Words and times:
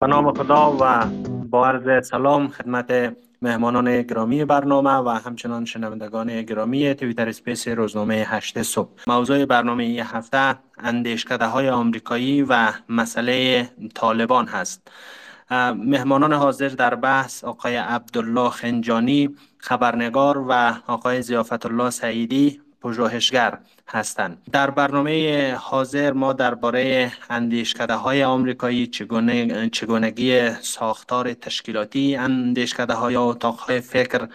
به 0.00 0.06
نام 0.06 0.34
خدا 0.34 0.76
و 0.80 1.06
با 1.50 1.66
عرض 1.68 2.06
سلام 2.06 2.48
خدمت 2.48 3.16
مهمانان 3.42 4.02
گرامی 4.02 4.44
برنامه 4.44 4.90
و 4.90 5.08
همچنان 5.08 5.64
شنوندگان 5.64 6.42
گرامی 6.42 6.94
تویتر 6.94 7.28
اسپیس 7.28 7.68
روزنامه 7.68 8.14
هشت 8.14 8.62
صبح. 8.62 8.88
موضوع 9.06 9.44
برنامه 9.44 9.84
این 9.84 10.00
هفته 10.00 10.58
اندیشکده 10.78 11.46
های 11.46 11.68
آمریکایی 11.70 12.42
و 12.42 12.72
مسئله 12.88 13.68
طالبان 13.94 14.46
هست. 14.46 14.90
مهمانان 15.76 16.32
حاضر 16.32 16.68
در 16.68 16.94
بحث 16.94 17.44
آقای 17.44 17.76
عبدالله 17.76 18.50
خنجانی 18.50 19.36
خبرنگار 19.58 20.38
و 20.48 20.74
آقای 20.86 21.22
زیافت 21.22 21.66
الله 21.66 21.90
سعیدی 21.90 22.60
پژوهشگر. 22.82 23.58
هستند. 23.90 24.42
در 24.52 24.70
برنامه 24.70 25.54
حاضر 25.54 26.12
ما 26.12 26.32
درباره 26.32 27.12
اندیشکده 27.30 27.94
های 27.94 28.24
آمریکایی 28.24 28.86
چگونه 28.86 29.68
چگونگی 29.68 30.50
ساختار 30.50 31.34
تشکیلاتی 31.34 32.16
اندیشکده 32.16 32.94
های 32.94 33.16
اتاق 33.16 33.58
های 33.58 33.80
فکر 33.80 34.28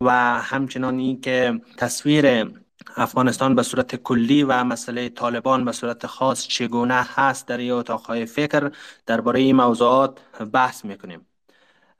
و 0.00 0.10
همچنان 0.40 0.98
اینکه 0.98 1.60
تصویر 1.76 2.50
افغانستان 2.96 3.54
به 3.54 3.62
صورت 3.62 3.96
کلی 3.96 4.42
و 4.42 4.64
مسئله 4.64 5.08
طالبان 5.08 5.64
به 5.64 5.72
صورت 5.72 6.06
خاص 6.06 6.46
چگونه 6.46 7.06
هست 7.14 7.48
در 7.48 7.58
این 7.58 7.72
اتاق 7.72 8.24
فکر 8.24 8.70
درباره 9.06 9.40
این 9.40 9.56
موضوعات 9.56 10.18
بحث 10.52 10.84
می‌کنیم. 10.84 11.26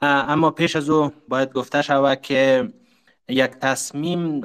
اما 0.03 0.51
پیش 0.51 0.77
از 0.77 0.91
او 0.91 1.13
باید 1.29 1.53
گفته 1.53 1.83
شود 1.83 2.21
که 2.21 2.73
یک 3.29 3.51
تصمیم 3.51 4.41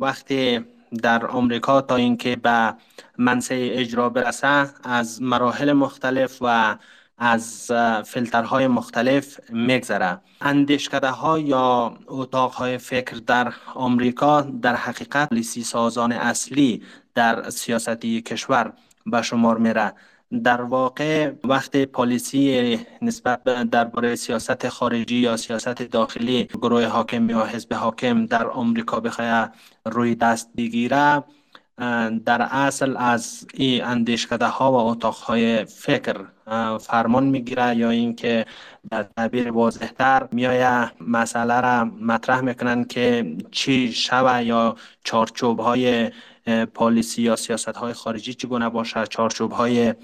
وقتی 0.00 0.64
در 1.02 1.26
آمریکا 1.26 1.80
تا 1.80 1.96
اینکه 1.96 2.36
به 2.36 2.74
منصه 3.18 3.70
اجرا 3.72 4.08
برسه 4.08 4.68
از 4.84 5.22
مراحل 5.22 5.72
مختلف 5.72 6.38
و 6.40 6.76
از 7.18 7.72
فیلترهای 8.06 8.66
مختلف 8.66 9.50
میگذره. 9.50 10.20
اندیشکده 10.40 11.08
ها 11.10 11.38
یا 11.38 11.98
اتاق 12.06 12.52
های 12.52 12.78
فکر 12.78 13.16
در 13.16 13.52
آمریکا 13.74 14.40
در 14.40 14.74
حقیقت 14.76 15.32
لیسی 15.32 15.62
سازان 15.62 16.12
اصلی 16.12 16.82
در 17.14 17.50
سیاستی 17.50 18.22
کشور 18.22 18.72
به 19.06 19.22
شمار 19.22 19.58
میره 19.58 19.92
در 20.32 20.62
واقع 20.62 21.32
وقت 21.44 21.76
پالیسی 21.76 22.78
نسبت 23.02 23.44
درباره 23.44 24.14
سیاست 24.14 24.68
خارجی 24.68 25.16
یا 25.16 25.36
سیاست 25.36 25.82
داخلی 25.82 26.44
گروه 26.44 26.84
حاکم 26.84 27.30
یا 27.30 27.44
حزب 27.44 27.74
حاکم 27.74 28.26
در 28.26 28.46
آمریکا 28.46 29.00
بخواه 29.00 29.50
روی 29.86 30.14
دست 30.14 30.50
بگیره 30.56 31.22
در 32.24 32.42
اصل 32.42 32.96
از 32.96 33.46
این 33.54 33.84
اندیشکده 33.84 34.46
ها 34.46 34.72
و 34.72 34.76
اتاق 34.76 35.14
های 35.14 35.64
فکر 35.64 36.16
فرمان 36.80 37.24
می‌گیره 37.24 37.76
یا 37.76 37.90
اینکه 37.90 38.46
در 38.90 39.02
تعبیر 39.02 39.52
واضحتر 39.52 40.28
میایه 40.32 40.92
مسئله 41.00 41.60
را 41.60 41.84
مطرح 41.84 42.40
می‌کنن 42.40 42.84
که 42.84 43.36
چی 43.50 43.92
شوه 43.92 44.42
یا 44.42 44.76
چارچوب 45.04 45.60
های 45.60 46.10
پالیسی 46.74 47.22
یا 47.22 47.36
سیاست 47.36 47.68
های 47.68 47.92
خارجی 47.92 48.34
چگونه 48.34 48.68
باشه؟ 48.68 49.06
چارچوب 49.06 49.52
های 49.52 49.94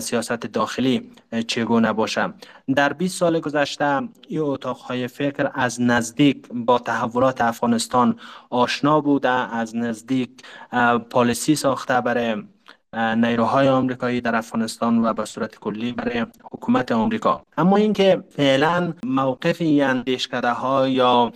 سیاست 0.00 0.32
داخلی 0.32 1.10
چگونه 1.46 1.92
باشه؟ 1.92 2.32
در 2.76 2.92
20 2.92 3.18
سال 3.18 3.40
گذشته 3.40 4.08
این 4.28 4.40
اتاق 4.40 4.76
های 4.76 5.08
فکر 5.08 5.50
از 5.54 5.80
نزدیک 5.80 6.48
با 6.54 6.78
تحولات 6.78 7.40
افغانستان 7.40 8.18
آشنا 8.50 9.00
بوده 9.00 9.28
از 9.28 9.76
نزدیک 9.76 10.30
پالیسی 11.10 11.56
ساخته 11.56 12.00
برای 12.00 12.42
نیروهای 12.94 13.68
آمریکایی 13.68 14.20
در 14.20 14.36
افغانستان 14.36 15.04
و 15.04 15.12
به 15.12 15.24
صورت 15.24 15.58
کلی 15.58 15.92
برای 15.92 16.26
حکومت 16.52 16.92
آمریکا. 16.92 17.42
اما 17.56 17.76
اینکه 17.76 18.24
فعلا 18.30 18.92
موقف 19.04 19.56
اندیشکده 19.60 20.50
ها 20.50 20.88
یا 20.88 21.32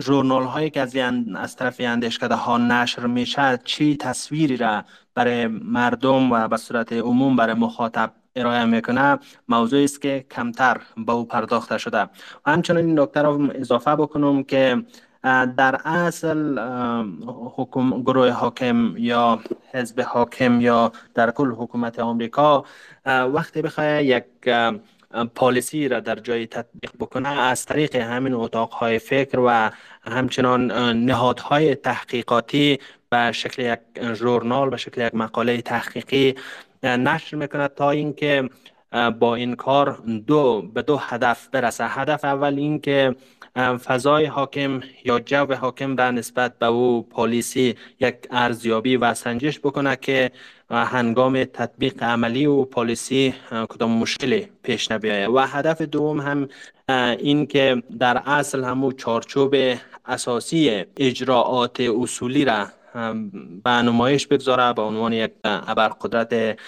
ژورنال 0.00 0.44
هایی 0.44 0.70
که 0.70 0.80
از, 0.80 0.96
از 1.36 1.56
طرف 1.56 1.76
اندیشکده 1.78 2.34
ها 2.34 2.58
نشر 2.58 3.06
میشه 3.06 3.60
چی 3.64 3.96
تصویری 3.96 4.56
را 4.56 4.84
برای 5.14 5.46
مردم 5.46 6.32
و 6.32 6.48
به 6.48 6.56
صورت 6.56 6.92
عموم 6.92 7.36
برای 7.36 7.54
مخاطب 7.54 8.12
ارائه 8.36 8.64
می‌کنه 8.64 9.18
موضوعی 9.48 9.84
است 9.84 10.02
که 10.02 10.26
کمتر 10.30 10.80
به 11.06 11.12
او 11.12 11.24
پرداخته 11.24 11.78
شده. 11.78 12.02
و 12.46 12.50
همچنین 12.50 12.86
این 12.86 13.00
نکته 13.00 13.28
اضافه 13.54 13.96
بکنم 13.96 14.42
که 14.42 14.82
در 15.56 15.80
اصل 15.84 16.58
حکوم 17.56 18.02
گروه 18.02 18.30
حاکم 18.30 18.94
یا 18.96 19.40
حزب 19.74 20.00
حاکم 20.00 20.60
یا 20.60 20.92
در 21.14 21.30
کل 21.30 21.50
حکومت 21.50 21.98
آمریکا 21.98 22.64
وقتی 23.06 23.62
بخواه 23.62 24.02
یک 24.02 24.24
پالیسی 25.34 25.88
را 25.88 26.00
در 26.00 26.14
جای 26.14 26.46
تطبیق 26.46 26.90
بکنه 27.00 27.28
از 27.28 27.64
طریق 27.64 27.96
همین 27.96 28.34
اتاقهای 28.34 28.98
فکر 28.98 29.38
و 29.38 29.70
همچنان 30.02 30.72
نهادهای 31.04 31.74
تحقیقاتی 31.74 32.78
به 33.10 33.32
شکل 33.32 33.62
یک 33.62 34.14
ژورنال 34.14 34.70
به 34.70 34.76
شکل 34.76 35.06
یک 35.06 35.14
مقاله 35.14 35.62
تحقیقی 35.62 36.34
نشر 36.82 37.36
می‌کنه 37.36 37.68
تا 37.68 37.90
اینکه 37.90 38.50
با 39.20 39.34
این 39.34 39.54
کار 39.54 40.02
دو 40.26 40.62
به 40.74 40.82
دو 40.82 40.96
هدف 40.96 41.48
برسه. 41.48 41.84
هدف 41.88 42.24
اول 42.24 42.54
این 42.58 42.80
که 42.80 43.16
فضای 43.84 44.24
حاکم 44.24 44.80
یا 45.04 45.20
جو 45.20 45.54
حاکم 45.54 45.96
را 45.96 46.10
نسبت 46.10 46.58
به 46.58 46.66
او 46.66 47.02
پالیسی 47.02 47.74
یک 48.00 48.14
ارزیابی 48.30 48.96
و 48.96 49.14
سنجش 49.14 49.58
بکنه 49.60 49.96
که 49.96 50.30
هنگام 50.70 51.44
تطبیق 51.44 52.02
عملی 52.02 52.46
و 52.46 52.64
پالیسی 52.64 53.34
کدام 53.68 53.90
مشکلی 53.90 54.48
پیش 54.62 54.90
نبیاید. 54.90 55.28
و 55.28 55.38
هدف 55.38 55.82
دوم 55.82 56.20
هم 56.20 56.48
این 57.18 57.46
که 57.46 57.82
در 57.98 58.22
اصل 58.26 58.64
همو 58.64 58.92
چارچوب 58.92 59.54
اساسی 60.06 60.84
اجراعات 60.96 61.80
اصولی 61.80 62.44
را 62.44 62.66
به 63.64 63.70
نمایش 63.70 64.26
بگذاره 64.26 64.72
به 64.72 64.82
عنوان 64.82 65.12
یک 65.12 65.30
ابرقدرت 65.44 66.58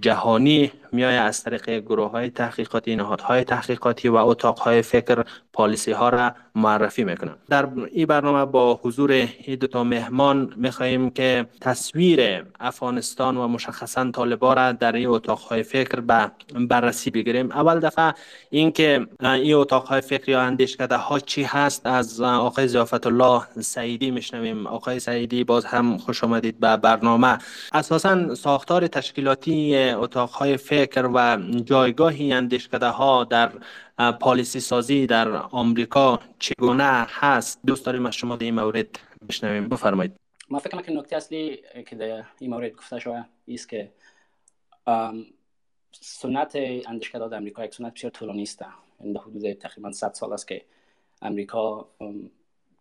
جهانی. 0.00 0.72
میای 0.92 1.16
از 1.16 1.42
طریق 1.44 1.70
گروه 1.70 2.10
های 2.10 2.30
تحقیقاتی 2.30 2.96
نهادهای 2.96 3.44
تحقیقاتی 3.44 4.08
و 4.08 4.16
اتاق 4.16 4.58
های 4.58 4.82
فکر 4.82 5.24
پالیسی 5.52 5.92
ها 5.92 6.08
را 6.08 6.34
معرفی 6.54 7.04
می‌کنم 7.04 7.36
در 7.48 7.68
این 7.92 8.06
برنامه 8.06 8.44
با 8.44 8.80
حضور 8.82 9.10
این 9.10 9.58
دو 9.60 9.66
تا 9.66 9.84
مهمان 9.84 10.52
می‌خواهیم 10.56 11.10
که 11.10 11.46
تصویر 11.60 12.44
افغانستان 12.60 13.36
و 13.36 13.48
مشخصا 13.48 14.10
طالبا 14.10 14.54
را 14.54 14.72
در 14.72 14.92
این 14.92 15.06
اتاق 15.06 15.38
های 15.38 15.62
فکر 15.62 16.00
به 16.00 16.30
بررسی 16.68 17.10
بگیریم. 17.10 17.52
اول 17.52 17.80
دفعه 17.80 18.14
اینکه 18.50 19.06
این 19.22 19.54
اتاق 19.54 19.86
های 19.86 20.00
فکر 20.00 20.30
یا 20.30 20.40
اندیشکده 20.40 20.96
ها 20.96 21.18
چی 21.18 21.42
هست 21.42 21.86
از 21.86 22.20
آقای 22.20 22.68
زیافت 22.68 23.06
الله 23.06 23.42
سعیدی 23.60 24.10
میشنویم. 24.10 24.66
آقای 24.66 25.00
سعیدی 25.00 25.44
باز 25.44 25.64
هم 25.64 25.98
خوش 25.98 26.24
آمدید 26.24 26.60
به 26.60 26.76
برنامه. 26.76 27.38
اساسا 27.72 28.34
ساختار 28.34 28.86
تشکیلاتی 28.86 29.76
اتاق 29.76 30.30
های 30.30 30.56
فکر 30.56 30.81
و 31.14 31.38
جایگاهی 31.64 32.32
اندیشکده 32.32 32.86
ها 32.86 33.24
در 33.24 33.52
پالیسی 34.20 34.60
سازی 34.60 35.06
در 35.06 35.28
آمریکا 35.36 36.20
چگونه 36.38 37.06
هست؟ 37.08 37.60
دوست 37.66 37.86
داریم 37.86 38.06
از 38.06 38.14
شما 38.14 38.36
در 38.36 38.44
این 38.44 38.54
مورد 38.54 38.98
بشنویم. 39.28 39.68
بفرمایید. 39.68 40.12
ما 40.50 40.58
فکر 40.58 40.82
که 40.82 40.92
نکته 40.92 41.16
اصلی 41.16 41.58
که 41.86 41.96
در 41.96 42.24
این 42.38 42.50
مورد 42.50 42.72
گفته 42.72 42.98
شده 42.98 43.24
است 43.48 43.68
که 43.68 43.92
سنت 46.00 46.56
اندیشکده 46.86 47.28
در 47.28 47.36
امریکا 47.36 47.64
یک 47.64 47.74
سنت 47.74 47.94
بسیار 47.94 48.12
طولانی 48.12 48.42
است. 48.42 48.58
در 48.58 49.20
حدود 49.20 49.52
تقریبا 49.52 49.92
100 49.92 50.12
سال 50.12 50.32
است 50.32 50.48
که 50.48 50.64
امریکا 51.22 51.88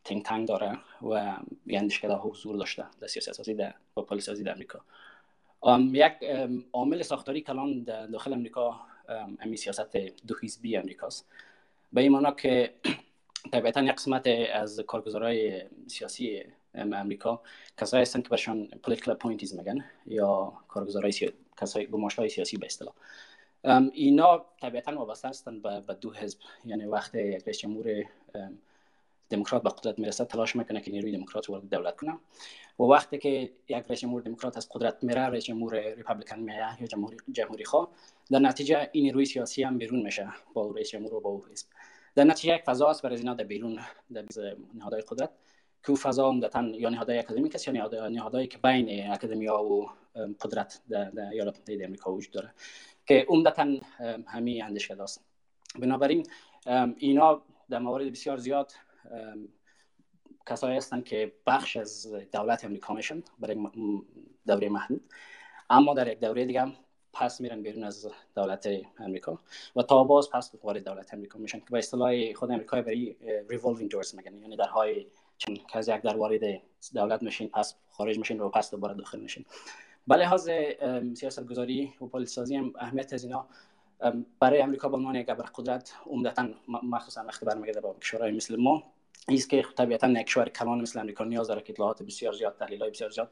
تینگ 0.04 0.24
تنگ 0.24 0.48
داره 0.48 0.78
و 1.02 1.38
اندیشکده 1.70 2.14
ها 2.14 2.30
حضور 2.30 2.58
داشته 2.58 2.86
در 3.00 3.08
سیاست 3.08 3.32
سازی 3.32 3.54
در 3.54 3.74
پالیسی 3.96 4.26
سازی 4.26 4.44
در 4.44 4.52
امریکا 4.52 4.80
یک 5.94 6.14
عامل 6.74 7.02
ساختاری 7.02 7.42
کلان 7.42 7.84
داخل 7.84 8.34
امریکا 8.34 8.80
امی 9.40 9.58
سیاست 9.58 9.98
دو 9.98 10.36
حزبی 10.44 10.78
امریکاست. 10.78 11.28
به 11.94 12.02
این 12.02 12.12
معنا 12.12 12.32
که 12.32 12.74
طبیعتا 13.52 13.82
یک 13.82 13.92
قسمت 13.92 14.28
از 14.54 14.80
کارگزارای 14.80 15.62
سیاسی 15.88 16.44
امریکا 16.76 17.42
کسایی 17.78 18.02
هستند 18.02 18.24
که 18.24 18.30
برشان 18.30 18.68
political 18.88 19.10
appointees 19.10 19.54
میگن 19.54 19.86
یا 20.06 20.54
کارگزارای 20.68 21.12
سی... 21.12 21.32
کسای 21.62 21.88
های 22.18 22.30
سیاسی 22.30 22.58
به 22.58 22.66
اصطلاح. 22.66 22.94
اینا 23.94 24.46
طبیعتا 24.62 24.96
وابسته 24.96 25.28
هستند 25.28 25.62
به 25.62 25.94
دو 26.02 26.14
حزب. 26.14 26.40
یعنی 26.66 26.86
وقت 26.86 27.16
یک 27.16 27.44
رئیس 27.44 27.58
جمهور 27.58 28.06
دموکرات 29.32 29.64
به 29.64 29.70
قدرت 29.70 30.00
می‌رسه 30.00 30.26
تلاش 30.26 30.56
می‌کنه 30.56 30.82
که 30.82 30.92
نیروی 30.92 31.12
دموکرات 31.12 31.46
رو 31.46 31.60
دولت 31.60 31.96
کنه. 31.96 32.18
و 32.80 32.84
وقتی 32.84 33.18
که 33.18 33.30
یک 33.68 33.86
رئیس 33.88 34.00
جمهور 34.00 34.22
دموکرات 34.22 34.58
از 34.58 34.70
قدرت 34.72 34.98
میره 35.02 35.22
رئیس 35.22 35.44
جمهور 35.44 35.80
ریپابلیکن 35.80 36.40
میایه 36.40 36.82
یا 36.82 36.88
جمهوری 36.88 37.18
جمهوری 37.32 37.66
خواه 37.66 37.92
در 38.32 38.40
نتیجه 38.40 38.90
این 38.92 39.04
نیروی 39.04 39.26
سیاسی 39.26 39.64
هم 39.64 39.78
بیرون 39.78 40.02
میشه 40.02 40.30
با 40.54 40.72
رئیس 40.72 40.90
جمهور 40.90 41.14
و 41.14 41.20
با 41.20 41.42
حزب. 41.52 41.68
در 42.16 42.24
نتیجه 42.24 42.56
یک 42.56 42.64
فضا 42.64 42.90
است 42.90 43.02
برای 43.02 43.18
اینا 43.18 43.34
در 43.34 43.44
بیرون 43.44 43.80
در 44.14 44.26
نهادهای 44.74 45.02
قدرت 45.02 45.30
که 45.86 45.96
فضا 45.96 46.28
عمدتا 46.28 46.64
یا 46.64 46.90
نهادهای 46.90 47.20
اکادمیک 47.20 47.56
است 47.56 47.68
یا 47.68 48.08
نهادهایی 48.10 48.48
که 48.48 48.58
بین 48.58 49.12
اکادمیا 49.12 49.64
و 49.64 49.90
قدرت 50.42 50.82
در 50.90 51.30
ایالات 51.32 51.60
متحده 51.60 51.86
آمریکا 51.86 52.14
وجود 52.14 52.34
داره 52.34 52.54
که 53.06 53.26
عمدتا 53.30 53.68
همین 54.28 54.64
اندیشکده 54.64 55.04
است 55.04 55.22
بنابراین 55.80 56.28
اینا 56.98 57.42
در 57.70 57.80
موارد 57.80 58.12
بسیار 58.12 58.38
زیاد 58.38 58.72
کسایی 60.46 60.78
هستند 60.78 61.06
که 61.06 61.32
بخش 61.48 61.78
از 61.78 62.14
دولت 62.34 62.66
امریکا 62.66 62.94
میشن 62.94 63.24
برای 63.40 63.58
دوره 64.48 64.70
محدود. 64.70 65.02
اما 65.70 65.94
در 65.94 66.12
یک 66.12 66.20
دوره 66.20 66.46
دیگه 66.46 66.74
پس 67.14 67.42
میرن 67.42 67.62
بیرون 67.62 67.84
از 67.84 68.08
دولت 68.36 68.68
امریکا 69.00 69.40
و 69.76 69.84
تا 69.84 70.04
باز 70.04 70.30
پس 70.30 70.52
وارد 70.64 70.86
دولت 70.86 71.14
امریکا 71.14 71.40
میشن 71.40 71.60
که 71.60 71.66
به 71.72 71.78
اصطلاح 71.78 72.34
خود 72.34 72.52
امریکا 72.52 72.82
برای 72.82 73.16
revolving 73.50 73.92
doors 73.92 74.16
میگن. 74.16 74.42
یعنی 74.42 74.56
درهای 74.56 75.08
چون 75.38 75.56
که 75.56 75.80
یک 75.80 76.02
در 76.02 76.18
وارد 76.18 76.62
دولت 76.94 77.24
میشین 77.24 77.50
پس 77.50 77.76
خارج 77.90 78.18
میشین 78.18 78.40
و 78.40 78.50
پس 78.50 78.72
دوباره 78.72 78.94
داخل 78.94 79.20
میشین. 79.20 79.46
به 80.08 80.16
لحاظ 80.16 80.50
سیاست 81.14 81.46
گذاری 81.46 81.94
و 82.02 82.06
policy 82.06 82.34
سازی 82.34 82.56
هم 82.56 82.74
اهمیت 82.80 83.14
از 83.14 83.24
اینا 83.24 83.48
برای 84.40 84.62
امریکا 84.62 84.90
به 84.90 84.98
عنوان 84.98 85.16
یک 85.16 85.28
قدرت 85.28 85.94
عمدتا 86.06 86.48
مخصوصا 86.68 87.24
وقتی 87.24 87.46
برمیگرده 87.46 87.82
با 87.82 87.94
کشورهای 87.94 88.32
مثل 88.32 88.56
ما 88.56 88.84
است 89.28 89.50
که 89.50 89.66
طبیعتا 89.78 90.10
یک 90.10 90.26
کشور 90.26 90.50
کلان 90.50 90.82
مثل 90.82 91.00
امریکا 91.00 91.24
نیاز 91.24 91.48
داره 91.48 91.62
که 91.62 91.74
اطلاعات 91.74 92.04
بسیار 92.04 92.34
زیاد 92.34 92.56
تحلیل 92.56 92.90
بسیار 92.90 93.10
زیاد 93.10 93.32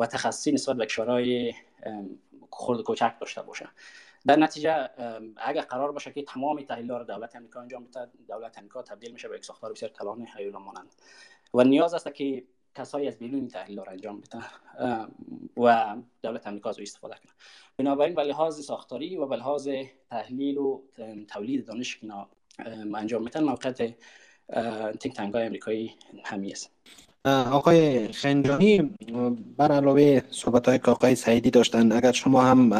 و 0.00 0.06
تخصصی 0.06 0.52
نسبت 0.52 0.76
به 0.76 0.86
کشورهای 0.86 1.54
خرد 2.50 2.82
کوچک 2.82 3.14
داشته 3.20 3.42
باشه. 3.42 3.68
در 4.26 4.36
نتیجه 4.36 4.88
اگر 5.36 5.62
قرار 5.62 5.92
باشه 5.92 6.12
که 6.12 6.22
تمام 6.22 6.60
تحلیل 6.62 6.90
را 6.90 7.04
دولت 7.04 7.36
امریکا 7.36 7.60
انجام 7.60 7.84
بده 7.84 8.08
دولت 8.28 8.58
امریکا 8.58 8.82
تبدیل 8.82 9.12
میشه 9.12 9.28
به 9.28 9.36
یک 9.36 9.44
ساختار 9.44 9.72
بسیار 9.72 9.92
کلان 9.92 10.26
هیولا 10.36 10.58
مانند. 10.58 10.94
و 11.54 11.64
نیاز 11.64 11.94
است 11.94 12.14
که 12.14 12.44
کسایی 12.74 13.08
از 13.08 13.18
بیرون 13.18 13.48
تحلیل 13.48 13.78
را 13.78 13.92
انجام 13.92 14.20
بده. 14.20 14.44
و 15.56 15.96
دولت 16.22 16.46
امریکا 16.46 16.70
از 16.70 16.80
استفاده 16.80 17.14
کنه. 17.14 17.32
بنابراین 17.76 18.14
به 18.14 18.22
لحاظ 18.22 18.60
ساختاری 18.60 19.16
و 19.16 19.26
به 19.26 19.36
لحاظ 19.36 19.68
تحلیل 20.10 20.58
و 20.58 20.80
تولید 21.28 21.66
دانش 21.66 21.98
که 21.98 22.06
انجام 22.94 23.22
میتن 23.22 23.44
موقعیت 23.44 23.76
تینک 25.00 25.16
تنگ 25.16 25.34
های 25.34 25.46
امریکایی 25.46 25.92
همی 26.24 26.52
است. 26.52 26.70
آقای 27.24 28.08
خنجانی 28.08 28.94
بر 29.56 29.72
علاوه 29.72 30.20
صحبت 30.30 30.68
های 30.68 30.78
که 30.78 30.90
آقای 30.90 31.14
سعیدی 31.14 31.50
داشتن 31.50 31.92
اگر 31.92 32.12
شما 32.12 32.42
هم 32.42 32.72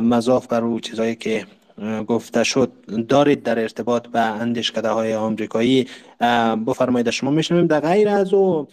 مضاف 0.00 0.46
بر 0.46 0.64
او 0.64 0.80
چیزهایی 0.80 1.14
که 1.14 1.46
گفته 2.06 2.44
شد 2.44 2.72
دارید 3.08 3.42
در 3.42 3.58
ارتباط 3.58 4.06
به 4.06 4.20
اندیشکده 4.20 4.88
های 4.88 5.14
آمریکایی 5.14 5.88
بفرمایید 6.66 7.10
شما 7.10 7.30
میشنویم. 7.30 7.66
در 7.66 7.80
غیر 7.80 8.08
از 8.08 8.34
او 8.34 8.68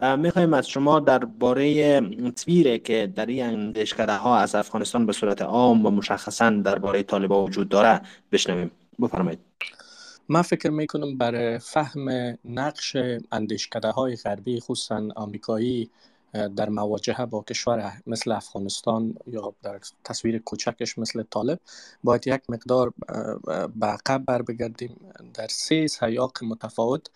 می‌خوایم 0.00 0.54
از 0.54 0.68
شما 0.68 1.00
درباره 1.00 2.00
تصویری 2.30 2.78
که 2.78 3.12
در 3.16 3.26
این 3.26 3.44
اندیشکده 3.46 4.16
ها 4.16 4.38
از 4.38 4.54
افغانستان 4.54 5.06
به 5.06 5.12
صورت 5.12 5.42
عام 5.42 5.86
و 5.86 5.90
مشخصا 5.90 6.50
درباره 6.50 7.02
طالبان 7.02 7.44
وجود 7.44 7.68
داره 7.68 8.00
بشنویم. 8.32 8.70
بفرمایید. 9.02 9.38
من 10.28 10.42
فکر 10.42 10.70
می‌کنم 10.70 11.18
برای 11.18 11.58
فهم 11.58 12.08
نقش 12.44 12.96
اندیشکده 13.32 13.90
های 13.90 14.16
غربی 14.16 14.60
خصوصا 14.60 15.08
آمریکایی 15.16 15.90
در 16.56 16.68
مواجهه 16.68 17.26
با 17.26 17.42
کشور 17.42 17.92
مثل 18.06 18.32
افغانستان 18.32 19.14
یا 19.26 19.54
در 19.62 19.80
تصویر 20.04 20.38
کوچکش 20.38 20.98
مثل 20.98 21.22
طالب 21.30 21.58
باید 22.04 22.26
یک 22.26 22.40
مقدار 22.48 22.92
به 23.76 23.86
عقب 23.86 24.24
بر 24.24 24.42
بگردیم. 24.42 24.96
در 25.34 25.46
سه 25.50 25.86
سیاق 25.86 26.44
متفاوت 26.44 27.10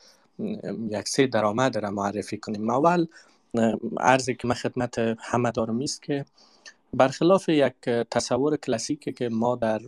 یک 0.90 1.08
سه 1.08 1.26
درآمد 1.26 1.78
را 1.78 1.90
معرفی 1.90 2.36
کنیم. 2.36 2.70
اول 2.70 3.06
ارزی 3.98 4.34
که 4.34 4.48
من 4.48 4.54
خدمت 4.54 4.98
همه 5.18 5.50
دارم 5.50 5.80
است 5.82 6.02
که 6.02 6.24
برخلاف 6.94 7.48
یک 7.48 7.74
تصور 8.10 8.56
کلاسیکی 8.56 9.12
که 9.12 9.28
ما 9.28 9.56
در 9.56 9.80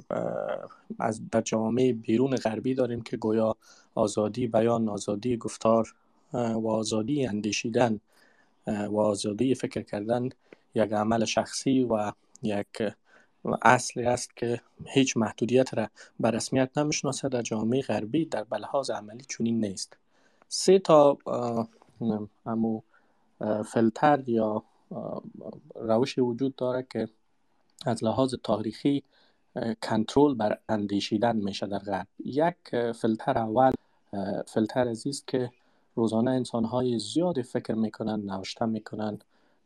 از 0.99 1.31
در 1.31 1.41
جامعه 1.41 1.93
بیرون 1.93 2.37
غربی 2.37 2.75
داریم 2.75 3.01
که 3.03 3.17
گویا 3.17 3.57
آزادی 3.95 4.47
بیان 4.47 4.89
آزادی 4.89 5.37
گفتار 5.37 5.95
و 6.33 6.69
آزادی 6.69 7.27
اندیشیدن 7.27 8.01
و 8.67 9.01
آزادی 9.01 9.55
فکر 9.55 9.83
کردن 9.83 10.29
یک 10.75 10.93
عمل 10.93 11.25
شخصی 11.25 11.85
و 11.85 12.13
یک 12.43 12.83
اصلی 13.63 14.05
است 14.05 14.37
که 14.37 14.61
هیچ 14.87 15.17
محدودیت 15.17 15.75
را 15.75 15.89
به 16.21 16.31
رسمیت 16.31 16.79
نمی‌شناسه 16.79 17.29
در 17.29 17.43
جامعه 17.43 17.83
غربی 17.83 18.25
در 18.25 18.45
بلحاظ 18.45 18.91
عملی 18.91 19.25
چنین 19.29 19.65
نیست. 19.65 19.97
سه 20.55 20.79
تا 20.79 21.19
همو 22.47 22.81
فلتر 23.65 24.29
یا 24.29 24.63
روش 25.75 26.19
وجود 26.19 26.57
داره 26.57 26.87
که 26.91 27.09
از 27.87 28.05
لحاظ 28.05 28.35
تاریخی 28.43 29.03
کنترل 29.83 30.35
بر 30.35 30.59
اندیشیدن 30.69 31.37
میشه 31.37 31.67
در 31.67 31.79
غرب. 31.79 32.07
یک 32.25 32.57
فلتر 32.95 33.39
اول 33.39 33.73
فلتر 34.47 34.89
عزیز 34.89 35.25
که 35.27 35.51
روزانه 35.95 36.31
انسان 36.31 36.65
های 36.65 36.99
زیادی 36.99 37.43
فکر 37.43 37.75
می‌کنن 37.75 38.21
نوشته 38.21 38.65
می‌کنن 38.65 39.19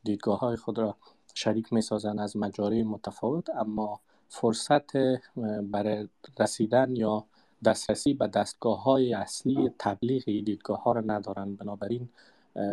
دیدگاه 0.04 0.38
های 0.38 0.56
خود 0.56 0.78
را 0.78 0.96
شریک 1.34 1.72
می‌سازن 1.72 2.18
از 2.18 2.36
مجاری 2.36 2.82
متفاوت 2.82 3.50
اما 3.50 4.00
فرصت 4.28 4.96
برای 5.62 6.08
رسیدن 6.40 6.96
یا 6.96 7.24
دسترسی 7.64 8.14
به 8.14 8.26
دستگاه 8.26 8.82
های 8.82 9.14
اصلی 9.14 9.70
تبلیغ 9.78 10.24
دیدگاه 10.24 10.82
ها 10.82 10.92
را 10.92 11.00
ندارن 11.00 11.54
بنابراین 11.54 12.08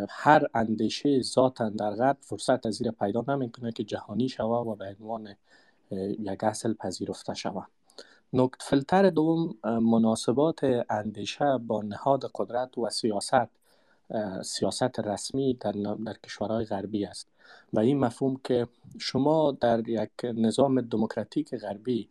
هر 0.09 0.47
اندیشه 0.53 1.21
ذاتا 1.21 1.69
در 1.69 1.91
غرب 1.91 2.17
فرصت 2.21 2.65
از 2.65 2.73
زیر 2.73 2.91
پیدا 2.91 3.25
نمی‌کنه 3.27 3.71
که 3.71 3.83
جهانی 3.83 4.29
شوه 4.29 4.57
و 4.57 4.75
به 4.75 4.95
عنوان 4.99 5.35
یک 6.19 6.43
اصل 6.43 6.73
پذیرفته 6.73 7.33
شوه 7.33 7.65
نکت 8.33 8.61
فلتر 8.61 9.09
دوم 9.09 9.55
مناسبات 9.63 10.85
اندیشه 10.89 11.57
با 11.57 11.81
نهاد 11.81 12.31
قدرت 12.35 12.77
و 12.77 12.89
سیاست 12.89 13.49
سیاست 14.43 14.99
رسمی 14.99 15.53
در, 15.53 15.71
در 16.05 16.13
کشورهای 16.23 16.65
غربی 16.65 17.05
است. 17.05 17.27
و 17.73 17.79
این 17.79 17.99
مفهوم 17.99 18.41
که 18.43 18.67
شما 18.99 19.51
در 19.51 19.89
یک 19.89 20.09
نظام 20.23 20.81
دموکراتیک 20.81 21.55
غربی 21.55 22.09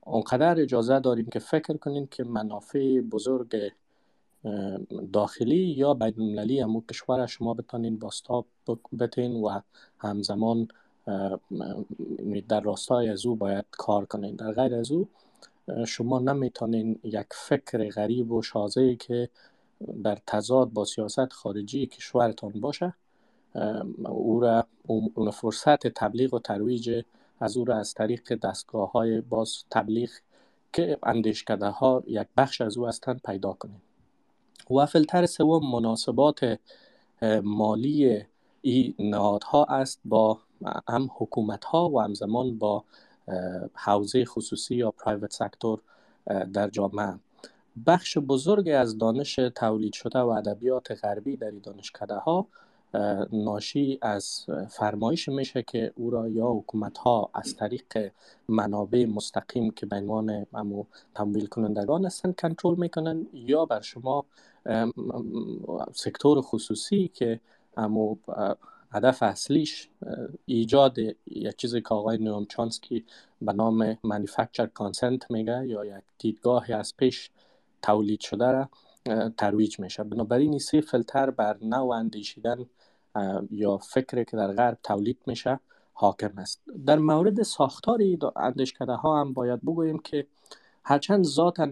اونقدر 0.00 0.60
اجازه 0.60 1.00
داریم 1.00 1.26
که 1.26 1.38
فکر 1.38 1.76
کنین 1.76 2.08
که 2.10 2.24
منافع 2.24 3.00
بزرگ 3.00 3.56
داخلی 5.12 5.56
یا 5.56 5.94
بین 5.94 6.14
المللی 6.18 6.60
همو 6.60 6.80
کشور 6.80 7.26
شما 7.26 7.54
بتانین 7.54 7.98
باستاب 7.98 8.46
بتین 8.98 9.32
و 9.32 9.60
همزمان 9.98 10.68
در 12.48 12.60
راستای 12.60 13.08
از 13.08 13.26
او 13.26 13.36
باید 13.36 13.64
کار 13.70 14.04
کنین. 14.04 14.36
در 14.36 14.52
غیر 14.52 14.74
از 14.74 14.90
او 14.90 15.08
شما 15.86 16.18
نمی‌تونین 16.18 16.98
یک 17.04 17.26
فکر 17.30 17.90
غریب 17.90 18.32
و 18.32 18.42
شازه 18.42 18.96
که 18.96 19.28
در 20.04 20.18
تضاد 20.26 20.70
با 20.72 20.84
سیاست 20.84 21.32
خارجی 21.32 21.86
کشورتان 21.86 22.52
باشه 22.52 22.94
او 23.98 24.40
را 24.40 24.66
اون 24.86 25.30
فرصت 25.30 25.86
تبلیغ 25.86 26.34
و 26.34 26.38
ترویج 26.38 27.02
از 27.40 27.56
او 27.56 27.64
را 27.64 27.78
از 27.78 27.94
طریق 27.94 28.34
دستگاه 28.34 28.92
های 28.92 29.20
باز 29.20 29.64
تبلیغ 29.70 30.10
که 30.72 30.98
اندیشکده 31.02 31.66
ها 31.66 32.02
یک 32.06 32.26
بخش 32.36 32.60
از 32.60 32.78
او 32.78 32.86
هستند 32.86 33.20
پیدا 33.24 33.52
کنید 33.52 33.82
و 34.70 34.86
فلتر 34.86 35.26
سوم 35.26 35.72
مناسبات 35.72 36.58
مالی 37.42 38.24
این 38.62 38.94
نهادها 38.98 39.64
است 39.64 40.00
با 40.04 40.38
هم 40.88 41.10
حکومت 41.16 41.64
ها 41.64 41.90
و 41.90 42.00
همزمان 42.00 42.58
با 42.58 42.84
حوزه 43.74 44.24
خصوصی 44.24 44.74
یا 44.74 44.90
پرایوت 44.90 45.32
سکتور 45.32 45.80
در 46.52 46.68
جامعه. 46.68 47.14
بخش 47.86 48.18
بزرگی 48.18 48.72
از 48.72 48.98
دانش 48.98 49.34
تولید 49.34 49.92
شده 49.92 50.18
و 50.18 50.28
ادبیات 50.28 51.04
غربی 51.04 51.36
در 51.36 51.50
دانشکده 51.50 52.14
ها 52.14 52.46
ناشی 53.32 53.98
از 54.02 54.46
فرمایش 54.68 55.28
میشه 55.28 55.62
که 55.62 55.92
او 55.96 56.10
را 56.10 56.28
یا 56.28 56.46
حکومت 56.46 56.98
ها 56.98 57.30
از 57.34 57.56
طریق 57.56 58.12
منابع 58.48 59.04
مستقیم 59.04 59.70
که 59.70 59.86
به 59.86 59.96
عنوان 59.96 60.46
تمویل 61.14 61.46
کنندگان 61.46 62.04
هستند 62.06 62.36
کنترل 62.36 62.74
می‌کنن 62.74 63.26
یا 63.34 63.64
بر 63.64 63.80
شما 63.80 64.24
سکتور 65.92 66.40
خصوصی 66.40 67.10
که 67.14 67.40
امو 67.76 68.16
هدف 68.92 69.22
اصلیش 69.22 69.88
ایجاد 70.46 70.98
یک 71.26 71.56
چیزی 71.56 71.80
که 71.80 71.94
آقای 71.94 72.18
نوم 72.18 72.44
چانسکی 72.44 73.04
به 73.42 73.52
نام 73.52 73.94
manufacture 73.94 74.68
کانسنت 74.74 75.30
میگه 75.30 75.66
یا 75.66 75.84
یک 75.84 76.04
دیدگاه 76.18 76.72
از 76.72 76.96
پیش 76.96 77.30
تولید 77.82 78.20
شده 78.20 78.50
را 78.50 78.68
ترویج 79.36 79.80
میشه. 79.80 80.04
بنابراین 80.04 80.60
این 80.72 80.82
فلتر 80.82 81.30
بر 81.30 81.58
نوع 81.62 81.96
اندیشیدن 81.96 82.66
یا 83.50 83.76
فکری 83.76 84.24
که 84.24 84.36
در 84.36 84.52
غرب 84.52 84.78
تولید 84.82 85.18
میشه 85.26 85.60
حاکم 85.92 86.38
است. 86.38 86.60
در 86.86 86.98
مورد 86.98 87.42
ساختاری 87.42 88.18
اندیشکده 88.36 88.92
ها 88.92 89.20
هم 89.20 89.32
باید 89.32 89.60
بگوییم 89.62 89.98
که 89.98 90.26
هرچند 90.84 91.24
ذاتا 91.24 91.68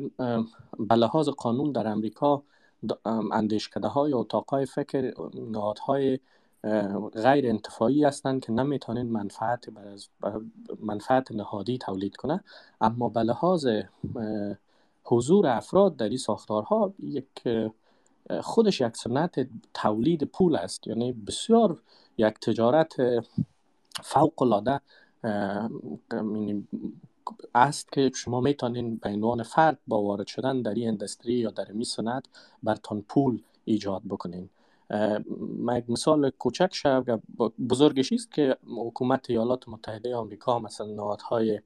به 0.78 0.95
لحاظ 0.95 1.28
قانون 1.28 1.73
در 1.73 1.87
امریکا 1.87 2.42
اندیشکده 3.33 3.88
های 3.88 4.12
اتاق 4.12 4.50
های 4.50 4.66
فکر 4.66 5.14
نهادهای 5.35 6.18
غیر 7.14 7.47
انتفاعی 7.47 8.04
هستند 8.04 8.45
که 8.45 8.52
نمی‌تونین 8.52 9.07
منفعت 9.07 9.68
منفعت 10.80 11.33
نهادی 11.33 11.78
تولید 11.78 12.16
کنه 12.16 12.45
اما 12.80 13.09
به 13.09 13.21
لحاظ 13.21 13.66
حضور 15.04 15.47
افراد 15.47 15.97
در 15.97 16.09
این 16.09 16.18
ساختارها 16.18 16.92
یک 16.99 17.49
خودش 18.42 18.80
یک 18.80 18.97
سنت 18.97 19.49
تولید 19.75 20.25
پول 20.25 20.56
است. 20.56 20.87
یعنی 20.87 21.12
بسیار 21.12 21.82
یک 22.18 22.35
تجارت 22.35 22.97
فوق 24.02 24.42
العاده 24.42 24.80
یعنی 26.12 26.68
است 27.54 27.92
که 27.92 28.11
شما 28.14 28.40
می‌تونین 28.40 28.97
به 28.97 29.08
عنوان 29.08 29.42
فرد 29.42 29.78
با 29.87 30.02
وارد 30.02 30.26
شدن 30.26 30.62
در 30.62 30.75
این 30.75 30.88
اندستری 30.88 31.32
یا 31.32 31.50
در 31.50 31.73
این 31.73 31.85
صنعت 31.85 32.25
برتان 32.62 33.02
پول 33.08 33.42
ایجاد 33.64 34.02
بکنین. 34.08 34.49
ما 35.58 35.78
یک 35.78 35.90
مثال 35.90 36.30
کوچک 36.30 36.75
شد 36.75 37.20
بزرگش 37.70 38.12
است 38.12 38.32
که 38.32 38.56
حکومت 38.66 39.30
ایالات 39.30 39.68
متحده 39.68 40.14
آمریکا 40.16 40.58
مثلا 40.58 40.87
نهادهای 40.87 41.61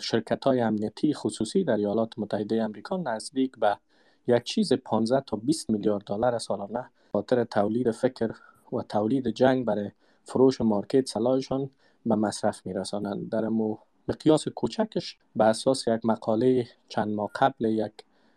شرکت 0.00 0.44
های 0.44 0.60
امنیتی 0.60 1.14
خصوصی 1.14 1.64
در 1.64 1.76
ایالات 1.76 2.18
متحده 2.18 2.64
آمریکا 2.64 2.96
نزدیک 2.96 3.58
به 3.58 3.78
یک 4.26 4.42
چیز 4.42 4.72
15 4.72 5.20
تا 5.20 5.36
20 5.36 5.70
میلیارد 5.70 6.04
دلار 6.04 6.38
سالانه 6.38 6.90
خاطر 7.12 7.44
تولید 7.44 7.90
فکر 7.90 8.30
و 8.72 8.82
تولید 8.82 9.28
جنگ 9.28 9.64
برای 9.64 9.90
فروش 10.24 10.60
مارکت 10.60 11.08
سلاحشان 11.08 11.70
به 12.06 12.14
مصرف 12.14 12.66
میرسانند. 12.66 13.30
در 13.30 13.48
مو 13.48 13.76
مقیاس 14.08 14.48
کوچکش 14.48 15.18
به 15.36 15.44
اساس 15.44 15.88
یک 15.88 16.00
مقاله 16.04 16.68
چند 16.88 17.14
ماه 17.14 17.30
قبل 17.34 17.64
یک 17.64 17.92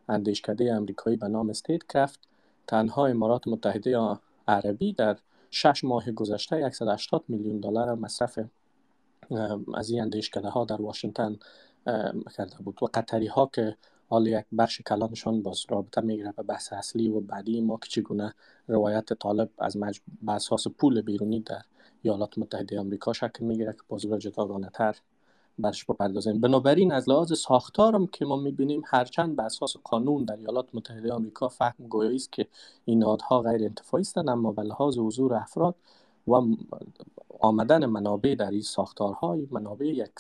اندیشکده 0.10 0.74
امریکایی 0.74 1.18
به 1.18 1.28
نام 1.28 1.50
استیت 1.50 1.84
کرافت 1.84 2.20
تنها 2.68 3.06
امارات 3.06 3.48
متحده 3.48 4.18
عربی 4.48 4.94
در 4.94 5.18
شش 5.52 5.84
ماه 5.84 6.12
گذشته 6.12 6.70
180 6.70 7.24
میلیون 7.28 7.60
دلار 7.60 7.96
مصرف 7.96 8.40
از 9.76 9.90
این 9.90 10.02
اندیشکده 10.02 10.50
ها 10.50 10.66
در 10.66 10.82
واشنگتن 10.82 11.40
کرده 12.38 12.58
بود. 12.64 12.84
و 12.84 12.86
قطری 12.94 13.28
ها 13.28 13.50
که 13.54 13.76
حال 14.10 14.28
یک 14.28 14.46
بخش 14.58 14.82
کلانشان 14.82 15.42
باز 15.42 15.66
رابطه 15.70 16.02
می‌گیره 16.02 16.32
به 16.32 16.44
بحث 16.44 16.74
اصلی 16.74 17.10
و 17.10 17.20
بعدی 17.20 17.62
ما 17.62 17.78
که 17.78 17.90
چگونه 17.90 18.34
روایت 18.68 19.14
طالب 19.14 19.50
از. 19.58 19.78
به 20.22 20.32
اساس 20.32 20.68
پول 20.68 21.02
بیرونی 21.02 21.40
در 21.40 21.62
ایالات 22.02 22.38
متحده 22.38 22.80
آمریکا 22.80 23.14
شکل 23.14 23.46
می‌گیره 23.46 23.74
که 23.74 23.80
باز 23.90 24.02
جداگانه 24.02 24.70
تر 24.74 24.96
برش 25.60 25.86
بپردازیم 25.86 26.42
بنابراین 26.42 26.92
از 26.92 27.10
لحاظ 27.10 27.34
ساختارم 27.34 28.08
که 28.08 28.26
ما 28.26 28.36
می‌بینیم 28.36 28.82
هرچند 28.86 29.36
به 29.36 29.44
اساس 29.44 29.78
قانون 29.84 30.26
در 30.26 30.36
ایالات 30.36 30.68
متحده 30.74 31.14
آمریکا 31.14 31.48
فهم 31.48 31.88
گویایی 31.90 32.16
است 32.16 32.32
که 32.32 32.48
این 32.86 33.00
نهادها 33.00 33.42
غیر 33.42 33.64
انتفاعی 33.64 34.02
هستند 34.02 34.30
اما 34.30 34.52
به 34.52 34.62
لحاظ 34.62 34.98
حضور 34.98 35.34
افراد 35.34 35.76
و 36.28 36.42
آمدن 37.40 37.86
منابع 37.86 38.36
در 38.36 38.52
این 38.52 38.62
ساختارهای 38.62 39.48
منابع 39.52 39.86
یک, 39.86 40.20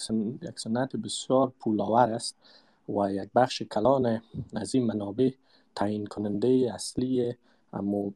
سنت 0.55 0.96
بسیار 0.96 1.51
پولآور 1.60 2.10
است 2.10 2.36
و 2.98 3.12
یک 3.13 3.29
بخش 3.36 3.62
کلان 3.62 4.22
از 4.55 4.75
این 4.75 4.86
منابع 4.86 5.29
تعیین 5.75 6.05
کننده 6.05 6.72
اصلی 6.74 7.36
اما 7.74 8.12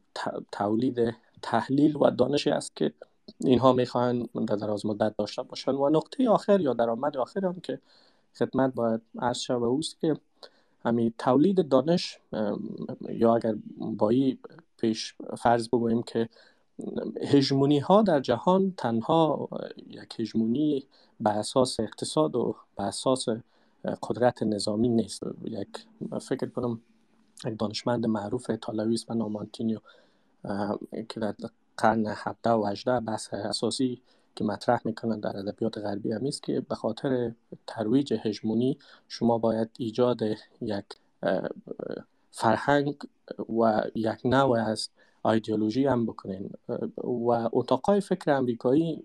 تولید 0.52 1.14
تحلیل 1.42 1.96
و 1.96 2.10
دانشی 2.10 2.50
است 2.50 2.76
که 2.76 2.92
اینها 3.40 3.72
می‌خواهند 3.72 4.28
در 4.46 4.56
دراز 4.56 4.86
مدت 4.86 5.16
داشته 5.16 5.42
باشند 5.42 5.74
و 5.74 5.88
نقطه 5.88 6.28
آخر 6.28 6.60
یا 6.60 6.72
درآمد 6.72 7.16
آخر 7.16 7.46
هم 7.46 7.60
که 7.60 7.78
خدمت 8.34 8.74
باید 8.74 9.00
عرض 9.18 9.38
شود 9.38 9.62
اوست 9.62 10.00
که 10.00 10.16
همین 10.84 11.14
تولید 11.18 11.68
دانش 11.68 12.18
یا 13.08 13.36
اگر 13.36 13.54
با 13.78 14.12
پیش 14.76 15.14
فرض 15.38 15.68
بگوییم 15.68 16.02
که 16.02 16.28
هژمونی 17.22 17.78
ها 17.78 18.02
در 18.02 18.20
جهان 18.20 18.74
تنها 18.76 19.48
یک 19.86 20.20
هژمونی 20.20 20.86
به 21.20 21.30
اساس 21.30 21.80
اقتصاد 21.80 22.36
و 22.36 22.56
به 22.76 22.82
اساس 22.82 23.26
قدرت 24.02 24.42
نظامی 24.42 24.88
نیست. 24.88 25.22
یک 25.44 25.68
فکر 26.20 26.46
کنم 26.46 26.80
یک 27.44 27.58
دانشمند 27.58 28.06
معروف 28.06 28.50
ایتالوی 28.50 28.94
است 28.94 29.06
به 29.06 29.14
نام 29.14 29.36
آنتینیو 29.36 29.78
که 31.08 31.20
در 31.20 31.34
قرن 31.76 32.06
17 32.06 32.50
و 32.50 32.64
18 32.64 33.00
بحث 33.00 33.34
اساسی 33.34 34.02
که 34.36 34.44
مطرح 34.44 34.80
می‌کنن 34.84 35.20
در 35.20 35.36
ادبیات 35.36 35.78
غربی 35.78 36.12
هم 36.12 36.26
است 36.26 36.42
که 36.42 36.60
به 36.60 36.74
خاطر 36.74 37.32
ترویج 37.66 38.14
هژمونی 38.22 38.78
شما 39.08 39.38
باید 39.38 39.70
ایجاد 39.78 40.20
یک 40.60 40.84
فرهنگ 42.30 42.96
و 43.60 43.82
یک 43.94 44.18
نوع 44.24 44.60
از 44.60 44.88
ایدئولوژی 45.24 45.86
هم 45.86 46.06
بکنین. 46.06 46.50
و 47.04 47.48
اتاقای 47.52 48.00
فکر 48.00 48.30
امریکایی 48.30 49.04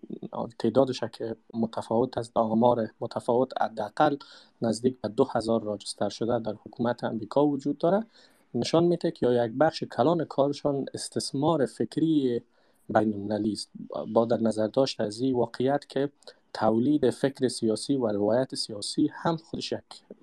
تعدادش 0.59 1.03
که 1.03 1.35
متفاوت 1.53 2.17
است 2.17 2.31
آمار 2.35 2.87
متفاوت 2.99 3.61
حداقل 3.61 4.17
نزدیک 4.61 5.01
به 5.01 5.09
دو 5.09 5.23
هزار 5.23 5.63
راجستر 5.63 6.09
شده 6.09 6.39
در 6.39 6.53
حکومت 6.65 7.03
امریکا 7.03 7.45
وجود 7.45 7.77
داره. 7.77 8.05
نشان 8.53 8.83
میده 8.83 9.11
که 9.11 9.25
یا 9.25 9.45
یک 9.45 9.51
بخش 9.59 9.83
کلان 9.83 10.25
کارشان 10.25 10.85
استثمار 10.93 11.65
فکری 11.65 12.41
بین 12.89 13.31
است. 13.31 13.69
با 14.13 14.25
در 14.25 14.41
نظر 14.41 14.67
داشت 14.67 15.01
از 15.01 15.21
این 15.21 15.35
واقعیت 15.35 15.85
که 15.89 16.09
تولید 16.53 17.09
فکر 17.09 17.47
سیاسی 17.47 17.95
و 17.95 18.07
روایت 18.07 18.55
سیاسی 18.55 19.09
هم 19.13 19.37
خودش 19.37 19.71
یک 19.71 19.81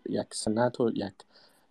یک 0.08 0.26
سنت 0.34 0.80
و 0.80 0.90
یک 0.94 1.14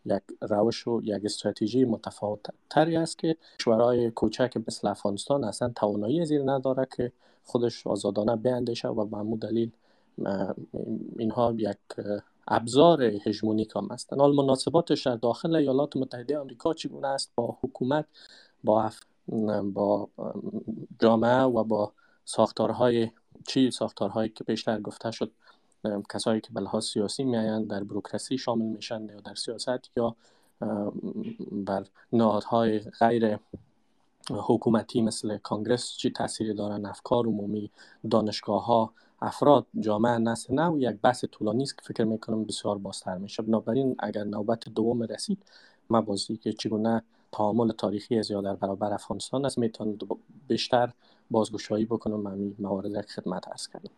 یک 0.06 0.24
روش 0.42 0.88
و 0.88 1.02
یک 1.04 1.26
استراتژی 1.26 1.86
متفاوت 1.86 2.46
تری 2.70 2.98
است 2.98 3.20
که 3.20 3.38
کشورهای 3.60 4.12
کوچک 4.12 4.54
مثل 4.68 4.88
افغانستان 4.88 5.44
اصلا 5.44 5.70
توانایی 5.76 6.26
زیر 6.26 6.42
نداره 6.46 6.88
که 6.98 7.12
خودش 7.44 7.88
آزادانه 7.88 8.36
بیندشه 8.36 8.88
و 8.88 9.06
به 9.06 9.18
همون 9.18 9.40
دلیل 9.40 9.72
اینها 11.20 11.54
یک 11.58 11.78
ابزار 12.48 13.04
هژمونیک 13.04 13.76
هم 13.76 13.88
هستند 13.92 14.20
حال 14.20 14.36
مناسباتش 14.36 15.08
در 15.08 15.16
داخل 15.16 15.56
ایالات 15.56 15.98
متحده 15.98 16.40
آمریکا 16.40 16.74
چگونه 16.74 17.08
است؟ 17.08 17.32
با 17.36 17.58
حکومت 17.62 18.06
با 18.64 18.92
با 19.64 20.10
جامعه 21.00 21.42
و 21.42 21.64
با 21.64 21.94
ساختارهای 22.26 23.10
چی؟ 23.48 23.72
ساختارهایی 23.72 24.30
که 24.30 24.44
بیشتر 24.44 24.80
گفته 24.82 25.12
شد. 25.12 25.32
کسایی 26.14 26.42
که 26.42 26.50
به 26.54 26.82
سیاسی 26.82 27.24
میآیند 27.24 27.68
در 27.68 27.84
بروکراسی 27.84 28.38
شامل 28.38 28.66
میشن 28.66 29.06
یا 29.06 29.20
در 29.20 29.36
سیاست 29.36 29.98
یا 29.98 30.16
بر 31.52 31.86
نهادهای 32.14 32.80
غیر 32.80 33.40
حکومتی 34.30 35.02
مثل 35.02 35.38
کانگرس 35.38 35.92
چی 35.98 36.10
تاثیری 36.10 36.54
دارن؟ 36.54 36.86
افکار 36.86 37.26
عمومی 37.26 37.72
دانشگاه 38.10 38.66
ها 38.66 38.94
افراد 39.22 39.66
جامعه 39.80 40.18
نسل 40.18 40.54
نو 40.54 40.80
یک 40.80 41.02
بحث 41.02 41.26
طولانی 41.26 41.64
است 41.64 41.78
که 41.78 41.82
فکر 41.84 42.04
می‌کنم 42.04 42.44
بسیار 42.44 42.78
بازتر 42.78 43.18
میشه. 43.18 43.44
بنابراین 43.44 43.96
اگر 44.00 44.24
نوبت 44.24 44.70
دوم 44.70 45.04
رسید 45.04 45.44
ما 45.90 46.02
بازی 46.02 46.38
که 46.38 46.54
چگونه 46.54 47.04
تعامل 47.32 47.72
تاریخی 47.72 48.24
زیاد 48.24 48.44
در 48.44 48.56
برابر 48.56 48.94
افغانستان 48.94 49.46
است 49.46 49.58
می‌تونم 49.58 49.98
بیشتر 50.48 50.94
بازگشایی 51.32 51.86
بکنم 51.86 52.28
همین 52.28 52.56
موارد 52.60 53.06
خدمت 53.06 53.48
ارز 53.48 53.68
کردم. 53.68 53.92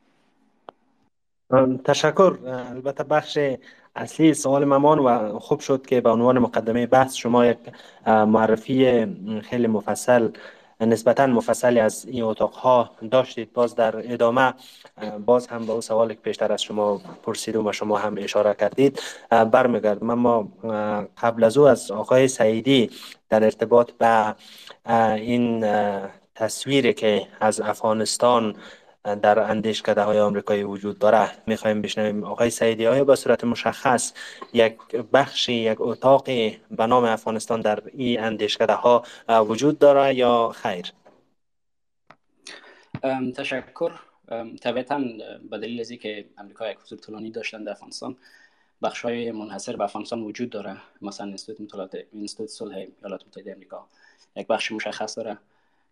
تشکر. 1.84 2.38
البته 2.46 3.04
بخش 3.04 3.40
اصلی 3.96 4.34
سوال 4.34 4.66
ممان 4.66 5.00
و 5.00 5.40
خوب 5.40 5.60
شد 5.60 5.86
که 5.86 6.02
به 6.02 6.10
عنوان 6.10 6.40
مقدمه 6.40 6.88
بحث 6.88 7.16
شما 7.16 7.46
یک 7.46 7.58
معرفی 8.08 9.06
خیلی 9.42 9.68
مفصل 9.68 10.30
نسبتا 10.82 11.28
مفصلی 11.28 11.80
از 11.80 12.06
این 12.06 12.24
اتاق 12.24 12.54
ها 12.54 12.92
داشتید. 13.12 13.54
باز 13.54 13.76
در 13.76 14.14
ادامه 14.14 14.54
باز 15.26 15.48
هم 15.48 15.66
به 15.66 15.72
اون 15.72 15.82
سوالی 15.82 16.16
که 16.16 16.22
پیشتر 16.22 16.52
از 16.52 16.64
شما 16.64 17.02
پرسیدم 17.24 17.66
و 17.66 17.72
شما 17.72 17.98
هم 17.98 18.16
اشاره 18.18 18.54
کردید 18.54 19.02
برمیگردم. 19.30 20.14
ما 20.14 20.48
قبل 21.18 21.44
از 21.44 21.58
او 21.58 21.68
از 21.68 21.92
آقای 21.92 22.28
سعیدی 22.28 22.90
در 23.30 23.44
ارتباط 23.44 23.92
به 23.92 24.36
این 25.16 25.66
تصویری 26.36 26.94
که 26.94 27.28
از 27.40 27.62
افغانستان 27.62 28.56
در 29.16 29.40
اندیشکده 29.40 30.02
های 30.02 30.20
آمریکایی 30.20 30.64
وجود 30.64 31.00
داره. 31.00 31.32
می‌خوایم 31.48 31.82
بشنویم 31.82 32.24
آقای 32.24 32.50
سعیدی 32.50 32.86
های 32.86 33.04
با 33.04 33.16
صورت 33.16 33.44
مشخص 33.44 34.14
یک 34.54 34.78
بخشی 35.14 35.54
یک 35.54 35.78
اتاق 35.82 36.24
به 36.72 36.88
نام 36.88 37.04
افغانستان 37.04 37.62
در 37.62 37.80
این 37.94 38.20
اندیشکده 38.20 38.74
ها 38.74 39.04
وجود 39.30 39.80
داره 39.80 40.16
یا 40.16 40.52
خیر؟ 40.56 40.94
تشکر. 43.36 43.92
طبیعتا 44.62 45.00
به 45.50 45.58
دلیل 45.58 45.80
از 45.80 45.92
که 45.92 46.26
امریکا 46.38 46.70
یک 46.72 46.78
حضور 46.78 47.00
طولانی 47.00 47.32
داشتن 47.32 47.64
در 47.64 47.72
افغانستان 47.72 48.18
بخش 48.84 49.02
های 49.02 49.32
منحصر 49.32 49.76
به 49.76 49.84
افغانستان 49.84 50.22
وجود 50.22 50.50
داره. 50.50 50.78
مثلا 51.02 51.28
انستیتوت 51.28 51.62
مطالعات 51.62 51.98
انستیتوت 52.14 52.50
صلح 52.50 52.76
ایالات 52.76 53.28
متحده 53.28 53.52
امریکا 53.52 53.88
یک 54.36 54.48
بخش 54.48 54.72
مشخص 54.72 55.18
داره. 55.18 55.38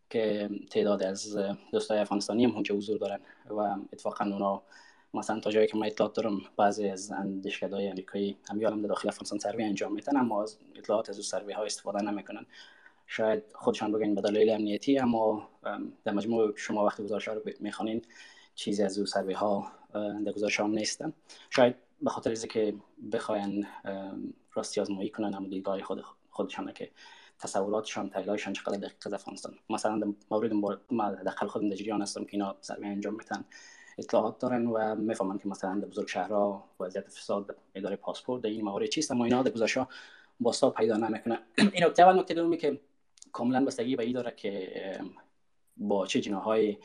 که 0.09 0.49
تعداد 0.69 1.03
از 1.03 1.37
دوستای 1.71 1.99
افغانستانی 1.99 2.45
هم 2.45 2.51
اونجا 2.51 2.75
حضور 2.75 2.97
دارن 2.97 3.19
و 3.49 3.59
اتفاقا 3.93 4.25
اونا 4.25 4.61
مثلا 5.13 5.39
تا 5.39 5.51
جایی 5.51 5.67
که 5.67 5.77
من 5.77 5.85
اطلاعات 5.87 6.15
دارم 6.15 6.41
بعضی 6.57 6.89
از 6.89 7.11
اندیشکدهای 7.11 7.87
امریکایی 7.87 8.37
هم 8.49 8.59
در 8.59 8.87
داخل 8.87 9.07
افغانستان 9.07 9.39
سروی 9.39 9.63
انجام 9.63 9.93
میتن 9.93 10.17
اما 10.17 10.43
از 10.43 10.57
اطلاعات 10.75 11.09
از 11.09 11.25
سروی 11.25 11.53
ها 11.53 11.63
استفاده 11.63 12.01
نمی‌کنن. 12.01 12.45
شاید 13.07 13.43
خودشان 13.53 13.91
بگن 13.91 14.15
به 14.15 14.21
دلایل 14.21 14.49
امنیتی 14.49 14.99
اما 14.99 15.49
در 16.05 16.13
مجموع 16.13 16.55
شما 16.55 16.85
وقتی 16.85 17.03
گزارش 17.03 17.27
رو 17.27 17.41
می‌خوانین 17.59 18.01
چیزی 18.55 18.83
از 18.83 18.99
او 18.99 19.05
سروی 19.05 19.33
ها 19.33 19.71
در 19.93 20.31
گزارش 20.31 20.59
هم 20.59 20.71
نیستن. 20.71 21.13
شاید 21.49 21.75
به 22.01 22.09
خاطر 22.09 22.31
از 22.31 22.45
که 22.45 22.73
بخواین 23.11 23.67
راستی 24.53 24.81
آزمایی 24.81 25.09
کنن 25.09 25.35
اما 25.35 25.47
دیدگاه 25.47 25.81
خود 25.81 26.03
خودشان 26.29 26.73
که 26.73 26.91
تصوراتشان 27.39 28.09
تحلیلایشان 28.09 28.53
چقدر 28.53 28.77
دقیق 28.77 29.13
افغانستان؟ 29.13 29.53
مثلا 29.69 29.99
در 29.99 30.07
مورد 30.31 30.53
ما 30.91 31.11
داخل 31.25 31.47
خودم 31.47 31.69
در 31.69 31.75
جریان 31.75 32.01
هستم 32.01 32.23
که 32.23 32.29
اینا 32.31 32.55
سروی 32.61 32.87
انجام 32.87 33.13
میتن 33.13 33.45
اطلاعات 33.97 34.39
دارن 34.39 34.67
و 34.67 34.95
می‌فهمن 34.95 35.37
که 35.37 35.47
مثلا 35.47 35.79
در 35.79 35.87
بزرگ 35.87 36.07
شهرها 36.07 36.69
وضعیت 36.79 37.09
فساد 37.09 37.57
اداره 37.75 37.95
پاسپورت 37.95 38.41
در 38.41 38.49
این 38.49 38.65
موارد 38.65 38.89
چیست. 38.89 39.11
اما 39.11 39.25
اینا 39.25 39.43
در 39.43 39.51
گزارش 39.51 39.77
ها 39.77 39.87
باستا 40.39 40.69
پیدا 40.69 40.97
نمی‌کنه 40.97 41.39
این 41.57 41.83
نکته 41.83 42.03
اول 42.03 42.19
نکته 42.19 42.33
دومی 42.33 42.57
که 42.57 42.79
کاملا 43.31 43.65
بستگی 43.65 43.95
به 43.95 44.03
این 44.03 44.13
داره 44.13 44.33
که 44.37 44.71
با 45.77 46.05
چه 46.05 46.21
جناهای 46.21 46.77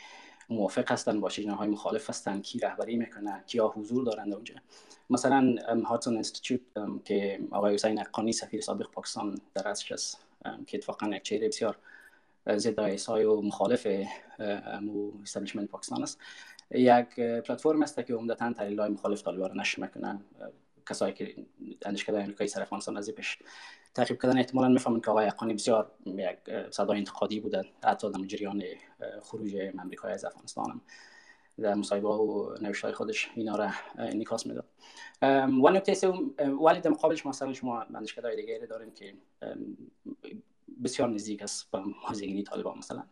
موافق 0.48 0.92
هستن 0.92 1.20
با 1.20 1.28
چه 1.28 1.42
جناهای 1.42 1.68
مخالف 1.68 2.10
هستن 2.10 2.40
کی 2.40 2.58
رهبری 2.58 2.96
می‌کنه 2.96 3.44
کیا 3.46 3.68
حضور 3.68 4.04
دارند 4.04 4.34
اونجا. 4.34 4.54
مثلا 5.10 5.56
هاتسون 5.84 6.16
انستیتوت 6.16 6.60
که 7.04 7.40
آقای 7.50 7.74
حسین 7.74 8.00
اقانی 8.00 8.32
سفیر 8.32 8.60
سابق 8.60 8.90
پاکستان 8.90 9.40
در 9.54 9.68
است 9.68 10.29
که 10.66 10.76
اتفاقا 10.76 11.06
یک 11.08 11.22
چهره 11.22 11.48
بسیار 11.48 11.76
ضد 12.56 12.78
های 12.78 13.24
و 13.24 13.40
مخالف 13.40 13.86
استبلیشمنت 15.22 15.68
پاکستان 15.68 16.02
است. 16.02 16.18
یک 16.70 17.20
پلتفرم 17.20 17.82
است 17.82 18.06
که 18.06 18.14
عمدتا 18.14 18.52
تحلیل 18.52 18.80
های 18.80 18.90
مخالف 18.90 19.22
طالبان 19.22 19.48
را 19.48 19.54
نشر 19.54 19.82
می‌کنن. 19.82 20.20
کسایی 20.86 21.14
که 21.14 21.34
اندیشکده 21.82 22.22
امریکایی 22.22 22.48
سر 22.48 22.62
افغانستان 22.62 22.96
از 22.96 23.10
پیش 23.10 23.38
تعقیب 23.94 24.22
کردن. 24.22 24.38
احتمالا 24.38 24.68
می‌فهمن 24.68 25.00
که 25.00 25.10
آقای 25.10 25.26
اقانی 25.26 25.54
بسیار 25.54 25.90
یک 26.06 26.38
صدای 26.70 26.98
انتقادی 26.98 27.40
بوده. 27.40 27.62
حتی 27.84 28.12
در 28.12 28.18
جریان 28.18 28.62
خروج 29.22 29.56
امریکایی 29.78 30.14
از 30.14 30.24
افغانستان 30.24 30.80
در 31.58 31.74
مصاحبه 31.74 32.08
و 32.08 32.56
نوشته 32.60 32.86
های 32.86 32.94
خودش 32.94 33.30
اینا 33.34 33.56
را 33.56 33.70
انعکاس 33.98 34.46
می‌داد. 34.46 34.64
و 35.62 35.70
نکته 35.70 35.94
سوم 35.94 36.34
ولی 36.64 36.80
در 36.80 36.90
مقابلش 36.90 37.26
مثلا 37.26 37.52
شما 37.52 37.82
اندیشکده 37.82 38.36
دیگری 38.36 38.66
داریم 38.66 38.90
که 38.90 39.14
بسیار 40.84 41.08
نزدیک 41.08 41.42
است 41.42 41.70
به 41.70 41.78
حوزه 42.02 42.42
طالبان 42.42 42.78
مثلا. 42.78 43.02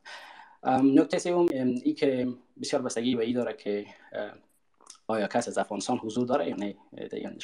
نکته 0.82 1.18
سوم 1.18 1.46
ای 1.84 1.92
که 1.92 2.28
بسیار 2.62 2.82
بستگی 2.82 3.16
به 3.16 3.24
ای 3.24 3.32
داره 3.32 3.52
که 3.52 3.86
آیا 5.10 5.26
کس 5.26 5.48
از 5.48 5.58
افغانستان 5.58 5.98
حضور 5.98 6.26
داره 6.26 6.48
یا 6.48 6.56
نه؟ 6.56 6.76
در 6.92 7.18
این 7.18 7.38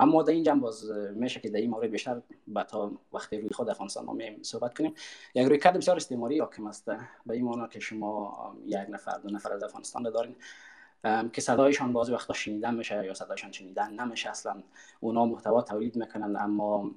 اما 0.00 0.22
در 0.22 0.32
این 0.32 0.42
جنب 0.42 0.60
باز 0.60 0.90
میشه 1.14 1.40
که 1.40 1.48
در 1.48 1.60
این 1.60 1.70
مورد 1.70 1.90
بیشتر 1.90 2.22
با 2.46 2.62
تا 2.62 2.92
وقتی 3.12 3.38
روی 3.38 3.50
خود 3.50 3.68
افغانستان 3.68 4.04
ما 4.04 4.16
صحبت 4.42 4.78
کنیم. 4.78 4.94
یک 5.34 5.46
روی 5.46 5.58
کرد 5.58 5.76
بسیار 5.76 5.96
استعماری 5.96 6.38
حاکم 6.38 6.66
است. 6.66 6.84
به 7.26 7.34
این 7.34 7.44
معنی 7.44 7.68
که 7.70 7.80
شما 7.80 8.56
یک 8.66 8.78
نفر 8.88 9.18
دو 9.18 9.30
نفر 9.30 9.52
از 9.52 9.62
افغانستان 9.62 10.02
دارین 10.02 10.36
که 11.32 11.40
صدایشان 11.40 11.92
بعضی 11.92 12.12
وقتا 12.12 12.34
شنیدن 12.34 12.74
میشه 12.74 13.04
یا 13.04 13.14
صدایشان 13.14 13.52
شنیدن 13.52 14.00
نمیشه. 14.00 14.30
اصلا 14.30 14.62
اونا 15.00 15.26
محتوا 15.26 15.62
تولید 15.62 15.96
می‌کنن 15.96 16.36
اما 16.36 16.90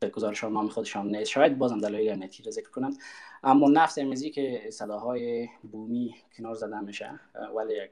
در 0.00 0.10
گزارشان 0.10 0.52
نام 0.52 0.68
خودشان 0.68 1.16
نیست. 1.16 1.30
شاید 1.30 1.58
بازم 1.58 1.80
دلایل 1.80 2.12
امنیتی 2.12 2.42
را 2.42 2.50
ذکر 2.50 2.70
کنند 2.70 2.98
اما 3.42 3.68
نفس 3.68 3.98
امروزی 3.98 4.30
که 4.30 4.68
صداهای 4.70 5.48
بومی 5.72 6.14
کنار 6.36 6.54
زده 6.54 6.80
میشه 6.80 7.20
ولی 7.56 7.74
یک 7.74 7.90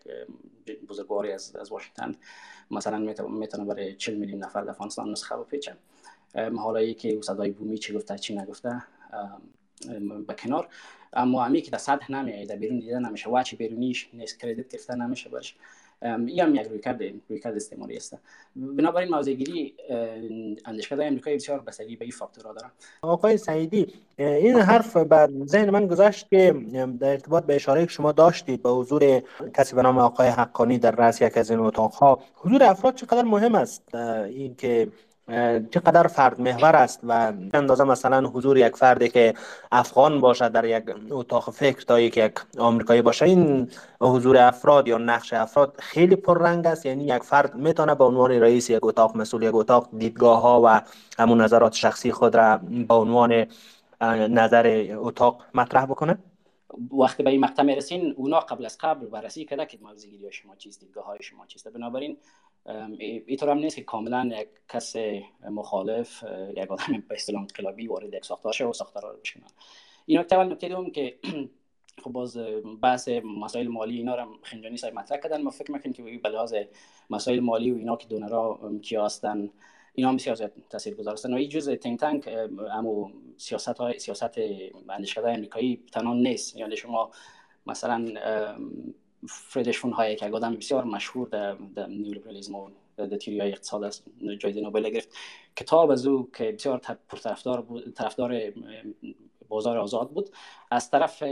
بزرگواری 0.88 1.32
از, 1.32 1.56
از 1.56 1.72
واشنگتن 1.72 2.14
مثلا 2.70 3.14
می‌تونه 3.28 3.64
برای 3.64 3.94
40 3.94 4.14
میلیون 4.14 4.44
نفر 4.44 4.62
در 4.62 4.70
افغانستان 4.70 5.10
نسخه 5.10 5.36
بپیچه 5.36 5.76
حالا 6.56 6.92
که 6.92 7.20
صدای 7.22 7.50
بومی 7.50 7.78
چی 7.78 7.94
گفته 7.94 8.18
چی 8.18 8.36
نگفته 8.36 8.82
به 10.26 10.34
کنار. 10.34 10.68
اما 11.12 11.44
همی 11.44 11.62
که 11.62 11.70
در 11.70 11.78
سطح 11.78 12.12
نمیایه 12.12 12.46
در 12.46 12.56
بیرون 12.56 12.78
دیده 12.78 12.98
نمیشه. 12.98 13.30
و 13.30 13.42
چی 13.42 13.56
بیرونیش 13.56 14.08
نیست 14.12 14.40
کردیت 14.40 14.68
گرفته 14.68 14.94
نمیشه 14.94 15.30
برش. 15.30 15.56
این 16.02 16.40
هم 16.40 16.54
یک 16.54 16.66
روی 16.66 16.78
کرده 16.78 17.14
روی 17.28 17.40
کرده 17.40 17.56
استعماری 17.56 17.96
است. 17.96 18.18
بنابراین 18.56 19.10
موضعگیری 19.14 19.74
اندیشکده 20.64 21.06
امریکایی 21.06 21.36
بسیار 21.36 21.60
بستگی 21.60 21.96
به 21.96 22.04
این 22.04 22.12
فاکتورها 22.12 22.52
داره 22.52 22.70
آقای 23.02 23.36
سعیدی 23.36 23.86
این 24.18 24.56
حرف 24.56 24.96
بر 24.96 25.30
ذهن 25.46 25.70
من 25.70 25.86
گذاشت 25.86 26.30
که 26.30 26.54
در 27.00 27.10
ارتباط 27.10 27.44
به 27.44 27.54
اشاره 27.54 27.86
که 27.86 27.92
شما 27.92 28.12
داشتید 28.12 28.62
به 28.62 28.70
حضور 28.70 29.22
کسی 29.54 29.76
به 29.76 29.82
نام 29.82 29.98
آقای 29.98 30.28
حقانی 30.28 30.78
در 30.78 30.90
رأس 30.90 31.20
یک 31.20 31.36
از 31.36 31.50
این 31.50 31.60
اتاقها 31.60 32.18
حضور 32.34 32.64
افراد 32.64 32.94
چقدر 32.94 33.22
مهم 33.22 33.54
است؟ 33.54 33.94
این 33.94 34.54
که 34.54 34.88
چقدر 35.70 36.06
فرد 36.06 36.40
محور 36.40 36.76
است 36.76 37.00
و 37.02 37.32
اندازه 37.54 37.84
مثلا 37.84 38.28
حضور 38.28 38.58
یک 38.58 38.76
فردی 38.76 39.08
که 39.08 39.34
افغان 39.72 40.20
باشد 40.20 40.52
در 40.52 40.64
یک 40.64 40.84
اتاق 41.10 41.50
فکر 41.50 41.84
تا 41.84 42.00
یک 42.00 42.16
یک 42.16 42.32
آمریکایی 42.58 43.02
باشه 43.02 43.24
این 43.24 43.70
حضور 44.00 44.38
افراد 44.38 44.88
یا 44.88 44.98
نقش 44.98 45.32
افراد 45.32 45.74
خیلی 45.78 46.16
پررنگ 46.16 46.66
است. 46.66 46.86
یعنی 46.86 47.04
یک 47.04 47.22
فرد 47.22 47.54
می‌تونه 47.54 47.94
به 47.94 48.04
عنوان 48.04 48.30
رئیس 48.30 48.70
یک 48.70 48.84
اتاق 48.84 49.16
مسئول 49.16 49.42
یک 49.42 49.54
اتاق 49.54 49.88
دیدگاه 49.98 50.40
ها 50.42 50.62
و 50.64 50.80
همون 51.18 51.40
نظرات 51.40 51.72
شخصی 51.72 52.12
خود 52.12 52.36
را 52.36 52.56
به 52.88 52.94
عنوان 52.94 53.46
نظر 54.28 54.86
اتاق 54.96 55.42
مطرح 55.54 55.86
بکنه؟ 55.86 56.18
وقتی 56.98 57.22
به 57.22 57.30
این 57.30 57.40
مقطع 57.40 57.62
می‌رسین 57.62 58.14
اونا 58.16 58.40
قبل 58.40 58.64
از 58.64 58.78
قبل 58.80 59.06
بررسی 59.06 59.44
کرده 59.44 59.66
که 59.66 59.78
موضوع 59.82 60.30
شما 60.30 60.56
چیست 60.56 60.80
دیدگاه 60.80 61.04
های 61.04 61.18
شما 61.22 61.46
چیست. 61.46 61.68
بنابراین 61.68 62.16
اینطور 62.98 63.50
هم 63.50 63.58
نیست 63.58 63.76
که 63.76 63.82
کاملا 63.82 64.30
یک 64.40 64.48
کس 64.68 64.96
مخالف 65.50 66.24
یک 66.56 66.70
آدم 66.70 67.04
به 67.08 67.14
اصطلاح 67.14 67.40
انقلابی 67.40 67.88
وارد 67.88 68.14
یک 68.14 68.24
ساختار 68.24 68.52
شه 68.52 68.66
و 68.66 68.72
ساختار 68.72 69.02
رو 69.02 69.18
بشکنه. 69.20 69.44
این 70.06 70.18
نکته 70.18 70.36
اول 70.36 70.52
نکته 70.52 70.68
دوم 70.68 70.90
که 70.90 71.18
خب 72.04 72.10
باز 72.10 72.38
بحث 72.82 73.08
مسائل 73.24 73.68
مالی 73.68 73.96
اینا 73.96 74.14
رو 74.14 74.36
خنجانی 74.42 74.76
صاحب 74.76 74.94
مطرح 74.94 75.18
کردن. 75.18 75.42
ما 75.42 75.50
فکر 75.50 75.72
می‌کنیم 75.72 75.92
که 75.92 76.02
به 76.02 76.28
لحاظ 76.28 76.54
مسائل 77.10 77.40
مالی 77.40 77.70
و 77.70 77.76
اینا 77.76 77.96
که 77.96 78.08
دونرا 78.08 78.60
کیا 78.82 79.04
هستن 79.04 79.50
اینا 79.94 80.08
هم 80.08 80.16
بسیار 80.16 80.50
تاثیرگذار 80.70 81.12
هستن. 81.12 81.34
و 81.34 81.36
این 81.36 81.48
جزء 81.48 81.74
think 81.76 82.00
tank 82.00 82.28
اما 82.72 83.10
سیاست 83.36 83.68
های 83.68 83.98
سیاست 83.98 84.38
اندیشکده 84.88 85.30
امریکایی 85.30 85.82
تنان 85.92 86.16
نیست. 86.16 86.56
یعنی 86.56 86.76
شما 86.76 87.10
مثلا 87.66 88.04
فریدریش 89.28 89.78
فون 89.78 89.92
هایک 89.92 90.22
یک 90.22 90.34
آدم 90.34 90.56
بسیار 90.56 90.84
مشهور 90.84 91.28
در, 91.28 91.86
نیولیبرالیسم 91.86 92.54
و 92.54 92.70
در 92.96 93.16
تیوری 93.16 93.40
های 93.40 93.52
اقتصاد 93.52 93.84
است. 93.84 94.04
جایزه 94.38 94.60
نوبل 94.60 94.88
گرفت. 94.88 95.08
کتاب 95.56 95.90
از 95.90 96.06
او 96.06 96.30
که 96.30 96.52
بسیار 96.52 96.78
پرطرفدار 97.08 97.60
بود 97.60 97.94
طرفدار 97.94 98.52
بازار 99.48 99.78
آزاد 99.78 100.10
بود. 100.10 100.30
از 100.70 100.90
طرف 100.90 101.22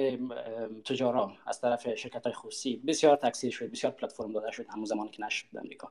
تجارا 0.85 1.33
از 1.47 1.61
طرف 1.61 1.95
شرکت 1.95 2.25
های 2.25 2.33
خصوصی 2.33 2.77
بسیار 2.77 3.17
تکثیر 3.17 3.51
شد. 3.51 3.71
بسیار 3.71 3.93
پلتفرم 3.93 4.33
داده 4.33 4.51
شد. 4.51 4.67
همون 4.69 4.85
زمانی 4.85 5.11
که 5.11 5.23
نشد 5.23 5.47
در 5.53 5.61
امریکا 5.61 5.91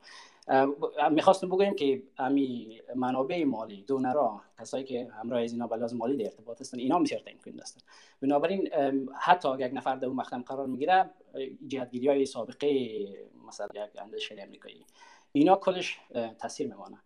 می‌خواستم 1.11 1.47
بگویم 1.47 1.75
که 1.75 2.03
امی 2.17 2.81
منابع 2.95 3.43
مالی 3.43 3.83
دونرا 3.83 4.41
کسایی 4.59 4.83
که 4.83 5.07
همراه 5.21 5.41
از 5.41 5.51
اینا 5.53 5.67
بلاز 5.67 5.95
مالی 5.95 6.17
در 6.17 6.25
ارتباط 6.25 6.61
هستن 6.61 6.79
اینا 6.79 6.99
بسیار 6.99 7.21
تعیین 7.21 7.59
هستن 7.59 7.81
بنابراین 8.21 8.69
حتی 9.19 9.47
اگر 9.47 9.67
یک 9.67 9.73
نفر 9.73 9.95
در 9.95 10.07
اون 10.07 10.23
قرار 10.23 10.67
می‌گیره 10.67 11.09
جهتگیری 11.67 12.07
های 12.07 12.25
سابقه 12.25 12.69
مثلا 13.47 13.67
یک 13.75 14.01
اندیشه 14.01 14.35
امریکایی 14.39 14.85
اینا 15.31 15.55
کلش 15.55 15.99
تاثیر 16.39 16.67
میمانه. 16.67 16.97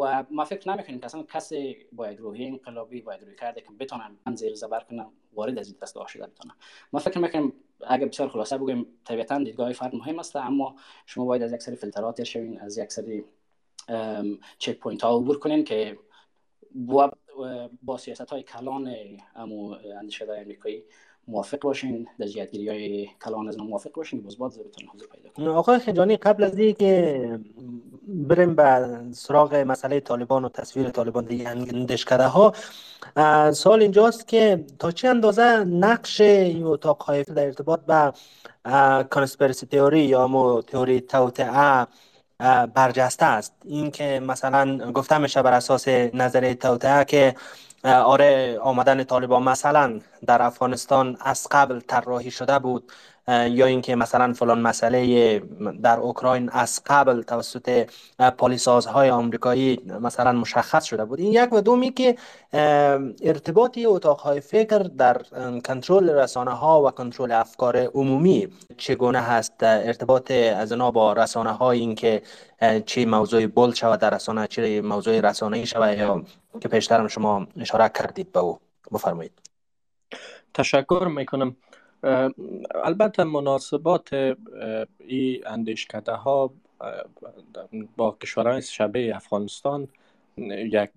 و 0.00 0.24
ما 0.30 0.44
فکر 0.44 0.70
نمی‌کنیم 0.70 0.98
که 0.98 1.06
اصلا 1.06 1.22
کسی 1.22 1.76
باید 1.92 2.20
روحی 2.20 2.46
انقلابی 2.46 3.00
باید 3.00 3.22
روی 3.22 3.36
کرده 3.36 3.60
که 3.60 3.68
بتونن 3.80 4.16
زیر 4.34 4.54
زبر 4.54 4.80
کنم 4.80 5.12
وارد 5.34 5.58
از 5.58 5.68
این 5.68 5.76
دست 5.82 6.06
شده 6.06 6.26
بتونم. 6.26 6.54
ما 6.92 7.00
فکر 7.00 7.18
می‌کنیم 7.18 7.52
اگر 7.86 8.06
بسیار 8.06 8.28
خلاصه 8.28 8.58
بگیم 8.58 8.86
طبیعتا 9.04 9.38
دیدگاه 9.38 9.72
فرد 9.72 9.94
مهم 9.94 10.18
است 10.18 10.36
اما 10.36 10.76
شما 11.06 11.24
باید 11.24 11.42
از 11.42 11.52
یک 11.52 11.62
سری 11.62 11.76
فیلترا 11.76 12.06
تیر 12.06 12.24
شوین 12.24 12.60
از 12.60 12.78
یک 12.78 12.92
سری 12.92 13.24
checkpoint 14.58 15.02
ها 15.02 15.16
عبور 15.16 15.38
کنین 15.38 15.64
که 15.64 15.98
با, 16.74 17.12
با 17.82 17.96
سیاست 17.96 18.30
های 18.30 18.42
کلان 18.42 18.94
اندیشه 19.98 20.32
امریکایی 20.32 20.84
موافق 21.28 21.58
باشین 21.60 22.08
در 22.18 22.26
جهتگیری 22.26 22.68
های 22.68 23.08
کلان 23.24 23.48
از 23.48 23.58
موافق 23.58 23.92
باشین 23.92 24.22
باز 24.22 24.38
باز 24.38 24.58
بتونین 24.58 24.90
حضور 24.94 25.08
پیدا 25.08 25.30
کنین 25.30 25.48
آقای 25.48 25.78
خنجانی 25.78 26.16
قبل 26.16 26.44
از 26.44 26.56
که 26.78 27.40
بریم 28.08 28.54
به 28.54 28.88
سراغ 29.12 29.54
مسئله 29.54 30.00
طالبان 30.00 30.44
و 30.44 30.48
تصویر 30.48 30.90
طالبان 30.90 31.24
دیگه 31.24 31.48
اندیشکده 31.48 32.26
ها 32.26 32.52
سوال 33.52 33.82
اینجاست 33.82 34.28
که 34.28 34.64
تا 34.78 34.90
چه 34.90 35.08
اندازه 35.08 35.64
نقش 35.64 36.20
این 36.20 36.64
اتاق 36.64 37.02
های 37.02 37.22
در 37.22 37.46
ارتباط 37.46 37.80
به 37.80 38.12
کانسپرسی 39.10 39.66
تئوری 39.66 40.00
یا 40.00 40.26
مو 40.26 40.62
تئوری 40.62 41.00
توتعه 41.00 41.86
برجسته 42.74 43.24
است؟ 43.24 43.54
این 43.64 43.90
که 43.90 44.20
مثلا 44.20 44.92
گفته 44.92 45.18
میشه 45.18 45.42
بر 45.42 45.52
اساس 45.52 45.88
نظر 45.88 46.52
توتعه 46.52 47.04
که 47.04 47.34
آره 47.84 48.58
آمدن 48.58 49.04
طالبان 49.04 49.42
مثلا 49.42 50.00
در 50.26 50.42
افغانستان 50.42 51.16
از 51.20 51.46
قبل 51.50 51.80
طراحی 51.80 52.30
شده 52.30 52.58
بود. 52.58 52.92
یا 53.28 53.66
اینکه 53.66 53.96
مثلا 53.96 54.32
فلان 54.32 54.60
مسئله 54.60 55.38
در 55.82 55.98
اوکراین 55.98 56.50
از 56.52 56.82
قبل 56.86 57.22
توسط 57.22 57.90
پالیسازهای 58.38 59.10
آمریکایی 59.10 59.80
مثلا 60.00 60.32
مشخص 60.32 60.84
شده 60.84 61.04
بود. 61.04 61.20
این 61.20 61.32
یک 61.32 61.52
و 61.52 61.60
دومی 61.60 61.90
که 61.90 62.16
ارتباطی 63.22 63.86
اتاقهای 63.86 64.40
فکر 64.40 64.78
در 64.78 65.22
کنترل 65.66 66.10
رسانه 66.10 66.50
ها 66.50 66.82
و 66.82 66.90
کنترل 66.90 67.32
افکار 67.32 67.76
عمومی 67.76 68.48
چگونه 68.76 69.20
هست؟ 69.20 69.62
ارتباط 69.62 70.30
از 70.30 70.72
با 70.72 71.12
رسانه 71.12 71.50
های 71.50 71.80
اینکه 71.80 72.22
چه 72.86 73.06
موضوع 73.06 73.46
بول 73.46 73.74
شود 73.74 74.00
در 74.00 74.10
رسانه 74.14 74.46
چه 74.46 74.82
موضوع 74.82 75.20
رسانه 75.20 75.64
شود 75.64 75.98
یا 75.98 76.22
که 76.60 76.68
پیشترم 76.68 77.08
شما 77.08 77.46
اشاره 77.60 77.88
کردید 77.88 78.32
به 78.32 78.40
او. 78.40 78.58
بفرمایید. 78.92 79.32
تشکر 80.54 81.08
می‌کنم. 81.16 81.56
البته 82.84 83.24
مناسبات 83.24 84.36
این 84.98 85.42
اندیشکده 85.46 86.12
ها 86.12 86.50
با 87.96 88.16
کشورهای 88.22 88.62
شبه 88.62 89.16
افغانستان 89.16 89.88
یک, 90.36 90.90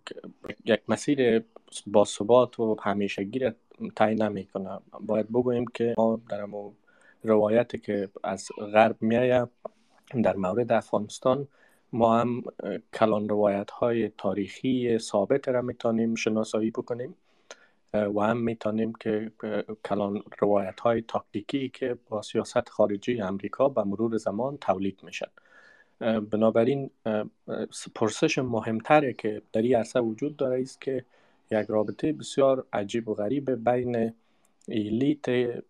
یک 0.65 0.81
مسیر 0.87 1.43
با 1.87 2.05
ثبات 2.05 2.59
و 2.59 2.75
همیشگی 2.81 3.51
تعیین 3.95 4.21
نمی‌کنه 4.21 4.79
باید 4.99 5.29
بگوییم 5.29 5.65
که 5.73 5.93
ما 5.97 6.19
در 6.29 6.47
روایتی 7.23 7.77
که 7.77 8.09
از 8.23 8.47
غرب 8.73 8.95
میایه 9.01 9.47
در 10.23 10.35
مورد 10.35 10.71
افغانستان 10.71 11.47
ما 11.93 12.19
هم 12.19 12.43
کلان 12.93 13.29
روایت 13.29 13.71
های 13.71 14.09
تاریخی 14.09 14.97
ثابت 14.97 15.47
را 15.47 15.61
می‌تونیم 15.61 16.15
شناسایی 16.15 16.71
بکنیم. 16.71 17.15
و 17.95 18.21
هم 18.21 18.37
می‌تونیم 18.37 18.93
که 18.93 19.31
کلان 19.85 20.23
روایت 20.39 20.79
های 20.79 21.01
تاکتیکی 21.01 21.69
که 21.69 21.97
با 22.09 22.21
سیاست 22.21 22.69
خارجی 22.69 23.21
امریکا 23.21 23.69
به 23.69 23.83
مرور 23.83 24.17
زمان 24.17 24.57
تولید 24.57 24.99
میشن. 25.03 25.27
بنابراین 26.31 26.89
پرسش 27.95 28.37
مهمتره 28.37 29.13
که 29.13 29.41
در 29.53 29.61
این 29.61 29.75
عرصه 29.75 29.99
وجود 29.99 30.37
داره 30.37 30.61
است 30.61 30.81
که 30.81 31.05
یک 31.51 31.65
رابطه 31.67 32.13
بسیار 32.13 32.65
عجیب 32.73 33.09
و 33.09 33.13
غریب 33.13 33.69
بین 33.69 34.13
ایلیت 34.67 35.25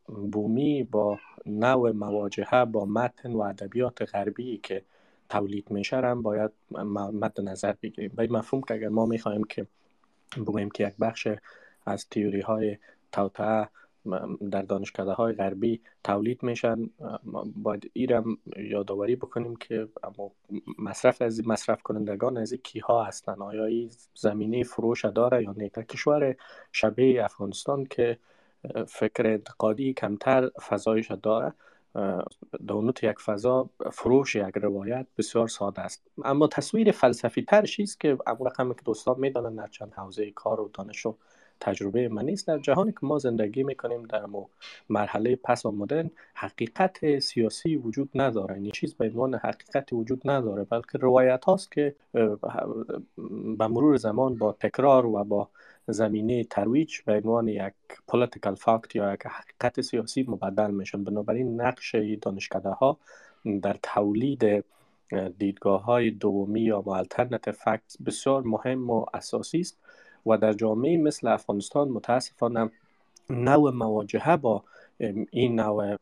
بومی 0.06 0.84
با 0.84 1.20
نوع 1.46 1.92
مواجهه 1.92 2.66
با 2.66 2.86
متن 2.86 3.34
و 3.34 3.42
ادبیات 3.42 4.02
غربی 4.02 4.58
که 4.64 4.82
تولید 5.30 5.72
میشه 5.72 5.98
هم 5.98 6.22
باید 6.22 6.52
مد 6.72 7.42
نظر 7.42 7.74
بگیریم. 7.82 8.12
به 8.16 8.28
مفهوم 8.32 8.62
که 8.62 8.74
اگر 8.74 8.90
ما 8.90 9.06
می‌خواهیم 9.06 9.44
که 9.44 9.68
بگوییم 10.38 10.70
که 10.70 10.88
یک 10.88 10.94
بخش 11.00 11.28
از 11.86 12.10
تیوری 12.10 12.42
های 12.42 12.78
توطعه 13.12 13.70
در 14.52 14.62
دانشکده 14.62 15.12
های 15.12 15.34
غربی 15.34 15.82
تولید 16.04 16.44
میشن. 16.44 16.90
باید 17.56 17.92
ایرم 17.94 18.38
یادآوری 18.58 19.16
بکنیم 19.16 19.56
که 19.56 19.88
اما 20.04 20.32
مصرف 20.80 21.22
از 21.22 21.48
مصرف 21.48 21.84
کنندگان 21.84 22.38
از 22.38 22.54
کی 22.54 22.80
ها 22.80 23.04
هستن؟ 23.04 23.42
آیا 23.42 23.66
این 23.66 23.92
زمینه 24.16 24.64
فروش 24.64 25.06
داره 25.06 25.44
یا 25.44 25.56
نه؟ 25.58 25.70
کشور 25.70 26.36
شبیه 26.72 27.24
افغانستان 27.24 27.86
که 27.86 28.18
فکر 28.88 29.28
انتقادی 29.28 29.94
کمتر 29.94 30.50
فضایش 30.50 31.12
داره 31.12 31.54
دونوت 32.68 33.04
یک 33.04 33.20
فضا 33.20 33.70
فروش 33.92 34.36
یک 34.36 34.58
روایت 34.62 35.08
بسیار 35.18 35.48
ساده 35.48 35.82
است. 35.82 36.08
اما 36.24 36.48
تصویر 36.48 36.92
فلسفی 36.92 37.42
ترش 37.42 37.80
است 37.80 38.00
که 38.00 38.18
رقم 38.46 38.74
که 38.74 38.82
دوستان 38.86 39.20
می‌دانن 39.20 39.56
در 39.56 39.68
چند 39.68 39.94
حوزه 39.94 40.32
کار 40.32 40.62
و 40.62 40.70
دانش 40.74 41.06
تجربه 41.60 42.10
من 42.10 42.26
نیست. 42.26 42.48
در 42.48 42.58
جهانی 42.58 42.92
که 42.92 42.98
ما 43.02 43.20
زندگی 43.20 43.64
می‌کنیم 43.64 44.04
در 44.04 44.26
مرحله 44.90 45.36
پس 45.36 45.66
و 45.66 45.72
مدرن 45.72 46.12
حقیقت 46.34 47.20
سیاسی 47.20 47.76
وجود 47.76 48.10
نداره. 48.16 48.56
این 48.56 48.72
چیز 48.72 48.94
به 48.94 49.06
عنوان 49.06 49.36
حقیقت 49.36 49.94
وجود 49.94 50.22
نداره 50.30 50.64
بلکه 50.64 50.98
روایت 50.98 51.46
هاست 51.46 51.72
که 51.72 51.96
به 53.58 53.68
مرور 53.68 53.98
زمان 53.98 54.36
با 54.38 54.52
تکرار 54.52 55.06
و 55.06 55.24
با 55.24 55.50
زمینه 55.88 56.44
ترویج 56.44 57.02
به 57.02 57.14
عنوان 57.14 57.48
یک 57.48 57.74
political 58.12 58.56
fact 58.56 58.96
یا 58.96 59.14
یک 59.14 59.22
حقیقت 59.26 59.82
سیاسی 59.82 60.26
مبدل 60.28 60.72
میشن. 60.72 61.04
بنابراین 61.04 61.62
نقش 61.62 61.96
دانشکده 62.22 62.70
ها 62.70 62.98
در 63.62 63.78
تولید 63.84 64.66
دیدگاه 65.38 65.84
های 65.84 66.12
دومی 66.12 66.62
یا 66.62 66.84
alternative 66.88 67.52
فکت 67.52 67.96
بسیار 68.06 68.44
مهم 68.44 68.90
و 68.90 69.06
اساسی 69.14 69.60
است. 69.60 69.78
و 70.26 70.38
در 70.38 70.54
جامعه 70.54 70.98
مثل 70.98 71.28
افغانستان 71.28 71.90
متاسفانه 71.90 72.72
نوع 73.30 73.72
مواجهه 73.72 74.38
با 74.38 74.64
این 75.32 75.60
نوع 75.60 75.96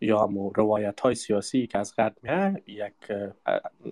یا 0.00 0.28
روایت 0.54 1.00
های 1.00 1.14
سیاسی 1.14 1.66
که 1.66 1.78
از 1.78 1.96
غرب 1.96 2.16
یک 2.66 2.92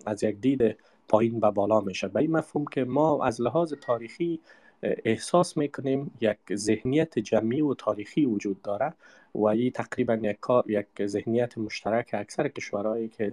از 0.07 0.23
یک 0.23 0.40
دید 0.40 0.77
پایین 1.09 1.38
و 1.42 1.51
بالا 1.51 1.81
میشه. 1.81 2.09
به 2.09 2.20
این 2.20 2.33
مفهوم 2.33 2.64
که 2.64 2.85
ما 2.85 3.25
از 3.25 3.40
لحاظ 3.40 3.75
تاریخی 3.75 4.40
احساس 4.83 5.57
می‌کنیم 5.57 6.11
یک 6.21 6.39
ذهنیت 6.55 7.19
جمعی 7.19 7.61
و 7.61 7.75
تاریخی 7.75 8.27
وجود 8.27 8.63
داره 8.63 8.95
و 9.35 9.45
این 9.45 9.71
تقریبا 9.71 10.15
یک, 10.15 10.39
یک 10.67 11.07
ذهنیت 11.07 11.59
مشترک 11.59 12.11
اکثر 12.13 12.49
کشورهایی 12.49 13.09
که 13.09 13.33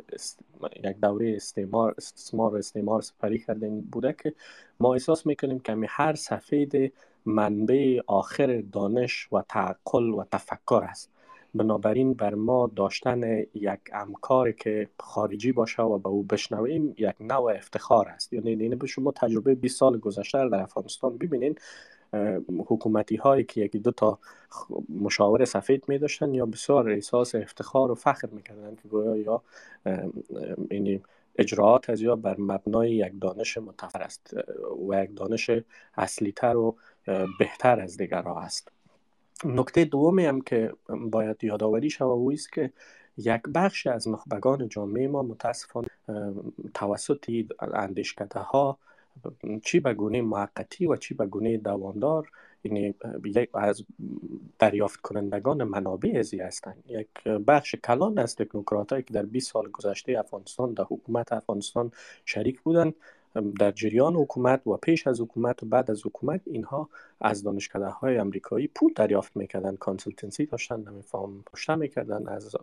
یک 0.84 0.98
دوره 1.02 1.36
استعمار 1.36 1.96
استثمار 1.98 2.54
و 2.54 2.58
استعمار 2.58 3.02
سپری 3.02 3.40
کردن 3.40 3.82
بوده 3.82 4.16
که 4.24 4.34
ما 4.80 4.94
احساس 4.94 5.26
می‌کنیم 5.26 5.60
که 5.60 5.78
هر 5.90 6.16
سفید 6.16 6.94
منبع 7.26 8.00
آخر 8.08 8.64
دانش 8.72 9.28
و 9.34 9.42
تعقل 9.50 10.10
و 10.10 10.24
تفکر 10.32 10.84
است. 10.90 11.10
بنابراین 11.54 12.14
بر 12.14 12.34
ما 12.34 12.72
داشتن 12.76 13.40
یک 13.54 13.80
امکار 13.94 14.52
که 14.52 14.90
خارجی 15.00 15.52
باشه 15.52 15.84
و 15.84 15.98
به 15.98 16.10
او 16.10 16.24
بشنویم 16.24 16.94
یک 16.98 17.16
نوع 17.20 17.54
افتخار 17.54 18.08
است. 18.08 18.34
یعنی 18.34 18.50
اینه 18.50 18.76
به 18.76 18.88
شما 18.88 19.12
تجربه 19.12 19.56
20 19.56 19.80
سال 19.80 19.98
گذشته 19.98 20.50
در 20.50 20.62
افغانستان 20.62 21.18
ببینین 21.18 21.56
حکومتی 22.68 23.16
هایی 23.16 23.44
که 23.44 23.62
یکی 23.62 23.80
دو 23.80 23.92
تا 23.92 24.20
مشاور 24.90 25.46
سفید 25.46 25.86
می 25.88 25.98
داشتن 25.98 26.34
یا 26.34 26.46
بسیار 26.46 26.90
احساس 26.90 27.36
افتخار 27.36 27.92
و 27.92 27.96
فخر 27.96 28.28
می‌کردن 28.32 28.76
که 28.76 28.88
گویا 28.88 29.18
یا 29.18 29.42
این 30.70 31.02
اجراعات 31.36 31.90
از 31.90 32.02
یا 32.02 32.16
بر 32.16 32.36
مبنای 32.40 32.92
یک 32.92 33.14
دانش 33.22 33.58
متفر 33.58 34.02
است 34.02 34.36
و 34.90 35.04
یک 35.04 35.16
دانش 35.16 35.52
اصلی 35.98 36.32
تر 36.32 36.58
و 36.58 36.76
بهتر 37.40 37.80
از 37.80 37.98
دیگرها 37.98 38.42
است. 38.42 38.72
نکته 39.46 39.86
دومی 39.86 40.26
هم 40.26 40.42
که 40.42 40.74
باید 40.90 41.44
یادآوری 41.44 41.90
شود 41.90 42.10
او 42.10 42.32
است 42.32 42.52
که 42.52 42.72
یک 43.18 43.42
بخش 43.56 43.88
از 43.88 44.08
نخبگان 44.08 44.70
جامعه 44.70 45.08
ما 45.08 45.24
متاسفانه 45.24 45.88
توسط 46.74 47.30
اندیشکده 47.74 48.40
ها 48.40 48.78
چی 49.64 49.80
به 49.80 49.94
گونه 49.94 50.22
موقتی 50.22 50.88
و 50.88 50.96
چی 50.96 51.14
به 51.14 51.26
گونه 51.26 51.58
دوامدار 51.58 52.32
یعنی 52.64 52.96
از 53.54 53.84
دریافت 54.60 55.02
کنندگان 55.02 55.64
منابع 55.64 56.14
ازی 56.20 56.40
هستند. 56.40 56.84
یک 56.88 57.24
بخش 57.24 57.76
کلان 57.76 58.18
از 58.18 58.36
تکنوکرات 58.36 58.90
که 58.90 59.14
در 59.14 59.24
20 59.26 59.52
سال 59.52 59.72
گذشته 59.72 60.20
افغانستان 60.20 60.74
در 60.74 60.84
حکومت 60.84 61.34
افغانستان 61.34 61.92
شریک 62.26 62.62
بودند. 62.62 62.94
در 63.60 63.72
جریان 63.72 64.16
حکومت 64.16 64.68
و 64.68 64.78
پیش 64.78 65.08
از 65.08 65.22
حکومت 65.22 65.64
و 65.64 65.66
بعد 65.66 65.92
از 65.92 66.06
حکومت 66.06 66.42
اینها 66.46 66.90
از 67.22 67.44
دانشکده 67.44 67.86
های 67.86 68.18
امریکایی 68.18 68.68
پول 68.68 68.94
دریافت 68.96 69.38
می‌کردن 69.38 69.76
کانسلتنسی 69.76 70.46
داشتن 70.46 70.84
نمیفهم 70.90 71.44
پشته 71.54 71.76
می‌کردن. 71.76 72.28
از 72.28 72.56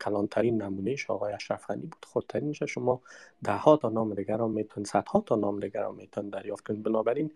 کلانترین 0.00 0.62
نمونهش 0.62 1.10
آقای 1.10 1.32
اشرف 1.32 1.66
غنی 1.66 1.86
بود. 1.86 2.04
خودترینش 2.06 2.62
شما 2.62 3.00
ده 3.44 3.52
ها 3.52 3.76
تا 3.76 3.88
نام 3.88 4.14
دیگر 4.14 4.36
را 4.36 4.48
میتون 4.48 4.84
صد 4.84 5.08
ها 5.08 5.20
تا 5.20 5.36
نام 5.36 5.60
دیگر 5.60 5.80
را 5.80 5.92
میتون 5.92 6.28
دریافت 6.28 6.66
کنید 6.66 6.82
بنابراین 6.82 7.30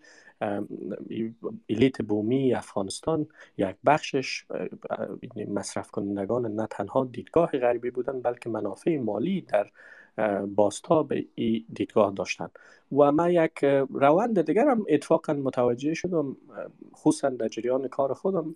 الیت 1.69 2.01
بومی 2.01 2.53
افغانستان 2.53 3.27
یک 3.57 3.75
بخشش 3.85 4.45
مصرف 5.47 5.91
کنندگان 5.91 6.45
نه 6.55 6.67
تنها 6.69 7.05
دیدگاه 7.05 7.51
غربی 7.51 7.89
بودن 7.91 8.21
بلکه 8.21 8.49
منافع 8.49 8.97
مالی 8.97 9.41
در 9.41 9.71
باستا 10.55 11.03
به 11.03 11.25
این 11.35 11.65
دیدگاه 11.73 12.13
داشتن. 12.13 12.49
و 12.91 13.11
من 13.11 13.31
یک 13.31 13.65
روند 13.89 14.41
دیگر 14.41 14.67
هم 14.67 14.85
اتفاقا 14.89 15.33
متوجه 15.33 15.93
شدم 15.93 16.37
خصوصا 16.95 17.29
در 17.29 17.47
جریان 17.47 17.87
کار 17.87 18.13
خودم 18.13 18.55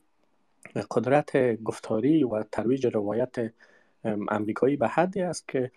قدرت 0.92 1.64
گفتاری 1.64 2.24
و 2.24 2.44
ترویج 2.44 2.88
روایت 2.88 3.54
امریکایی 4.30 4.76
به 4.76 4.88
حدی 4.88 5.22
است 5.22 5.48
که 5.48 5.72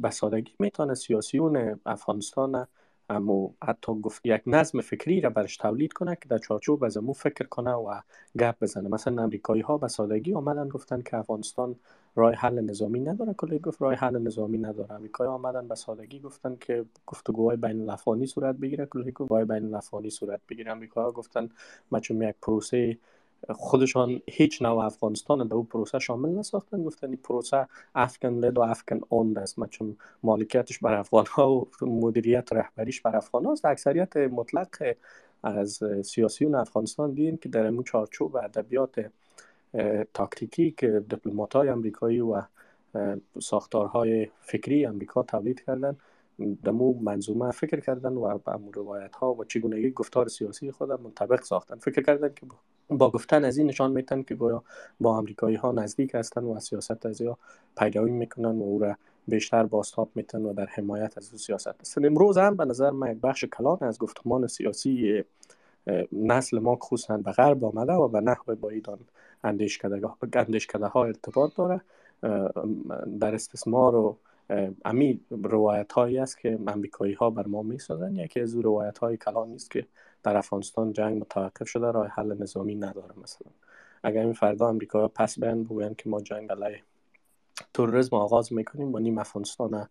به 0.00 0.10
سادگی 0.10 0.52
می‌تونه 0.58 0.94
سیاسیون 0.94 1.80
افغانستان 1.86 2.66
اما 3.10 3.50
حتی 3.64 3.92
گفت 4.00 4.26
یک 4.26 4.42
نظم 4.46 4.80
فکری 4.80 5.20
را 5.20 5.30
برش 5.30 5.56
تولید 5.56 5.92
کنه 5.92 6.16
که 6.16 6.28
در 6.28 6.38
چارچوب 6.38 6.84
از 6.84 6.96
امو 6.96 7.12
فکر 7.12 7.46
کنه 7.46 7.70
و 7.70 8.00
گپ 8.38 8.54
بزنه. 8.60 8.88
مثلا 8.88 9.22
امریکایی 9.22 9.62
ها 9.62 9.78
به 9.78 9.88
سادگی 9.88 10.34
آمدن 10.34 10.68
گفتن 10.68 11.02
که 11.02 11.16
افغانستان 11.16 11.76
راه 12.16 12.34
حل 12.34 12.60
نظامی 12.60 13.00
نداره. 13.00 13.34
کلی 13.34 13.58
گفت 13.58 13.82
راه 13.82 13.94
حل 13.94 14.18
نظامی 14.18 14.58
نداره. 14.58 14.92
امریکایی 14.92 15.30
آمدن 15.30 15.68
به 15.68 15.74
سادگی 15.74 16.20
گفتن 16.20 16.56
که 16.60 16.84
گفتگوهای 17.06 17.56
بین 17.56 17.80
الافغانی 17.80 18.26
صورت 18.26 18.56
بگیره. 18.56 18.86
کلی 18.86 19.12
گفت 19.12 19.32
بین 19.32 19.64
الافغانی 19.64 20.10
صورت 20.10 20.40
بگیره. 20.48 20.72
امریکا 20.72 21.12
گفتن 21.12 21.48
ما 21.90 22.00
چون 22.00 22.22
یک 22.22 22.36
پروسه 22.42 22.98
خودشان 23.50 24.20
هیچ 24.26 24.62
نوع 24.62 24.84
افغانستان 24.84 25.48
در 25.48 25.54
او 25.54 25.64
پروسه 25.64 25.98
شامل 25.98 26.28
نساختن. 26.28 26.84
گفتن 26.84 27.06
این 27.06 27.16
پروسه 27.16 27.68
افغان 27.94 28.38
لد 28.38 28.58
و 28.58 28.60
افغان 28.60 29.00
اوند 29.08 29.38
است. 29.38 29.56
چون 29.70 29.96
مالکیتش 30.22 30.78
بر 30.78 30.94
افغان 30.94 31.26
ها 31.26 31.54
و 31.54 31.68
مدیریت 31.82 32.52
رهبریش 32.52 33.00
بر 33.00 33.16
افغان 33.16 33.44
هاست. 33.44 33.64
اکثریت 33.64 34.16
مطلق 34.16 34.68
از 35.42 35.80
سیاسیون 36.04 36.54
افغانستان 36.54 37.10
دیدیم 37.10 37.36
که 37.36 37.48
در 37.48 37.66
امون 37.66 37.84
چارچوب 37.84 38.34
و 38.34 38.38
ادبیات 38.38 39.10
تاکتیکی 40.14 40.70
که 40.70 41.04
دیپلمات 41.08 41.56
های 41.56 41.68
امریکایی 41.68 42.20
و 42.20 42.42
ساختارهای 43.40 44.28
فکری 44.40 44.86
امریکا 44.86 45.22
تولید 45.22 45.64
کردن 45.64 45.96
دمو 46.64 46.94
منظومه 47.00 47.50
فکر 47.50 47.80
کردن 47.80 48.12
و 48.12 48.38
با 48.38 48.60
روایت 48.72 49.16
ها 49.16 49.34
و 49.34 49.44
چگونگی 49.44 49.90
گفتار 49.90 50.28
سیاسی 50.28 50.70
خود 50.70 50.92
منطبق 50.92 51.42
ساختن. 51.42 51.76
فکر 51.76 52.02
کردن 52.02 52.34
که 52.34 52.46
با 52.92 53.10
گفتن 53.10 53.44
از 53.44 53.58
این 53.58 53.66
نشان 53.66 53.92
میتن 53.92 54.22
که 54.22 54.34
گویا 54.34 54.62
با 55.00 55.18
امریکایی 55.18 55.56
ها 55.56 55.72
نزدیک 55.72 56.14
هستن 56.14 56.44
و 56.44 56.60
سیاست 56.60 57.06
از 57.06 57.20
یا 57.20 57.38
پیروی 57.78 58.10
می‌کنن 58.10 58.58
و 58.58 58.62
او 58.62 58.78
را 58.78 58.96
بیشتر 59.28 59.66
باستاب 59.66 60.08
میتن 60.14 60.42
و 60.42 60.52
در 60.52 60.66
حمایت 60.66 61.18
از 61.18 61.24
سیاست 61.24 61.80
هستن. 61.80 62.04
امروز 62.04 62.38
هم 62.38 62.56
به 62.56 62.64
نظر 62.64 62.90
من 62.90 63.12
یک 63.12 63.18
بخش 63.18 63.44
کلان 63.44 63.78
از 63.80 63.98
گفتمان 63.98 64.46
سیاسی 64.46 65.24
نسل 66.12 66.58
ما 66.58 66.76
خصوصا 66.76 67.16
به 67.16 67.32
غرب 67.32 67.64
آمده 67.64 67.92
و 67.92 68.08
به 68.08 68.20
نحو 68.20 68.54
با 68.54 68.70
ایدان 68.70 68.98
اندیشکده 69.44 70.86
ها 70.86 71.04
ارتباط 71.04 71.56
داره. 71.56 71.80
در 73.20 73.34
استثمار 73.34 73.94
و 73.94 74.16
امی 74.84 75.20
روایت 75.30 75.92
هایی 75.92 76.18
است 76.18 76.38
که 76.38 76.58
امریکایی 76.66 77.14
ها 77.14 77.30
بر 77.30 77.46
ما 77.46 77.62
می 77.62 77.78
سازن 77.78 78.16
یکی 78.16 78.40
از 78.40 78.56
روایت 78.56 78.98
های 78.98 79.16
کلان 79.16 79.48
نیست 79.48 79.70
که 79.70 79.86
در 80.22 80.36
افغانستان 80.36 80.92
جنگ 80.92 81.20
متوقف 81.20 81.68
شده 81.68 81.90
راه 81.90 82.06
حل 82.06 82.42
نظامی 82.42 82.74
نداره 82.74 83.14
مثلا. 83.22 83.50
اگر 84.02 84.20
این 84.20 84.32
فردا 84.32 84.68
امریکا 84.68 85.08
پس 85.08 85.38
بیان 85.38 85.64
بگوین 85.64 85.94
که 85.94 86.08
ما 86.08 86.20
جنگ 86.20 86.52
علیه 86.52 86.82
تروریسم 87.74 88.16
آغاز 88.16 88.52
می‌کنیم 88.52 88.94
و 88.94 88.98
نیم 88.98 89.18
افغانستان 89.18 89.88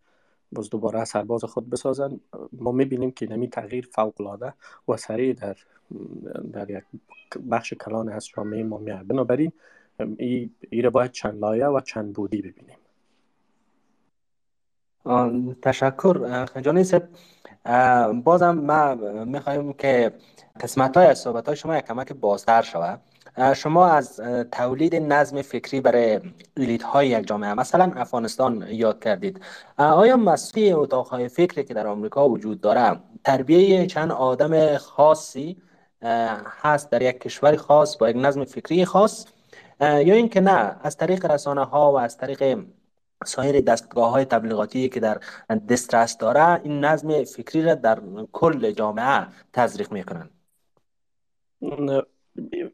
باز 0.51 0.69
دوباره 0.69 1.03
سرباز 1.05 1.43
خود 1.43 1.69
بسازن 1.69 2.19
ما 2.51 2.71
می‌بینیم 2.71 3.11
که 3.11 3.25
نمی 3.25 3.47
تغییر 3.47 3.89
فوق 3.91 4.21
العاده 4.21 4.53
و 4.87 4.97
سریع 4.97 5.33
در 5.33 5.57
در 6.53 6.71
یک 6.71 6.83
بخش 7.51 7.73
کلان 7.73 8.09
از 8.09 8.27
جامعه 8.27 8.63
ما 8.63 8.77
میاد 8.77 9.07
بنابراین 9.07 9.51
ای 10.17 10.49
باید 10.93 11.11
چند 11.11 11.39
لایه 11.39 11.67
و 11.67 11.79
چند 11.79 12.13
بودی 12.13 12.41
ببینیم. 12.41 12.77
تشکر. 15.61 16.45
خجانی 16.45 16.83
بازم 18.23 18.51
ما 18.51 18.95
می‌خوایم 19.25 19.73
که 19.73 20.11
قسمت 20.61 20.97
های 20.97 21.05
از 21.05 21.19
صحبت 21.19 21.45
های 21.45 21.55
شما 21.55 21.77
یک 21.77 21.85
کمک 21.85 22.13
بازتر 22.13 22.61
شود. 22.61 22.99
شما 23.55 23.87
از 23.87 24.21
تولید 24.51 24.95
نظم 24.95 25.41
فکری 25.41 25.81
برای 25.81 26.19
لیت 26.57 26.83
های 26.83 27.07
یک 27.07 27.27
جامعه 27.27 27.53
مثلا 27.53 27.91
افغانستان 27.95 28.65
یاد 28.69 29.03
کردید. 29.03 29.41
آیا 29.77 30.17
مسئولی 30.17 30.71
اتاق 30.71 31.07
های 31.07 31.27
فکری 31.27 31.63
که 31.63 31.73
در 31.73 31.87
آمریکا 31.87 32.29
وجود 32.29 32.61
داره 32.61 32.99
تربیه 33.23 33.87
چند 33.87 34.11
آدم 34.11 34.77
خاصی 34.77 35.57
هست 36.61 36.91
در 36.91 37.01
یک 37.01 37.19
کشور 37.19 37.55
خاص 37.55 37.97
با 37.97 38.09
یک 38.09 38.15
نظم 38.19 38.45
فکری 38.45 38.85
خاص؟ 38.85 39.25
یا 39.81 40.15
اینکه 40.15 40.41
نه 40.41 40.75
از 40.83 40.97
طریق 40.97 41.31
رسانه 41.31 41.63
ها 41.63 41.91
و 41.91 41.99
از 41.99 42.17
طریق 42.17 42.59
سایر 43.25 43.61
دستگاه 43.61 44.11
های 44.11 44.25
تبلیغاتی 44.25 44.89
که 44.89 44.99
در 44.99 45.19
دسترس 45.69 46.17
داره 46.17 46.61
این 46.63 46.85
نظم 46.85 47.23
فکری 47.23 47.61
را 47.61 47.75
در 47.75 48.01
کل 48.31 48.71
جامعه 48.71 49.27
تزریق 49.53 49.91
می‌کنن. 49.91 50.29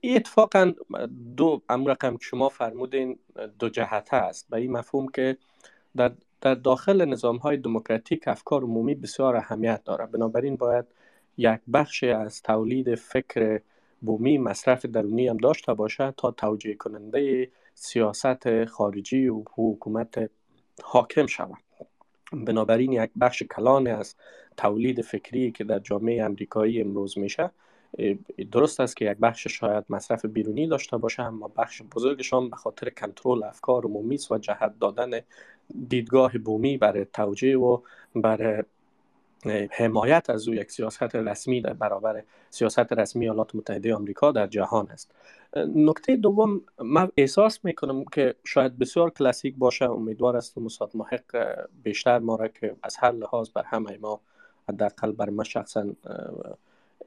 اتفاقا 0.04 0.74
دو 1.38 1.62
امر 1.70 1.92
رقم 1.92 2.18
که 2.18 2.24
شما 2.24 2.50
فرمودین 2.50 3.20
دو 3.60 3.70
جهت 3.70 4.14
است 4.14 4.50
به 4.50 4.58
این 4.58 4.72
مفهوم 4.72 5.08
که 5.08 5.38
در, 5.96 6.12
در 6.42 6.56
داخل 6.56 7.06
نظام 7.06 7.38
های 7.38 7.58
دموکراتیک 7.58 8.28
افکار 8.28 8.64
عمومی 8.64 8.96
بسیار 8.96 9.36
اهمیت 9.36 9.84
داره. 9.84 10.06
بنابراین 10.06 10.56
باید 10.56 10.86
یک 11.38 11.60
بخش 11.74 12.04
از 12.04 12.42
تولید 12.42 12.96
فکر 12.96 13.62
بومی 14.02 14.38
مصرف 14.38 14.86
درونی 14.86 15.28
هم 15.28 15.38
داشته 15.38 15.74
باشه 15.74 16.14
تا 16.18 16.32
توجیه 16.32 16.76
کننده 16.76 17.52
سیاست 17.74 18.66
خارجی 18.66 19.28
و 19.28 19.44
حکومت 19.56 20.30
حاکم 20.84 21.26
شود 21.26 21.58
بنابراین 22.34 22.92
یک 22.92 23.12
بخش 23.20 23.44
کلان 23.44 23.88
از 23.88 24.16
تولید 24.58 25.02
فکری 25.02 25.52
که 25.52 25.64
در 25.64 25.80
جامعه 25.80 26.24
امریکایی 26.24 26.82
امروز 26.82 27.18
میشه 27.18 27.52
درست 28.52 28.80
است 28.80 28.98
که 28.98 29.12
یک 29.12 29.18
بخش 29.18 29.48
شاید 29.48 29.86
مصرف 29.90 30.26
بیرونی 30.26 30.68
داشته 30.68 30.98
باشه 30.98 31.24
اما 31.24 31.48
بخش 31.48 31.82
بزرگشان 31.82 32.50
به 32.50 32.56
خاطر 32.56 32.90
کنترل 32.90 33.44
افکار 33.44 33.86
عمومی 33.86 34.20
و 34.32 34.38
جهت 34.38 34.80
دادن 34.80 35.22
دیدگاه 35.88 36.38
بومی 36.38 36.78
برای 36.78 37.06
توجیه 37.14 37.58
و 37.58 37.82
برای 38.16 38.64
حمایت 39.72 40.30
از 40.30 40.48
او 40.48 40.56
یک 40.56 40.72
سیاست 40.72 41.16
رسمی 41.16 41.62
در 41.62 41.74
برابر 41.74 42.24
سیاست 42.50 42.94
رسمی 42.94 43.26
ایالات 43.26 43.56
متحده 43.56 43.96
آمریکا 43.96 44.32
در 44.32 44.48
جهان 44.48 44.88
است. 44.90 45.12
نکته 45.76 46.16
دوم 46.16 46.62
من 46.80 47.10
احساس 47.18 47.66
می‌کنم 47.66 48.06
که 48.06 48.36
شاید 48.44 48.78
بسیار 48.78 49.10
کلاسیک 49.10 49.56
باشه. 49.58 49.92
امیدوار 49.92 50.38
است 50.38 50.58
مصاد 50.58 50.92
محق 50.94 51.58
بیشتر 51.84 52.20
ما 52.20 52.36
را 52.36 52.48
که 52.48 52.76
از 52.84 52.98
هر 52.98 53.12
لحاظ 53.12 53.50
بر 53.50 53.64
همه 53.66 53.98
ما 53.98 54.20
حداقل 54.70 55.12
بر 55.12 55.30
من 55.30 55.44
شخصا 55.44 55.86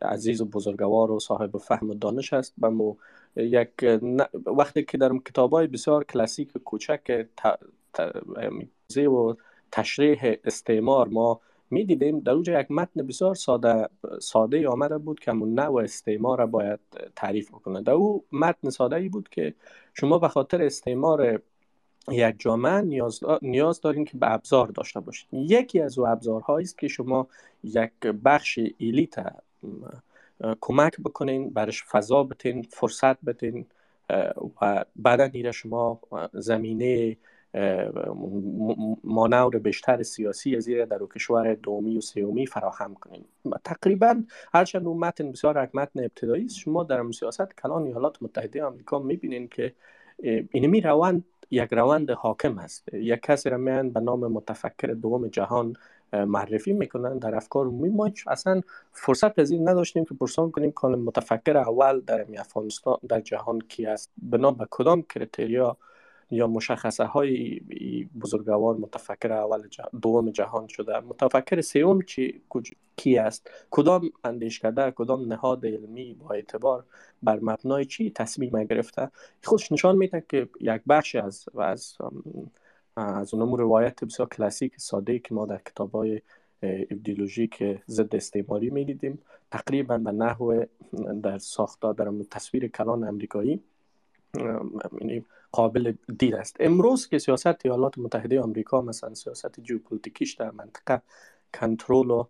عزیز 0.03 0.41
و 0.41 0.45
بزرگوار 0.45 1.11
و 1.11 1.21
صاحب 1.21 1.57
فهم 1.57 1.91
و 1.91 1.95
دانش 1.95 2.33
است. 2.33 2.55
و 2.63 2.95
یک 3.37 4.01
وقتی 4.47 4.83
که 4.83 4.99
در 4.99 5.13
کتاب 5.19 5.53
های 5.53 5.67
بسیار 5.67 6.05
کلاسیک 6.05 6.53
کوچک 6.59 7.27
ت... 7.37 8.99
و 8.99 9.35
تشریح 9.73 10.35
استعمار 10.45 11.09
ما 11.09 11.41
می 11.71 11.85
دیدیم 11.85 12.21
در 12.21 12.33
اونجا 12.33 12.61
یک 12.61 12.71
متن 12.71 13.07
بسیار 13.07 13.35
ساده 13.35 13.89
ساده 14.21 14.69
آمده 14.69 14.99
بود 14.99 15.21
که 15.21 15.31
همون 15.31 15.61
نوع 15.61 15.83
استعمار 15.83 16.39
را 16.39 16.47
باید 16.47 16.81
تعریف 17.17 17.49
بکنه. 17.49 17.83
در 17.83 17.93
او 17.93 18.25
متن 18.33 18.71
ساده 18.71 18.97
ای 18.97 19.09
بود 19.09 19.29
که 19.29 19.55
شما 19.95 20.19
به 20.19 20.29
خاطر 20.29 20.63
استعمار 20.63 21.41
یک 22.09 22.35
جامعه 22.39 22.81
نیاز, 22.81 23.21
نیاز 23.43 23.81
دارین 23.81 24.05
که 24.05 24.19
به 24.19 24.33
ابزار 24.33 24.69
داشته 24.69 25.01
باشید 25.01 25.29
یکی 25.33 25.81
از 25.81 25.99
او 25.99 26.09
ابزارهایی 26.09 26.65
است 26.65 26.79
که 26.79 26.89
شما 26.89 27.29
یک 27.65 27.93
بخش 28.25 28.59
ایلیت 28.79 29.15
کمک 30.61 31.01
بکنین 31.01 31.51
برش 31.51 31.85
فضا 31.85 32.23
بتین 32.25 32.63
فرصت 32.63 33.21
بتین 33.21 33.67
و 34.63 34.85
بعدا 34.97 35.27
نیره 35.27 35.53
شما 35.53 36.01
زمینه 36.33 37.17
مانور 39.05 39.59
بیشتر 39.59 40.03
سیاسی 40.03 40.61
زیر 40.61 40.85
در 40.85 40.99
کشور 41.15 41.55
دومی 41.55 41.99
و 41.99 42.01
سیومی 42.01 42.47
فراهم 42.47 42.95
کنیم. 42.95 43.25
تقریبا 43.65 44.23
هرچند 44.55 44.87
اون 44.87 44.99
متن 44.99 45.33
بسیار 45.33 45.65
یک 45.65 45.75
متن 45.75 46.01
ابتدایی 46.01 46.45
است 46.45 46.57
شما 46.57 46.85
در 46.85 47.13
سیاست 47.13 47.61
کلان 47.63 47.83
ایالات 47.83 48.23
متحده 48.23 48.65
آمریکا 48.65 48.99
می‌بینین 48.99 49.49
که 49.49 49.75
اینمی 50.51 50.81
روند 50.81 51.25
یک 51.51 51.69
روند 51.73 52.11
حاکم 52.11 52.59
است. 52.59 52.95
یک 52.95 53.21
کسی 53.21 53.51
را 53.51 53.57
میان 53.57 53.91
به 53.91 54.01
نام 54.01 54.33
متفکر 54.33 54.87
دوم 54.87 55.29
جهان 55.29 55.73
معرفی 56.13 56.73
می‌کنن. 56.73 57.19
در 57.19 57.35
افکار 57.35 57.67
عمومی 57.67 57.89
ما 57.89 58.11
اصلا 58.27 58.61
فرصت 58.93 59.39
از 59.39 59.51
این 59.51 59.69
نداشتیم 59.69 60.05
که 60.05 60.15
پرسان 60.15 60.51
کنیم 60.51 60.73
که 60.83 60.87
متفکر 60.87 61.57
اول 61.57 62.01
در 62.01 62.27
افغانستان 62.39 62.97
در 63.09 63.21
جهان 63.21 63.59
کی 63.59 63.87
است. 63.87 64.11
بنا 64.23 64.51
به 64.51 64.67
کدام 64.71 65.03
کریتریا 65.03 65.77
یا 66.31 66.47
مشخصه 66.47 67.05
های 67.05 67.61
بزرگوار 68.21 68.77
متفکر 68.77 69.33
اول 69.33 69.69
دوم 70.03 70.31
جهان 70.31 70.67
شده. 70.67 71.01
متفکر 71.01 71.61
سوم 71.61 72.03
چی؟ 72.03 72.41
کی 72.97 73.19
است؟ 73.19 73.51
کدام 73.71 74.11
اندیشکده 74.25 74.91
کدام 74.91 75.33
نهاد 75.33 75.67
علمی 75.67 76.15
با 76.15 76.35
اعتبار 76.35 76.85
بر 77.23 77.39
مبنای 77.43 77.85
چی 77.85 78.11
تصمیم 78.11 78.65
گرفته 78.65 79.11
خودش 79.45 79.73
نشان 79.73 79.97
میده 79.97 80.25
که 80.29 80.49
یک 80.61 80.83
بخش 80.89 81.17
از 81.17 81.49
از 81.59 81.97
از 82.97 83.35
اونم 83.35 83.55
روایت 83.55 84.05
بسیار 84.05 84.29
کلاسیک 84.29 84.73
ساده 84.77 85.19
که 85.19 85.35
ما 85.35 85.47
در 85.47 85.59
کتاب 85.59 85.93
های 85.93 86.21
ایدئولوژیک 86.63 87.65
ضد 87.89 88.17
استعماری 88.17 88.71
می‌دیدیم. 88.71 89.19
تقریبا 89.51 89.99
به 89.99 90.13
نحو 90.13 90.65
در 91.23 91.39
ساختار 91.39 91.95
در 91.95 92.13
تصویر 92.31 92.69
کلان 92.69 93.05
امریکایی. 93.05 93.61
یعنی 95.01 95.25
قابل 95.53 95.93
دید 96.19 96.35
است. 96.35 96.57
امروز 96.61 97.09
که 97.09 97.19
سیاست 97.19 97.67
ایالات 97.67 97.99
متحده 97.99 98.41
آمریکا 98.41 98.83
مثلا 98.83 99.15
سیاست 99.15 99.61
جیوپولیتیکیش 99.61 100.35
در 100.35 100.51
منطقه 100.51 101.03
کنترل 101.55 102.11
و 102.11 102.25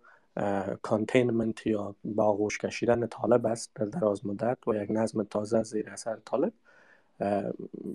containment 0.83 1.67
یا 1.67 1.95
با 2.05 2.25
آغوش 2.25 2.59
کشیدن 2.59 3.07
طالب 3.07 3.47
است 3.47 3.71
در 3.75 3.85
دراز 3.85 4.27
مدت 4.27 4.69
و 4.69 4.75
یک 4.75 4.91
نظم 4.91 5.23
تازه 5.23 5.63
زیر 5.63 5.91
اثر 5.91 6.17
طالب 6.25 6.53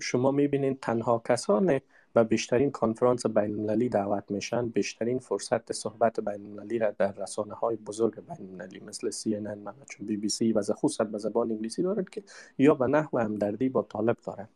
شما 0.00 0.30
می‌بینید 0.30 0.80
تنها 0.80 1.22
کسان 1.28 1.80
و 2.14 2.24
بیشترین 2.24 2.70
کنفرانس 2.70 3.26
بین 3.26 3.54
المللی 3.54 3.88
دعوت 3.88 4.30
میشن 4.30 4.68
بیشترین 4.68 5.18
فرصت 5.18 5.72
صحبت 5.72 6.20
بین 6.20 6.46
المللی 6.46 6.78
را 6.78 6.90
در 6.90 7.12
رسانه 7.12 7.54
های 7.54 7.76
بزرگ 7.76 8.14
بین 8.14 8.48
المللی 8.48 8.80
مثل 8.80 9.10
CNN 9.10 9.86
چون 9.88 10.06
بی 10.06 10.16
بی 10.16 10.28
سی 10.28 10.52
و 10.52 10.62
خصوصا 10.62 11.04
به 11.04 11.18
زبان 11.18 11.50
انگلیسی 11.50 11.82
دارد 11.82 12.08
که 12.10 12.22
یا 12.58 12.74
به 12.74 12.86
نحو 12.86 13.18
همدردی 13.18 13.68
با 13.68 13.82
طالب 13.82 14.16
دارند. 14.24 14.48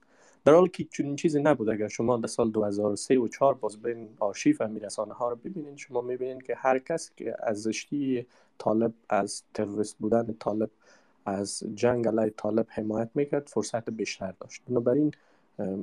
در 0.44 0.54
حالی 0.54 0.68
که 0.68 0.84
چنین 0.84 1.16
چیزی 1.16 1.42
نبود 1.42 1.68
اگر 1.68 1.88
شما 1.88 2.16
در 2.16 2.26
سال 2.26 2.50
2003 2.50 3.18
و 3.18 3.28
4 3.28 3.54
باز 3.54 3.82
برین 3.82 4.08
آرشیف 4.18 4.60
امی 4.60 4.80
رسانه 4.80 5.14
ها 5.14 5.30
رو 5.30 5.36
ببینید 5.36 5.76
شما 5.76 6.00
می‌بینید 6.00 6.42
که 6.42 6.54
هر 6.54 6.78
کس 6.78 7.10
که 7.16 7.36
از 7.38 7.62
زشتی 7.62 8.26
طالب 8.58 8.92
از 9.08 9.42
تروریست 9.54 9.96
بودن 9.98 10.36
طالب 10.38 10.70
از 11.26 11.62
جنگ 11.74 12.08
علیه 12.08 12.34
طالب 12.36 12.66
حمایت 12.68 13.10
می‌کرد 13.14 13.48
فرصت 13.48 13.90
بیشتر 13.90 14.34
داشت. 14.40 14.62
بنابراین 14.68 15.12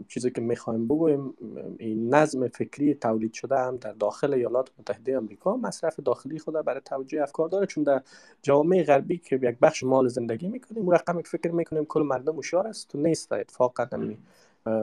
چیزی 0.07 0.31
که 0.31 0.41
می‌خوایم 0.41 0.85
بگویم 0.87 1.33
این 1.79 2.15
نظم 2.15 2.47
فکری 2.47 2.93
تولید 2.93 3.33
شده 3.33 3.57
هم 3.57 3.77
در 3.77 3.91
داخل 3.91 4.33
ایالات 4.33 4.69
متحده 4.79 5.17
آمریکا 5.17 5.57
مصرف 5.57 5.99
داخلی 5.99 6.39
خود 6.39 6.53
برای 6.53 6.81
توجیه 6.85 7.23
افکار 7.23 7.49
داره. 7.49 7.65
چون 7.65 7.83
در 7.83 8.01
جامعه 8.41 8.83
غربی 8.83 9.17
که 9.17 9.35
یک 9.35 9.57
بخش 9.61 9.83
مال 9.83 10.07
زندگی 10.07 10.47
می‌کنیم 10.47 10.89
رقم 10.89 11.21
فکر 11.21 11.51
می‌کنیم 11.51 11.85
کل 11.85 12.01
مردم 12.01 12.33
هوشیار 12.33 12.67
است. 12.67 12.95
و 12.95 12.97
نیست 12.97 13.31
اتفاقا 13.31 13.85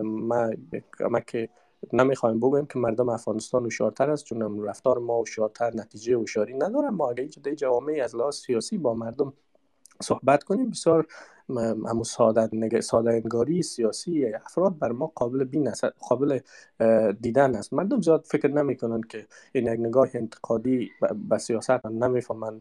ما 0.03 0.51
ما 1.11 1.21
که 1.21 1.49
نمی‌خوایم 1.93 2.39
بگویم 2.39 2.67
که 2.67 2.79
مردم 2.79 3.09
افغانستان 3.09 3.63
هوشیارتر 3.65 4.11
است 4.11 4.25
چون 4.25 4.65
رفتار 4.65 4.99
ما 4.99 5.19
هوشیارتر 5.19 5.75
نتیجه 5.75 6.17
هوشیاری 6.17 6.55
نداره 6.55 6.91
ما 6.91 7.11
اگه 7.11 7.29
جامعه 7.57 8.03
از 8.03 8.17
لحاظ 8.17 8.37
سیاسی 8.37 8.79
با 8.79 8.95
مردم 8.95 9.33
صحبت 10.03 10.43
کنیم 10.43 10.71
بسیار 10.71 11.07
همون 11.51 12.03
ساده, 12.03 12.49
انگاری 12.95 13.63
سیاسی 13.63 14.35
افراد 14.35 14.79
بر 14.79 14.93
ما 14.93 15.13
قابل 15.15 15.45
بین 15.45 15.73
قابل 16.09 16.39
دیدن 17.21 17.55
است. 17.55 17.73
مردم 17.73 18.01
زیاد 18.01 18.25
فکر 18.25 18.49
نمی 18.49 18.77
کنند 18.77 19.07
که 19.07 19.27
این 19.53 19.67
یک 19.67 19.81
نگاه 19.81 20.09
انتقادی 20.15 20.91
به 21.29 21.39
سیاست 21.39 21.87
نمی‌فهمند 21.87 22.61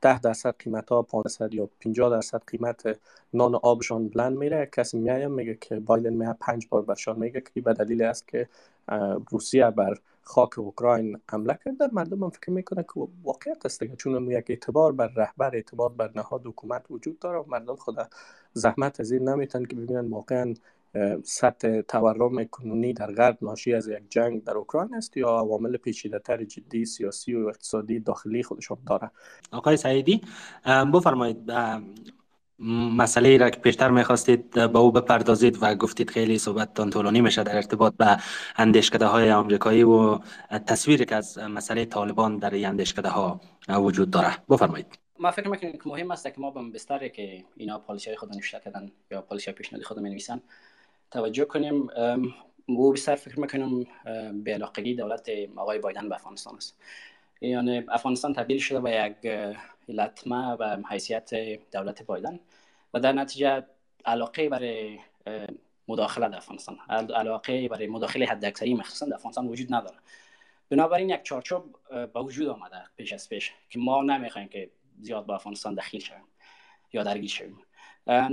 ده 0.00 0.20
درصد 0.20 0.54
قیمت 0.58 0.90
ها 0.90 1.02
500 1.02 1.54
یا 1.54 1.68
50 1.80 2.10
درصد 2.10 2.42
قیمت 2.46 2.98
نان 3.34 3.54
آبشان 3.54 4.08
بلند 4.08 4.38
میره. 4.38 4.68
کسی 4.72 4.98
میایه 4.98 5.26
میگه 5.28 5.58
که 5.60 5.80
بایدن 5.80 6.12
میه 6.12 6.32
پنج 6.40 6.66
بار 6.70 6.82
برشان 6.82 7.18
میگه 7.18 7.40
که 7.54 7.60
به 7.60 7.72
دلیل 7.72 8.02
است 8.02 8.28
که 8.28 8.48
روسیه 9.30 9.70
بر 9.70 9.94
خاک 10.22 10.58
اوکراین 10.58 11.20
حمله 11.30 11.58
کرده. 11.64 11.88
مردم 11.92 12.24
هم 12.24 12.30
فکر 12.30 12.50
می‌کنه 12.50 12.82
که 12.82 13.00
واقعیت 13.24 13.66
است 13.66 13.82
دیگه 13.82 13.96
چون 13.96 14.30
یک 14.30 14.44
اعتبار 14.48 14.92
بر 14.92 15.10
رهبر 15.16 15.54
اعتبار 15.54 15.88
بر 15.88 16.10
نهاد 16.14 16.46
حکومت 16.46 16.84
وجود 16.90 17.18
داره 17.18 17.38
و 17.38 17.44
مردم 17.48 17.76
خود 17.76 17.96
زحمت 18.52 19.00
از 19.00 19.12
این 19.12 19.28
نمیتن 19.28 19.64
که 19.64 19.76
ببینن 19.76 20.08
واقعا 20.08 20.54
سطح 21.24 21.80
تورم 21.80 22.44
کنونی 22.44 22.92
در 22.92 23.12
غرب 23.12 23.38
ناشی 23.42 23.74
از 23.74 23.88
یک 23.88 24.10
جنگ 24.10 24.44
در 24.44 24.56
اوکراین 24.56 24.94
است 24.94 25.16
یا 25.16 25.28
عوامل 25.28 25.76
پیچیده 25.76 26.18
تر 26.18 26.44
جدی 26.44 26.84
سیاسی 26.84 27.34
و 27.34 27.48
اقتصادی 27.48 28.00
داخلی 28.00 28.42
خودشان 28.42 28.78
داره. 28.86 29.10
آقای 29.52 29.76
سعیدی 29.76 30.20
بفرمایید 30.94 31.50
مسئله 32.62 33.36
را 33.36 33.50
که 33.50 33.60
پیشتر 33.60 33.90
می‌خواستید 33.90 34.50
به 34.50 34.78
او 34.78 34.92
بپردازید 34.92 35.58
و 35.60 35.74
گفتید 35.74 36.10
خیلی 36.10 36.38
صحبتتان 36.38 36.90
طولانی 36.90 37.20
میشه 37.20 37.42
در 37.42 37.56
ارتباط 37.56 37.94
به 37.94 38.18
اندیشکده 38.56 39.06
های 39.06 39.32
آمریکایی 39.32 39.82
و 39.82 40.18
تصویری 40.66 41.04
که 41.04 41.16
از 41.16 41.38
مسئله 41.38 41.84
طالبان 41.84 42.38
در 42.38 42.54
این 42.54 42.66
اندیشکده 42.66 43.08
ها 43.08 43.40
وجود 43.68 44.10
داره. 44.10 44.36
بفرمایید. 44.50 44.86
ما 45.18 45.30
فکر 45.30 45.48
می‌کنیم 45.48 45.72
که 45.72 45.80
مهم 45.86 46.10
است 46.10 46.24
که 46.24 46.34
ما 46.38 46.50
به 46.50 46.60
بستری 46.74 47.10
که 47.10 47.44
اینا 47.56 47.78
پالیسی 47.78 48.10
های 48.10 48.16
خود 48.16 48.34
نوشته 48.34 48.60
کردن 48.64 48.90
یا 49.10 49.22
پالیسی 49.22 49.50
های 49.50 49.54
پیشنهادی 49.54 49.84
خود 49.84 49.98
می 49.98 50.10
نویسن 50.10 50.40
توجه 51.10 51.44
کنیم. 51.44 51.88
او 52.66 52.92
بسیار 52.92 53.16
فکر 53.16 53.40
می‌کنم 53.40 53.86
به 54.44 54.54
علاقگی 54.54 54.94
دولت 54.94 55.30
آقای 55.56 55.78
بایدن 55.78 56.08
به 56.08 56.14
افغانستان 56.14 56.56
است. 56.56 56.76
یعنی 57.40 57.84
افغانستان 57.88 58.32
تبدیل 58.32 58.58
شده 58.58 58.80
به 58.80 58.90
یک 58.90 59.32
لطمه 59.88 60.52
و 60.52 60.76
حیثیت 60.90 61.30
دولت 61.72 62.06
بایدن. 62.06 62.40
و 62.94 63.00
در 63.00 63.12
نتیجه 63.12 63.66
علاقه 64.04 64.48
برای 64.48 64.98
مداخله 65.88 66.28
در 66.28 66.36
افغانستان. 66.36 66.78
علاقه 66.88 67.68
برای 67.68 67.86
مداخله 67.86 68.26
حد 68.26 68.44
اکثری 68.44 68.74
مخصوصا 68.74 69.06
در 69.06 69.14
افغانستان 69.14 69.48
وجود 69.48 69.74
نداره. 69.74 69.96
بنابراین 70.68 71.10
یک 71.10 71.22
چارچوب 71.22 71.76
به 71.90 72.20
وجود 72.20 72.48
آمده 72.48 72.82
پیش 72.96 73.12
از 73.12 73.28
پیش 73.28 73.52
که 73.70 73.78
ما 73.78 74.02
نمی‌خوایم 74.02 74.48
که 74.48 74.70
زیاد 75.00 75.26
با 75.26 75.34
افغانستان 75.34 75.74
دخیل 75.74 76.00
شویم 76.00 76.24
یا 76.92 77.02
درگیر 77.02 77.30
شویم. 77.30 77.58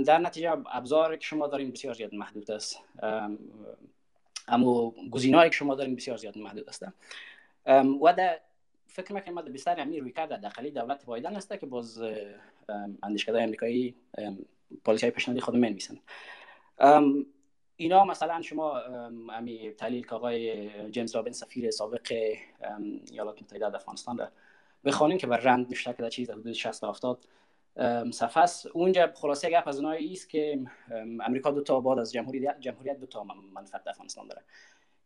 در 0.04 0.18
نتیجه 0.18 0.50
ابزار 0.50 1.16
که 1.16 1.26
شما 1.26 1.46
دارین 1.46 1.70
بسیار 1.70 1.94
زیاد 1.94 2.14
محدود 2.14 2.50
است. 2.50 2.80
اما 4.48 4.94
گزینه‌ای 5.10 5.50
که 5.50 5.56
شما 5.56 5.74
دارین 5.74 5.96
بسیار 5.96 6.16
زیاد 6.16 6.38
محدود 6.38 6.68
است. 6.68 6.86
و 8.02 8.12
در 8.16 8.40
فکر 8.86 9.12
می‌کنم 9.12 9.34
ما 9.34 9.42
بستر 9.42 9.80
همین 9.80 10.00
روی 10.00 10.12
کرد 10.12 10.42
داخلی 10.42 10.70
دولت 10.70 11.04
بایدن 11.04 11.36
است 11.36 11.58
که 11.58 11.66
باز 11.66 12.02
اندیشکده 13.02 13.42
امریکایی 13.42 13.94
پالیسی 14.84 15.06
های 15.06 15.10
پیشنهادی 15.10 15.40
خود 15.40 15.56
نویسن 15.56 15.98
اینا 17.76 18.04
مثلا 18.04 18.42
شما 18.42 18.78
امی 19.32 19.70
تحلیل 19.70 20.06
که 20.06 20.14
آقای 20.14 20.70
جیمز 20.90 21.16
رابین 21.16 21.32
سفیر 21.32 21.70
سابق 21.70 22.12
ایالات 23.10 23.42
متحده 23.42 23.76
افغانستان 23.76 24.18
را 24.18 24.28
بخوانین 24.84 25.18
که 25.18 25.26
بر 25.26 25.36
رند 25.36 25.66
نوشته 25.66 25.92
که 25.92 26.08
چیز 26.08 26.30
حدود 26.30 26.52
60 26.52 26.84
70 26.84 27.24
صفحه 28.12 28.42
است. 28.42 28.66
اونجا 28.66 29.12
خلاصه 29.14 29.50
گپ 29.50 29.68
از 29.68 29.78
اونایی 29.78 30.12
است 30.12 30.30
که 30.30 30.60
امریکا 30.98 31.50
دو 31.50 31.62
تا 31.62 31.80
بعد 31.80 31.98
از 31.98 32.12
جمهوریت 32.12 32.60
جمهوریت 32.60 33.00
دو 33.00 33.06
تا 33.06 33.24
منفعت 33.54 33.86
افغانستان 33.86 34.28
داره. 34.28 34.42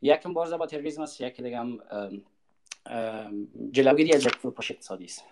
یکم 0.03 0.33
بارزه 0.33 0.57
با 0.57 0.66
تروریسم 0.66 1.03
است 1.03 1.20
یکی 1.20 1.42
دیگه 1.42 1.59
هم 1.59 1.81
جلوگیری 3.70 4.12
از 4.12 4.27
یک 4.27 4.35
فروپاش 4.35 4.70
اقتصادی 4.70 5.05
است. 5.05 5.25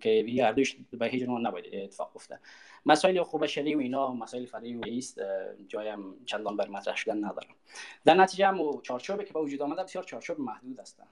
که 0.00 0.10
یه 0.10 0.46
هر 0.46 0.52
به 0.90 1.06
هیچ 1.06 1.22
عنوان 1.22 1.46
نباید 1.46 1.74
اتفاق 1.74 2.16
افته 2.16 2.40
مسائل 2.86 3.22
خوب 3.22 3.46
شری 3.46 3.74
و 3.74 3.78
اینا 3.78 4.14
مسائل 4.14 4.46
فرعی 4.46 4.74
و 4.74 4.80
است 4.98 5.20
جایم 5.68 6.24
چندان 6.24 6.56
بر 6.56 6.68
مطرح 6.68 6.96
شدن 6.96 7.24
نداره 7.24 7.48
در 8.04 8.14
نتیجه 8.14 8.46
هم 8.46 8.80
چارچوبی 8.82 9.24
که 9.24 9.32
به 9.32 9.40
وجود 9.40 9.62
آمده 9.62 9.82
بسیار 9.82 10.04
چارچوب 10.04 10.40
محدود 10.40 10.80
است. 10.80 11.02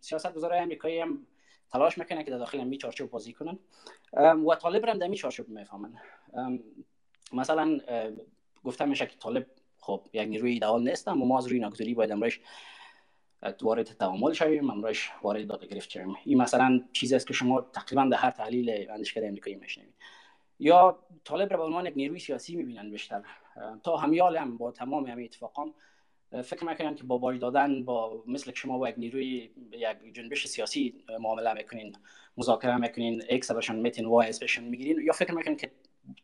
سیاست 0.00 0.34
گذار 0.34 0.54
امریکایی 0.54 1.00
هم 1.00 1.26
تلاش 1.72 1.98
می‌کنن 1.98 2.22
که 2.22 2.30
در 2.30 2.38
داخل 2.38 2.64
می 2.64 2.78
چارچوب 2.78 3.10
بازی 3.10 3.32
کنن. 3.32 3.58
و 4.46 4.54
طالب 4.54 4.84
هم 4.84 4.98
در 4.98 5.08
می 5.08 5.16
چارچوب 5.16 5.48
می‌فهمن. 5.48 5.94
مثلا 7.32 7.80
گفته 8.64 8.84
میشه 8.84 9.06
که 9.06 9.16
طالب 9.16 9.46
خب 9.80 10.06
یک 10.12 10.28
نیروی 10.28 10.52
ایدئال 10.52 10.88
نیست 10.88 11.08
اما 11.08 11.24
ما 11.24 11.38
از 11.38 11.46
روی 11.46 11.94
باید 11.94 12.12
امرش 12.12 12.40
وارد 13.62 13.86
تعامل 13.86 14.32
شویم 14.32 14.70
امرش 14.70 15.10
وارد 15.22 15.46
داده 15.46 15.66
گرفت 15.66 15.90
شویم 15.90 16.14
این 16.24 16.38
مثلا 16.38 16.80
چیزی 16.92 17.16
است 17.16 17.26
که 17.26 17.34
شما 17.34 17.60
تقریبا 17.60 18.04
در 18.04 18.16
هر 18.16 18.30
تحلیل 18.30 18.90
اندیشکده 18.90 19.26
امریکایی 19.26 19.56
میشنوید. 19.56 19.94
یا 20.58 20.98
طالب 21.24 21.50
را 21.50 21.56
به 21.56 21.64
عنوان 21.64 21.86
یک 21.86 21.92
نیروی 21.96 22.18
سیاسی 22.18 22.56
می‌بینن 22.56 22.90
بیشتر. 22.90 23.22
تا 23.82 23.96
همیال 23.96 24.36
هم 24.36 24.56
با 24.56 24.72
تمام 24.72 25.06
همه 25.06 25.22
اتفاقان 25.22 25.74
فکر 26.44 26.64
می‌کنن 26.64 26.94
که 26.94 27.04
با 27.04 27.18
بای 27.18 27.38
دادن 27.38 27.84
با 27.84 28.22
مثل 28.26 28.52
شما 28.54 28.78
با 28.78 28.88
یک 28.88 28.94
نیروی 28.98 29.50
یک 29.72 30.14
جنبش 30.14 30.46
سیاسی 30.46 31.04
معامله 31.20 31.52
می‌کنین 31.52 31.96
مذاکره 32.36 32.76
می‌کنین 32.76 33.22
اکس 33.28 33.50
برشان 33.50 33.76
میتین 33.76 34.06
وای 34.06 34.28
اسپشن 34.28 34.64
می‌گیرین. 34.64 35.00
یا 35.06 35.12
فکر 35.12 35.34
می‌کنین 35.34 35.56
که 35.56 35.70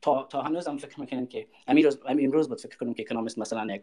تا, 0.03 0.23
تا 0.23 0.43
هنوز 0.43 0.69
هم 0.69 0.77
فکر 0.77 1.01
می‌کنن 1.01 1.27
که 1.27 1.47
امروز 1.67 2.01
امروز 2.07 2.49
بود 2.49 2.61
فکر 2.61 2.77
کنم 2.77 2.95
که 2.95 3.03
اکونومیست 3.03 3.39
مثلا 3.39 3.75
یک 3.75 3.83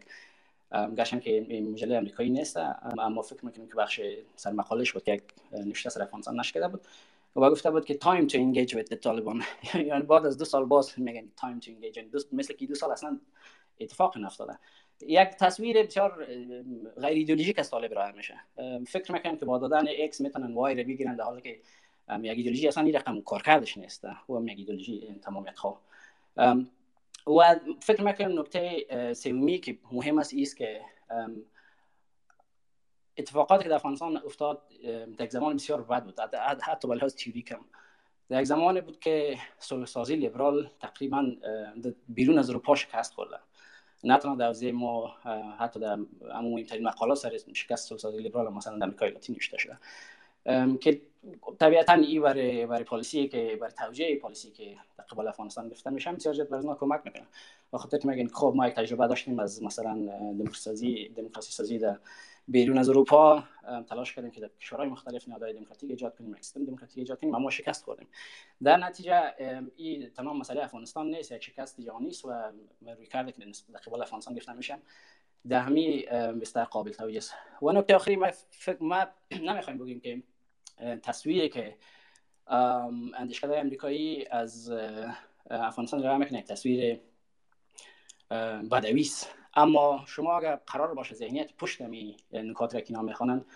گشتم 0.72 1.20
که 1.20 1.30
این 1.30 1.70
مجله 1.70 1.96
امریکایی 1.96 2.30
نیست 2.30 2.56
اما 2.98 3.22
فکر 3.22 3.44
می‌کنم 3.46 3.66
که 3.66 3.74
بخش 3.74 4.00
سر 4.36 4.52
مقالش 4.52 4.92
بود 4.92 5.02
که 5.02 5.12
یک 5.12 5.22
نوشته 5.52 5.90
سر 5.90 6.02
افغانستان 6.02 6.40
نشکده 6.40 6.68
بود. 6.68 6.80
و 7.36 7.50
گفته 7.50 7.70
بود 7.70 7.84
که 7.84 7.94
to 7.94 8.06
engage 8.06 8.74
with 8.74 8.86
the 8.86 8.96
Taliban. 8.96 9.44
یعنی 9.88 10.02
بعد 10.02 10.26
از 10.26 10.38
دو 10.38 10.44
سال 10.44 10.64
باز 10.64 10.92
میگن 10.96 11.28
to 11.40 11.44
engage 11.44 11.96
یعنی 11.96 12.10
مثل 12.32 12.54
که 12.54 12.66
دو 12.66 12.74
سال 12.74 12.90
اصلا 12.90 13.20
اتفاق 13.80 14.18
نیفتاده 14.18 14.58
یک 15.00 15.28
تصویر 15.28 15.82
بسیار 15.82 16.24
غیر 17.00 17.16
ایدئولوژیک 17.16 17.58
از 17.58 17.70
طالب 17.70 17.94
راه 17.94 18.12
میشه. 18.12 18.34
فکر 18.86 19.12
می‌کنم 19.12 19.36
که 19.36 19.44
با 19.44 19.58
دادن 19.58 19.88
X 19.88 20.20
می‌تونن 20.20 20.54
Y 20.54 20.74
رو 20.74 20.88
بگیرن 20.88 21.16
در 21.16 21.24
حالی 21.24 21.40
که 21.42 21.60
یک 22.22 22.36
ایدئولوژی 22.36 22.68
اصلا 22.68 22.84
این 22.84 22.94
رقم 22.94 23.20
کارکردش 23.20 23.76
نیست. 23.76 24.04
و 24.04 24.42
یک 24.44 24.58
ایدئولوژی 24.58 25.20
تمامیت 25.22 25.58
خواه 25.58 25.80
و 27.26 27.54
فکر 27.80 28.02
می‌کنم 28.02 28.40
نکته 28.40 29.14
سومی 29.14 29.58
که 29.58 29.78
مهم 29.92 30.18
است 30.18 30.34
است 30.42 30.56
که 30.56 30.80
اتفاقاتی 33.16 33.62
که 33.62 33.68
در 33.68 33.74
افغانستان 33.74 34.16
افتاد 34.16 34.62
در 35.18 35.28
زمان 35.28 35.56
بسیار 35.56 35.82
بد 35.82 36.04
بود. 36.04 36.20
حتی 36.62 36.88
به 36.88 36.94
لحاظ 36.94 37.14
کم. 37.14 37.60
در 38.28 38.40
یک 38.40 38.46
زمانی 38.46 38.80
بود 38.80 39.00
که 39.00 39.38
صلح 39.58 39.84
سازی 39.84 40.16
لیبرال 40.16 40.70
تقریبا 40.80 41.32
بیرون 42.08 42.38
از 42.38 42.50
اروپا 42.50 42.74
شکست 42.74 43.14
خورده. 43.14 43.36
نه 44.04 44.18
تنها 44.18 44.34
در 44.34 44.46
حوزه 44.46 44.72
ما 44.72 45.08
حتی 45.58 45.80
در 45.80 45.96
مهمترین 46.42 46.88
مقالات 46.88 47.18
سر 47.18 47.38
شکست 47.54 47.88
صلح 47.88 47.98
سازی 47.98 48.18
لیبرال 48.18 48.52
مثلا 48.52 48.78
در 48.78 48.84
امریکای 48.84 49.10
لاتین 49.10 49.34
نوشته 49.34 49.58
شده. 49.58 49.78
که 50.80 51.00
طبیعتا 51.58 51.92
ای 51.92 52.20
برای 52.20 52.66
برای 52.66 52.84
پالیسی 52.84 53.28
که 53.28 53.58
برای 53.60 53.72
توجیه 53.72 54.18
پالیسی 54.18 54.50
که 54.50 54.76
در 54.98 55.04
قبال 55.04 55.28
افغانستان 55.28 55.68
گرفته 55.68 55.90
میشه 55.90 56.12
بسیار 56.12 56.34
جد 56.34 56.48
برای 56.48 56.76
کمک 56.80 57.00
می‌کنه. 57.04 57.26
و 57.72 57.78
خاطر 57.78 57.98
که 57.98 58.08
میگن 58.08 58.28
خب 58.28 58.52
ما 58.56 58.68
یک 58.68 58.74
تجربه 58.74 59.06
داشتیم 59.06 59.38
از 59.38 59.62
مثلا 59.62 59.94
دموکراسی 60.38 61.08
دموکراسی 61.16 61.52
سازی 61.52 61.78
در 61.78 61.98
بیرون 62.48 62.78
از 62.78 62.88
اروپا 62.88 63.44
تلاش 63.88 64.14
کردیم 64.14 64.30
که 64.30 64.40
در 64.40 64.50
کشورهای 64.60 64.88
مختلف 64.88 65.28
نهادهای 65.28 65.52
دموکراتیک 65.52 65.90
ایجاد 65.90 66.16
کنیم 66.16 66.36
سیستم 66.40 66.64
دموکراتیک 66.64 66.98
ایجاد 66.98 67.20
کنیم 67.20 67.34
اما 67.34 67.50
شکست 67.50 67.84
خوردیم. 67.84 68.08
در 68.62 68.76
نتیجه 68.76 69.34
این 69.76 70.10
تمام 70.10 70.38
مسئله 70.38 70.64
افغانستان 70.64 71.10
نیست 71.10 71.32
یک 71.32 71.44
شکست 71.44 71.80
جهانی 71.80 72.08
است 72.08 72.24
و 72.24 72.28
روی 72.86 73.06
کرده 73.06 73.32
که 73.32 73.44
در 73.72 73.80
قبال 73.80 74.02
افغانستان 74.02 74.34
گرفته 74.34 74.52
میشه 74.52 74.78
در 75.48 75.60
همین 75.60 76.02
بستر 76.40 76.64
قابل 76.64 76.90
توجه 76.90 77.16
است. 77.16 77.34
و 77.62 77.72
نکته 77.72 77.94
آخری 77.94 78.16
ما 78.16 78.30
فکر 78.50 78.82
ما 78.82 79.06
نمی‌خوایم 79.30 79.78
بگیم 79.78 80.00
که 80.00 80.22
تصویری 81.02 81.48
که 81.48 81.76
اندیشکده 83.14 83.58
امریکایی 83.58 84.26
از 84.26 84.72
افغانستان 85.50 86.02
را 86.02 86.18
می‌کنه 86.18 86.38
یک 86.38 86.44
تصویر 86.44 87.00
بدوی 88.70 89.00
است. 89.00 89.34
اما 89.54 90.04
شما 90.06 90.38
اگر 90.38 90.56
قرار 90.56 90.94
باشه 90.94 91.14
ذهنیت 91.14 91.52
پشت 91.56 91.80
می 91.80 92.16
نکات 92.32 92.74
را 92.74 92.80
که 92.80 92.92
نام 92.92 93.04
می‌خوانند 93.04 93.46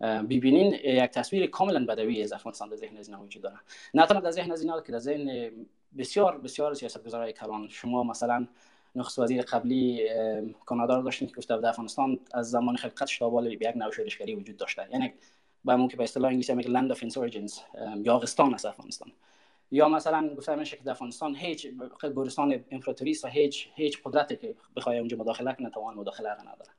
ببینین 0.00 0.72
یک 0.74 1.10
تصویر 1.10 1.46
کاملا 1.46 1.86
بدوی 1.86 2.22
از 2.22 2.32
افغانستان 2.32 2.68
در 2.68 2.76
ذهن 2.76 2.96
از 2.96 3.10
وجود 3.10 3.42
داره. 3.42 3.56
نه 3.94 4.06
تنها 4.06 4.20
در 4.20 4.30
ذهن 4.30 4.52
از 4.52 4.62
اینا 4.62 4.80
که 4.80 4.92
در 4.92 4.98
ذهن 4.98 5.52
بسیار 5.98 6.38
بسیار 6.38 6.74
سیاستگزارای 6.74 7.32
کلان. 7.32 7.68
شما 7.68 8.02
مثلا 8.02 8.48
نخست 8.94 9.18
وزیر 9.18 9.42
قبلی 9.42 10.08
کانادا 10.64 10.96
رو 10.96 11.02
داشتیم 11.02 11.28
که 11.28 11.34
گفته 11.34 11.60
در 11.60 11.68
افغانستان 11.68 12.18
از 12.34 12.50
زمان 12.50 12.76
خلقتش 12.76 13.18
تا 13.18 13.30
بالا 13.30 13.50
یک 13.50 13.72
نوع 13.76 14.36
وجود 14.36 14.56
داشته. 14.56 14.88
یعنی 14.92 15.12
به 15.64 15.76
ممکن 15.76 15.96
به 15.96 16.04
اصطلاح 16.04 16.28
انگلیسی 16.28 16.54
میگه 16.54 16.70
land 16.70 16.90
of 16.90 17.02
insurgents 17.02 17.58
یاغستان 17.96 18.54
از 18.54 18.66
افغانستان. 18.66 19.12
یا 19.70 19.88
مثلا 19.88 20.34
گفته 20.34 20.54
میشه 20.54 20.76
که 20.76 20.90
افغانستان 20.90 21.36
هیچ 21.36 21.66
گورستان 22.14 22.64
امپراتوری 22.70 23.18
و 23.24 23.28
هیچ 23.28 23.68
هیچ 23.74 24.00
قدرتی 24.04 24.36
که 24.36 24.54
بخواد 24.76 24.96
اونجا 24.96 25.16
مداخله 25.16 25.52
کنه 25.52 25.70
توان 25.70 25.94
مداخله 25.94 26.30
نداره. 26.30 26.70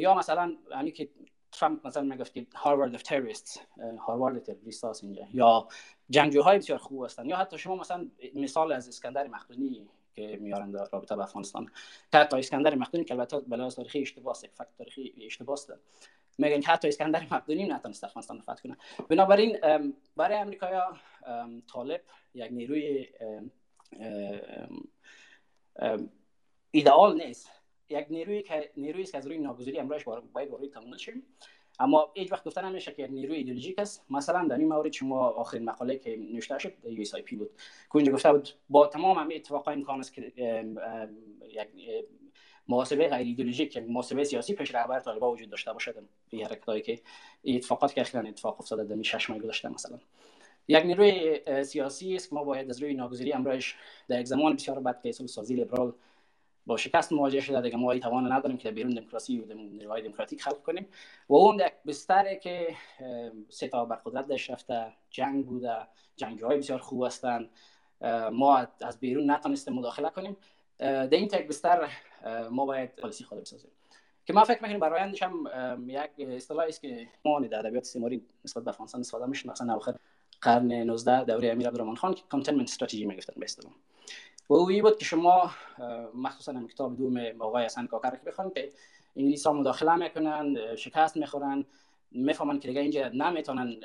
یا 0.00 0.14
مثلا 0.14 0.56
همین 0.72 0.92
که 0.92 1.08
ترامپ 1.52 1.86
مثلا 1.86 2.02
می‌گفت 2.02 2.34
که 2.34 2.46
harbor 2.54 2.94
of 2.94 3.02
terrorist 3.02 3.60
harbor 3.98 4.42
terrorist 4.42 4.84
هست 4.84 5.04
اینجا. 5.04 5.26
یا 5.34 5.68
جنگجوهای 6.10 6.58
بسیار 6.58 6.78
خوب 6.78 7.04
هستن. 7.04 7.28
یا 7.28 7.36
حتی 7.36 7.58
شما 7.58 7.76
مثلا 7.76 8.08
مثال 8.34 8.72
از 8.72 8.88
اسکندر 8.88 9.26
مقدونی 9.26 9.88
که 10.14 10.38
میارن 10.40 10.70
در 10.70 10.88
رابطه 10.92 11.16
با 11.16 11.22
افغانستان. 11.22 11.70
حتی 12.14 12.36
اسکندر 12.36 12.74
مقدونی 12.74 13.04
که 13.04 13.14
البته 13.14 13.40
به 13.40 13.54
لحاظ 13.54 13.76
تاریخی 13.76 14.00
اشتباه 14.00 14.30
است 14.30 14.46
fact 14.46 14.76
تاریخی 14.78 15.14
اشتباه 15.26 15.52
است. 15.52 15.72
میگن 16.38 16.60
که 16.60 16.68
حتی 16.68 16.88
اسکندر 16.88 17.26
مقدونی 17.30 17.64
نتونست 17.64 18.04
افغانستان 18.04 18.40
فتح 18.40 18.62
کنه. 18.62 18.76
بنابراین 19.08 19.58
برای 20.16 20.38
امریکایا 20.38 20.96
طالب 21.72 22.00
یک 22.34 22.52
نیروی 22.52 23.08
ایدئال 26.70 27.22
نیست. 27.22 27.50
یک 27.88 28.06
نیروی 28.10 28.42
که 28.42 28.72
نیرویی 28.76 29.06
که 29.06 29.18
از 29.18 29.26
روی 29.26 29.38
ناگزیری 29.38 29.78
امروز 29.78 30.02
باید 30.32 30.50
وارد 30.50 30.70
تمام 30.70 30.96
شیم 30.96 31.22
اما 31.82 32.10
هیچ 32.14 32.32
وقت 32.32 32.44
گفتن 32.44 32.68
نمیشه 32.68 32.92
که 32.92 33.06
نیروی 33.06 33.36
ایدئولوژیک 33.36 33.78
است. 33.78 34.04
مثلا 34.10 34.48
در 34.48 34.58
این 34.58 34.68
مورد 34.68 34.92
شما 34.92 35.28
آخرین 35.28 35.64
مقاله 35.64 35.96
که 35.96 36.16
نوشته 36.16 36.58
شد 36.58 36.72
یو 36.84 37.04
پی 37.24 37.36
بود. 37.36 37.50
که 37.92 38.10
گفته 38.10 38.32
بود 38.32 38.48
با 38.68 38.86
تمام 38.86 39.18
همه 39.18 39.34
اتفاقای 39.34 39.74
امکان 39.74 40.00
است 40.00 40.12
که 40.12 40.32
یک 41.48 41.68
محاسبه 42.68 43.08
غیر 43.08 43.14
ایدئولوژیک 43.14 43.72
که 43.72 43.80
محاسبه 43.80 44.24
سیاسی 44.24 44.54
پیش 44.54 44.74
رهبر 44.74 45.00
طالبان 45.00 45.32
وجود 45.32 45.50
داشته 45.50 45.72
باشد. 45.72 45.94
به 46.30 46.38
حرکتایی 46.38 46.82
که 46.82 47.00
اتفاقات 47.44 47.94
که 47.94 48.00
اخیرا 48.00 48.22
اتفاق 48.28 48.60
افتاده 48.60 48.84
در 48.84 49.02
6 49.02 49.30
ماه 49.30 49.38
گذشته 49.38 49.68
مثلا. 49.68 49.98
یک 50.68 50.84
نیروی 50.84 51.40
سیاسی 51.64 52.14
است 52.14 52.28
که 52.28 52.34
ما 52.34 52.44
باید 52.44 52.70
از 52.70 52.82
روی 52.82 52.94
ناگزیری 52.94 53.32
امرش 53.32 53.76
در 54.08 54.20
یک 54.20 54.26
زمان 54.26 54.54
بسیار 54.54 54.80
بد 54.80 55.02
که 55.02 55.12
سازی 55.12 55.54
لیبرال 55.54 55.92
با 56.66 56.76
شکست 56.76 57.12
مواجه 57.12 57.40
شده 57.40 57.60
دیگه. 57.60 57.76
ما 57.76 57.98
توان 57.98 58.32
نداریم 58.32 58.56
که 58.56 58.70
بیرون 58.70 58.94
دموکراسی 58.94 59.40
و 59.40 59.54
نیروهای 59.54 60.02
دموکراتیک 60.02 60.42
خلق 60.42 60.62
کنیم. 60.62 60.86
و 61.28 61.34
اون 61.34 61.54
یک 61.54 61.72
بستره 61.86 62.36
که 62.36 62.76
سه 63.48 63.68
تا 63.68 63.84
بر 63.84 63.96
قدرت 63.96 64.26
داشت 64.26 64.50
رفته. 64.50 64.92
جنگ 65.10 65.46
بوده. 65.46 65.76
جنگجوهای 66.16 66.58
بسیار 66.58 66.78
خوب 66.78 67.04
هستند. 67.04 67.50
ما 68.32 68.66
از 68.80 69.00
بیرون 69.00 69.30
نتونستیم 69.30 69.74
مداخله 69.74 70.10
کنیم. 70.10 70.36
در 70.78 71.10
این 71.10 71.28
تک 71.28 71.48
بستر 71.48 71.88
ما 72.50 72.66
باید 72.66 72.96
policy 72.96 73.24
خود 73.24 73.40
بسازیم. 73.40 73.70
که 74.26 74.32
ما 74.32 74.44
فکر 74.44 74.62
می‌کنیم 74.62 74.80
برای 74.80 75.00
آیندهش 75.00 75.22
هم 75.22 75.44
یک 75.88 76.28
اصطلاحی 76.28 76.68
است 76.68 76.80
که 76.80 77.08
ما 77.24 77.40
در 77.40 77.58
ادبیات 77.58 77.84
استعماری 77.84 78.22
نسبت 78.44 78.64
به 78.64 78.70
افغانستان 78.70 79.00
استفاده 79.00 79.26
میشه 79.26 79.50
مثلا 79.50 79.72
اواخر 79.72 79.94
قرن 80.40 80.72
19 80.72 81.24
دوره 81.24 81.48
امیر 81.48 81.68
عبدالرحمن 81.68 81.94
خان 81.94 82.14
که 82.14 82.22
containment 82.28 82.68
strategy 82.68 83.06
می‌گفتن 83.06 83.32
به 83.36 83.44
اصطلاح. 83.44 83.72
و 84.48 84.54
اوی 84.54 84.82
بود 84.82 84.98
که 84.98 85.04
شما 85.04 85.50
مخصوصا 86.14 86.52
هم 86.52 86.68
کتاب 86.68 86.96
دوم 86.96 87.18
آقای 87.38 87.64
حسن 87.64 87.86
کاکر 87.86 88.10
که 88.10 88.22
بخوان 88.26 88.50
که 88.50 88.70
انگلیس 89.16 89.46
ها 89.46 89.52
مداخله 89.52 89.96
می‌کنن 89.96 90.76
شکست 90.76 91.16
می‌خورن 91.16 91.64
می‌فهمن 92.10 92.58
که 92.58 92.68
دیگه 92.68 92.80
اینجا 92.80 93.08
نمی‌تونن 93.08 93.76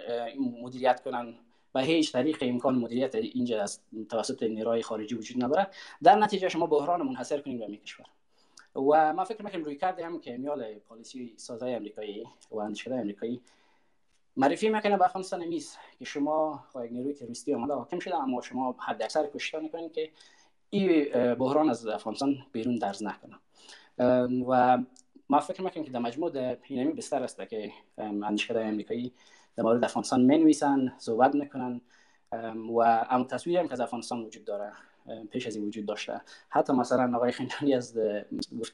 مدیریت 0.62 1.04
کنن 1.04 1.34
و 1.76 1.82
هیچ 1.82 2.12
طریق 2.12 2.38
امکان 2.42 2.76
مدیریت 2.76 3.16
اینجا 3.16 3.64
از 3.64 3.80
توسط 4.10 4.44
نیروهای 4.44 4.82
خارجی 4.82 5.16
وجود 5.16 5.44
نداره. 5.44 5.68
در 6.04 6.16
نتیجه 6.16 6.50
شما 6.50 6.66
بحران 6.66 7.02
منحصر 7.02 7.42
کنیم 7.42 7.58
به 7.58 7.78
کشور. 7.78 8.06
و 8.76 9.14
ما 9.14 9.24
فکر 9.24 9.44
می‌کنم 9.44 9.64
روی 9.64 9.76
کرده 9.76 10.06
هم 10.06 10.20
که 10.20 10.38
میال 10.38 10.74
پالیسی 10.74 11.34
سازای 11.38 11.76
امریکایی 11.76 12.24
و 12.52 12.58
اندیشکده 12.58 12.96
امریکایی 12.96 13.42
معرفی 14.38 14.70
می‌کنه 14.70 14.98
به 14.98 15.06
افغانستان 15.06 15.44
نیست 15.44 15.80
که 16.00 16.06
شما 16.06 16.64
یک 16.86 16.92
نیروی 16.92 17.14
تروریستی 17.14 17.54
آمده 17.54 17.74
حاکم 17.74 18.00
شده 18.00 18.16
اما 18.16 18.42
شما 18.42 18.76
حد 18.80 19.04
اکثر 19.04 19.28
کشتار 19.34 19.70
که 19.94 20.12
این 20.70 21.14
بحران 21.34 21.70
از 21.70 21.88
افغانستان 21.88 22.38
بیرون 22.52 22.76
درز 22.76 23.04
نکنه 23.04 23.36
و 24.48 24.78
ما 25.30 25.40
فکر 25.40 25.62
می‌کنم 25.62 25.84
که 25.84 25.92
در 25.92 26.00
مجموع 26.00 26.32
در 26.32 26.58
اینمی 26.64 26.94
بستر 26.94 27.24
است 27.24 27.50
که 27.50 27.72
اندیشکده 27.98 28.66
امریکایی 28.66 29.14
در 29.56 29.64
مورد 29.64 29.84
افغانستان 29.84 30.22
می 30.22 30.38
نویسن 30.38 30.94
صحبت 30.98 31.36
می‌کنن. 31.36 31.82
و 32.76 33.06
اما 33.10 33.24
تصویری 33.24 33.60
هم 33.60 33.68
که 33.68 33.74
از 33.74 33.82
افغانستان 33.82 34.22
وجود 34.26 34.46
داره 34.46 34.72
پیش 35.32 35.48
از 35.48 35.56
این 35.56 35.66
وجود 35.66 35.86
داشته. 35.86 36.22
حتی 36.50 36.74
مثلا 36.74 37.16
آقای 37.16 37.32
خنجانی 37.32 37.74
از 37.74 38.00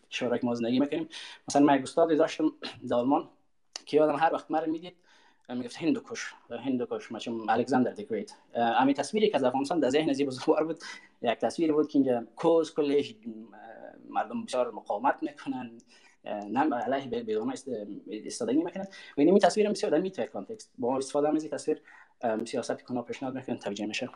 شورای 0.10 0.40
که 0.40 0.46
ما 0.46 0.56
زندگی 0.56 0.80
می‌کنیم 0.80 1.10
مثلا 1.48 1.62
من 1.62 1.82
استادی 1.82 2.16
داشتم 2.16 2.52
در 2.90 3.06
که 3.86 3.98
یادم 3.98 4.16
هر 4.16 4.34
وقت 4.34 4.52
مرا 4.52 4.66
می‌دید 4.66 4.96
می‌گفت 5.50 5.78
هندوکش 5.78 6.34
هندوکش 6.50 7.12
مثلا 7.12 7.34
الکساندر 7.50 7.92
دی 7.92 8.06
گریت. 8.06 8.32
امی 8.56 8.94
تصویری 8.94 9.30
که 9.30 9.36
از 9.36 9.44
افغانستان 9.44 9.80
در 9.80 9.90
ذهن 9.90 10.14
زیبا 10.14 10.30
بزرگوار 10.30 10.64
بود 10.64 10.80
یک 11.22 11.40
تصویری 11.40 11.72
بود 11.74 11.88
که 11.88 12.00
اینجا 12.00 12.26
کوز 12.36 12.74
کلش 12.74 13.16
مردم 14.10 14.44
بسیار 14.46 14.72
مقاومت 14.72 15.24
می‌کنن 15.24 15.72
نه 16.26 16.76
علیه 16.76 17.24
بیگانه 17.24 17.54
استفاده 18.26 18.54
می‌کنن. 18.54 18.88
و 19.18 19.22
این 19.22 19.40
تصویر 19.40 19.70
بسیار 19.70 19.92
در 19.92 20.00
می‌تونه 20.00 20.28
کانتکست. 20.28 20.74
با 20.78 20.98
استفاده 20.98 21.30
از 21.30 21.44
این 21.44 21.52
تصویر 21.52 21.82
سیاست 22.46 22.82
کنه 22.82 23.02
پیشنهاد 23.02 23.36
می‌کنن 23.36 23.58
توجیه 23.58 23.86
میشه. 23.86 24.10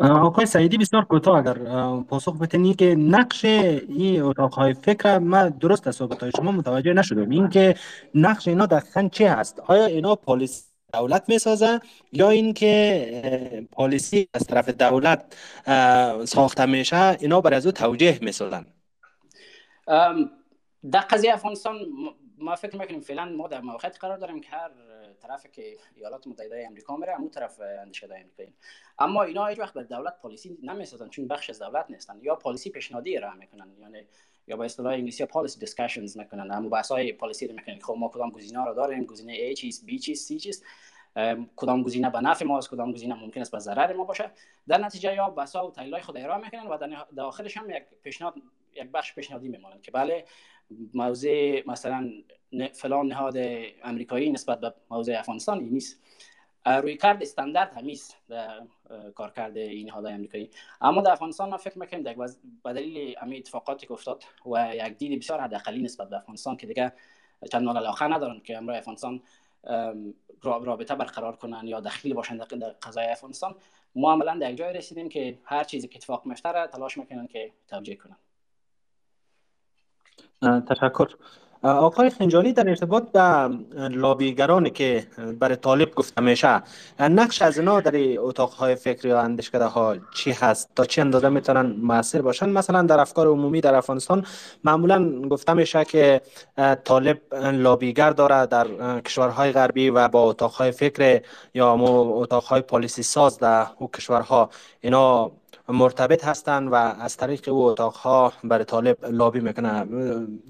آقای 0.00 0.46
سعیدی 0.46 0.78
بسیار 0.78 1.04
کوتاه 1.04 1.38
اگر 1.38 1.54
پاسخ 2.02 2.38
بتنی 2.40 2.74
که 2.74 2.94
نقش 2.94 3.44
این 3.44 4.22
اتاقهای 4.22 4.74
فکر 4.74 5.18
ما 5.18 5.48
درست 5.48 5.86
از 5.86 5.96
صحبت 5.96 6.22
های 6.22 6.32
شما 6.36 6.52
متوجه 6.52 6.92
نشدم. 6.92 7.30
این 7.30 7.48
که 7.48 7.74
نقش 8.14 8.48
اینا 8.48 8.66
دقیقا 8.66 9.08
چه 9.12 9.30
هست؟ 9.30 9.60
آیا 9.60 9.86
اینا 9.86 10.14
پالیسی 10.14 10.64
دولت 10.92 11.28
می‌سازه 11.28 11.80
یا 12.12 12.30
اینکه 12.30 13.66
پالیسی 13.72 14.28
از 14.34 14.46
طرف 14.46 14.68
دولت 14.68 15.36
ساخته 16.24 16.66
میشه؟ 16.66 17.16
اینا 17.20 17.40
برای 17.40 17.56
از 17.56 17.66
او 17.66 17.72
توجیه 17.72 18.18
می‌سازن. 18.22 18.66
در 20.90 21.00
قضیه 21.10 21.34
افغانستان 21.34 21.76
ما 22.42 22.56
فکر 22.56 22.76
می‌کنیم 22.76 23.00
فعلا 23.00 23.24
ما 23.24 23.48
در 23.48 23.60
موقعیت 23.60 23.98
قرار 23.98 24.16
داریم 24.16 24.40
که 24.40 24.50
هر 24.50 24.70
طرف 25.20 25.46
که 25.46 25.76
ایالات 25.94 26.26
متحده 26.26 26.64
امریکا 26.66 26.96
میره 26.96 27.20
اون 27.20 27.30
طرف 27.30 27.60
اندیشه 27.80 28.06
امریکایی 28.06 28.54
اما 28.98 29.22
اینا 29.22 29.46
هیچ 29.46 29.58
وقت 29.58 29.74
به 29.74 29.84
دولت 29.84 30.18
policy 30.22 30.58
نمی‌سازن 30.62 31.08
چون 31.08 31.28
بخش 31.28 31.50
از 31.50 31.58
دولت 31.58 31.90
نیستن. 31.90 32.18
یا 32.22 32.34
policy 32.34 32.70
پیشنهادی 32.70 33.18
را 33.18 33.34
می‌کنن 33.34 33.76
یعنی 33.80 34.06
یا 34.46 34.56
به 34.56 34.64
اصطلاح 34.64 34.92
انگلیسی 34.92 35.24
policy 35.24 35.60
discussions 35.60 36.16
می‌کنن. 36.18 36.50
اما 36.50 36.68
بحث 36.68 36.92
های 36.92 37.12
policy 37.12 37.46
رو 37.46 37.54
می‌کنن 37.54 37.78
خب 37.78 37.94
ما 37.98 38.08
کدام 38.08 38.30
گزینه 38.30 38.64
رو 38.64 38.74
داریم 38.74 39.04
گزینه 39.04 39.52
A 39.52 39.54
چیست 39.54 39.86
B 39.86 40.00
چیست 40.00 40.32
C 40.32 40.36
چیست. 40.36 40.64
کدام 41.56 41.82
گزینه 41.82 42.10
به 42.10 42.20
نفع 42.20 42.44
ما 42.44 42.58
است 42.58 42.70
کدام 42.70 42.92
گزینه 42.92 43.14
ممکن 43.14 43.40
است 43.40 43.52
به 43.52 43.58
ضرر 43.58 43.92
ما 43.92 44.04
باشه. 44.04 44.30
در 44.68 44.78
نتیجه 44.78 45.14
یا 45.14 45.30
بسا 45.30 45.66
و 45.66 45.70
تحلیل 45.70 45.98
خود 45.98 46.16
ارائه 46.16 46.44
می‌کنن 46.44 46.66
و 46.66 46.78
در 47.16 47.22
آخرش 47.22 47.56
هم 47.56 47.70
یک 47.70 47.82
پیشنهاد 48.02 48.34
یک 48.74 48.90
بخش 48.92 49.14
پیشنهادی 49.14 49.48
میمونن 49.48 49.80
که 49.80 49.90
بله 49.90 50.24
موضوع 50.94 51.62
مثلا 51.66 52.12
فلان 52.72 53.06
نهاد 53.06 53.34
امریکایی 53.82 54.30
نسبت 54.30 54.60
به 54.60 54.74
موضوع 54.90 55.18
افغانستان 55.18 55.58
این 55.58 55.68
نیست. 55.72 56.00
روی 56.66 56.96
کرد 56.96 57.22
استاندارد 57.22 57.72
همیست 57.72 58.16
در 58.28 58.62
کارکرد 59.14 59.56
این 59.56 59.86
نهاد 59.86 60.06
امریکایی. 60.06 60.50
اما 60.80 61.02
در 61.02 61.12
افغانستان 61.12 61.50
ما 61.50 61.56
فکر 61.56 61.78
می‌کنیم 61.78 62.02
به 62.64 62.72
دلیل 62.72 63.14
امی 63.22 63.38
اتفاقاتی 63.38 63.86
که 63.86 63.92
افتاد 63.92 64.24
و 64.46 64.76
یک 64.76 64.98
دید 64.98 65.18
بسیار 65.18 65.40
حداقلی 65.40 65.82
نسبت 65.82 66.08
به 66.10 66.16
افغانستان 66.16 66.56
که 66.56 66.66
دیگه 66.66 66.92
چندان 67.52 67.76
علاقه 67.76 68.06
ندارن 68.06 68.40
که 68.40 68.56
امروز 68.56 68.76
افغانستان 68.76 69.22
رابطه 70.42 70.94
برقرار 70.94 71.36
کنن 71.36 71.66
یا 71.66 71.80
دخیل 71.80 72.14
باشن 72.14 72.36
در 72.36 72.68
قضای 72.68 73.06
افغانستان 73.06 73.54
ما 73.94 74.12
عملا 74.12 74.34
در 74.34 74.52
جای 74.52 74.72
رسیدیم 74.72 75.08
که 75.08 75.38
هر 75.44 75.64
چیزی 75.64 75.88
که 75.88 75.96
اتفاق 75.96 76.26
میفته 76.26 76.66
تلاش 76.66 76.98
می‌کنن 76.98 77.26
که 77.26 77.52
توجیه 77.68 77.96
کنن. 77.96 78.16
تشکر. 80.68 81.06
آقای 81.62 82.10
خنجانی 82.10 82.52
در 82.52 82.68
ارتباط 82.68 83.02
به 83.12 83.50
لابیگرانی 83.88 84.70
که 84.70 85.06
برای 85.40 85.56
طالب 85.56 85.94
گفته 85.94 86.20
میشه 86.20 86.62
نقش 87.00 87.42
از 87.42 87.58
اینا 87.58 87.80
در 87.80 87.94
اتاقهای 88.18 88.74
فکری 88.74 89.08
یا 89.08 89.20
اندیشکده 89.20 89.64
ها 89.64 89.96
چی 90.14 90.30
هست؟ 90.32 90.70
تا 90.76 90.84
چه 90.84 91.00
اندازه 91.00 91.28
می‌تونن 91.28 91.76
موثر 91.82 92.22
باشن؟ 92.22 92.48
مثلا 92.48 92.82
در 92.82 93.00
افکار 93.00 93.26
عمومی 93.26 93.60
در 93.60 93.74
افغانستان 93.74 94.26
معمولا 94.64 95.28
گفته 95.28 95.52
میشه 95.52 95.84
که 95.84 96.20
طالب 96.84 97.34
لابیگر 97.52 98.10
داره 98.10 98.46
در 98.46 98.66
کشورهای 99.00 99.52
غربی 99.52 99.90
و 99.90 100.08
با 100.08 100.22
اتاقهای 100.22 100.70
فکر 100.70 101.22
یا 101.54 101.74
اتاقهای 101.74 102.60
پالیسی 102.60 103.02
ساز 103.02 103.38
در 103.38 103.66
او 103.78 103.90
کشورها. 103.90 104.50
اینا 104.80 105.30
مرتبط 105.72 106.24
هستند 106.24 106.72
و 106.72 106.74
از 106.74 107.16
طریق 107.16 107.48
او 107.48 107.62
اتاقها 107.62 108.32
برای 108.44 108.64
طالب 108.64 109.04
لابی 109.04 109.40
می‌کنه 109.40 109.84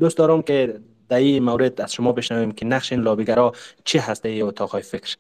دوست 0.01 0.19
دارم 0.19 0.43
که 0.43 0.81
در 1.09 1.17
این 1.17 1.43
مورد 1.43 1.81
از 1.81 1.93
شما 1.93 2.13
بشنویم 2.13 2.53
که 2.53 2.67
نقش 2.67 2.93
این 2.93 3.01
لابیگرا 3.01 3.53
چی 3.85 3.99
هست 3.99 4.23
در 4.23 4.43
اتاقهای 4.43 4.83
فکر. 4.83 5.17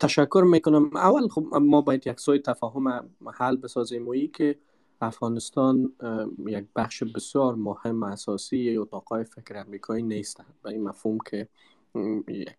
تشکر 0.00 0.44
می‌کنم. 0.46 0.96
اول 0.96 1.28
خب 1.28 1.44
ما 1.60 1.80
باید 1.80 2.06
یک 2.06 2.20
سوی 2.20 2.38
تفاهم 2.38 3.10
حل 3.34 3.56
بسازیم. 3.56 4.08
و 4.08 4.14
که 4.34 4.58
افغانستان 5.00 5.92
یک 6.46 6.64
بخش 6.76 7.02
بسیار 7.02 7.54
مهم 7.54 8.02
اساسی 8.02 8.76
اتاقهای 8.76 9.24
فکر 9.24 9.56
امریکایی 9.56 10.02
نیست 10.02 10.40
به 10.62 10.70
این 10.70 10.82
مفهوم 10.82 11.18
که 11.30 11.48
یک 12.28 12.56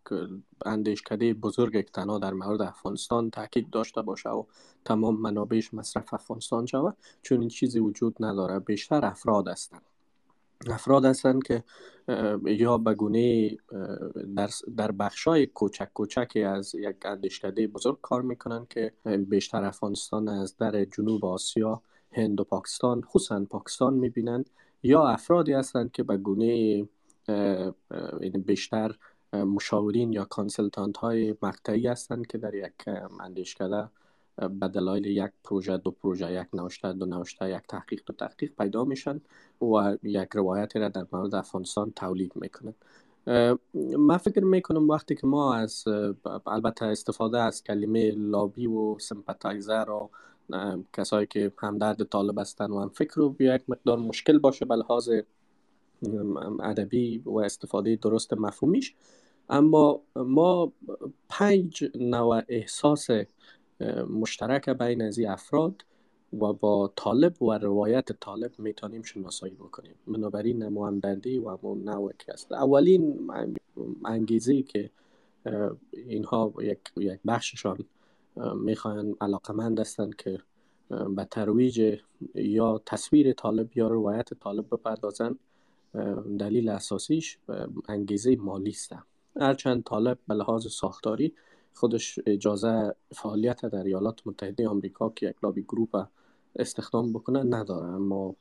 اندیشکده 0.66 1.34
بزرگ 1.34 1.82
تنها 1.82 2.20
در 2.20 2.34
مورد 2.34 2.62
افغانستان 2.62 3.30
تاکید 3.30 3.70
داشته 3.70 4.02
باشه 4.02 4.30
و 4.30 4.44
تمام 4.86 5.22
منابعش 5.22 5.74
مصرف 5.74 6.14
افغانستان 6.14 6.66
شود. 6.66 6.98
چون 7.22 7.40
این 7.40 7.50
چیزی 7.50 7.80
وجود 7.80 8.16
نداره 8.20 8.60
بیشتر 8.60 9.06
افراد 9.06 9.48
هستند. 9.48 9.82
افراد 10.68 11.06
هستند 11.06 11.44
که 11.44 11.64
یا 12.46 12.78
به 12.78 12.94
گونه 12.94 13.50
در, 14.36 14.50
در 14.78 14.92
بخشای 14.92 15.46
کوچک 15.46 15.94
کوچکی 15.94 16.44
از 16.44 16.76
یک 16.76 16.96
اندیشکده 17.06 17.68
بزرگ 17.68 18.02
کار 18.02 18.22
می‌کنن 18.22 18.68
که 18.70 18.94
بیشتر 19.30 19.64
افغانستان 19.64 20.28
از 20.28 20.58
در 20.58 20.86
جنوب 20.86 21.26
آسیا 21.26 21.82
هند 22.12 22.42
و 22.42 22.44
پاکستان 22.44 23.02
خصوصا 23.02 23.46
پاکستان 23.50 23.94
می‌بینند. 23.94 24.50
یا 24.84 25.08
افرادی 25.08 25.54
هستند 25.54 25.92
که 25.92 26.04
به 26.04 26.18
گونه 26.18 26.88
بیشتر 28.46 28.96
مشاورین 29.34 30.14
یا 30.14 30.26
کانسلتانت 30.26 30.98
های 30.98 31.36
مقطعی 31.42 31.88
هستند 31.88 32.28
که 32.28 32.38
در 32.38 32.56
یک 32.56 32.74
اندیشکده 33.20 33.90
به 34.38 34.68
دلایل 34.68 35.06
یک 35.06 35.32
پروژه 35.44 35.78
دو 35.78 35.92
پروژه 35.92 36.34
یک 36.34 36.48
نوشته 36.54 36.94
دو 36.94 37.06
نوشته 37.06 37.50
یک 37.50 37.64
تحقیق 37.70 38.02
دو 38.06 38.14
تحقیق 38.14 38.52
پیدا 38.58 38.84
میشن 38.84 39.22
و 39.62 39.98
یک 40.04 40.30
روایتی 40.34 40.80
را 40.80 40.90
در 40.90 41.06
مورد 41.12 41.36
افغانستان 41.36 41.92
تولید 41.92 42.32
می‌کنن. 42.36 42.74
من 43.98 44.18
فکر 44.18 44.44
می‌کنم 44.44 44.90
وقتی 44.90 45.16
که 45.16 45.28
ما 45.28 45.56
از 45.56 45.84
البته 46.46 46.86
استفاده 46.86 47.40
از 47.40 47.64
کلمه 47.64 48.12
لابی 48.12 48.68
و 48.68 49.00
سمپتایزر 49.00 49.90
و 49.90 50.10
کسایی 50.94 51.28
که 51.28 51.52
همدرد 51.58 52.04
طالب 52.04 52.40
هستن 52.40 52.72
و 52.72 52.80
هم 52.80 52.90
فکر 52.90 53.14
رو 53.16 53.36
یک 53.40 53.70
مقدار 53.70 53.98
مشکل 53.98 54.38
باشه 54.40 54.66
به 54.66 54.76
لحاظ 54.76 55.10
ادبی 56.64 57.22
و 57.26 57.38
استفاده 57.38 57.96
درست 57.96 58.34
مفهومیش. 58.34 58.96
اما 59.50 60.02
ما 60.16 60.72
پنج 61.30 61.92
نوع 61.96 62.42
احساس 62.48 63.08
مشترک 64.10 64.70
بین 64.70 65.02
از 65.02 65.20
افراد 65.20 65.86
و 66.34 66.54
با 66.54 66.94
طالب 66.96 67.44
و 67.44 67.58
روایت 67.58 68.12
طالب 68.12 68.52
می‌تونیم 68.58 69.02
شناسایی 69.02 69.54
بکنیم. 69.54 69.96
بنابراین 70.08 70.62
همدردی 70.64 71.38
و 71.38 71.50
همون 71.50 71.84
نوع 71.84 72.14
که 72.20 72.34
است 72.34 72.52
اولین 72.52 73.32
انگیزه 74.06 74.62
که 74.62 74.90
اینها 75.94 76.54
یک, 76.62 76.80
یک 76.98 77.20
بخششان 77.28 77.78
می‌خواین 78.56 79.16
علاقمند 79.22 79.80
هستند 79.80 80.16
که 80.16 80.40
به 81.16 81.26
ترویج 81.32 82.00
یا 82.36 82.82
تصویر 82.86 83.34
طالب 83.34 83.78
یا 83.78 83.88
روایت 83.88 84.34
طالب 84.34 84.66
بپردازند. 84.72 85.40
دلیل 86.40 86.70
اساسیش 86.70 87.38
انگیزه 87.88 88.36
مالی 88.36 88.70
است 88.70 88.96
هرچند 89.40 89.84
طالب 89.84 90.18
به 90.28 90.34
لحاظ 90.34 90.68
ساختاری 90.68 91.34
خودش 91.74 92.20
اجازه 92.26 92.96
فعالیت 93.12 93.66
در 93.66 93.84
ایالات 93.84 94.28
متحده 94.28 94.68
آمریکا 94.68 95.10
که 95.10 95.30
یک 95.30 95.36
لابی 95.44 95.62
گروپ 95.62 96.08
استخدام 96.56 97.14
بکنه 97.14 97.44
نداره. 97.44 97.86
اما 97.86 98.36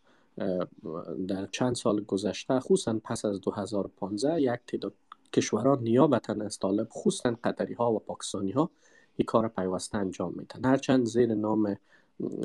در 1.29 1.47
چند 1.47 1.75
سال 1.75 2.05
گذشته 2.05 2.61
خصوصا 2.61 3.01
پس 3.05 3.25
از 3.25 3.41
2015 3.41 4.43
یک 4.43 4.61
تعداد 4.67 4.93
کشوران 5.33 5.83
نیابتا 5.83 6.33
از 6.33 6.59
طالب 6.59 6.89
خصوصا 6.91 7.37
قطری 7.45 7.75
ها 7.75 7.93
و 7.93 7.99
پاکستانی 7.99 8.51
ها 8.51 8.71
این 9.17 9.27
کار 9.27 9.49
پیوسته 9.49 9.99
انجام 9.99 10.35
میدن 10.37 10.65
هرچند 10.65 11.07
زیر 11.07 11.35
نام 11.35 11.77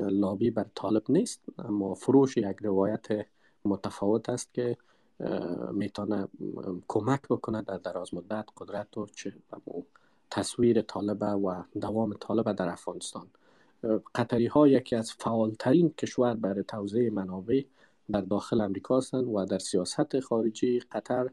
لابی 0.10 0.51
بر 0.51 0.66
طالب 0.76 1.04
نیست 1.10 1.41
اما 1.60 1.93
فروش 1.93 2.38
یک 2.38 2.58
روایت 2.62 3.26
متفاوت 3.66 4.30
است 4.30 4.54
که 4.54 4.78
می‌تونه 5.71 6.28
کمک 6.88 7.21
بکنه 7.21 7.61
در 7.61 7.78
دراز 7.78 8.13
مدت 8.13 8.45
قدرت 8.57 8.97
و 8.97 9.05
چه 9.05 9.34
تصویر 10.32 10.82
طالبه 10.82 11.26
و 11.26 11.63
دوام 11.82 12.13
طالبه 12.13 12.53
در 12.53 12.69
افغانستان. 12.69 13.28
قطری 14.15 14.45
ها 14.45 14.67
یکی 14.67 14.95
از 14.95 15.11
فعالترین 15.11 15.89
کشور 15.89 16.34
برای 16.34 16.63
توزیع 16.63 17.09
منابع 17.09 17.61
در 18.11 18.21
داخل 18.21 18.61
امریکا 18.61 18.97
هستند 18.97 19.28
و 19.28 19.45
در 19.45 19.59
سیاست 19.59 20.19
خارجی 20.19 20.80
قطر 20.80 21.30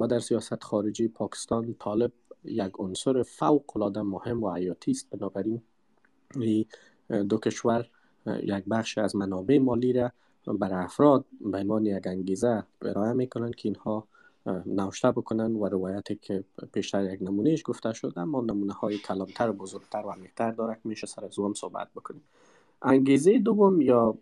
و 0.00 0.06
در 0.08 0.18
سیاست 0.18 0.62
خارجی 0.64 1.08
پاکستان 1.08 1.74
طالب 1.78 2.12
یک 2.44 2.72
عنصر 2.78 3.22
فوق 3.22 3.76
العاده 3.76 4.02
مهم 4.02 4.42
و 4.42 4.54
حیاتی 4.54 4.90
است. 4.90 5.10
بنابراین 5.10 5.62
دو 7.28 7.38
کشور 7.38 7.88
یک 8.26 8.64
بخش 8.70 8.98
از 8.98 9.16
منابع 9.16 9.58
مالی 9.58 9.92
را 9.92 10.12
برای 10.46 10.84
افراد 10.84 11.24
به 11.40 11.58
عنوان 11.58 11.86
یک 11.86 12.06
انگیزه 12.06 12.64
ارائه 12.82 13.12
می‌کنند 13.12 13.54
که 13.54 13.68
اینها 13.68 14.06
نوشته 14.66 15.10
بکنن 15.10 15.54
و 15.56 15.68
روایتی 15.68 16.18
که 16.22 16.44
پیشتر 16.72 17.12
یک 17.12 17.22
نمونهش 17.22 17.62
گفته 17.64 17.92
شد 17.92 18.12
اما 18.16 18.40
نمونه 18.40 18.72
های 18.72 18.98
کلانتر 18.98 19.50
و 19.50 19.52
بزرگتر 19.52 20.02
و 20.06 20.10
عمیقتر 20.10 20.50
داره 20.50 20.74
که 20.74 20.80
میشه 20.84 21.06
سر 21.06 21.24
از 21.24 21.38
هم 21.38 21.54
صحبت 21.54 21.88
بکنیم. 21.96 22.22
انگیزه 22.82 23.38
دوم 23.38 23.80
یا 23.80 24.18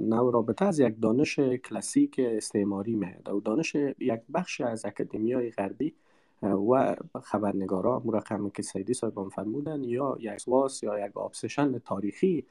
نوع 0.00 0.32
رابطه 0.32 0.64
از 0.64 0.78
یک 0.78 1.00
دانش 1.00 1.38
کلاسیک 1.38 2.20
استعماری 2.24 2.94
میاد 2.94 3.28
و 3.28 3.40
دانش 3.40 3.74
یک 3.98 4.20
بخش 4.34 4.60
از 4.60 4.84
اکادمیای 4.84 5.50
غربی 5.50 5.94
و 6.42 6.96
خبرنگارا 7.22 7.98
همون 7.98 8.14
رقمی 8.14 8.50
که 8.50 8.62
سیدی 8.62 8.94
صاحب 8.94 9.28
فرمودن 9.28 9.84
یا 9.84 10.16
یک 10.20 10.42
واس 10.46 10.82
یا 10.82 11.06
یک 11.06 11.16
آبسشن 11.16 11.78
تاریخی 11.78 12.44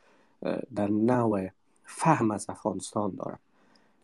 در 0.76 0.88
نوع 0.88 1.50
فهم 1.84 2.32
از 2.32 2.46
افغانستان 2.50 3.16
داره 3.16 3.38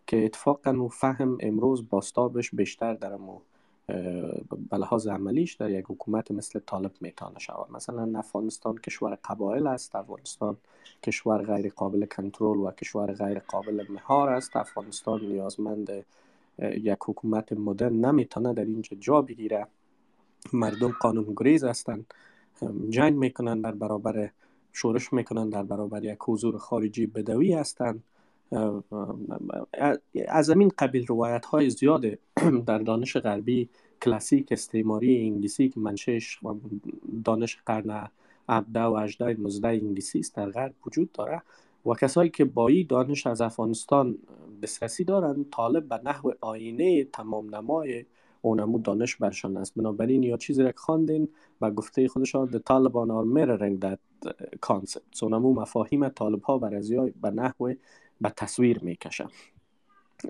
که 0.08 0.26
اتفاقا 0.26 0.72
او 0.72 0.90
فهم 0.90 1.38
امروز 1.40 1.90
باستابش 1.90 2.56
بیشتر 2.56 2.94
در 2.94 3.16
مو 3.16 3.40
به 4.70 4.78
لحاظ 4.78 5.08
عملیش 5.08 5.54
در 5.54 5.70
یک 5.70 5.86
حکومت 5.90 6.32
مثل 6.32 6.60
طالب 6.60 6.92
میتانه 7.02 7.40
شود. 7.40 7.72
مثلا 7.72 8.20
افغانستان 8.20 8.78
کشور 8.78 9.18
قبایل 9.24 9.68
است 9.68 9.96
افغانستان 9.96 10.58
کشور 11.04 11.44
غیر 11.44 11.74
قابل 11.74 12.06
کنترل 12.06 12.58
و 12.58 12.72
کشور 12.72 13.14
غیر 13.14 13.40
قابل 13.40 13.86
مهار 13.90 14.30
است. 14.30 14.56
افغانستان 14.56 15.22
نیازمند 15.22 16.06
یک 16.60 16.98
حکومت 17.06 17.54
مدرن 17.54 18.06
نمی‌تونه 18.06 18.54
در 18.54 18.66
اینجا 18.66 18.98
جا 19.00 19.22
بگیره. 19.22 19.68
مردم 20.54 20.92
قانون 20.92 21.34
گریز 21.38 21.64
هستند 21.64 22.14
جنگ 22.90 23.16
می‌کنن 23.16 23.62
در 23.62 23.72
برابر 23.72 24.30
شورش 24.78 25.14
می‌کنن 25.14 25.50
در 25.50 25.64
برابر 25.64 26.04
یک 26.04 26.18
حضور 26.22 26.58
خارجی 26.58 27.06
بدوی 27.06 27.54
هستند. 27.54 28.04
از 30.28 30.50
همین 30.50 30.72
قبیل 30.78 31.06
روایت 31.06 31.46
های 31.46 31.70
زیاد 31.70 32.06
در 32.66 32.78
دانش 32.78 33.18
غربی 33.18 33.70
کلاسیک 34.02 34.52
استعماری 34.52 35.22
انگلیسی 35.22 35.70
که 35.70 35.80
منشش 35.80 36.40
دانش 37.24 37.58
قرن 37.66 38.10
17 38.50 38.84
و 38.84 38.96
18 38.96 39.42
19 39.42 39.68
انگلیسی 39.68 40.20
است 40.20 40.36
در 40.36 40.50
غرب 40.50 40.74
وجود 40.86 41.12
داره 41.12 41.42
و 41.86 41.94
کسایی 41.94 42.30
که 42.30 42.46
با 42.46 42.68
این 42.68 42.86
دانش 42.90 43.28
از 43.28 43.42
افغانستان 43.42 44.18
دسترسی 44.64 45.04
دارند 45.04 45.46
طالب 45.52 45.90
به 45.90 46.00
نحو 46.04 46.32
آینه 46.42 47.04
تمام 47.04 47.56
نمای 47.56 48.06
اونمو 48.42 48.80
دانش 48.80 49.16
برشان 49.16 49.58
است. 49.58 49.76
بنابراین 49.76 50.24
یا 50.24 50.38
چیزی 50.38 50.64
را 50.64 50.74
خواندین 50.76 51.30
و 51.62 51.72
گفته 51.72 52.08
خودشان 52.08 52.50
the 52.50 52.58
Taliban 52.58 53.10
are 53.10 53.26
mirroring 53.38 53.86
that 53.86 54.00
concept. 54.66 55.24
اونمو 55.24 55.54
مفاهیم 55.54 56.10
طالب 56.10 56.42
ها 56.42 56.58
بر 56.58 56.82
به 57.22 57.30
نحو 57.30 57.74
به 58.22 58.30
تصویر 58.30 58.80
می‌کشه. 58.84 59.28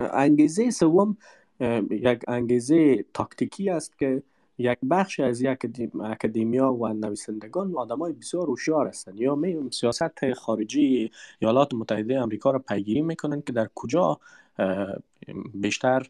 انگیزه 0.00 0.70
سوم 0.70 1.16
یک 1.90 2.20
انگیزه 2.28 3.04
تاکتیکی 3.14 3.70
است 3.70 3.98
که 3.98 4.22
یک 4.58 4.78
بخش 4.90 5.20
از 5.20 5.40
یک 5.42 5.58
اکادمیا 6.00 6.72
و 6.72 6.88
نویسندگان 6.88 7.76
آدم 7.76 7.98
های 7.98 8.12
بسیار 8.12 8.46
هوشیار 8.46 8.88
هستند. 8.88 9.20
یا 9.20 9.34
می 9.34 9.70
سیاست 9.70 10.32
خارجی 10.32 11.10
ایالات 11.38 11.74
متحده 11.74 12.20
آمریکا 12.20 12.50
را 12.50 12.58
پیگیری 12.58 13.02
می‌کنند 13.02 13.44
که 13.44 13.52
در 13.52 13.68
کجا 13.74 14.20
بیشتر 15.54 16.06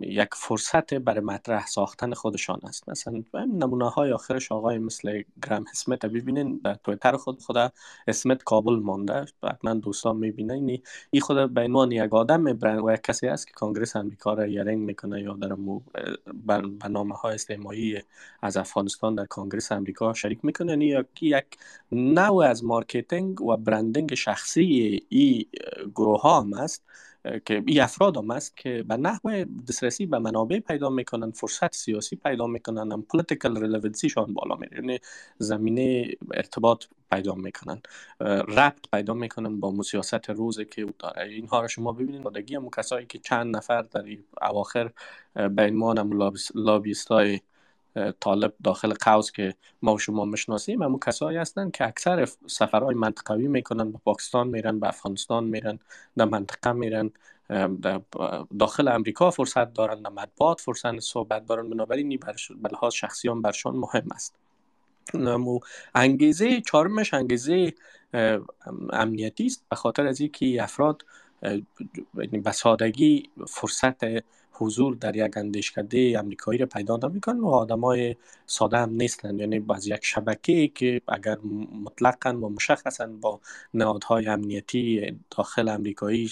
یک 0.00 0.28
فرصت 0.34 0.94
برای 0.94 1.20
مطرح 1.20 1.66
ساختن 1.66 2.12
خودشان 2.14 2.60
است. 2.64 2.88
مثلا 2.88 3.22
نمونه 3.34 3.90
های 3.90 4.12
آخرش 4.12 4.52
آقای 4.52 4.78
مثل 4.78 5.22
گرام 5.46 5.64
اسمت 5.72 6.06
ببینین 6.06 6.60
در 6.64 6.74
تویتر 6.74 7.16
خود 7.16 7.40
خدا 7.42 7.70
اسمت 8.06 8.42
کابل 8.42 8.74
مانده. 8.74 9.24
حتما 9.44 9.74
دوستان 9.74 10.16
می‌بینین 10.16 10.82
این 11.10 11.22
خود 11.22 11.54
به 11.54 11.60
عنوان 11.60 11.92
یک 11.92 12.14
آدم 12.14 12.44
و 12.62 12.92
یک 12.92 13.00
کسی 13.02 13.28
است 13.28 13.46
که 13.46 13.52
کانگرس 13.52 13.96
امریکا 13.96 14.34
را 14.34 14.46
یرنگ 14.46 14.78
می‌کنه 14.78 15.22
یا 15.22 15.32
در 15.32 15.56
برنامه 16.80 17.14
های 17.14 17.34
استعماری 17.34 17.98
از 18.42 18.56
افغانستان 18.56 19.14
در 19.14 19.24
کانگرس 19.24 19.72
امریکا 19.72 20.14
شریک 20.14 20.44
می‌کنه. 20.44 20.72
یعنی 20.72 21.04
یک 21.20 21.46
نوع 21.92 22.44
از 22.44 22.64
marketing 22.64 23.40
و 23.40 23.56
branding 23.56 24.14
شخصی 24.14 25.00
این 25.08 25.44
گروه 25.94 26.20
ها 26.20 26.46
است. 26.56 26.84
که 27.44 27.62
این 27.66 27.80
افراد 27.80 28.16
هم 28.16 28.30
است 28.30 28.56
که 28.56 28.84
به 28.88 28.96
نحو 28.96 29.44
دسترسی 29.68 30.06
به 30.06 30.18
منابع 30.18 30.58
پیدا 30.58 30.90
می‌کنن 30.90 31.30
فرصت 31.30 31.74
سیاسی 31.74 32.16
پیدا 32.16 32.46
می‌کنن 32.46 32.92
هم 32.92 33.02
political 33.02 33.60
relevancy 33.60 34.15
شان 34.15 34.34
بالا 34.34 34.56
میره. 34.56 34.76
یعنی 34.76 34.98
زمینه 35.38 36.14
ارتباط 36.34 36.84
پیدا 37.12 37.34
می‌کنن 37.34 37.82
ربط 38.48 38.90
پیدا 38.92 39.14
می‌کنن 39.14 39.60
با 39.60 39.82
سیاست 39.82 40.30
روزی 40.30 40.64
که 40.64 40.82
او 40.82 40.90
داره. 40.98 41.22
اینها 41.22 41.60
رو 41.60 41.68
شما 41.68 41.92
ببینید 41.92 42.22
بادگی 42.22 42.54
هم 42.54 42.70
کسایی 42.70 43.06
که 43.06 43.18
چند 43.18 43.56
نفر 43.56 43.82
در 43.82 44.04
اواخر 44.42 44.90
به 45.34 45.62
عنوان 45.62 45.98
هم 45.98 46.32
لابیست 46.54 47.08
های 47.08 47.40
طالب 48.20 48.54
داخل 48.64 48.94
قوس 49.00 49.32
که 49.32 49.54
ما 49.82 49.94
و 49.94 49.98
شما 49.98 50.24
می‌شناسیم 50.24 50.82
همون 50.82 50.98
کسایی 51.06 51.38
هستند 51.38 51.72
که 51.72 51.86
اکثر 51.86 52.28
سفرهای 52.46 52.94
منطقوی 52.94 53.48
می‌کنن 53.48 53.92
به 53.92 53.98
پاکستان 54.04 54.48
میرن 54.48 54.80
به 54.80 54.88
افغانستان 54.88 55.44
میرن 55.44 55.78
در 56.16 56.24
منطقه 56.24 56.72
میرن 56.72 57.10
داخل 58.58 58.88
امریکا 58.88 59.30
فرصت 59.30 59.72
دارن 59.72 60.02
در 60.02 60.10
مطبوعات 60.10 60.60
فرصت 60.60 60.98
صحبت 60.98 61.46
دارن 61.46 61.70
بنابراین 61.70 62.18
به 62.62 62.68
لحاظ 62.72 62.94
شخصیان 62.94 63.42
برشان 63.42 63.76
مهم 63.76 64.08
است. 64.14 64.34
نمو 65.14 65.60
انگیزه 65.94 66.60
چهارمش 66.60 67.14
انگیزه 67.14 67.72
امنیتی 68.92 69.46
است 69.46 69.64
به 69.68 70.06
از 70.06 70.20
اینکه 70.20 70.62
افراد 70.62 71.02
یعنی 72.14 72.38
به 72.40 72.52
فرصت 73.48 74.04
حضور 74.52 74.94
در 74.94 75.16
یک 75.16 75.36
اندیشکده 75.36 76.14
امریکایی 76.18 76.58
را 76.58 76.66
پیدا 76.66 76.96
نمی‌کنن 77.02 77.40
و 77.40 77.46
آدمای 77.46 78.16
ساده 78.46 78.78
هم 78.78 78.90
نیستند 78.90 79.40
یعنی 79.40 79.64
از 79.70 79.86
یک 79.86 80.04
شبکه 80.04 80.68
که 80.68 81.00
اگر 81.08 81.38
مطلقا 81.84 82.30
و 82.30 82.48
مشخصا 82.48 83.06
با 83.06 83.40
نهادهای 83.74 84.26
امنیتی 84.26 85.12
داخل 85.30 85.68
امریکایی 85.68 86.30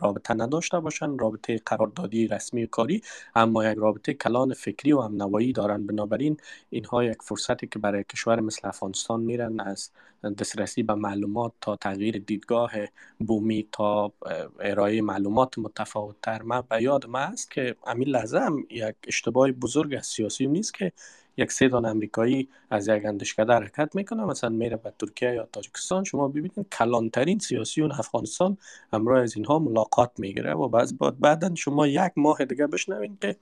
رابطه 0.00 0.34
نداشته 0.34 0.80
باشند 0.80 1.20
رابطه 1.20 1.60
قراردادی 1.66 2.26
رسمی 2.26 2.64
و 2.64 2.66
کاری 2.66 3.02
اما 3.34 3.64
یک 3.64 3.78
رابطه 3.78 4.14
کلان 4.14 4.54
فکری 4.54 4.92
و 4.92 4.98
امنوایی 4.98 5.52
دارند 5.52 5.86
بنابراین 5.86 6.36
اینها 6.70 7.04
یک 7.04 7.22
فرصتی 7.22 7.66
که 7.66 7.78
برای 7.78 8.04
کشور 8.04 8.40
مثل 8.40 8.68
افغانستان 8.68 9.20
میرن 9.20 9.60
از 9.60 9.90
دسترسی 10.38 10.82
به 10.82 10.94
معلومات 10.94 11.52
تا 11.60 11.76
تغییر 11.76 12.18
دیدگاه 12.18 12.72
بومی 13.18 13.68
تا 13.72 14.12
ارائه 14.60 15.02
معلومات 15.02 15.58
متفاوت 15.58 16.16
تر 16.22 16.42
من 16.42 16.62
به 16.68 16.82
یاد 16.82 17.04
است 17.14 17.50
که 17.52 17.76
امین 17.86 18.08
لحظه 18.08 18.38
هم 18.38 18.66
یک 18.70 18.96
اشتباه 19.06 19.52
بزرگ 19.52 19.94
از 19.94 20.06
سیاسی 20.06 20.46
نیست 20.46 20.74
که 20.74 20.92
یک 21.36 21.52
سه 21.52 21.68
دان 21.68 21.84
امریکایی 21.84 22.48
از 22.70 22.88
یک 22.88 23.04
اندیشکده 23.04 23.52
حرکت 23.52 23.96
می‌کنه 23.96 24.24
مثلا 24.24 24.50
میره 24.50 24.76
به 24.76 24.92
ترکیه 24.98 25.34
یا 25.34 25.48
تاجیکستان. 25.52 26.04
شما 26.04 26.28
ببینید 26.28 26.66
کلانترین 26.72 27.38
سیاسیون 27.38 27.92
افغانستان 27.92 28.56
همراه 28.92 29.22
از 29.22 29.36
اینها 29.36 29.58
ملاقات 29.58 30.10
می‌گیره 30.18 30.54
و 30.54 30.68
بعد 30.68 30.90
بعدا 31.20 31.54
شما 31.54 31.86
یک 31.86 32.12
ماه 32.16 32.44
دیگه 32.44 32.66
بشنوین 32.66 33.18
که 33.20 33.36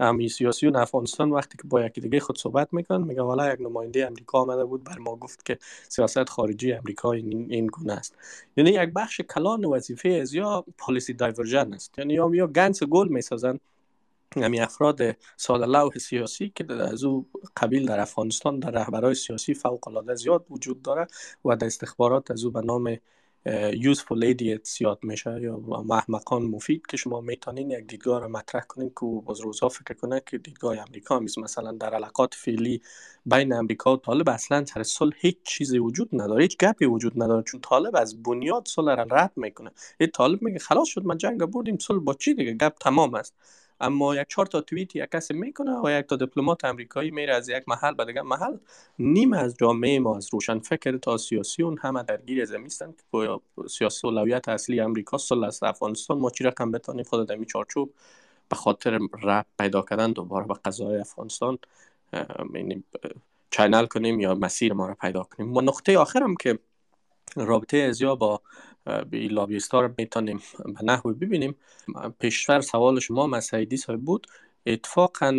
امی 0.00 0.28
سیاسیون 0.28 0.76
افغانستان 0.76 1.30
وقتی 1.30 1.58
که 1.58 1.68
با 1.68 1.82
یکی 1.82 2.00
دیگه 2.00 2.20
خود 2.20 2.38
صحبت 2.38 2.68
می‌کنن 2.72 3.04
میگه 3.04 3.22
والا 3.22 3.52
یک 3.52 3.60
نماینده 3.60 4.06
امریکا 4.06 4.38
آمده 4.38 4.64
بود 4.64 4.84
بر 4.84 4.98
ما 4.98 5.16
گفت 5.16 5.44
که 5.44 5.58
سیاست 5.88 6.28
خارجی 6.28 6.72
امریکا 6.72 7.12
این, 7.12 7.46
این 7.50 7.66
گونه 7.66 7.92
است. 7.92 8.14
یعنی 8.56 8.70
یک 8.70 8.90
بخش 8.96 9.20
کلان 9.20 9.64
وظیفه 9.64 10.08
از 10.08 10.34
یا 10.34 10.64
پالیسی 10.78 11.14
دایورژن 11.14 11.72
است. 11.74 11.98
یعنی 11.98 12.14
یا 12.14 12.30
یا 12.34 12.46
گنس 12.46 12.82
گل 12.82 13.08
می‌سازن. 13.08 13.58
همی 14.36 14.60
افراد 14.60 15.00
سال 15.36 15.70
لوح 15.70 15.98
سیاسی 15.98 16.52
که 16.54 16.72
از 16.72 17.04
او 17.04 17.26
قبیل 17.56 17.86
در 17.86 18.00
افغانستان 18.00 18.58
در 18.58 18.70
رهبرهای 18.70 19.14
سیاسی 19.14 19.54
فوق 19.54 19.88
العاده 19.88 20.14
زیاد 20.14 20.46
وجود 20.50 20.82
داره 20.82 21.06
و 21.44 21.56
در 21.56 21.66
استخبارات 21.66 22.30
از 22.30 22.44
او 22.44 22.50
به 22.50 22.60
نام 22.60 22.98
یوزفول 23.72 24.24
ایدیت 24.24 24.80
یاد 24.80 24.98
میشه 25.02 25.40
یا 25.42 25.56
محمقان 25.56 26.42
مفید 26.42 26.86
که 26.86 26.96
شما 26.96 27.20
می‌تونین 27.20 27.70
یک 27.70 27.86
دیدگاه 27.86 28.20
رو 28.20 28.28
مطرح 28.28 28.62
کنین 28.68 28.88
که 28.88 29.06
باز 29.24 29.40
روزا 29.40 29.68
فکر 29.68 29.94
کنه 29.94 30.22
که 30.26 30.38
دیدگاه 30.38 30.78
امریکا 30.78 31.18
میز 31.18 31.38
مثلا 31.38 31.72
در 31.72 31.94
علاقات 31.94 32.34
فعلی 32.34 32.82
بین 33.26 33.52
امریکا 33.52 33.94
و 33.94 33.96
طالب 33.96 34.28
اصلا 34.28 34.64
سر 34.64 34.82
صلح 34.82 35.14
هیچ 35.18 35.36
چیزی 35.44 35.78
وجود 35.78 36.08
نداره 36.12 36.42
هیچ 36.42 36.56
گپی 36.56 36.84
وجود 36.84 37.22
نداره 37.22 37.42
چون 37.42 37.60
طالب 37.60 37.96
از 37.96 38.22
بنیاد 38.22 38.68
صلح 38.68 38.94
را 38.94 39.06
رد 39.10 39.32
می‌کنه. 39.36 39.70
این 40.00 40.10
طالب 40.10 40.42
میگه 40.42 40.58
خلاص 40.58 40.88
شد 40.88 41.04
ما 41.04 41.14
جنگ 41.14 41.44
بردیم 41.44 41.78
صلح 41.78 42.00
با 42.00 42.14
چی 42.14 42.34
دیگه؟ 42.34 42.52
گپ 42.52 42.74
تمام 42.80 43.14
است. 43.14 43.34
اما 43.80 44.16
یک 44.16 44.26
چهار 44.28 44.46
تا 44.46 44.60
توییت 44.60 44.96
یک 44.96 45.10
کسی 45.10 45.34
می‌کنه 45.34 45.80
و 45.84 45.90
یک 45.90 46.06
تا 46.06 46.16
دیپلمات 46.16 46.64
امریکایی 46.64 47.10
میره 47.10 47.34
از 47.34 47.48
یک 47.48 47.64
محل 47.66 47.94
به 47.94 48.04
دیگه 48.04 48.22
محل. 48.22 48.56
نیم 48.98 49.32
از 49.32 49.56
جامعه 49.60 49.98
ما 49.98 50.16
از 50.16 50.28
روشن 50.32 50.58
فکر 50.58 50.96
تا 50.96 51.16
سیاسیون 51.16 51.78
همه 51.82 52.02
درگیر 52.02 52.42
هستند. 52.42 53.02
که 53.12 53.40
سیاست 53.68 54.04
اولویت 54.04 54.48
اصلی 54.48 54.80
امریکا 54.80 55.18
سال 55.18 55.44
افغانستان 55.44 56.18
ما 56.18 56.30
چی 56.30 56.44
رقم 56.44 56.70
بتانیم؟ 56.70 57.04
خود 57.04 57.28
دمی 57.28 57.46
چارچوب 57.46 57.94
به 58.48 58.56
خاطر 58.56 58.98
رب 59.22 59.46
پیدا 59.58 59.82
کردن 59.82 60.12
دوباره 60.12 60.46
به 60.46 60.54
قضای 60.64 60.98
افغانستان 60.98 61.58
یعنی 62.54 62.84
چینل 63.50 63.86
کنیم 63.86 64.20
یا 64.20 64.34
مسیر 64.34 64.72
ما 64.72 64.86
را 64.86 64.94
پیدا 64.94 65.22
کنیم. 65.22 65.56
و 65.56 65.60
نقطه 65.60 65.98
آخرم 65.98 66.36
که 66.36 66.58
رابطه 67.36 67.76
ازیا 67.76 68.14
با 68.14 68.40
به 68.86 69.28
ها 69.72 69.80
رو 69.80 69.94
می‌تونیم 69.98 70.40
به 70.64 70.84
نحوی 70.84 71.14
ببینیم. 71.14 71.54
پیشتر 72.18 72.60
سوال 72.60 73.00
شما 73.00 73.26
مسعیدی 73.26 73.76
صاحب 73.76 74.00
بود. 74.00 74.26
اتفاقا 74.66 75.32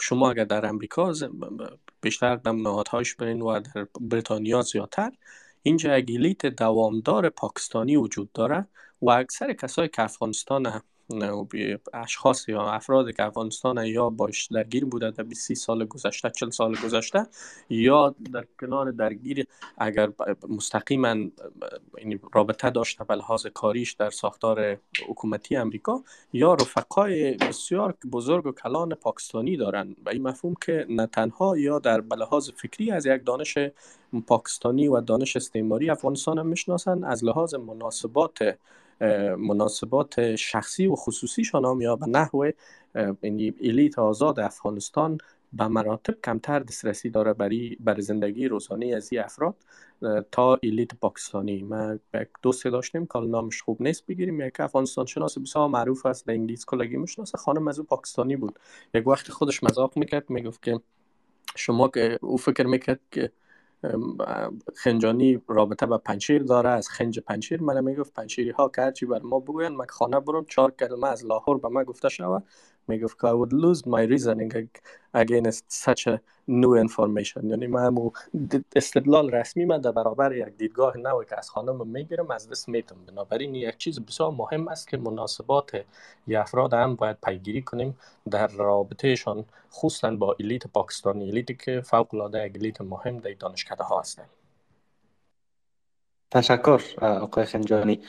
شما 0.00 0.30
اگر 0.30 0.44
در 0.44 0.66
امریکا 0.66 1.14
بیشتر 2.00 2.36
در 2.36 2.52
نهادهایش 2.52 3.14
برین 3.14 3.42
و 3.42 3.60
در 3.60 3.86
بریتانیا 4.00 4.62
زیادتر 4.62 5.12
اینجا 5.62 5.92
اگیلیت 5.92 6.46
دوامدار 6.46 7.28
پاکستانی 7.28 7.96
وجود 7.96 8.32
داره 8.32 8.66
و 9.02 9.10
اکثر 9.10 9.52
کسایی 9.52 9.88
که 9.88 10.02
افغانستان 10.02 10.82
اشخاص 11.92 12.48
یا 12.48 12.70
افراد 12.70 13.10
که 13.10 13.22
افغانستان 13.22 13.86
یا 13.86 14.10
باش 14.10 14.46
درگیر 14.46 14.84
بوده 14.84 15.10
در 15.10 15.24
20 15.24 15.54
سال 15.54 15.84
گذشته 15.84 16.30
40 16.30 16.50
سال 16.50 16.76
گذشته 16.84 17.26
یا 17.70 18.14
در 18.32 18.44
کنار 18.60 18.90
درگیر 18.90 19.46
اگر 19.78 20.12
مستقیما 20.48 21.14
یعنی 21.98 22.20
رابطه 22.32 22.70
داشته 22.70 23.04
به 23.04 23.14
لحاظ 23.14 23.46
کاریش 23.46 23.92
در 23.92 24.10
ساختار 24.10 24.76
حکومتی 25.08 25.56
امریکا 25.56 26.02
یا 26.32 26.54
رفقای 26.54 27.34
بسیار 27.34 27.94
بزرگ 28.12 28.46
و 28.46 28.52
کلان 28.52 28.94
پاکستانی 28.94 29.56
دارن. 29.56 29.96
و 30.06 30.08
این 30.08 30.22
مفهوم 30.22 30.54
که 30.66 30.86
نه 30.88 31.06
تنها 31.06 31.58
یا 31.58 31.78
در 31.78 32.00
لحاظ 32.00 32.50
فکری 32.50 32.90
از 32.90 33.06
یک 33.06 33.24
دانش 33.26 33.58
پاکستانی 34.26 34.88
و 34.88 35.00
دانش 35.00 35.36
استعماری 35.36 35.90
افغانستان 35.90 36.38
هم 36.38 36.46
می‌شناسن 36.46 37.04
از 37.04 37.24
لحاظ 37.24 37.54
مناسبات 37.54 38.58
مناسبات 39.38 40.36
شخصی 40.36 40.86
و 40.86 40.94
خصوصیشان 40.94 41.64
هم 41.64 41.80
یا 41.80 41.96
به 41.96 42.06
نحو 42.06 42.50
یعنی 43.22 43.54
الیت 43.60 43.98
آزاد 43.98 44.40
افغانستان 44.40 45.18
به 45.52 45.68
مراتب 45.68 46.14
کمتر 46.24 46.58
دسترسی 46.58 47.10
داره 47.10 47.32
برای 47.32 47.76
بر 47.80 48.00
زندگی 48.00 48.48
روزانه 48.48 48.86
از 48.86 49.12
این 49.12 49.22
افراد. 49.22 49.54
تا 50.32 50.58
الیت 50.62 50.94
پاکستانی. 50.94 51.62
ما 51.62 51.98
یک 52.14 52.28
دوست 52.42 52.64
داشتیم 52.64 53.06
که 53.06 53.18
نامش 53.18 53.62
خوب 53.62 53.82
نیست 53.82 54.06
بگیریم. 54.06 54.40
یک 54.40 54.60
افغانستان 54.60 55.06
شناس 55.06 55.38
بسیار 55.38 55.68
معروف 55.68 56.06
است 56.06 56.26
در 56.26 56.32
انگلیس 56.32 56.64
کلگی 56.64 56.96
می‌شناسه. 56.96 57.38
خانم 57.38 57.68
از 57.68 57.80
پاکستانی 57.80 58.36
بود. 58.36 58.58
یک 58.94 59.06
وقت 59.06 59.28
خودش 59.28 59.62
مذاق 59.62 59.98
می‌کرد 59.98 60.30
می‌گفت 60.30 60.62
که 60.62 60.80
شما 61.56 61.88
که 61.88 62.18
او 62.22 62.36
فکر 62.36 62.66
می‌کرد 62.66 63.00
که 63.10 63.32
خنجانی 64.76 65.42
رابطه 65.48 65.86
به 65.86 65.98
پنشیر 65.98 66.42
داره 66.42 66.70
از 66.70 66.88
خنج 66.88 67.20
پنشیر 67.20 67.62
من 67.62 67.84
می‌گفت 67.84 68.14
پنشیری 68.14 68.50
ها 68.50 68.68
که 68.68 68.82
هرچی 68.82 69.06
بر 69.06 69.22
ما 69.22 69.40
بگوین 69.40 69.68
من 69.68 69.86
خانه 69.86 70.20
برم 70.20 70.44
چهار 70.44 70.70
کلمه 70.70 71.08
از 71.08 71.26
لاهور 71.26 71.58
به 71.58 71.68
من 71.68 71.84
گفته 71.84 72.08
شوه 72.08 72.40
می‌گفت 72.90 73.20
که 73.20 73.26
I 73.26 73.30
would 73.30 73.52
lose 73.52 73.80
my 73.94 74.02
reasoning 74.12 74.52
against 75.22 75.64
such 75.84 76.02
a 76.12 76.18
new 76.48 76.72
information. 76.84 77.44
یعنی 77.44 77.66
من 77.66 78.10
استدلال 78.76 79.30
رسمی 79.30 79.64
من 79.64 79.80
در 79.80 79.92
برابر 79.92 80.32
یک 80.32 80.46
دیدگاه 80.58 80.96
نوی 80.96 81.24
که 81.28 81.38
از 81.38 81.50
خانم 81.50 81.86
می‌گیرم 81.86 82.30
از 82.30 82.48
دست 82.48 82.68
میتم 82.68 82.96
بنابراین 83.06 83.54
یک 83.54 83.76
چیز 83.78 84.00
بسیار 84.00 84.30
مهم 84.30 84.68
است 84.68 84.88
که 84.88 84.96
مناسبات 84.96 85.84
ی 86.26 86.36
افراد 86.36 86.74
هم 86.74 86.94
باید 86.96 87.16
پیگیری 87.26 87.62
کنیم 87.62 87.98
در 88.30 88.46
رابطهشان 88.46 89.44
خصوصا 89.72 90.10
با 90.16 90.36
الیت 90.40 90.66
پاکستانی. 90.66 91.28
الیتی 91.30 91.54
که 91.54 91.80
فوق 91.80 92.14
العاده 92.14 92.50
الیت 92.56 92.80
مهم 92.80 93.18
در 93.18 93.32
دانشکده 93.38 93.84
ها 93.84 94.00
هستند. 94.00 94.39
تشکر 96.30 96.80
آقای 97.00 97.44
خنجانی. 97.44 98.00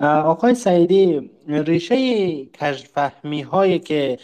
آقای 0.00 0.54
سعیدی 0.54 1.30
ریشه 1.48 1.96
کشفهمی 2.46 3.42
هایی 3.42 3.78
که 3.78 4.18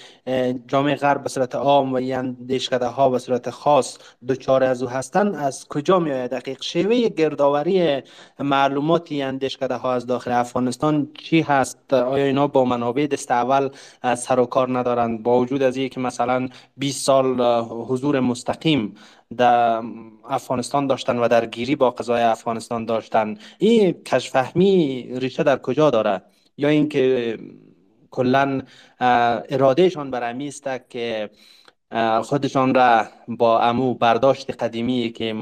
جامعه 0.68 0.94
غرب 0.94 1.22
به 1.22 1.28
صورت 1.28 1.54
عام 1.54 1.92
و 1.92 2.00
اندیشکده 2.02 2.86
ها 2.86 3.10
به 3.10 3.18
صورت 3.18 3.50
خاص 3.50 3.98
دچار 4.28 4.64
از 4.64 4.82
او 4.82 4.88
هستند 4.88 5.34
از 5.34 5.68
کجا 5.68 5.98
می 5.98 6.12
آید 6.12 6.30
دقیق 6.30 6.62
شیوه 6.62 7.08
گردآوری 7.08 8.02
معلوماتی 8.38 9.22
اندیشکده 9.22 9.74
ها 9.74 9.94
از 9.94 10.06
داخل 10.06 10.32
افغانستان 10.32 11.08
چی 11.18 11.40
هست؟ 11.40 11.94
آیا 11.94 12.24
اینا 12.24 12.46
با 12.46 12.64
منابع 12.64 13.06
دست 13.06 13.30
اول 13.30 13.68
سر 14.16 14.40
و 14.40 14.46
کار 14.46 14.78
ندارند؟ 14.78 15.22
با 15.22 15.38
وجود 15.38 15.62
از 15.62 15.76
اینکه 15.76 16.00
مثلا 16.00 16.48
20 16.76 17.04
سال 17.04 17.40
حضور 17.62 18.20
مستقیم 18.20 18.94
در 19.36 19.82
افغانستان 20.28 20.86
داشتن 20.86 21.18
و 21.18 21.28
درگیری 21.28 21.76
با 21.76 21.90
قضای 21.90 22.22
افغانستان 22.22 22.84
داشتن. 22.84 23.38
این 23.58 23.92
کشفهمی 23.92 25.08
ریشه 25.16 25.42
در 25.42 25.58
کجا 25.58 25.90
داره؟ 25.90 26.22
یا 26.56 26.68
اینکه 26.68 27.38
کلا 28.10 28.62
ارادهشان 29.50 30.10
برمی 30.10 30.48
است 30.48 30.68
که 30.90 31.30
خودشان 32.22 32.74
را 32.74 33.06
با 33.28 33.60
امو 33.60 33.94
برداشت 33.94 34.50
قدیمی 34.62 35.12
که 35.12 35.34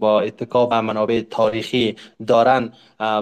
با 0.00 0.20
اتکا 0.20 0.66
به 0.66 0.80
منابع 0.80 1.20
تاریخی 1.30 1.96
دارن 2.26 2.72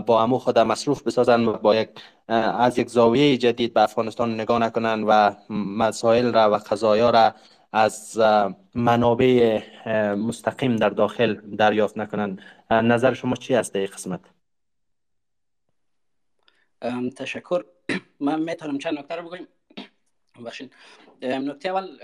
با 0.07 0.23
امو 0.23 0.39
خود 0.39 0.59
مصروف 0.59 1.03
بسازن 1.03 1.53
با 1.53 1.77
یک 1.77 1.89
از 2.29 2.79
یک 2.79 2.89
زاویه 2.89 3.37
جدید 3.37 3.75
به 3.75 3.83
افغانستان 3.83 4.35
نگاه 4.35 4.59
نکنن 4.59 5.05
و 5.09 5.35
مسائل 5.79 6.33
را 6.33 6.51
و 6.53 6.55
قضایا 6.55 7.11
را 7.11 7.35
از 7.73 8.19
منابع 8.75 9.63
مستقیم 10.15 10.77
در 10.77 10.89
داخل 10.89 11.35
دریافت 11.35 11.99
نکنن 11.99 12.39
نظر 12.71 13.15
شما 13.15 13.35
چی 13.35 13.55
است 13.55 13.77
این 13.77 13.87
قسمت؟ 13.87 14.21
تشکر. 17.17 17.65
من 18.21 18.43
می‌تونم 18.43 18.79
چند 18.79 18.99
نکته 18.99 19.17
رو 19.17 19.23
بگویم. 19.23 19.49
بخشین 20.47 20.71
نکته 21.23 21.69
اول 21.69 21.99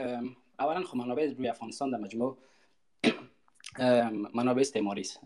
اولا 0.59 0.83
خب 0.83 0.97
منابع 0.97 1.33
روی 1.39 1.49
افغانستان 1.49 1.91
در 1.91 1.99
مجموع 1.99 2.39
منابع 4.35 4.61
استعماری 4.61 5.01
است. 5.01 5.21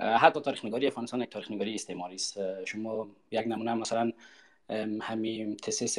حتی 0.00 0.40
تاریخ 0.40 0.64
نگاری 0.64 0.86
افغانستان 0.86 1.22
یک 1.22 1.30
تاریخ 1.30 1.50
نگاری 1.50 1.74
استعماری 1.74 2.14
است. 2.14 2.64
شما 2.64 3.08
یک 3.30 3.46
نمونه 3.46 3.74
مثلا 3.74 4.12
همین 5.00 5.56
تسیس 5.56 5.98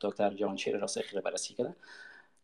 دکتر 0.00 0.34
جوانشیر 0.34 0.76
راسخی 0.76 1.16
رو 1.16 1.22
بررسی 1.22 1.54
کرده 1.54 1.76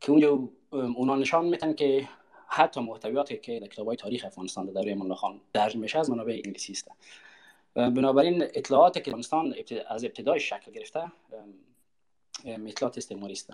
که 0.00 0.12
اونجا 0.12 0.48
اونا 0.70 1.16
نشان 1.16 1.46
میتن 1.46 1.72
که 1.72 2.08
حتی 2.46 2.80
محتویاتی 2.80 3.36
که 3.36 3.60
در 3.60 3.66
کتابای 3.66 3.96
تاریخ 3.96 4.24
افغانستان 4.24 4.66
در 4.66 4.72
دوره 4.72 4.94
مولا 4.94 5.14
خان 5.14 5.40
درج 5.52 5.76
میشه 5.76 5.98
از 5.98 6.10
منابع 6.10 6.32
انگلیسی 6.32 6.72
است. 6.72 6.90
بنابراین 7.74 8.42
اطلاعاتی 8.42 9.00
که 9.00 9.10
افغانستان 9.10 9.54
از 9.88 10.04
ابتدای 10.04 10.40
شکل 10.40 10.72
گرفته 10.72 11.12
اطلاعات 12.44 12.98
استعماری 12.98 13.32
است. 13.32 13.52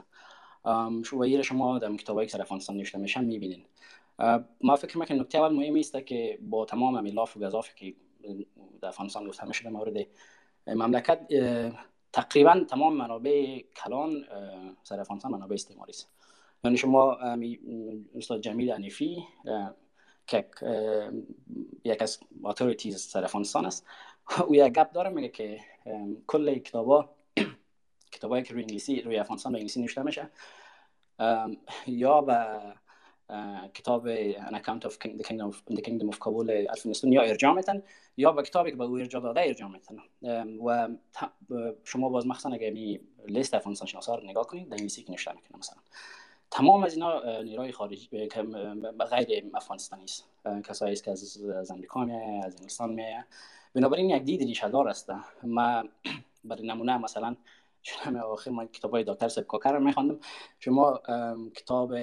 شما 1.05 1.43
شما 1.43 1.79
در 1.79 1.97
کتابایی 1.97 2.29
که 2.29 2.41
افغانستان 2.41 2.77
نوشته 2.77 2.99
میشن 2.99 3.25
می‌بینین. 3.25 3.65
ما 4.61 4.77
فکر 4.77 4.99
می‌کنم 4.99 5.21
نکته 5.21 5.39
اول 5.39 5.57
مهم 5.57 5.77
است 5.77 6.07
که 6.07 6.39
با 6.43 6.65
تمام 6.65 6.97
همی 6.97 7.21
لاف 7.21 7.37
و 7.37 7.41
گزافی 7.41 7.73
که 7.77 7.97
در 8.81 8.89
افغانستان 8.89 9.29
گفته 9.29 9.47
میشه 9.47 9.69
مورد 9.69 10.07
مملکت 10.67 11.21
تقریبا 12.13 12.65
تمام 12.69 12.97
منابع 12.97 13.63
کلان 13.85 14.25
سر 14.83 15.01
افغانستان 15.01 15.33
منابع 15.33 15.55
استعماری 15.55 15.91
است. 15.91 16.14
یعنی 16.65 16.77
شما 16.77 17.19
استاد 18.15 18.41
جمیل 18.41 18.73
حنیفی 18.73 19.25
که 20.27 20.47
یک 21.85 22.03
از 22.03 22.19
authorities 22.45 23.01
سر 23.01 23.25
افغانستان 23.25 23.67
است. 23.67 23.87
او 24.47 24.55
یک 24.55 24.73
گپ 24.73 24.93
داره 24.93 25.11
میگه 25.11 25.29
که 25.29 25.61
کل 26.27 26.59
کتابا 26.59 27.11
کتابایی 28.15 28.45
که 28.45 28.55
روی 28.55 28.63
انگلیسی 28.63 29.01
روی 29.01 29.19
افغانستان 29.19 29.53
به 29.53 29.59
انگلیسی 29.59 29.81
نوشته 29.81 30.03
میشه. 30.03 30.31
یا 31.87 32.21
به 32.21 32.61
کتاب 33.75 34.33
An 34.35 34.55
Account 34.55 34.85
of 34.85 34.93
the 34.93 35.25
Kingdom 35.25 35.49
of, 35.51 35.57
the 35.75 35.83
Kingdom 35.83 36.09
of 36.13 36.19
Kabul 36.19 36.51
افغانستان 36.71 37.13
یا 37.13 37.23
ارجاع 37.23 37.53
میتن 37.53 37.83
یا 38.17 38.33
به 38.33 38.43
کتابی 38.43 38.71
که 38.71 38.77
به 38.77 38.85
او 38.85 38.97
ارجاع 38.97 39.23
داده 39.23 39.41
ارجاع 39.41 39.71
میتن. 39.71 39.97
و 40.67 40.89
شما 41.85 42.09
باز 42.09 42.27
مخصوصا 42.27 42.55
اگه 42.55 43.01
لیست 43.29 43.55
افغانستان 43.55 43.89
شناسا 43.89 44.15
رو 44.15 44.25
نگاه 44.25 44.47
کنید 44.47 44.69
در 44.69 44.75
انگلیسی 44.75 45.03
که 45.03 45.11
نوشته 45.11 45.33
می‌کنه 45.33 45.59
مثلا. 45.59 45.79
تمام 46.55 46.85
از 46.85 46.95
اینا 46.95 47.43
نیروی 47.43 47.73
خارجی 47.73 48.09
غیر 48.09 49.45
افغانستانی 49.55 50.05
است. 50.05 50.25
کسایی 50.65 50.93
است 50.93 51.05
که 51.05 51.11
از 51.11 51.43
از 51.43 51.71
امریکا 51.71 52.05
می 52.05 52.15
از 52.45 52.57
انگلستان 52.57 52.93
می 52.93 53.05
بنابراین 53.75 54.11
یک 54.11 54.23
دید 54.23 54.43
ریشه 54.43 54.69
دار 54.69 54.89
است. 54.89 55.11
ما 55.43 55.85
برای 56.45 56.67
نمونه 56.67 56.99
مثلا 56.99 57.37
چون 57.83 58.17
آخر 58.17 58.51
من 58.51 58.69
کتاب 58.69 59.03
دکتر 59.03 59.29
سب 59.29 59.43
کاکر 59.43 59.73
رو 59.73 59.81
میخواندم 59.81 60.19
شما 60.59 61.01
کتاب 61.55 61.95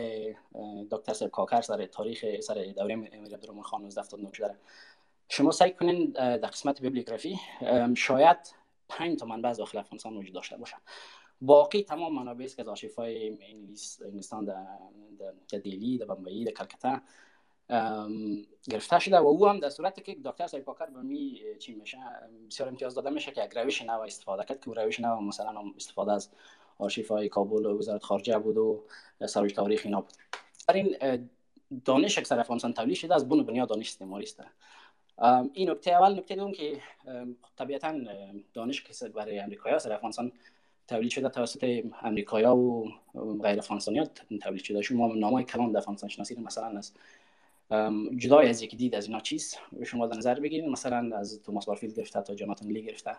دکتر 0.92 1.14
سب 1.14 1.28
کاکر 1.28 1.62
سر 1.62 1.86
تاریخ 1.86 2.26
سر 2.40 2.54
دوره 2.54 2.94
امیر 2.94 3.16
عبدالرحمن 3.16 3.62
خان 3.62 3.86
1979 3.86 4.32
داره؟ 4.40 4.56
شما 5.30 5.52
سعی 5.52 5.72
کنین 5.72 6.06
در 6.12 6.38
قسمت 6.38 6.82
بیبلیوگرافی 6.82 7.40
شاید 7.96 8.38
پنج 8.90 9.20
تا 9.20 9.26
منبع 9.26 9.54
داخل 9.54 9.78
افغانستان 9.78 10.18
وجود 10.18 10.34
داشته 10.34 10.58
باشه. 10.58 10.76
باقی 11.42 11.84
تمام 11.84 12.16
منابع 12.16 12.46
است 12.46 12.56
که 12.56 12.62
از 12.62 12.68
آرشیف‌های 12.68 13.30
انگلیس 13.30 14.02
انگلستان 14.06 14.46
در 14.46 15.60
دلی 15.60 15.98
در 15.98 16.06
بمبئی 16.06 16.46
در 16.46 16.52
کلکته 16.52 17.02
گرفته 18.70 19.00
شده 19.00 19.20
و 19.20 19.28
او 19.28 19.48
هم 19.48 19.60
در 19.60 19.70
صورتی 19.70 20.02
که 20.02 20.18
دکتر 20.26 20.48
سایب 20.48 20.66
کاکر 20.66 20.86
به 20.86 21.02
می 21.02 21.42
چی 21.60 21.74
میشه 21.74 21.98
بسیار 22.50 22.70
امتیاز 22.70 22.96
داده 22.96 23.10
میشه 23.10 23.32
که 23.32 23.44
یک 23.44 23.58
روش 23.58 23.82
نو 23.82 24.00
استفاده 24.00 24.44
کرد 24.44 24.66
که 24.66 24.72
روش 24.72 25.00
نو 25.00 25.22
مثلا 25.22 25.64
استفاده 25.76 26.12
از 26.12 26.30
آرشیف 26.78 27.12
های 27.12 27.30
کابل 27.30 27.66
و 27.66 27.78
وزارت 27.78 28.04
خارجه 28.04 28.38
بود 28.38 28.58
و 28.58 28.84
سروش 29.28 29.54
تاریخ 29.54 29.82
اینا 29.86 30.02
بود. 30.02 30.14
در 30.68 30.74
این 30.74 30.98
دانش 31.86 32.18
اکثر 32.18 32.40
افغانستان 32.40 32.74
تولید 32.74 32.96
شده 32.96 33.16
از 33.16 33.30
بن 33.30 33.44
بنیاد 33.44 33.70
دانش 33.70 33.90
استعماری 33.90 34.24
است. 34.24 34.44
این 35.54 35.70
نکته 35.70 35.92
اول 35.92 36.14
نکته 36.14 36.36
دوم 36.36 36.52
که 36.52 36.82
طبیعتا 37.58 38.00
دانش 38.54 38.84
که 38.84 39.10
برای 39.10 39.40
امریکایی 39.40 39.80
سر 39.80 39.94
افغانستان 39.94 40.32
تولید 40.92 41.12
شده 41.12 41.30
توسط 41.30 41.84
امریکایا 42.02 42.56
و 42.56 42.92
غیر 43.44 43.60
افغانستانی 43.60 44.04
تولید 44.42 44.64
شده 44.64 44.82
شما 44.82 45.08
نامای 45.08 45.44
کلان 45.44 45.72
در 45.72 45.78
افغانستان 45.78 46.10
شناسی 46.10 46.40
مثلا 46.40 46.78
از 46.78 46.94
جدای 48.18 48.50
از 48.50 48.62
یک 48.62 48.76
دید 48.76 48.96
از 48.96 49.06
اینا 49.08 49.20
چیست؟ 49.20 49.60
شما 49.86 50.08
در 50.08 50.18
نظر 50.18 50.40
بگیرید 50.40 50.70
مثلا 50.70 51.18
از 51.18 51.42
توماس 51.42 51.66
بارفیلد 51.66 51.96
گرفته 51.96 52.22
تا 52.22 52.36
جاناتان 52.36 52.68
لی 52.68 52.82
گرفته 52.82 53.16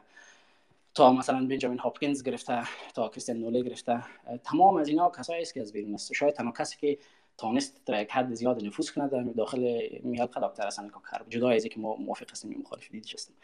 تا 0.94 1.12
مثلا 1.12 1.46
بنجامین 1.46 1.78
هاپکینز 1.78 2.22
گرفته 2.22 2.62
تا 2.94 3.08
کریستین 3.08 3.36
نوله 3.36 3.62
گرفته. 3.62 4.04
تمام 4.44 4.76
از 4.76 4.88
اینا 4.88 5.10
کسایی 5.10 5.42
است 5.42 5.54
که 5.54 5.60
از 5.60 5.72
بیرون 5.72 5.94
است. 5.94 6.12
شاید 6.12 6.34
تنها 6.34 6.52
کسی 6.52 6.76
که 6.80 6.98
تانست 7.36 7.80
در 7.86 8.02
یک 8.02 8.10
حد 8.10 8.34
زیاد 8.34 8.64
نفوذ 8.64 8.90
کنه 8.90 9.08
در 9.08 9.22
داخل 9.22 9.88
میال 10.02 10.26
دکتر 10.26 10.66
حسن 10.66 10.88
کاکر 10.88 11.24
جدا 11.28 11.50
از 11.50 11.64
اینکه 11.64 11.80
ما 11.80 11.96
موافق 11.96 12.30
هستیم 12.30 12.60
مخالف 12.60 12.90
دیدش 12.90 13.14
هستیم. 13.14 13.36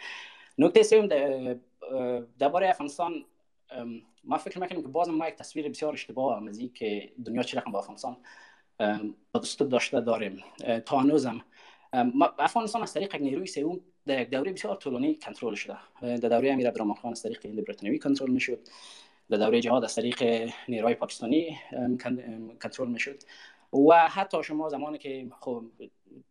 نکته 0.58 0.82
سوم 0.82 1.08
درباره 2.38 2.68
افغانستان 2.68 3.24
ما 4.24 4.38
فکر 4.38 4.60
می‌کنیم 4.60 4.82
که 4.82 4.88
باز 4.88 5.08
ما 5.08 5.28
یک 5.28 5.34
تصویر 5.34 5.68
بسیار 5.68 5.92
اشتباه 5.92 6.48
از 6.48 6.60
که 6.74 7.12
دنیا 7.24 7.42
چه 7.42 7.58
رقم 7.58 7.72
با 7.72 7.78
افغانستان 7.78 8.16
داشته 9.70 10.00
داریم. 10.00 10.44
تا 10.86 10.98
هنوزم. 10.98 11.44
افغانستان 12.38 12.82
از 12.82 12.94
طریق 12.94 13.16
نیروی 13.16 13.46
سوم 13.46 13.80
در 14.06 14.22
یک 14.22 14.30
دوره 14.30 14.52
بسیار 14.52 14.76
طولانی 14.76 15.14
کنترل 15.14 15.54
شده. 15.54 15.76
در 16.00 16.28
دوره 16.28 16.52
امیر 16.52 16.68
عبدالرحمن 16.68 16.94
خان 16.94 17.10
از 17.10 17.22
طریق 17.22 17.46
هند 17.46 17.64
بریتانوی 17.64 17.98
کنترل 17.98 18.30
می‌شد. 18.30 18.68
در 19.30 19.36
دوره 19.36 19.60
جهاد 19.60 19.84
از 19.84 19.94
طریق 19.94 20.50
نیروی 20.68 20.94
پاکستانی 20.94 21.58
کنترل 22.62 22.88
می‌شد. 22.88 23.22
و 23.88 24.08
حتی 24.08 24.42
شما 24.42 24.68
زمانی 24.68 24.98
که 24.98 25.26
خب 25.40 25.64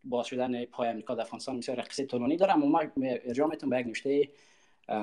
باز 0.04 0.28
شدن 0.28 0.66
پای 0.66 0.90
امریکا 0.90 1.16
در 1.16 1.22
افغانستان 1.22 1.58
بسیار 1.58 1.82
قصه 1.82 2.06
طولانی 2.06 2.38
دارم 2.38 2.64
و 2.64 2.68
ما 2.68 2.84
ارجاع 3.02 3.48
می‌تونم 3.48 3.70
به 3.70 3.80
یک 3.80 3.88
نوشته 3.88 4.30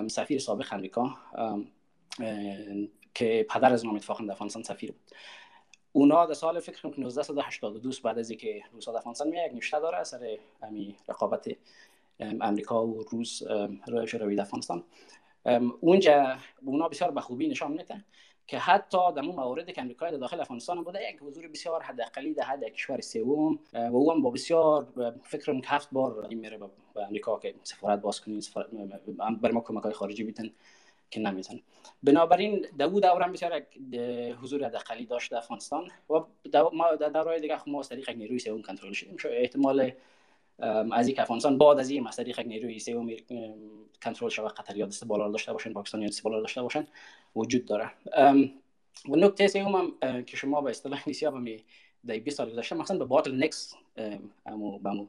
سفیر 0.08 0.38
سابق 0.38 0.72
امریکا 0.72 1.16
که 3.14 3.46
پدر 3.50 3.72
از 3.72 3.86
نام 3.86 3.96
اتفاقا 3.96 4.24
در 4.24 4.32
افغانستان 4.32 4.62
سفیر 4.62 4.92
بود. 4.92 5.10
اونا 5.92 6.26
در 6.26 6.34
سال 6.34 6.60
فکر 6.60 6.82
کنم 6.82 7.06
1982 7.06 7.90
بعد 8.04 8.18
از 8.18 8.30
اینکه 8.30 8.62
روسا 8.72 8.92
در 8.92 8.98
افغانستان 8.98 9.28
می 9.28 9.36
یک 9.46 9.52
نوشته 9.52 9.80
داره 9.80 10.04
سر 10.04 10.38
امی 10.62 10.96
رقابت 11.08 11.48
امریکا 12.20 12.86
و 12.86 13.02
روس 13.02 13.42
روی 13.86 14.36
در 14.36 14.42
افغانستان. 14.42 14.84
اونجا 15.80 16.36
اونا 16.64 16.88
بسیار 16.88 17.10
به 17.10 17.20
خوبی 17.20 17.48
نشان 17.48 17.72
میده 17.72 18.04
که 18.46 18.58
حتی 18.58 18.98
در 19.16 19.22
اون 19.22 19.36
مواردی 19.36 19.72
که 19.72 19.80
امریکا 19.80 20.10
در 20.10 20.16
داخل 20.16 20.40
افغانستان 20.40 20.84
بوده 20.84 21.10
یک 21.10 21.22
حضور 21.22 21.48
بسیار 21.48 21.82
حداقلی 21.82 22.34
در 22.34 22.44
حد 22.44 22.64
کشور 22.64 23.00
سوم 23.00 23.58
و 23.72 23.96
او 23.96 24.12
هم 24.12 24.22
با 24.22 24.30
بسیار 24.30 24.86
فکر 25.22 25.60
که 25.60 25.68
هفت 25.68 25.88
بار 25.92 26.26
میره 26.28 26.58
به 26.58 27.06
امریکا 27.06 27.38
که 27.38 27.54
سفارت 27.62 28.00
باز 28.00 28.20
سفارت 28.40 28.66
بر 29.40 29.52
ما 29.52 29.60
کمک 29.60 29.82
های 29.82 29.92
خارجی 29.92 30.24
بیتن. 30.24 30.50
که 31.10 31.20
نمیتن 31.20 31.60
بنابراین 32.02 32.66
در 32.78 32.84
او 32.84 33.00
دوران 33.00 33.32
بسیار 33.32 33.62
حضور 34.42 34.64
حداقلی 34.64 35.06
داشت 35.06 35.30
در 35.30 35.36
افغانستان 35.36 35.90
و 36.10 36.20
ما 36.72 36.94
در 36.94 37.08
دورهای 37.08 37.40
دیگه 37.40 37.58
خب 37.58 37.68
ما 37.68 37.80
از 37.80 37.88
طریق 37.88 38.10
نیروی 38.10 38.38
سوم 38.38 38.62
کنترل 38.62 38.92
شدیم. 38.92 39.16
شو 39.16 39.28
احتمال 39.32 39.92
از 40.92 41.08
یک 41.08 41.18
افغانستان 41.18 41.58
بعد 41.58 41.78
از 41.78 41.90
این 41.90 42.06
از 42.06 42.16
طریق 42.16 42.40
نیروی 42.40 42.78
سوم 42.78 43.10
کنترل 44.02 44.28
شود 44.28 44.52
قطر 44.52 44.76
یا 44.76 44.86
دست 44.86 45.04
بالا 45.04 45.30
داشته 45.30 45.52
باشن 45.52 45.72
پاکستان 45.72 46.02
یا 46.02 46.08
دست 46.08 46.22
بالا 46.22 46.40
داشته 46.40 46.62
باشن 46.62 46.86
وجود 47.36 47.64
داره. 47.64 47.90
و 49.08 49.16
نکته 49.16 49.46
سوم 49.46 49.94
هم 50.02 50.22
که 50.22 50.36
شما 50.36 50.60
به 50.64 50.70
اصطلاح 50.70 51.04
ها 51.22 51.30
می 51.30 51.64
در 52.06 52.18
20 52.18 52.36
سال 52.36 52.50
گذشته 52.50 52.76
مثلا 52.76 52.98
به 52.98 53.04
باتل 53.04 53.44
نکس 53.44 53.74
امو 54.46 54.78
بمو 54.78 55.06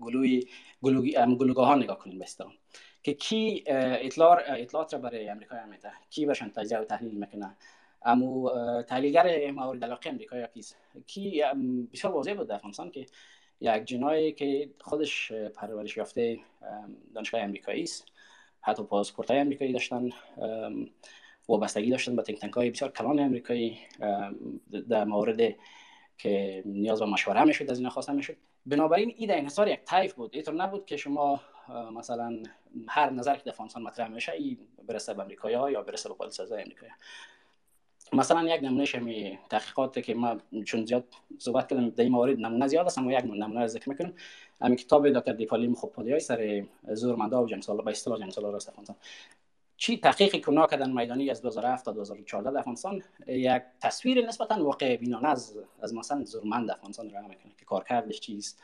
گلوی 0.00 0.46
گلوگاه 1.38 1.66
ها 1.66 1.74
نگاه 1.74 1.98
کنیم 1.98 2.18
بستان 2.18 2.52
که 3.06 3.14
کی 3.14 3.64
اطلاع 3.66 4.42
اطلاعات 4.46 4.94
را 4.94 5.00
برای 5.00 5.28
امریکا. 5.28 5.56
میده 5.70 5.92
کی 6.10 6.26
باشن 6.26 6.48
تجزیه 6.48 6.78
و 6.78 6.84
تحلیل 6.84 7.14
می‌کنه 7.14 7.56
امو 8.02 8.50
تحلیلگر 8.82 9.50
مورد 9.50 9.84
علاقه 9.84 10.10
امریکا 10.10 10.46
کیست؟ 10.46 10.76
کی 11.06 11.42
بسیار 11.92 12.12
واضح 12.12 12.34
بود 12.34 12.48
در 12.48 12.54
افغانستان 12.54 12.90
که 12.90 13.06
یک 13.60 13.84
جنایی 13.84 14.32
که 14.32 14.70
خودش 14.80 15.32
پرورش 15.32 15.96
یافته 15.96 16.38
دانشگاه 17.14 17.40
امریکایی 17.40 17.82
است. 17.82 18.06
حتی 18.60 18.82
پاسپورت 18.82 19.30
های 19.30 19.40
امریکایی 19.40 19.72
داشتن 19.72 20.10
وابستگی 21.48 21.90
داشتن 21.90 22.16
به 22.16 22.22
تنک 22.22 22.52
های 22.52 22.70
بسیار 22.70 22.90
کلان 22.90 23.20
امریکایی 23.20 23.78
در 24.88 25.04
مورد 25.04 25.54
که 26.18 26.62
نیاز 26.66 27.00
به 27.00 27.06
مشوره 27.06 27.44
می‌شد 27.44 27.70
از 27.70 27.78
این 27.78 27.88
خواسته 27.88 28.12
می‌شد. 28.12 28.36
بنابراین 28.66 29.14
این 29.16 29.30
انحصار 29.30 29.68
یک 29.68 29.84
طیف 29.84 30.14
بود. 30.14 30.34
اینطور 30.34 30.54
نبود 30.54 30.86
که 30.86 30.96
شما 30.96 31.40
مثلا 31.92 32.42
هر 32.88 33.10
نظر 33.10 33.36
که 33.36 33.42
در 33.42 33.50
افغانستان 33.50 33.82
مطرح 33.82 34.08
میشه 34.08 34.32
این 34.32 34.58
برسه 34.88 35.14
به 35.14 35.22
امریکایی 35.22 35.54
ها 35.54 35.70
یا 35.70 35.82
برسه 35.82 36.08
به 36.08 36.14
پالیسی 36.14 36.42
امریکایی. 36.42 36.92
مثلا 38.12 38.42
یک 38.42 38.62
نمونه 38.62 38.84
شمی 38.84 39.38
تحقیقات 39.50 40.02
که 40.02 40.14
ما 40.14 40.36
چون 40.64 40.84
زیاد 40.84 41.04
صحبت 41.38 41.68
کردم 41.68 41.90
در 41.90 42.02
این 42.02 42.12
موارد 42.12 42.38
نمونه 42.38 42.66
زیاد 42.66 42.86
است 42.86 42.98
اما 42.98 43.12
یک 43.12 43.24
نمونه 43.24 43.60
رو 43.60 43.66
ذکر 43.66 43.88
می‌کنم 43.88 44.12
همین 44.60 44.76
کتاب 44.76 45.10
دکتر 45.10 45.32
دیپالی 45.32 45.66
مخوپادی 45.66 46.10
های 46.10 46.20
سر 46.20 46.66
زورمندا 46.92 47.44
و 47.44 47.60
سال 47.60 47.82
به 47.82 47.90
اصطلاح 47.90 48.18
جنگ 48.18 48.30
سالار 48.30 48.54
افغانستان 48.54 48.96
چی 49.76 49.96
تحقیقی 49.96 50.40
که 50.40 50.66
کردن 50.70 50.92
میدانی 50.92 51.30
از 51.30 51.42
2007 51.42 51.84
تا 51.84 51.92
2014 51.92 52.50
در 52.50 52.58
افغانستان 52.58 53.02
یک 53.26 53.62
تصویر 53.80 54.26
نسبتا 54.26 54.64
واقع 54.64 54.96
بینانه 54.96 55.28
از 55.28 55.58
از 55.82 55.94
مثلا 55.94 56.24
زورمند 56.24 56.70
افغانستان 56.70 57.10
رو 57.10 57.22
می‌کنه 57.28 57.52
که 57.58 57.64
کارکردش 57.64 58.20
چیست. 58.20 58.62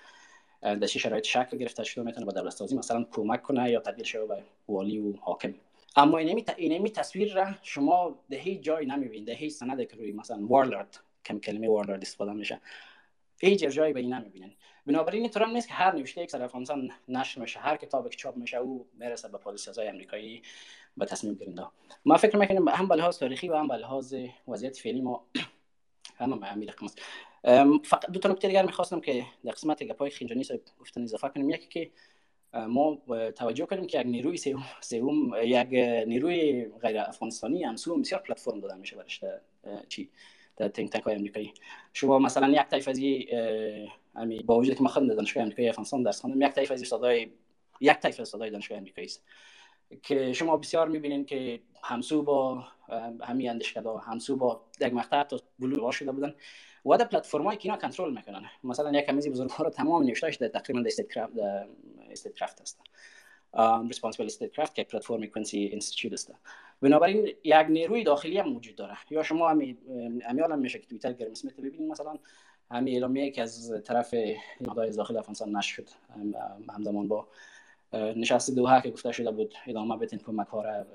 در 0.63 0.87
چه 0.87 0.99
شرایط 0.99 1.25
شکل 1.25 1.57
گرفته 1.57 1.85
شده 1.85 2.05
می‌تونه 2.05 2.27
با 2.27 2.33
دولت 2.33 2.53
سازی 2.53 2.77
مثلا 2.77 3.07
کمک 3.13 3.43
کنه 3.43 3.71
یا 3.71 3.81
تبدیل 3.81 4.05
شه 4.05 4.27
به 4.27 4.43
والی 4.69 4.99
و 4.99 5.17
حاکم 5.17 5.55
اما 5.97 6.19
اینمی 6.19 6.45
اینمی 6.57 6.91
تصویر 6.91 7.35
را 7.35 7.55
شما 7.63 8.19
ده 8.31 8.37
هیچ 8.37 8.61
جای 8.61 8.87
نمی‌بینید 8.87 9.27
ده 9.27 9.35
هیچ 9.35 9.53
سند 9.53 9.89
که 9.89 9.97
روی 9.97 10.13
مثلا 10.13 10.47
وارلارد 10.47 11.01
کم 11.25 11.39
کلمه 11.39 11.69
وارلارد 11.69 12.03
استفاده 12.03 12.33
میشه 12.33 12.61
هیچ 13.41 13.65
جایی 13.65 13.93
به 13.93 14.01
این 14.01 14.13
نمی‌بینن 14.13 14.53
بنابراین 14.87 15.23
اینطور 15.23 15.47
نیست 15.47 15.69
که 15.69 15.75
هر 15.75 15.97
نوشته 15.97 16.23
یک 16.23 16.31
سر 16.31 16.43
افغانستان 16.43 16.91
نشر 17.09 17.41
میشه 17.41 17.61
هر 17.61 17.77
کتابی 17.77 18.11
که 18.11 18.17
چاپ 18.17 18.37
میشه 18.37 18.57
او 18.57 18.87
می‌رسه 18.99 19.29
به 19.29 19.39
پالیسی 19.39 19.71
های 19.77 19.89
امریکایی 19.89 20.43
به 20.97 21.07
تصمیم 21.07 21.35
گیرنده 21.35 21.67
ما 22.05 22.17
فکر 22.17 22.37
می‌کنیم 22.37 22.69
هم 22.69 22.89
به 22.89 22.95
لحاظ 22.95 23.19
تاریخی 23.19 23.49
و 23.49 23.57
هم 23.57 23.69
به 23.69 23.77
لحاظ 23.77 24.15
وضعیت 24.49 24.77
فعلی 24.77 25.01
ما 25.01 25.27
هم 26.15 26.43
است 26.83 27.01
فقط 27.85 28.11
دو 28.11 28.21
تا 28.21 28.29
نکته 28.29 28.49
دیگر 28.49 28.67
می‌خواستم 28.67 29.01
که 29.01 29.25
در 29.45 29.53
قسمت 29.53 29.83
گپای 29.83 30.11
خینجانی 30.11 30.45
گفتن 30.81 31.03
اضافه 31.03 31.29
کنیم. 31.29 31.51
یکی 31.51 31.69
که 31.69 31.91
ما 32.69 32.99
توجه 33.37 33.67
کنیم 33.67 33.87
که 33.87 34.01
یک 34.01 34.07
نیروی 34.07 34.37
سوم 34.81 35.35
یک 35.43 35.69
نیروی 36.09 36.67
غیر 36.83 36.99
افغانستانی 36.99 37.65
همسو 37.65 37.97
بسیار 37.97 38.21
پلتفرم 38.21 38.61
داده 38.61 38.75
میشه 38.75 38.97
برش 38.97 39.25
چی؟ 39.89 40.11
در 40.57 40.69
think 40.69 40.89
tank 40.89 41.03
های 41.03 41.15
امریکایی 41.15 41.53
شما 41.93 42.19
مثلا 42.19 42.49
یک 42.49 42.69
طیف 42.69 42.89
از 42.89 43.01
امی 44.15 44.43
با 44.43 44.59
وجود 44.59 44.75
که 44.77 44.83
من 44.83 45.07
دانشگاه 45.07 45.43
امریکایی 45.43 45.69
افغانستان 45.69 46.03
درس 46.03 46.21
خواندم 46.21 46.43
یک 46.47 46.53
طیف 46.53 46.71
از 46.71 46.81
صدای 46.81 47.31
یک 47.81 47.97
طیف 47.99 48.21
از 48.21 48.29
صدای 48.29 48.51
دانشگاه 48.51 48.79
امریکایی 48.79 49.07
است. 49.07 49.25
که 50.03 50.33
شما 50.33 50.57
بسیار 50.57 50.89
می‌بینید 50.89 51.27
که 51.27 51.61
همسو 51.83 52.23
با 52.23 52.65
همین 53.23 53.51
اندشکده 53.51 53.91
همسو 53.99 54.37
با 54.37 54.61
مقطع 54.81 55.23
تابلو 55.23 55.93
شده 55.93 56.13
بودن. 56.13 56.35
و 56.87 56.97
در 56.97 57.05
پلتفرمایی 57.05 57.59
که 57.59 57.69
اینا 57.69 57.81
کنترل 57.81 58.15
می‌کنن. 58.15 58.45
مثلا 58.65 58.99
یک 58.99 59.07
کمیزی 59.07 59.31
بزرگوار 59.31 59.71
تمام 59.71 60.03
نوشتهش 60.03 60.37
در 60.37 60.49
تقریبا 60.49 60.81
در 60.81 61.67
Statecraft 62.11 62.61
هست 62.61 62.81
Responsible 63.89 64.27
Statecraft 64.27 64.75
که 64.75 64.85
platform 64.85 65.27
Quincy 65.27 65.59
Institute 65.59 66.13
است. 66.13 66.35
بنابراین 66.81 67.29
یک 67.45 67.67
نیروی 67.69 68.05
داخلی 68.05 68.39
هم 68.39 68.49
موجود 68.49 68.77
داره. 68.77 68.97
یا 69.11 69.23
شما 69.23 69.49
همی 69.49 69.77
هم 70.25 70.59
میشه 70.59 70.79
که 70.79 70.87
توییتر 70.87 71.13
گرم 71.13 71.31
اسمیت 71.31 71.57
ببینید. 71.57 71.91
مثلا 71.91 72.15
همین 72.71 72.95
اعلامیه 72.95 73.31
که 73.31 73.43
از 73.43 73.73
طرف 73.85 74.15
نهادهای 74.61 74.91
داخل 74.91 75.17
افغانستان 75.17 75.57
نشر 75.57 75.75
شد. 75.75 75.89
همزمان 76.69 77.09
با 77.09 77.29
نشست 77.93 78.55
دوها 78.55 78.81
که 78.81 78.91
گفته 78.91 79.13
شده 79.13 79.31
بود 79.31 79.55
ادامه 79.67 79.97
بدین 79.97 80.19
کمک 80.19 80.47
ها 80.47 80.63
را 80.63 80.87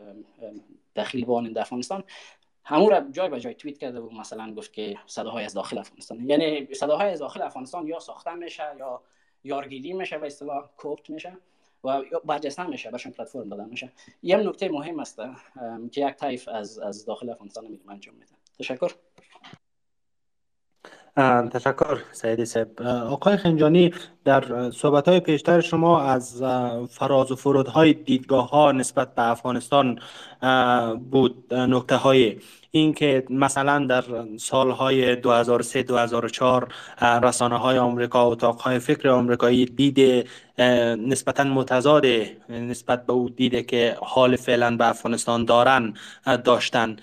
داخل 0.95 1.25
بان 1.25 1.53
در 1.53 1.61
افغانستان. 1.61 2.03
همون 2.69 2.89
را 2.89 2.99
جای 2.99 3.29
به 3.29 3.39
جای 3.39 3.53
توییت 3.53 3.77
کرده 3.77 3.99
و 3.99 4.09
مثلا 4.09 4.53
گفت 4.53 4.73
که 4.73 4.97
صداهای 5.05 5.45
از 5.45 5.53
داخل 5.53 5.77
افغانستان. 5.77 6.29
یعنی 6.29 6.73
صداهای 6.73 7.11
از 7.11 7.19
داخل 7.19 7.41
افغانستان 7.41 7.87
یا 7.87 7.99
ساخته 7.99 8.33
میشه 8.33 8.63
یا 8.79 9.01
یارگیری 9.43 9.93
میشه 9.93 10.17
به 10.17 10.27
اصطلاح 10.27 10.69
کوپت 10.77 11.09
میشه 11.09 11.37
و 11.83 12.01
برجسته 12.25 12.67
میشه 12.67 12.91
برشون 12.91 13.11
پلتفرم 13.11 13.49
داده 13.49 13.65
میشه. 13.65 13.91
یه 14.23 14.37
نکته 14.37 14.69
مهم 14.69 14.99
است 14.99 15.21
که 15.91 16.07
یک 16.07 16.15
طیف 16.15 16.47
از 16.47 16.79
از 16.79 17.05
داخل 17.05 17.29
افغانستان 17.29 17.67
می‌تونه 17.67 17.91
انجام 17.91 18.15
میده. 18.15 18.31
تشکر. 18.59 18.91
تشکر 21.53 21.97
سعیدی 22.11 22.45
صاحب. 22.45 22.81
آقای 22.81 23.37
خنجانی 23.37 23.93
در 24.25 24.71
صحبت 24.71 25.07
های 25.07 25.19
پیشتر 25.19 25.61
شما 25.61 26.01
از 26.01 26.43
فراز 26.89 27.31
و 27.31 27.35
فرودهای 27.35 27.93
دیدگاه 27.93 28.49
ها 28.49 28.71
نسبت 28.71 29.15
به 29.15 29.29
افغانستان 29.29 29.99
بود 31.11 31.53
نکته 31.53 31.95
های 31.95 32.37
این 32.71 32.93
که 32.93 33.25
مثلا 33.29 33.85
در 33.85 34.03
سالهای 34.37 35.15
2003 35.15 35.83
2004 35.83 36.67
رسانه 37.01 37.57
های 37.57 37.77
آمریکا 37.77 38.25
اتاق 38.25 38.59
های 38.61 38.79
فکر 38.79 39.09
آمریکایی 39.09 39.65
دید 39.65 40.27
نسبتا 41.07 41.43
متضاد 41.43 42.05
نسبت 42.49 43.05
به 43.05 43.13
او 43.13 43.29
دیده 43.29 43.63
که 43.63 43.97
حال 44.01 44.35
فعلا 44.35 44.77
به 44.77 44.89
افغانستان 44.89 45.45
دارن 45.45 45.93
داشتن. 46.43 46.95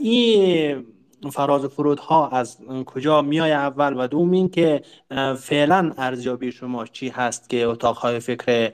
این 0.00 0.86
فراز 1.32 1.64
فرود 1.64 1.98
ها 1.98 2.28
از 2.28 2.58
کجا 2.86 3.22
میای 3.22 3.52
اول 3.52 4.04
و 4.04 4.06
دوم 4.06 4.30
این 4.30 4.48
که 4.48 4.82
فعلا 5.38 5.92
ارزیابی 5.96 6.52
شما 6.52 6.86
چی 6.86 7.08
هست 7.08 7.48
که 7.48 7.62
اتاق 7.62 7.96
های 7.96 8.20
فکر 8.20 8.72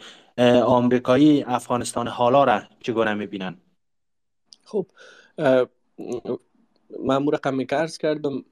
آمریکایی 0.64 1.42
افغانستان 1.42 2.08
حالا 2.08 2.44
را 2.44 2.62
چگونه 2.80 3.14
می‌بینن؟ 3.14 3.56
خب 4.64 4.86
من 7.04 7.26
رقم 7.32 7.66
ارز 7.70 7.98
کردم 7.98 8.44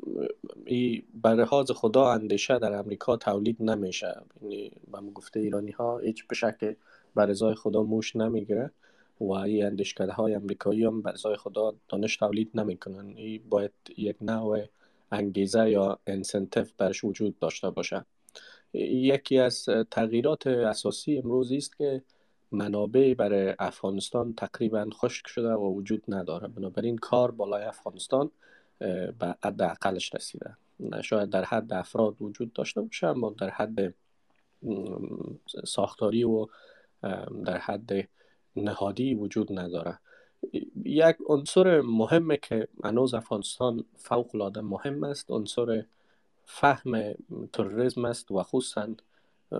بر 1.23 1.35
لحاظ 1.35 1.71
خدا 1.71 2.11
اندیشه 2.13 2.59
در 2.59 2.73
امریکا 2.73 3.17
تولید 3.17 3.63
نمیشه. 3.63 4.15
یعنی 4.43 4.73
به 4.93 5.01
گفته 5.15 5.41
ایرانی 5.41 5.71
ها 5.71 5.99
هیچ 5.99 6.27
به 6.27 6.35
شکل 6.35 6.75
بر 7.15 7.31
ازای 7.31 7.55
خدا 7.55 7.83
موش 7.83 8.17
نمی‌گیره. 8.17 8.71
و 9.21 9.33
این 9.33 9.67
اندیشکده 9.67 10.13
های 10.13 10.35
امریکایی 10.35 10.85
هم 10.85 11.03
بر 11.03 11.15
خدا 11.37 11.75
دانش 11.89 12.17
تولید 12.17 12.51
نمی‌کنن. 12.55 13.17
این 13.17 13.43
باید 13.49 13.73
یک 13.97 14.17
نوع 14.21 14.63
انگیزه 15.13 15.71
یا 15.71 15.99
انسنتف 16.07 16.73
برش 16.73 17.05
وجود 17.05 17.39
داشته 17.39 17.71
باشه. 17.71 18.05
یکی 18.73 19.39
از 19.39 19.69
تغییرات 19.91 20.47
اساسی 20.47 21.19
امروز 21.19 21.53
است 21.53 21.77
که 21.77 22.03
منابع 22.53 23.15
برای 23.15 23.55
افغانستان 23.59 24.35
تقریبا 24.35 24.89
خشک 24.93 25.27
شده 25.27 25.53
و 25.53 25.75
وجود 25.75 26.03
نداره. 26.09 26.49
بنابراین 26.49 26.97
کار 26.97 27.31
بالای 27.31 27.63
افغانستان 27.63 28.31
به 29.19 29.37
حد 29.45 29.63
اقلش 29.63 30.15
رسیده. 30.15 30.57
شاید 31.03 31.31
در 31.31 31.45
حد 31.45 31.73
افراد 31.73 32.23
وجود 32.23 32.53
داشته 32.53 32.81
باشه 32.81 33.07
اما 33.07 33.35
در 33.39 33.51
حد 33.51 33.95
ساختاری 35.65 36.25
و 36.25 36.47
در 37.45 37.59
حد 37.59 38.09
نهادی 38.57 39.15
وجود 39.15 39.59
نداره. 39.59 39.99
یک 40.85 41.17
عنصر 41.27 41.81
مهمه 41.81 42.37
که 42.37 42.69
هنوز 42.85 43.15
افغانستان 43.15 43.85
فوق 43.97 44.35
العاده 44.35 44.61
مهم 44.61 45.05
است. 45.05 45.31
عنصر 45.31 45.85
فهم 46.45 47.15
تروریسم 47.53 48.05
است 48.05 48.31
و 48.31 48.43
خصوصا 48.43 48.89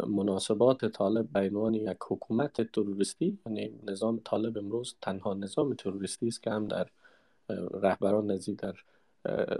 مناسبات 0.07 0.85
طالب 0.85 1.29
به 1.33 1.41
عنوان 1.41 1.75
یک 1.75 1.97
حکومت 2.09 2.73
تروریستی 2.73 3.39
یعنی 3.47 3.73
نظام 3.87 4.21
طالب 4.25 4.59
امروز 4.59 4.95
تنها 5.03 5.35
نظام 5.35 5.75
تروریستی 5.75 6.29
است 6.29 6.43
که 6.43 6.51
هم 6.51 6.69
در 6.69 6.87
رهبران 7.71 8.31
نزی 8.31 8.55
در 8.55 8.75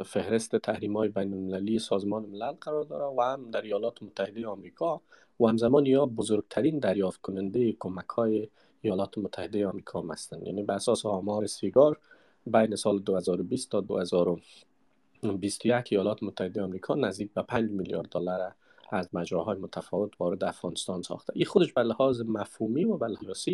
فهرست 0.05 0.57
تحریم 0.57 0.97
های 0.97 1.09
بین 1.09 1.35
المللی 1.35 1.79
سازمان 1.79 2.23
ملل 2.23 2.53
قرار 2.53 2.85
داره 2.85 3.05
و 3.05 3.21
هم 3.23 3.51
در 3.51 3.63
ایالات 3.63 4.03
متحده 4.03 4.47
آمریکا 4.47 5.01
و 5.41 5.47
همزمان 5.47 5.87
یا 5.87 6.07
بزرگترین 6.07 6.79
دریافت 6.79 7.21
کننده 7.21 7.73
کمک 7.73 8.09
های 8.09 8.49
ایالات 8.85 9.19
متحده 9.19 9.67
آمریکا 9.67 10.03
هستند 10.03 10.47
یعنی 10.47 10.63
به 10.63 10.73
اساس 10.73 11.07
آمار 11.07 11.47
سیگار 11.47 11.99
بین 12.47 12.77
سال 12.77 12.99
2020 12.99 13.71
تا 13.71 13.81
2021 13.81 15.89
ایالات 15.91 16.23
متحده 16.23 16.63
آمریکا 16.63 16.95
نزدیک 16.95 17.35
به 17.35 17.43
5 17.43 17.71
میلیارد 17.71 18.09
دلار 18.09 18.53
از 18.91 19.09
مجراهای 19.13 19.59
متفاوت 19.59 20.11
وارد 20.21 20.45
افغانستان 20.45 21.03
ساخته. 21.03 21.33
این 21.37 21.47
خودش 21.47 21.73
به 21.73 21.83
لحاظ 21.83 22.21
مفهومی 22.21 22.85
و 22.85 22.97
به 22.97 23.07
لحاظ 23.07 23.49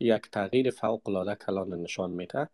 یک 0.00 0.30
تغییر 0.32 0.70
فوق 0.70 1.08
العاده 1.08 1.34
کلان 1.34 1.74
نشان 1.74 2.10
میده. 2.10 2.48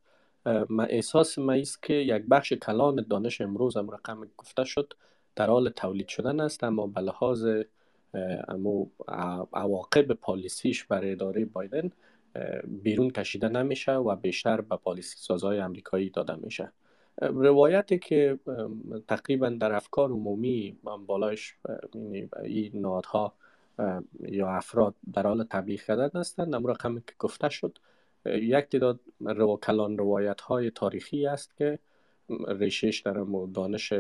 ما 0.69 0.83
احساس 0.83 1.39
ما 1.39 1.53
است 1.53 1.83
که 1.83 1.95
یک 1.95 2.23
بخش 2.31 2.53
کلان 2.53 3.07
دانش 3.11 3.41
امروز 3.41 3.77
هم 3.77 3.91
رقم 3.91 4.29
گفته 4.37 4.65
شد 4.65 4.93
در 5.37 5.47
حال 5.47 5.69
تولید 5.69 6.09
شدن 6.09 6.41
است 6.41 6.65
اما 6.65 6.87
به 6.87 7.01
لحاظ 7.01 7.47
امو 8.49 8.87
عواقب 9.53 10.13
پالیسیش 10.13 10.85
برای 10.85 11.13
اداره 11.13 11.45
بایدن 11.45 11.91
بیرون 12.65 13.11
کشیده 13.11 13.49
نمیشه 13.49 13.93
و 13.93 14.17
بیشتر 14.17 14.61
به 14.61 14.77
پالیسی 14.77 15.17
سازهای 15.19 15.61
امریکایی 15.61 16.11
داده 16.11 16.37
میشه. 16.37 16.73
روایتی 17.23 17.99
که 17.99 18.39
تقریبا 19.09 19.49
در 19.49 19.73
افکار 19.73 20.11
عمومی 20.11 20.79
بالایش 21.07 21.55
یعنی 21.95 22.29
این 22.43 22.81
نادها 22.81 23.35
یا 24.21 24.49
افراد 24.49 24.95
در 25.13 25.27
حال 25.27 25.45
تبلیغ 25.45 25.81
کردن 25.81 26.21
هستند 26.21 26.55
اما 26.55 26.71
رقمی 26.71 27.01
که 27.01 27.15
گفته 27.19 27.49
شد 27.49 27.79
یک 28.27 28.65
تعداد 28.65 29.01
رو 29.21 29.61
کلان 29.63 29.99
روایت 29.99 30.41
های 30.41 30.71
تاریخی 30.71 31.27
است 31.27 31.57
که 31.57 31.79
ریشش 32.49 33.01
در 33.01 33.25
دانش 33.55 33.93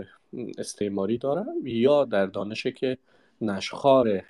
استعماری 0.58 1.18
داره 1.18 1.44
یا 1.64 2.04
در 2.04 2.26
دانش 2.26 2.66
که 2.66 2.98
نشخار 3.40 4.22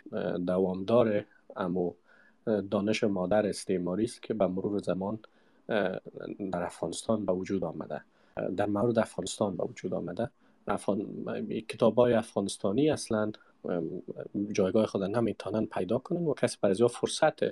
دوامدار 0.46 1.24
امو 1.56 1.92
دانش 2.70 3.04
مادر 3.04 3.46
استعماری 3.46 4.04
است 4.04 4.22
که 4.22 4.34
به 4.34 4.46
مرور 4.46 4.78
زمان 4.78 5.18
در 6.52 6.62
افغانستان 6.62 7.26
به 7.26 7.32
وجود 7.32 7.64
آمده. 7.64 8.00
در 8.56 8.66
مورد 8.66 8.98
افغانستان 8.98 9.56
به 9.56 9.64
وجود 9.64 9.94
آمده. 9.94 10.30
افغان... 10.68 11.06
کتاب 11.68 11.98
های 11.98 12.12
افغانستانی 12.12 12.90
اصلا 12.90 13.32
جایگاه 14.52 14.86
خود 14.86 15.02
نمی‌تونن 15.02 15.66
پیدا 15.66 15.98
کنن 15.98 16.26
و 16.26 16.34
کسی 16.34 16.58
برای 16.60 16.88
فرصت 16.88 17.42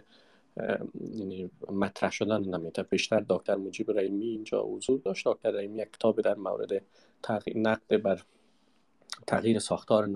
یعنی 1.10 1.50
مطرح 1.72 2.10
شدن 2.10 2.44
نمیده 2.44 2.82
بیشتر 2.82 3.24
دکتر 3.28 3.54
مجیب 3.54 3.90
رحیمی 3.90 4.26
اینجا 4.26 4.62
حضور 4.62 5.00
داشت. 5.04 5.28
دکتر 5.28 5.50
رحیمی 5.50 5.78
یک 5.78 5.92
کتاب 5.92 6.20
در 6.20 6.34
مورد 6.34 6.82
تغییر 7.22 7.58
نقد 7.58 8.02
بر 8.02 8.22
تغییر 9.26 9.58
ساختار 9.58 10.06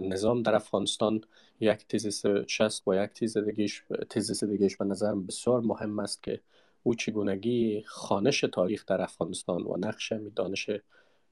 نظام 0.00 0.42
در 0.42 0.54
افغانستان 0.54 1.20
یک 1.60 1.86
تیزیس 1.86 2.26
شست 2.26 2.88
و 2.88 2.94
یک 2.94 3.10
تیز 3.10 3.38
دیگیش 3.38 3.82
تیزیس 4.10 4.44
دیگیش 4.44 4.76
به 4.76 4.84
نظر 4.84 5.14
بسیار 5.14 5.60
مهم 5.60 5.98
است 5.98 6.22
که 6.22 6.40
او 6.82 6.94
چگونگی 6.94 7.82
خانش 7.86 8.40
تاریخ 8.40 8.86
در 8.86 9.02
افغانستان 9.02 9.62
و 9.62 9.76
نقش 9.76 10.12
می 10.12 10.30
دانش 10.30 10.66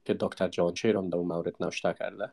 که 0.05 0.13
دکتر 0.19 0.47
جان 0.47 0.73
هم 0.83 1.09
در 1.09 1.19
مورد 1.19 1.55
نوشته 1.59 1.95
کرده 1.99 2.31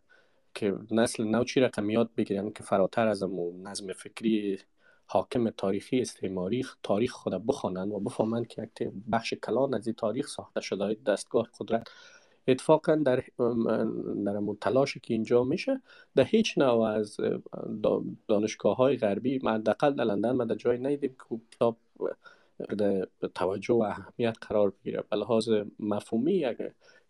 که 0.54 0.74
نسل 0.90 1.24
نو 1.24 1.44
چی 1.44 1.60
رقم 1.60 1.90
یاد 1.90 2.10
بگیرن 2.16 2.50
که 2.50 2.62
فراتر 2.62 3.08
از 3.08 3.22
نظم 3.62 3.92
فکری 3.92 4.58
حاکم 5.06 5.50
تاریخی 5.50 6.00
استعماری 6.00 6.66
تاریخ 6.82 7.12
خود 7.12 7.46
بخوانند 7.46 7.92
و 7.92 8.00
بفهمند 8.00 8.46
که 8.46 8.62
یک 8.62 8.88
بخش 9.12 9.34
کلان 9.34 9.74
از 9.74 9.88
تاریخ 9.96 10.28
ساخته 10.28 10.60
شده 10.60 10.96
دستگاه 11.06 11.48
قدرت 11.60 11.88
اتفاقا 12.48 12.96
در 12.96 13.24
در 14.24 14.40
تلاشی 14.60 15.00
که 15.00 15.14
اینجا 15.14 15.44
میشه 15.44 15.80
در 16.14 16.24
هیچ 16.24 16.58
نوع 16.58 16.88
از 16.88 17.16
دانشگاه 18.28 18.76
های 18.76 18.96
غربی 18.96 19.40
من 19.42 19.60
دقل 19.60 19.94
در 19.94 20.04
لندن 20.04 20.32
من 20.32 20.46
در 20.46 20.54
جای 20.54 20.78
نیدیم 20.78 21.16
که 21.28 21.40
کتاب 21.50 21.76
توجه 23.34 23.74
و 23.74 23.82
اهمیت 23.82 24.36
قرار 24.40 24.70
بگیره. 24.70 25.04
به 25.10 25.16
لحاظ 25.16 25.48
مفهومی 25.80 26.32
یک 26.34 26.58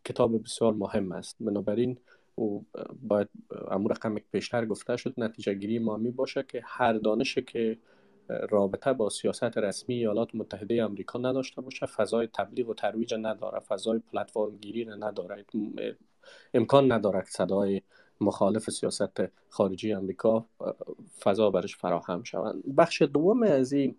کتاب 0.05 0.43
بسیار 0.43 0.73
مهم 0.73 1.13
است. 1.13 1.37
بنابراین 1.41 1.99
او 2.35 2.65
باید 3.03 3.29
امور 3.71 3.93
رقم 3.93 4.15
پیشتر 4.33 4.67
گفته 4.67 4.97
شد 4.97 5.15
نتیجه 5.19 5.55
گیری 5.55 5.79
ما 5.79 5.97
می 5.97 6.11
باشه 6.11 6.45
که 6.49 6.63
هر 6.65 6.93
دانش 6.93 7.39
که 7.39 7.79
رابطه 8.29 8.93
با 8.93 9.11
سیاست 9.11 9.59
رسمی 9.59 9.95
ایالات 9.95 10.35
متحده 10.35 10.85
آمریکا 10.85 11.19
نداشته 11.19 11.61
باشه 11.61 11.87
فضای 11.87 12.29
تبلیغ 12.35 12.69
و 12.69 12.75
ترویج 12.75 13.15
نداره 13.15 13.61
فضای 13.61 14.01
پلتفرم 14.13 14.57
گیری 14.57 14.85
نداره 14.85 15.45
امکان 16.55 16.93
نداره 16.93 17.21
که 17.21 17.31
صدای 17.31 17.83
مخالف 18.21 18.71
سیاست 18.71 19.21
خارجی 19.49 19.95
آمریکا 19.95 20.45
فضا 21.21 21.51
برش 21.51 21.77
فراهم 21.77 22.23
شوند. 22.23 22.77
بخش 22.77 23.03
دوم 23.03 23.43
از 23.43 23.73
این 23.73 23.97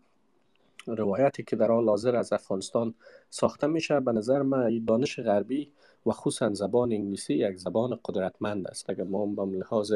روایتی 0.88 1.44
که 1.44 1.56
در 1.56 1.68
حال 1.68 1.90
حاضر 1.90 2.16
از 2.16 2.34
افغانستان 2.34 2.94
ساخته 3.30 3.68
میشه 3.68 4.00
به 4.00 4.12
نظر 4.12 4.42
من 4.42 4.86
دانش 4.86 5.20
غربی 5.20 5.72
و 6.06 6.12
خصوصا 6.12 6.54
زبان 6.54 6.94
انگلیسی 6.94 7.34
یک 7.34 7.58
زبان 7.58 8.00
قدرتمند 8.06 8.68
است. 8.68 8.90
اگر 8.90 9.04
ما 9.04 9.26
به 9.26 9.58
لحاظ 9.58 9.94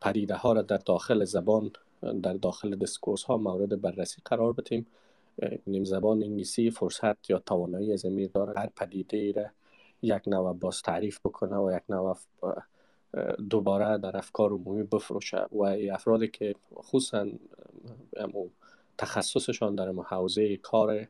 پریده 0.00 0.34
ها 0.34 0.52
را 0.52 0.62
در 0.62 0.76
داخل 0.76 1.24
زبان 1.24 1.70
در 2.22 2.32
داخل 2.32 2.76
دسکورس 2.76 3.22
ها 3.22 3.36
مورد 3.36 3.80
بررسی 3.80 4.22
قرار 4.24 4.52
بدیم. 4.52 4.86
نیم 5.66 5.84
زبان 5.84 6.22
انگلیسی 6.22 6.70
فرصت 6.70 7.30
یا 7.30 7.38
توانایی 7.38 7.92
از 7.92 8.04
امیر 8.04 8.30
داره 8.34 8.60
هر 8.60 8.70
پدیده 8.76 9.16
ای 9.16 9.32
را 9.32 9.46
یک 10.02 10.28
نوع 10.28 10.52
باز 10.52 10.82
تعریف 10.82 11.20
بکنه 11.24 11.56
و 11.56 11.76
یک 11.76 11.82
نوع 11.88 12.16
دوباره 13.50 13.98
در 13.98 14.16
افکار 14.16 14.52
عمومی 14.52 14.82
بفروشه. 14.82 15.46
و 15.52 15.62
افرادی 15.92 16.28
که 16.28 16.54
خصوصا 16.74 17.26
تخصصشان 18.98 19.74
در 19.74 19.92
حوزه 19.92 20.56
کار 20.56 21.08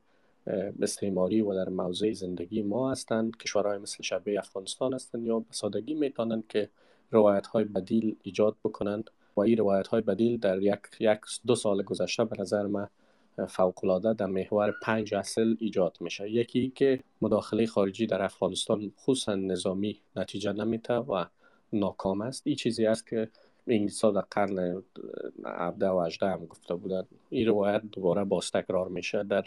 استعماری 0.83 1.43
و 1.43 1.55
در 1.55 1.69
موضع 1.69 2.13
زندگی 2.13 2.63
ما 2.63 2.91
هستند. 2.91 3.37
کشورهای 3.37 3.79
مثل 3.79 4.03
شبه 4.03 4.39
افغانستان 4.39 4.95
هستند 4.95 5.27
یا 5.27 5.39
به 5.39 5.47
سادگی 5.51 5.95
می‌تونند 5.95 6.45
که 6.49 6.69
روایت 7.11 7.47
های 7.47 7.65
بدیل 7.65 8.17
ایجاد 8.23 8.57
بکنند. 8.65 9.11
و 9.37 9.41
این 9.41 9.57
روایت 9.57 9.87
های 9.87 10.01
بدیل 10.01 10.39
در 10.39 10.63
یک, 10.63 10.79
یک 11.01 11.21
دو 11.47 11.55
سال 11.55 11.83
گذشته 11.83 12.25
به 12.25 12.37
نظر 12.41 12.67
من 12.67 12.89
فوق 13.49 14.13
در 14.13 14.27
محور 14.27 14.75
پنج 14.83 15.15
اصل 15.15 15.57
ایجاد 15.59 15.97
میشه. 16.01 16.31
یکی 16.31 16.73
که 16.75 17.01
مداخله 17.23 17.67
خارجی 17.67 18.07
در 18.07 18.23
افغانستان 18.23 18.93
خصوصا 19.01 19.35
نظامی 19.35 20.01
نتیجه 20.17 20.53
نمیده 20.53 20.95
و 20.95 21.25
ناکام 21.73 22.21
است. 22.21 22.43
این 22.47 22.57
چیزی 22.57 22.87
است 22.87 23.07
که 23.07 23.29
انگلیس 23.67 24.05
در 24.05 24.21
قرن 24.21 24.83
17 25.45 25.89
و 25.89 26.01
18 26.01 26.27
هم 26.27 26.47
گفته 26.47 26.75
بودن. 26.75 27.03
این 27.31 27.47
روایت 27.49 27.83
دوباره 27.93 28.25
باز 28.25 28.51
تکرار 28.51 28.89
میشه 28.89 29.23
در 29.23 29.47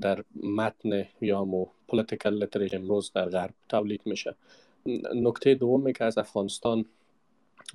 در 0.00 0.24
متن 0.42 1.04
یا 1.20 1.44
مو 1.44 1.66
پولیتیکل 1.88 2.46
امروز 2.72 3.12
در 3.14 3.28
غرب 3.28 3.54
تولید 3.68 4.02
میشه. 4.04 4.34
نکته 5.14 5.54
دومی 5.54 5.92
که 5.92 6.04
از 6.04 6.18
افغانستان 6.18 6.84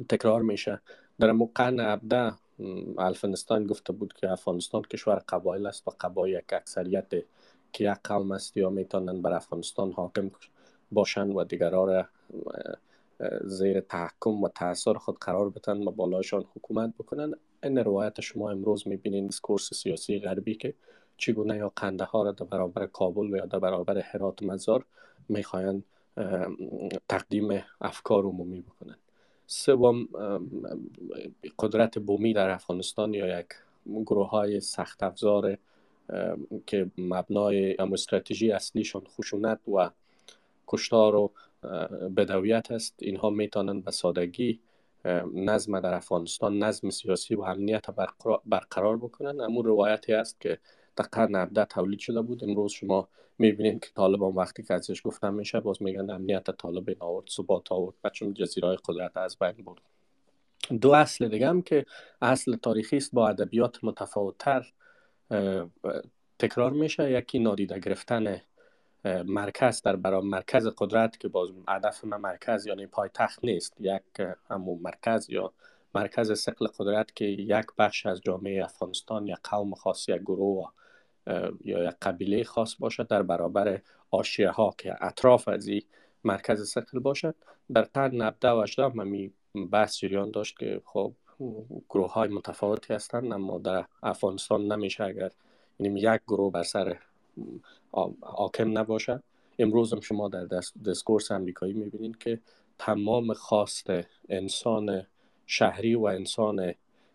تکرار 0.10 0.42
میشه. 0.42 0.82
در 1.20 1.34
قرن 1.56 1.80
17 1.80 2.34
الفنستان 2.98 3.68
گفته 3.68 3.94
بود 3.94 4.14
که 4.14 4.32
افغانستان 4.32 4.82
کشور 4.82 5.16
قبایل 5.30 5.66
است 5.66 5.88
و 5.88 5.92
قبایل 6.00 6.38
یک 6.38 6.54
اکثریت 6.54 7.10
که 7.74 7.84
یک 7.92 7.98
قوم 8.04 8.32
است 8.32 8.58
یا 8.58 8.70
می‌تونن 8.70 9.22
بر 9.22 9.34
افغانستان 9.34 9.92
حاکم 9.92 10.32
باشند 10.92 11.36
و 11.36 11.44
دیگرها 11.44 11.86
را 11.86 12.06
زیر 13.44 13.80
تحکم 13.80 14.44
و 14.44 14.50
تاثیر 14.50 14.94
خود 14.94 15.20
قرار 15.20 15.50
بدن 15.50 15.88
و 15.88 15.92
بالایشان 15.92 16.46
حکومت 16.56 16.94
بکنن 17.00 17.34
این 17.64 17.78
روایت 17.78 18.22
شما 18.22 18.52
امروز 18.52 18.88
می‌بینید 18.88 19.40
کورس 19.40 19.74
سیاسی 19.74 20.20
غربی 20.20 20.56
که 20.56 20.74
چگونه 21.18 21.58
یا 21.58 21.72
قنده 21.76 22.04
ها 22.04 22.24
را 22.24 22.32
در 22.32 22.46
برابر 22.46 22.86
کابل 22.86 23.34
و 23.34 23.38
یا 23.38 23.46
در 23.46 23.60
برابر 23.60 24.00
حرات 24.00 24.44
مزار 24.44 24.86
می‌خواهند 25.30 25.84
تقدیم 27.08 27.64
افکار 27.82 28.24
عمومی 28.24 28.62
بکنند 28.62 29.00
سوم 29.48 30.08
قدرت 31.60 32.00
بومی 32.00 32.34
در 32.34 32.50
افغانستان 32.50 33.14
یا 33.14 33.40
یک 33.40 33.48
گروه 33.86 34.30
های 34.30 34.60
سخت 34.60 35.04
افزار 35.04 35.58
که 36.66 36.92
مبنای 36.98 37.76
استراتژی 37.76 38.52
اصلیشان 38.52 39.02
خشونت 39.06 39.60
و 39.68 39.90
کشتار 40.68 41.16
و 41.16 41.32
بدویت 42.18 42.72
است 42.72 42.96
اینها 43.00 43.30
می‌تونند 43.30 43.84
به 43.84 43.92
سادگی 43.92 44.60
نظم 45.34 45.80
در 45.80 45.94
افغانستان 45.94 46.64
نظم 46.64 46.90
سیاسی 46.90 47.36
و 47.36 47.42
امنیت 47.42 47.86
برقرار 48.46 48.98
بکنند 48.98 49.42
اما 49.42 49.62
روایتی 49.62 50.14
است 50.14 50.42
که 50.42 50.60
قرن 51.02 51.36
17 51.36 51.66
تولید 51.66 52.00
شده 52.00 52.22
بود. 52.22 52.44
امروز 52.44 52.72
شما 52.72 53.08
می‌بینید 53.38 53.86
که 53.86 53.90
طالبان 53.96 54.34
وقتی 54.34 54.64
که 54.64 54.74
ازش 54.74 55.02
گفتن 55.04 55.34
میشه 55.34 55.60
باز 55.60 55.82
میگن 55.82 56.10
امنیت 56.10 56.52
طالب 56.52 56.96
آورد 57.00 57.28
ثبات 57.30 57.72
آورد 57.72 57.96
و 58.04 58.10
چون 58.10 58.34
جزیره 58.34 58.78
قدرت 58.86 59.18
از 59.18 59.38
بین 59.40 59.66
برد. 59.66 59.82
دو 60.82 60.92
اصل 60.92 61.28
دیگه 61.28 61.50
هم 61.50 61.62
که 61.62 61.86
اصل 62.22 62.56
تاریخی 62.56 62.98
است 62.98 63.14
با 63.14 63.30
ادبیات 63.30 63.84
متفاوتتر 63.84 64.72
تکرار 66.40 66.72
میشه. 66.72 67.12
یکی 67.12 67.40
نادیده 67.40 67.80
گرفتن 67.80 68.42
مرکز 69.26 69.82
در 69.82 69.96
برای 69.96 70.22
مرکز 70.22 70.68
قدرت 70.78 71.20
که 71.20 71.28
باز 71.28 71.50
هدف 71.68 72.06
من 72.06 72.18
مرکز 72.18 72.68
یعنی 72.68 72.88
پایتخت 72.88 73.46
نیست 73.46 73.74
یک 73.80 74.02
همون 74.50 74.80
مرکز 74.84 75.30
یا 75.30 75.54
مرکز 75.96 76.40
سقل 76.40 76.68
قدرت 76.68 77.16
که 77.16 77.26
یک 77.26 77.66
بخش 77.78 78.06
از 78.06 78.22
جامعه 78.22 78.64
افغانستان 78.64 79.28
یا 79.28 79.38
قوم 79.44 79.74
خاص 79.74 80.10
یک 80.10 80.22
گروه 80.22 80.72
یا 81.64 81.84
یک 81.84 81.96
قبیله 82.02 82.44
خاص 82.44 82.76
باشد 82.80 83.08
در 83.08 83.24
برابر 83.24 83.82
آشیه 84.12 84.50
ها 84.50 84.76
که 84.78 84.96
اطراف 85.02 85.48
از 85.48 85.68
این 85.68 85.82
مرکز 86.24 86.70
سقل 86.70 87.00
باشد. 87.00 87.36
در 87.74 87.82
قرن 87.82 88.22
19 88.22 88.50
و 88.50 88.62
18 88.62 88.88
ممی 88.88 89.32
بحث 89.72 89.98
جریان 89.98 90.32
داشت 90.32 90.60
که 90.60 90.82
خب 90.86 91.14
گروه 91.90 92.14
های 92.14 92.30
متفاوتی 92.30 92.94
هستند 92.94 93.34
اما 93.34 93.58
در 93.58 93.86
افغانستان 94.04 94.72
نمیشه 94.72 95.04
اگر 95.04 95.32
یعنی 95.80 96.00
یک 96.00 96.22
گروه 96.28 96.52
بر 96.52 96.64
سر 96.64 96.98
حاکم 98.22 98.78
نباشد. 98.78 99.24
امروز 99.60 99.94
هم 99.94 100.00
شما 100.00 100.30
در 100.30 100.48
دسکورس 100.86 101.32
امریکایی 101.32 101.74
می‌بینید 101.74 102.18
که 102.18 102.40
تمام 102.78 103.34
خواست 103.34 103.88
انسان 104.30 105.06
شهری 105.48 105.96
و 105.96 106.04
انسان 106.04 106.74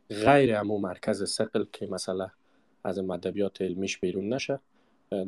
غیر 0.09 0.57
امو 0.57 0.79
مرکز 0.79 1.31
سقل 1.31 1.65
که 1.73 1.87
مثلا 1.87 2.31
از 2.85 2.99
ادبیات 2.99 3.63
علمیش 3.63 3.99
بیرون 3.99 4.33
نشه. 4.33 4.59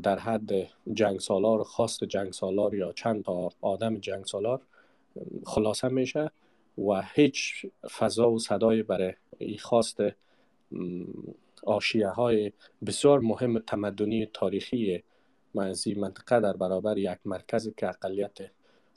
در 0.03 0.19
حد 0.19 0.51
جنگ 0.95 1.21
سالار 1.21 1.63
خواست 1.63 2.05
جنگ 2.05 2.33
سالار 2.33 2.75
یا 2.75 2.93
چند 2.93 3.25
تا 3.25 3.51
آدم 3.61 3.99
جنگ 3.99 4.25
سالار 4.25 4.61
خلاصه 5.47 5.89
میشه 5.89 6.31
و 6.79 7.03
هیچ 7.15 7.67
فضا 7.99 8.31
و 8.31 8.39
صدای 8.39 8.83
برای 8.83 9.13
این 9.39 9.59
خواست 9.59 10.01
آشیه 11.63 12.09
های 12.09 12.53
بسیار 12.87 13.21
مهم 13.21 13.59
تمدنی 13.59 14.27
تاریخی 14.27 15.03
منزی 15.55 15.95
منطقه 15.95 16.41
در 16.41 16.57
برابر 16.57 16.99
یک 16.99 17.19
مرکز 17.25 17.75
که 17.77 17.89
اقلیت 17.89 18.39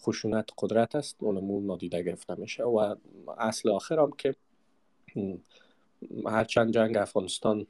خشونت 0.01 0.49
قدرت 0.57 0.95
است 0.95 1.15
اونمون 1.19 1.65
نادیده 1.65 2.03
گرفته 2.03 2.35
میشه. 2.35 2.63
و 2.63 2.95
اصل 3.37 3.69
آخر 3.69 3.99
هم 3.99 4.11
که 4.11 4.35
هرچند 6.25 6.73
جنگ 6.73 6.97
افغانستان 6.97 7.67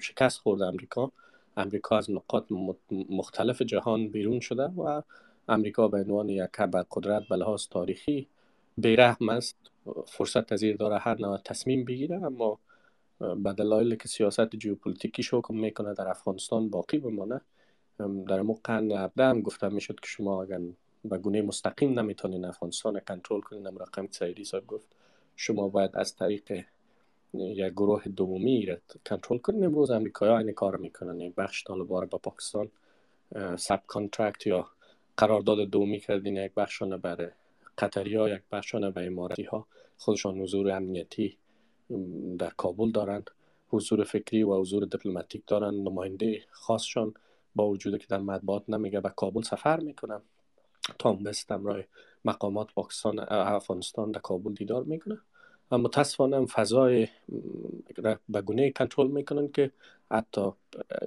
شکست 0.00 0.38
خورد 0.38 0.62
امریکا. 0.62 1.12
امریکا 1.56 1.98
از 1.98 2.10
نقاط 2.10 2.44
مختلف 2.90 3.62
جهان 3.62 4.08
بیرون 4.08 4.40
شده 4.40 4.64
و 4.64 5.02
امریکا 5.48 5.88
به 5.88 5.98
عنوان 5.98 6.28
یک 6.28 6.50
کبر 6.50 6.84
قدرت 6.90 7.28
به 7.28 7.36
لحاظ 7.36 7.66
تاریخی 7.68 8.28
بیرحم 8.78 9.28
است. 9.28 9.56
فرصت 10.06 10.46
تزیر 10.46 10.76
داره 10.76 10.98
هر 10.98 11.20
نوع 11.20 11.38
تصمیم 11.44 11.84
بگیره 11.84 12.16
اما 12.24 12.58
به 13.18 13.52
دلایل 13.52 13.94
که 13.94 14.08
سیاست 14.08 14.56
جیوپولیتیکی 14.56 15.22
حکم 15.32 15.54
می‌کنه 15.54 15.94
در 15.94 16.08
افغانستان 16.08 16.70
باقی 16.70 16.98
بمانه. 16.98 17.40
در 18.28 18.42
مو 18.42 18.58
قرن 18.64 19.10
هم 19.18 19.40
گفته 19.40 19.68
می‌شد 19.68 20.00
که 20.00 20.06
شما 20.06 20.42
اگر 20.42 20.60
به 21.04 21.18
گونه 21.18 21.42
مستقیم 21.42 22.00
نمی‌تونین 22.00 22.44
افغانستان 22.44 23.00
کنترل 23.00 23.40
کنین 23.40 23.66
هم 23.66 23.78
رقم 23.78 24.08
سعیدی 24.10 24.44
صاحب 24.44 24.66
گفت 24.66 24.96
شما 25.36 25.68
باید 25.68 25.90
از 25.94 26.16
طریق 26.16 26.64
یک 27.34 27.72
گروه 27.72 28.08
دومی 28.08 28.66
را 28.66 28.76
کنترل 29.06 29.38
کنین 29.38 29.64
امروز 29.64 29.90
امریکایی 29.90 30.32
این 30.32 30.52
کار 30.52 30.76
می‌کنن. 30.76 31.20
یک 31.20 31.34
بخش 31.34 31.64
طالبان 31.64 32.06
با 32.06 32.18
پاکستان 32.18 32.70
subcontract 33.56 34.46
یا 34.46 34.68
قرارداد 35.16 35.58
دومی 35.58 36.00
کردین. 36.00 36.36
یک 36.36 36.54
بخشانه 36.54 36.96
برای 36.96 37.28
قطری 37.78 38.16
ها 38.16 38.28
یک 38.28 38.42
بخشانه 38.52 38.90
به 38.90 39.06
اماراتی 39.06 39.42
ها. 39.42 39.66
خودشان 39.98 40.40
حضور 40.40 40.70
امنیتی 40.70 41.36
در 42.38 42.50
کابل 42.56 42.90
دارند 42.90 43.30
حضور 43.68 44.04
فکری 44.04 44.42
و 44.42 44.60
حضور 44.60 44.84
دیپلماتیک 44.84 45.42
دارند 45.46 45.88
نماینده 45.88 46.42
خاصشان 46.50 47.14
با 47.54 47.68
وجود 47.68 47.98
که 47.98 48.06
در 48.08 48.18
مطبوعات 48.18 48.70
نمیگه 48.70 49.00
به 49.00 49.08
کابل 49.08 49.42
سفر 49.42 49.80
می‌کنن. 49.80 50.20
تام 50.98 51.22
بست 51.22 51.52
رای 51.52 51.84
مقامات 52.24 52.72
پاکستان 52.74 53.18
افغانستان 53.28 54.10
در 54.10 54.20
کابل 54.20 54.54
دیدار 54.54 54.84
می‌کنه. 54.84 55.18
و 55.70 55.78
متاسفانه 55.78 56.46
فضای 56.46 57.08
به 58.28 58.40
گونه 58.42 58.70
کنترل 58.70 59.08
می‌کنن 59.08 59.48
که 59.48 59.70
حتی 60.10 60.52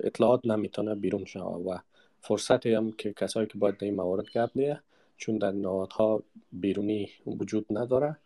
اطلاعات 0.04 0.46
نمی‌تونه 0.46 0.96
بیرون 0.96 1.26
شود 1.26 1.68
و 1.68 1.80
فرصتی 2.22 2.74
هم 2.74 2.92
که 2.92 3.14
کسایی 3.14 3.48
که 3.48 3.58
باید 3.58 3.78
در 3.78 3.86
این 3.86 3.96
موارد 3.96 4.26
گپ 4.36 4.78
چون 5.18 5.38
در 5.38 5.52
نهادها 5.52 6.24
بیرونی 6.52 7.10
وجود 7.26 7.66
نداره 7.70 8.18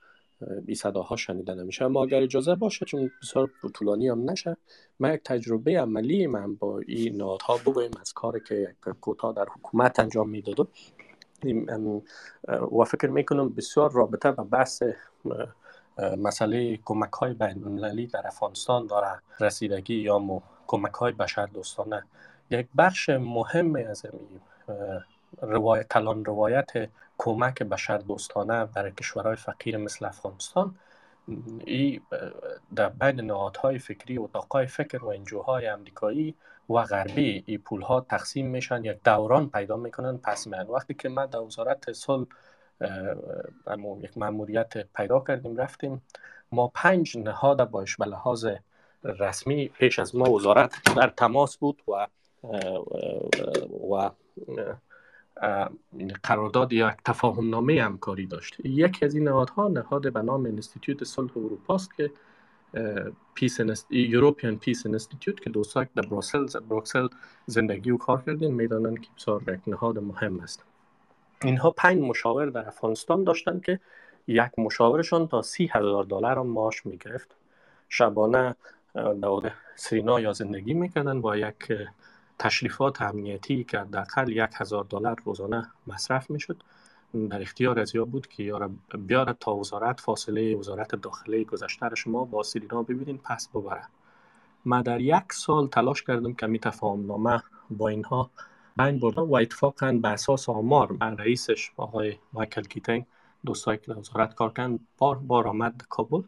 بی 0.66 0.76
صداها 0.76 1.16
شنیده 1.16 1.54
نمیشه. 1.54 1.86
اما 1.86 2.04
اگر 2.04 2.22
اجازه 2.22 2.56
باشه 2.56 2.86
چون 2.86 3.12
بسیار 3.22 3.50
طولانی 3.74 4.08
هم 4.08 4.30
نشه 4.30 4.58
من 5.00 5.14
یک 5.14 5.22
تجربه 5.24 5.80
عملی 5.80 6.28
من 6.28 6.56
با 6.56 6.80
این 6.80 7.18
نهادها 7.18 7.58
بگویم 7.58 7.92
از 8.02 8.14
کاری 8.14 8.40
که 8.48 8.76
کوتا 9.02 9.32
در 9.32 9.46
حکومت 9.56 10.00
انجام 10.00 10.30
می‌داد 10.30 10.60
و 12.80 12.84
فکر 12.84 13.08
می‌کنم 13.08 13.50
بسیار 13.50 13.92
رابطه 13.92 14.30
و 14.30 14.44
بحث 14.44 14.84
مسئله 15.98 16.78
کمک 16.86 17.14
های 17.14 17.34
بین 17.34 18.06
در 18.06 18.28
افغانستان 18.28 18.88
داره 18.88 19.20
رسیدگی 19.40 19.96
یا 19.96 20.42
کمک 20.68 20.94
های 20.94 21.12
بشر 21.12 21.46
دوستانه. 21.46 22.04
یک 22.50 22.68
بخش 22.78 23.10
مهم 23.10 23.76
از 23.76 24.06
این 24.06 24.42
روایت 25.42 25.88
کلان 25.88 26.26
روایت 26.26 26.90
کمک 27.18 27.64
بشر 27.64 27.98
دوستانه 27.98 28.66
برای 28.66 28.92
کشورهای 28.92 29.36
فقیر 29.36 29.78
مثل 29.78 30.06
افغانستان 30.06 30.76
ای 31.66 32.02
در 32.76 32.90
بین 32.90 33.22
نهادهای 33.22 33.80
فکری 33.80 34.18
و 34.18 34.24
اتاقهای 34.24 34.68
فکر 34.68 35.04
و 35.04 35.08
انجوهای 35.08 35.68
امریکایی 35.68 36.36
و 36.70 36.74
غربی 36.74 37.44
ای 37.46 37.58
پول 37.58 37.82
ها 37.82 38.02
تقسیم 38.02 38.48
میشن 38.48 38.86
یک 38.86 39.04
دوران 39.04 39.50
پیدا 39.50 39.78
می‌کنن. 39.78 40.18
پس 40.18 40.48
من 40.48 40.68
وقتی 40.68 40.94
که 40.94 41.10
ما 41.10 41.26
در 41.26 41.40
وزارت 41.40 41.92
صلح 41.92 42.28
یک 44.02 44.18
مأموریت 44.18 44.74
پیدا 44.96 45.20
کردیم 45.28 45.58
رفتیم. 45.58 46.02
ما 46.52 46.68
پنج 46.68 47.18
نهاد 47.18 47.70
باش 47.70 47.98
به 47.98 48.06
لحاظ 48.06 48.48
رسمی 49.04 49.68
پیش 49.68 50.00
از 50.00 50.16
ما 50.16 50.32
وزارت 50.32 50.76
در 50.96 51.08
تماس 51.18 51.58
بود 51.58 51.82
و 51.88 52.08
و 53.92 54.10
قرارداد 56.24 56.74
یا 56.74 56.96
تفاهم 57.06 57.50
نامه 57.50 57.82
همکاری 57.82 58.26
داشت. 58.26 58.60
یکی 58.64 59.06
از 59.06 59.16
این 59.16 59.24
نهادها 59.24 59.68
نهاد 59.68 60.14
به 60.14 60.22
نام 60.22 60.46
انستیتوت 60.46 61.04
صلح 61.04 61.32
اروپا 61.38 61.76
است 61.76 61.96
که 61.96 62.12
Peace 63.34 63.60
European 63.90 64.58
Peace 64.58 64.86
Institute 64.86 65.42
که 65.42 65.50
دوستا 65.50 65.86
در 65.96 66.04
بروکسل 66.70 67.08
زندگی 67.46 67.92
و 67.92 67.98
کار 67.98 68.22
کردین 68.22 68.54
می‌دانند 68.54 69.02
که 69.02 69.10
بسیار 69.18 69.60
نهاد 69.68 70.00
مهم 70.00 70.40
است. 70.40 70.64
اینها 71.44 71.72
پنج 71.72 72.02
مشاور 72.02 72.46
در 72.46 72.68
افغانستان 72.68 73.24
داشتند 73.24 73.64
که 73.64 73.80
یک 74.28 74.52
مشاورشان 74.58 75.28
تا 75.28 75.42
سی 75.42 75.70
هزار 75.74 76.04
دلار 76.04 76.42
معاش 76.42 76.86
می‌گرفت. 76.86 77.36
شبانه 77.90 78.56
در 78.96 79.52
سینا 79.76 80.20
یا 80.20 80.34
زندگی 80.34 80.74
می‌کنن 80.74 81.22
با 81.22 81.38
یک 81.38 81.74
تشریفات 82.40 83.02
امنیتی 83.02 83.64
که 83.64 83.80
حداقل 83.80 84.30
یک 84.30 84.50
هزار 84.54 84.86
دلار 84.90 85.16
روزانه 85.26 85.72
مصرف 85.88 86.30
می‌شد. 86.30 86.64
در 87.30 87.42
اختیار 87.42 87.80
از 87.80 87.94
بود 87.94 88.28
که 88.28 88.44
یارا 88.44 88.70
بیاره 88.98 89.36
تا 89.40 89.56
وزارت 89.56 90.00
فاصله 90.00 90.56
وزارت 90.56 90.96
داخلی 90.96 91.46
گذشته 91.46 91.96
شما 91.96 92.26
با 92.26 92.44
سیرینا 92.44 92.84
ببینین 92.84 93.18
پس 93.18 93.50
ببره. 93.50 93.84
ما 94.66 94.82
در 94.82 95.02
یک 95.02 95.34
سال 95.34 95.68
تلاش 95.68 96.04
کردم 96.04 96.34
که 96.34 96.48
می 96.48 96.60
تفاهم 96.60 97.06
نامه 97.06 97.44
با 97.70 97.90
اینها 97.90 98.30
بین 98.80 99.00
بردم 99.00 99.24
و 99.24 99.36
اتفاقا 99.36 99.92
به 99.92 100.08
اساس 100.08 100.50
آمار 100.50 100.98
رئیسش 101.02 101.72
آقای 101.78 102.16
مایکل 102.34 102.62
کیتنگ 102.62 103.06
دوستایی 103.46 103.78
که 103.78 103.94
وزارت 103.94 104.36
کار 104.36 104.54
کردن 104.54 104.80
بار 104.98 105.16
بار 105.16 105.48
آمد 105.48 105.82
کابل. 105.90 106.22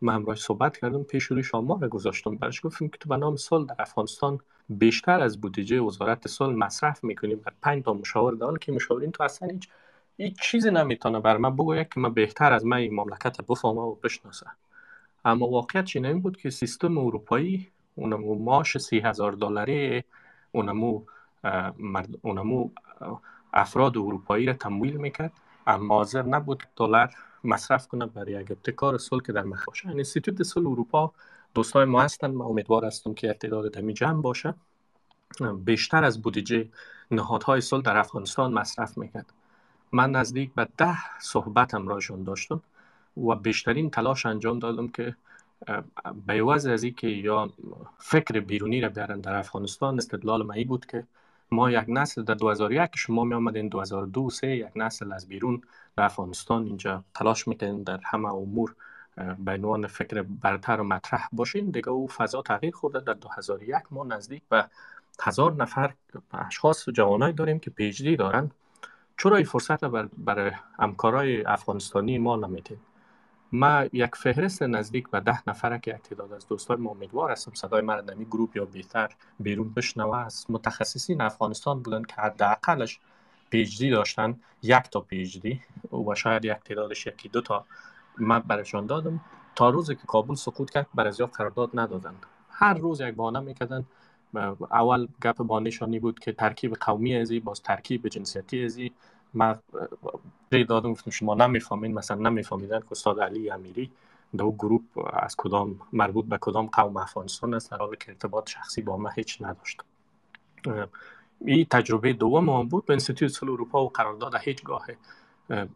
من 0.00 0.14
همراه 0.14 0.36
صحبت 0.36 0.76
کردم 0.76 1.02
پیش 1.02 1.24
روش 1.24 1.54
آمار 1.54 1.88
گذاشتم. 1.88 2.36
برش 2.36 2.66
گفتیم 2.66 2.88
که 2.88 2.98
تو 2.98 3.08
به 3.08 3.16
نام 3.16 3.36
سال 3.36 3.66
در 3.66 3.74
افغانستان 3.78 4.38
بیشتر 4.68 5.20
از 5.20 5.40
بودجه 5.40 5.80
وزارت 5.80 6.28
صلح 6.28 6.56
مصرف 6.56 7.04
می‌کنیم. 7.04 7.36
بر 7.36 7.52
پنج 7.62 7.84
تا 7.84 7.92
مشاور 7.92 8.34
دال 8.34 8.58
که 8.58 8.72
مشاورین 8.72 9.12
تو 9.12 9.22
اصلا 9.22 9.48
هیچ 9.48 9.68
هیچ 10.16 10.40
چیزی 10.42 10.70
نمی‌تونه 10.70 11.20
بر 11.20 11.36
من 11.36 11.56
بگوید 11.56 11.88
که 11.94 12.00
من 12.00 12.14
بهتر 12.14 12.52
از 12.52 12.66
من 12.66 12.76
این 12.76 12.94
مملکت 12.94 13.40
بفهمه 13.40 13.80
و 13.80 13.94
بشناسه 13.94 14.46
اما 15.24 15.48
واقعیت 15.48 15.96
این 15.96 16.20
بود 16.20 16.36
که 16.36 16.50
سیستم 16.50 16.98
اروپایی 16.98 17.68
اونمو 17.94 18.34
ماش 18.34 18.78
سی 18.78 18.98
هزار 18.98 19.32
دلاری 19.32 20.04
اونمو 20.52 21.02
اونمو 22.22 22.70
افراد 23.52 23.98
اروپایی 23.98 24.46
را 24.46 24.52
تمویل 24.52 24.96
می‌کرد. 24.96 25.32
اما 25.66 25.94
حاضر 25.94 26.22
نبود 26.22 26.62
دلار 26.76 27.14
مصرف 27.44 27.88
کنه 27.88 28.06
برای 28.06 28.32
یک 28.32 28.50
ابتکار 28.50 28.98
صلح 28.98 29.22
که 29.22 29.32
در 29.32 29.42
مخ 29.42 29.64
باشه. 29.64 29.88
انستیتوت 29.88 30.42
صلح 30.42 30.70
اروپا 30.70 31.12
دوستای 31.54 31.84
ما 31.84 32.02
هستن. 32.02 32.30
من 32.30 32.44
امیدوار 32.44 32.84
هستم 32.84 33.14
که 33.14 33.28
ارتداد 33.28 33.72
دمی 33.72 33.94
جمع 33.94 34.22
باشه. 34.22 34.54
بیشتر 35.64 36.04
از 36.04 36.22
بودجه 36.22 36.68
نهادهای 37.10 37.60
صلح 37.60 37.82
در 37.82 37.96
افغانستان 37.96 38.52
مصرف 38.52 38.98
می‌کرد. 38.98 39.32
من 39.92 40.10
نزدیک 40.10 40.54
به 40.54 40.68
ده 40.76 40.98
صحبت 41.20 41.74
همراهشون 41.74 42.24
داشتم 42.24 42.62
و 43.16 43.34
بیشترین 43.34 43.90
تلاش 43.90 44.26
انجام 44.26 44.58
دادم 44.58 44.88
که 44.88 45.16
به 46.26 46.52
از 46.52 46.84
که 46.84 47.08
یا 47.08 47.50
فکر 47.98 48.40
بیرونی 48.40 48.80
را 48.80 48.88
بیارن 48.88 49.20
در 49.20 49.34
افغانستان 49.34 49.96
استدلال 49.96 50.46
من 50.46 50.64
بود 50.64 50.86
که 50.86 51.06
ما 51.52 51.70
یک 51.70 51.84
نسل 51.88 52.22
در 52.22 52.34
2001 52.34 52.90
شما 52.96 53.24
می 53.24 53.34
آمدین 53.34 53.68
2002 53.68 54.30
سه 54.30 54.46
یک 54.48 54.72
نسل 54.76 55.12
از 55.12 55.28
بیرون 55.28 55.62
در 55.96 56.04
افغانستان 56.04 56.64
اینجا 56.64 57.04
تلاش 57.14 57.48
می‌کنین 57.48 57.82
در 57.82 58.00
همه 58.04 58.34
امور 58.34 58.74
به 59.38 59.52
عنوان 59.52 59.86
فکر 59.86 60.22
برتر 60.22 60.80
و 60.80 60.84
مطرح 60.84 61.28
باشین. 61.32 61.70
دیگه 61.70 61.88
او 61.88 62.08
فضا 62.08 62.42
تغییر 62.42 62.74
خورده. 62.74 63.00
در 63.00 63.12
2001 63.12 63.74
ما 63.90 64.04
نزدیک 64.04 64.42
به 64.48 64.64
هزار 65.20 65.52
نفر 65.52 65.94
اشخاص 66.32 66.88
و 66.88 66.92
جوانایی 66.92 67.32
داریم 67.32 67.58
که 67.58 67.70
PhD 67.70 68.16
دارن. 68.16 68.50
چرا 69.18 69.36
این 69.36 69.46
فرصت 69.46 69.84
بر 69.84 70.08
برای 70.18 70.50
همکارای 70.78 71.44
افغانستانی 71.44 72.18
ما 72.18 72.36
نمیتیم 72.36 72.80
ما 73.52 73.84
یک 73.92 74.16
فهرست 74.16 74.62
نزدیک 74.62 75.10
به 75.10 75.20
ده 75.20 75.48
نفره 75.48 75.78
که 75.78 75.90
یک 75.90 76.02
تعداد 76.02 76.32
از 76.32 76.48
دوستای 76.48 76.76
ما 76.76 76.90
امیدوار 76.90 77.30
هستم 77.30 77.52
صدای 77.54 77.82
در 77.86 78.14
group 78.14 78.56
یا 78.56 78.64
بهتر 78.64 79.08
بیرون 79.40 79.72
بشنوه. 79.72 80.16
است 80.16 80.50
متخصصین 80.50 81.20
افغانستان 81.20 81.82
بودن 81.82 82.02
که 82.02 82.14
حداقلش 82.14 83.00
PhD 83.50 83.90
داشتن. 83.90 84.40
یک 84.62 84.82
تا 84.90 85.00
PhD 85.00 85.60
و 86.08 86.14
شاید 86.14 86.44
یک 86.44 86.52
تعدادش 86.52 87.06
یکی 87.06 87.28
دو 87.28 87.40
تا 87.40 87.64
من 88.18 88.38
برشان 88.38 88.86
دادم. 88.86 89.20
تا 89.54 89.70
روزی 89.70 89.94
که 89.94 90.06
کابل 90.06 90.34
سقوط 90.34 90.70
کرد 90.70 90.86
بر 90.94 91.06
از 91.06 91.20
قرارداد 91.20 91.70
ندادند. 91.74 92.26
هر 92.50 92.74
روز 92.74 93.00
یک 93.00 93.14
بانه 93.14 93.40
می‌کردن 93.40 93.86
اول 94.70 95.08
گپ 95.22 95.36
بانشانی 95.36 95.98
بود 95.98 96.18
که 96.18 96.32
ترکیب 96.32 96.74
قومی 96.74 97.16
ازی 97.16 97.40
باز 97.40 97.62
ترکیب 97.62 98.08
جنسیتی 98.08 98.64
ازی. 98.64 98.92
ما 99.34 99.56
دادم 100.50 100.92
گفتم 100.92 101.10
شما 101.10 101.34
نمی‌فهمین 101.34 101.94
مثلا 101.94 102.30
نمیفهمیدن 102.30 102.80
که 102.80 102.86
استاد 102.90 103.20
علی 103.20 103.50
امیری 103.50 103.90
دو 104.38 104.52
گروپ 104.52 104.82
از 105.12 105.36
کدام 105.36 105.80
مربوط 105.92 106.24
به 106.24 106.38
کدام 106.40 106.66
قوم 106.66 106.96
افغانستان 106.96 107.54
است 107.54 107.70
در 107.70 107.76
حالی 107.76 107.96
که 108.00 108.08
ارتباط 108.08 108.50
شخصی 108.50 108.82
با 108.82 108.96
ما 108.96 109.08
هیچ 109.08 109.42
نداشت. 109.42 109.80
این 111.44 111.66
تجربه 111.70 112.12
دوم 112.12 112.48
هم 112.48 112.68
بود. 112.68 112.86
به 112.86 112.92
انستیتوت 112.92 113.30
سل 113.30 113.48
اروپا 113.50 113.84
و 113.84 113.88
قرارداد 113.88 114.34
هیچ 114.34 114.64
گاه 114.64 114.86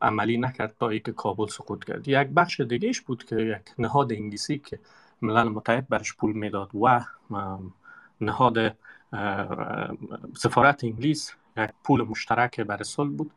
عملی 0.02 0.36
نکرد 0.36 0.74
تا 0.80 0.98
که 0.98 1.12
کابل 1.12 1.46
سقوط 1.46 1.84
کرد. 1.84 2.08
یک 2.08 2.28
بخش 2.28 2.60
دیگهش 2.60 3.00
بود 3.00 3.24
که 3.24 3.36
یک 3.36 3.74
نهاد 3.78 4.12
انگلیسی 4.12 4.58
که 4.58 4.78
ملل 5.22 5.48
متحد 5.48 5.88
برش 5.88 6.14
پول 6.14 6.32
می‌داد 6.32 6.70
و 6.74 7.04
نهاد 8.20 8.76
سفارت 10.36 10.84
انگلیس 10.84 11.32
یک 11.56 11.70
پول 11.84 12.02
مشترک 12.02 12.60
بر 12.60 12.82
صلح 12.82 13.10
بود. 13.10 13.30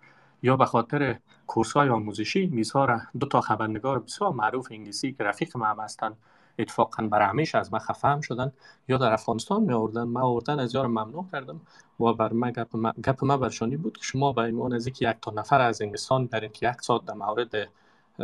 یا 0.44 0.57
به 0.57 0.65
خاطر 0.65 1.19
کورس 1.48 1.72
های 1.72 1.89
آموزشی 1.89 2.48
میزها 2.48 2.85
را 2.85 3.02
دو 3.19 3.27
تا 3.27 3.41
خبرنگار 3.41 3.99
بسیار 3.99 4.34
معروف 4.34 4.68
انگلیسی 4.72 5.11
که 5.14 5.23
رفیق 5.23 5.57
ما 5.57 5.65
هستند 5.65 6.18
اتفاقا 6.60 7.07
برای 7.07 7.27
همیشه 7.27 7.57
از 7.57 7.73
من 7.73 7.80
خفه 7.80 8.07
هم 8.07 8.22
شدن 8.22 8.52
یا 8.88 8.98
در 8.98 9.14
افغانستان 9.14 9.64
می 9.64 9.73
آوردن. 9.73 10.03
من 10.03 10.22
آوردن 10.22 10.60
از 10.60 10.76
یار 10.76 10.88
ممنوع 10.88 11.26
کردم. 11.31 11.61
و 11.99 12.14
بر 12.14 12.34
من 12.34 12.52
گپ 12.52 12.76
ما, 12.76 12.94
گپ 13.03 13.26
ما 13.26 13.38
برشانی 13.38 13.77
بود 13.77 13.98
که 13.98 14.03
شما 14.03 14.34
به 14.34 14.41
عنوان 14.41 14.73
از 14.73 14.88
یک 14.88 15.03
تا 15.22 15.31
نفر 15.31 15.61
از 15.61 15.81
انگلستان 15.81 16.27
برین 16.27 16.52
که 16.52 16.69
یک 16.69 16.81
ساعت 16.81 17.06
در 17.06 17.14
مورد 17.14 17.69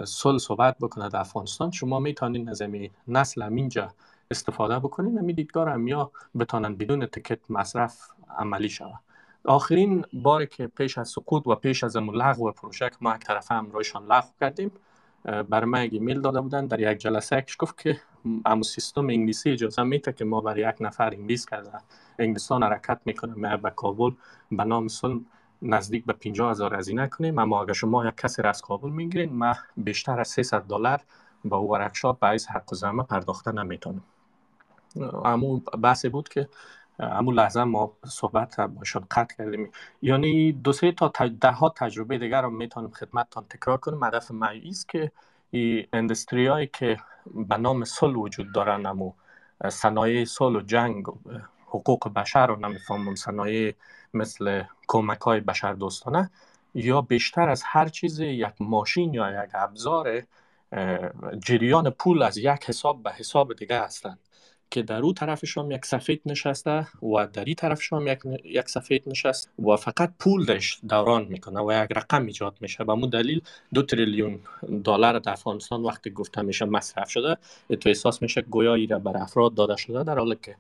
صلح 0.06 0.38
صحبت 0.38 0.78
بکنه 0.78 1.10
در 1.10 1.20
افغانستان 1.20 1.72
شما 1.72 2.00
می‌تونین 2.00 2.50
از 2.50 2.62
این 2.62 2.90
نسل 3.08 3.42
اینجا 3.42 3.94
استفاده 4.32 4.80
بکنین 4.80 5.18
همین 5.18 5.36
دیدگار 5.36 5.70
هم 5.70 5.88
یا 5.88 6.12
بتانن 6.40 6.76
بدون 6.76 7.06
تکت 7.06 7.52
مصرف 7.52 7.98
عملی 8.38 8.70
شود. 8.70 9.00
آخرین 9.46 10.06
باری 10.14 10.48
که 10.48 10.68
پیش 10.68 10.98
از 10.98 11.10
سقوط 11.10 11.48
و 11.48 11.56
پیش 11.56 11.84
از 11.84 11.98
لغو 11.98 12.52
پروژه 12.52 12.90
که 12.90 12.96
ما 13.02 13.16
یک 13.16 13.22
طرفه 13.22 13.56
همراهشان 13.56 14.06
لغو 14.06 14.28
کردیم 14.40 14.72
برای 15.24 15.66
من 15.66 15.84
یک 15.84 15.94
ایمیل 15.94 16.22
داده 16.22 16.42
بودن 16.42 16.66
در 16.66 16.80
یک 16.80 16.98
جلسه 16.98 17.42
کش 17.42 17.56
گفت 17.60 17.78
که 17.78 18.00
امو 18.46 18.64
سیستم 18.64 19.08
انگلیسی 19.08 19.52
اجازه 19.52 19.84
میده 19.84 20.14
که 20.14 20.26
ما 20.26 20.42
برای 20.42 20.70
یک 20.70 20.76
نفر 20.80 21.10
انگلیس 21.14 21.46
کرده 21.46 21.72
انگلستان 22.20 22.64
حرکت 22.64 23.00
می‌کنه 23.06 23.58
به 23.58 23.70
کابل 23.70 24.12
به 24.52 24.64
نام 24.64 24.88
سلم 24.88 25.26
نزدیک 25.62 26.06
به 26.06 26.14
50 26.14 26.52
هزار 26.52 26.76
هزینه 26.76 27.08
کنیم 27.08 27.40
اما 27.40 27.64
اگر 27.64 27.74
شما 27.74 28.08
یک 28.08 28.18
کسی 28.18 28.42
را 28.42 28.50
از 28.50 28.62
کابل 28.62 28.90
می‌گیرین 28.90 29.34
ما 29.34 29.56
بیشتر 29.78 30.20
از 30.20 30.28
300 30.28 30.62
دلار 30.62 31.02
با 31.46 31.64
ورکشاپ 31.68 32.20
باعث 32.20 32.48
حق 32.48 32.74
و 32.74 32.76
زمه 32.76 33.04
پرداخته 33.04 33.52
نمی‌تونیم. 33.52 34.04
اما 35.26 35.62
بحثی 35.82 36.10
بود 36.10 36.30
که 36.30 36.50
همون 37.00 37.36
لحظه 37.36 37.64
ما 37.64 37.92
صحبت 38.06 38.60
باشد 38.60 39.04
قطع 39.12 39.36
کردیم. 39.36 39.72
یعنی 40.02 40.52
دو 40.52 40.74
سه 40.74 40.92
تا 40.92 41.12
ده 41.42 41.52
ها 41.52 41.70
تجربه 41.70 42.18
دیگر 42.18 42.42
رو 42.42 42.50
می‌تونم 42.50 42.92
خدمتتان 42.92 43.46
تکرار 43.50 43.78
کنم 43.78 44.04
هدف 44.04 44.32
معی 44.32 44.70
است 44.70 44.90
که 44.90 45.12
این 45.52 45.88
اندستری 45.94 46.48
هایی 46.48 46.70
که 46.74 47.00
به 47.36 47.58
نام 47.58 47.84
صلح 47.84 48.18
وجود 48.18 48.54
دارن 48.54 48.86
امو 48.86 49.14
صنایع 49.70 50.26
صلح 50.26 50.58
و 50.58 50.62
جنگ 50.62 51.06
حقوق 51.68 52.14
بشر 52.14 52.48
رو 52.48 52.56
نمی‌فهمم 52.56 53.16
صنایع 53.16 53.74
مثل 54.14 54.64
کمک 54.88 55.22
های 55.22 55.40
بشر 55.40 55.74
دوستانه 55.74 56.32
یا 56.74 57.02
بیشتر 57.02 57.50
از 57.50 57.64
هر 57.66 57.88
چیز 57.88 58.20
یک 58.20 58.54
ماشین 58.60 59.14
یا 59.14 59.44
یک 59.44 59.50
ابزار 59.54 60.22
جریان 61.40 61.90
پول 61.90 62.22
از 62.22 62.38
یک 62.38 62.66
حساب 62.66 63.04
به 63.04 63.12
حساب 63.12 63.54
دیگه 63.54 63.82
هستند 63.82 64.20
که 64.74 64.82
در 64.82 65.02
او 65.02 65.14
طرفش 65.14 65.58
یک 65.70 65.86
سفید 65.86 66.22
نشسته 66.26 66.88
و 67.04 67.28
در 67.34 67.46
این 67.46 68.08
یک, 68.08 68.20
یک 68.46 68.70
سفید 68.70 69.04
نشست 69.08 69.50
و 69.60 69.76
فقط 69.76 70.14
پولش 70.20 70.80
دوران 70.90 71.26
می‌کنه 71.26 71.60
و 71.60 71.84
یک 71.84 71.98
رقم 71.98 72.26
ایجاد 72.26 72.58
میشه. 72.62 72.84
به 72.84 72.94
مو 72.94 73.08
دلیل 73.08 73.42
دو 73.74 73.82
تریلیون 73.82 74.40
دلار 74.84 75.20
در 75.20 75.32
افغانستان 75.32 75.82
وقتی 75.84 76.10
گفته 76.10 76.42
میشه 76.42 76.66
مصرف 76.66 77.10
شده 77.10 77.38
تو 77.80 77.90
احساس 77.90 78.22
میشه 78.22 78.42
گویا 78.42 78.76
را 78.90 79.00
بر 79.00 79.18
افراد 79.18 79.54
داده 79.54 79.76
شده 79.76 80.04
در 80.04 80.18
حالی 80.20 80.38
که 80.42 80.56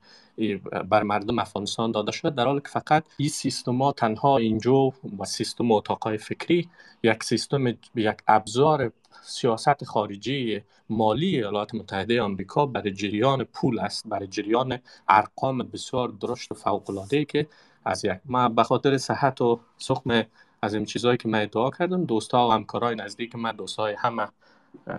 بر 0.89 1.03
مردم 1.03 1.39
افغانستان 1.39 1.91
داده 1.91 2.11
شده 2.11 2.29
در 2.29 2.45
حالی 2.45 2.59
که 2.59 2.67
فقط 2.67 3.03
این 3.17 3.29
سیستم 3.29 3.81
ها 3.81 3.91
تنها 3.91 4.37
اینجا 4.37 4.93
و 5.19 5.25
سیستم 5.25 5.71
اتاقای 5.71 6.17
فکری 6.17 6.69
یک 7.03 7.23
سیستم 7.23 7.67
یک 7.95 8.17
ابزار 8.27 8.91
سیاست 9.21 9.83
خارجی 9.83 10.61
مالی 10.89 11.27
ایالات 11.35 11.75
متحده 11.75 12.21
آمریکا 12.21 12.65
برای 12.65 12.91
جریان 12.91 13.43
پول 13.43 13.79
است 13.79 14.07
برای 14.07 14.27
جریان 14.27 14.79
ارقام 15.07 15.57
بسیار 15.57 16.09
درشت 16.09 16.51
و 16.51 16.55
فوق 16.55 17.07
که 17.29 17.47
از 17.85 18.05
یک 18.05 18.19
ما 18.25 18.49
به 18.49 18.63
خاطر 18.63 18.97
صحت 18.97 19.41
و 19.41 19.59
سخم 19.77 20.23
از 20.61 20.73
این 20.73 20.85
چیزهایی 20.85 21.17
که 21.17 21.29
من 21.29 21.41
ادعا 21.41 21.69
کردم 21.69 22.05
دوستا 22.05 22.47
و 22.47 22.51
همکارای 22.51 22.95
نزدیک 22.95 23.35
من 23.35 23.55
دوستای 23.55 23.95
همه 23.99 24.27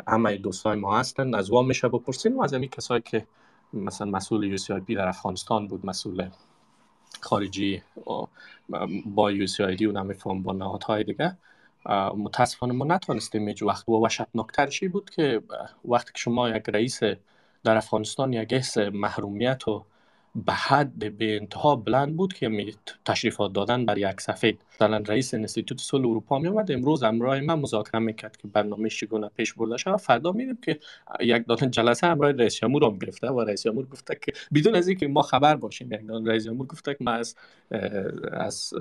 همه 0.09 0.37
دوستای 0.37 0.77
ما 0.77 0.99
هستن 0.99 1.35
از 1.35 1.51
وام 1.51 1.67
میشه 1.67 1.89
بپرسین. 1.89 2.37
و 2.37 2.43
از 2.43 2.53
این 2.53 2.69
کسایی 2.69 3.03
که 3.03 3.27
مثلا 3.73 4.07
مسئول 4.07 4.45
یو 4.45 4.57
سی 4.57 4.81
در 4.81 5.09
افغانستان 5.09 5.69
بود 5.69 5.87
مسئول 5.87 6.29
خارجی 7.21 7.83
با 9.07 9.33
یو 9.33 9.47
سی 9.47 9.77
دی 9.77 9.87
و 9.87 9.93
نمیفهم 9.93 10.43
با 10.43 10.53
نهادهای 10.53 11.05
دیگه 11.05 11.37
متاسفانه 12.17 12.73
ما 12.73 12.85
نتونستیم 12.85 13.47
اینجا 13.47 13.67
وقت 13.67 13.89
و 13.89 13.93
وحشتناکترشی 13.93 14.89
بود 14.89 15.11
که 15.11 15.43
وقتی 15.85 16.13
که 16.13 16.19
شما 16.19 16.49
یک 16.49 16.63
رئیس 16.69 17.01
در 17.65 17.77
افغانستان 17.77 18.33
یک 18.33 18.53
حس 18.53 18.79
محرومیت 18.79 19.69
و 19.69 19.85
به 20.35 20.53
حد 20.53 21.19
به 21.19 21.37
انتها 21.37 21.77
بلند 21.77 22.17
بود 22.17 22.33
که 22.33 22.49
می 22.49 22.75
تشریفات 23.05 23.53
دادن 23.53 23.87
بر 23.87 23.99
یک 23.99 24.21
سفید. 24.21 24.61
مثلا 24.75 24.97
رئیس 24.97 25.35
انستیتوت 25.35 25.81
صلح 25.81 26.09
اروپا 26.09 26.39
می 26.39 26.49
اومد 26.49 26.73
امروز 26.73 27.03
امرای 27.03 27.41
من 27.41 27.59
مذاکره 27.59 28.01
می‌کرد 28.01 28.37
که 28.37 28.49
برنامه 28.49 28.89
چگونه 28.89 29.31
پیش 29.37 29.55
برده 29.55 29.77
شود. 29.77 30.01
فردا 30.01 30.33
میدیم 30.33 30.59
که 30.65 30.79
یک 31.21 31.47
دادن 31.49 31.71
جلسه 31.71 32.07
امرای 32.07 32.33
رئیس 32.33 32.55
جمهور 32.55 32.83
رو 32.83 32.99
گرفته 32.99 33.31
و 33.31 33.41
رئیس 33.41 33.63
جمهور 33.63 33.87
گفته 33.87 34.19
که 34.25 34.33
بدون 34.55 34.75
از 34.75 34.89
اینکه 34.89 35.09
ما 35.09 35.23
خبر 35.23 35.57
باشیم 35.57 35.93
یک 35.93 36.07
دادن 36.09 36.27
رئیس 36.27 36.45
جمهور 36.45 36.67
گفته 36.67 36.95
که 36.95 37.05
ما 37.05 37.11
از 37.11 37.37
از 38.33 38.75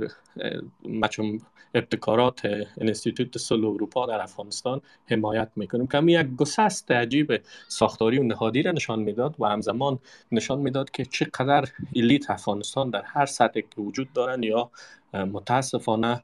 مچم 0.86 1.38
ابتکارات 1.76 2.42
انستیتوت 2.78 3.38
صلح 3.38 3.68
اروپا 3.68 4.06
در 4.06 4.22
افغانستان 4.22 4.82
حمایت 5.06 5.50
می‌کنیم. 5.56 5.88
که 5.88 6.02
یک 6.08 6.28
گسست 6.38 6.92
عجیب 6.92 7.42
ساختاری 7.68 8.20
و 8.20 8.24
نهادی 8.24 8.64
را 8.64 8.72
نشان 8.72 9.00
می‌داد 9.00 9.36
و 9.40 9.46
همزمان 9.46 10.00
نشان 10.32 10.60
می‌داد 10.60 10.92
که 10.92 11.06
چقدر 11.06 11.43
الیت 11.95 12.30
افغانستان 12.30 12.90
در 12.90 13.03
هر 13.06 13.26
سطح 13.26 13.61
که 13.61 13.82
وجود 13.82 14.14
دارن 14.14 14.44
یا 14.44 14.72
متاسفانه 15.14 16.24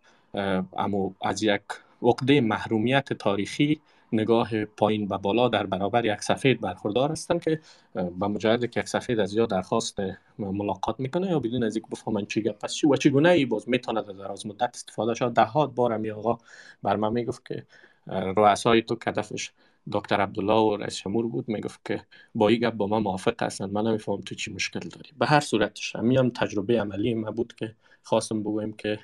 اما 0.78 1.12
از 1.22 1.44
یک 1.44 1.62
عقده 2.02 2.42
محرومیت 2.42 3.14
تاریخی 3.14 3.82
نگاه 4.12 4.66
پایین 4.66 5.08
و 5.10 5.18
بالا 5.18 5.48
در 5.48 5.66
برابر 5.66 6.06
یک 6.06 6.22
سفید 6.22 6.62
برخوردار 6.62 7.12
هستن 7.12 7.40
که 7.40 7.60
با 7.94 8.28
مجرد 8.28 8.72
که 8.72 8.80
یک 8.80 8.88
سفید 8.90 9.20
از 9.20 9.34
یا 9.34 9.46
درخواست 9.46 9.98
ملاقات 10.40 11.00
می‌کنه 11.00 11.30
یا 11.30 11.40
بدون 11.40 11.64
از 11.64 11.76
اینکه 11.76 11.90
بفهمن 11.92 12.26
چی 12.26 12.42
گپ 12.42 12.60
پس 12.60 12.74
چی 12.74 12.88
و 12.88 12.96
چگونه 12.96 13.30
ای 13.30 13.46
باز 13.46 13.70
می‌تونه 13.70 14.02
در 14.02 14.14
دراز 14.14 14.46
مدت 14.46 14.70
استفاده 14.74 15.14
شد 15.14 15.34
دهات 15.34 15.76
بار 15.76 15.98
می 15.98 16.12
آقا 16.12 16.38
بر 16.84 16.96
من 16.96 17.14
می‌گفت 17.14 17.46
که 17.46 17.66
رؤسای 18.08 18.82
تو 18.82 18.96
کدفش 18.96 19.52
دکتر 19.92 20.22
عبدالله 20.22 20.54
و 20.54 20.78
رئیس 20.78 20.98
جمهور 20.98 21.28
بود. 21.28 21.50
می‌گفت 21.50 21.86
که 21.86 22.02
با 22.36 22.48
این 22.48 22.60
گپ 22.60 22.74
با 22.74 22.88
ما 22.88 23.00
موافق 23.00 23.44
هستند 23.44 23.74
من 23.74 23.88
نمیفهم 23.88 24.22
تو 24.22 24.36
چی 24.36 24.54
مشکل 24.54 24.80
داری. 24.80 25.10
به 25.20 25.26
هر 25.26 25.40
صورتش 25.40 25.96
هم 25.96 26.30
تجربه 26.30 26.82
عملی 26.82 27.14
ما 27.14 27.32
بود 27.32 27.56
که 27.56 27.76
خواستم 28.04 28.40
بگویم 28.40 28.74
که 28.74 29.00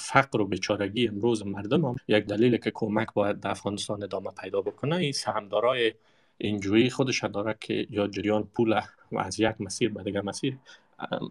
فقر 0.00 0.40
و 0.40 0.46
بیچارگی 0.46 1.08
امروز 1.08 1.46
مردم 1.46 1.84
هم 1.84 1.96
یک 2.08 2.24
دلیل 2.24 2.56
که 2.56 2.70
کمک 2.74 3.14
باید 3.14 3.40
در 3.40 3.50
افغانستان 3.50 4.02
ادامه 4.02 4.30
پیدا 4.42 4.60
بکنه. 4.60 4.96
این 4.96 5.12
سهمدارای 5.12 5.92
اینجوری 6.38 6.90
خودش 6.90 7.24
داره 7.24 7.56
که 7.60 7.86
یا 7.90 8.06
جریان 8.06 8.44
پول 8.44 8.80
و 9.12 9.18
از 9.18 9.40
یک 9.40 9.60
مسیر 9.60 9.88
به 9.88 10.02
دیگر 10.02 10.22
مسیر 10.22 10.58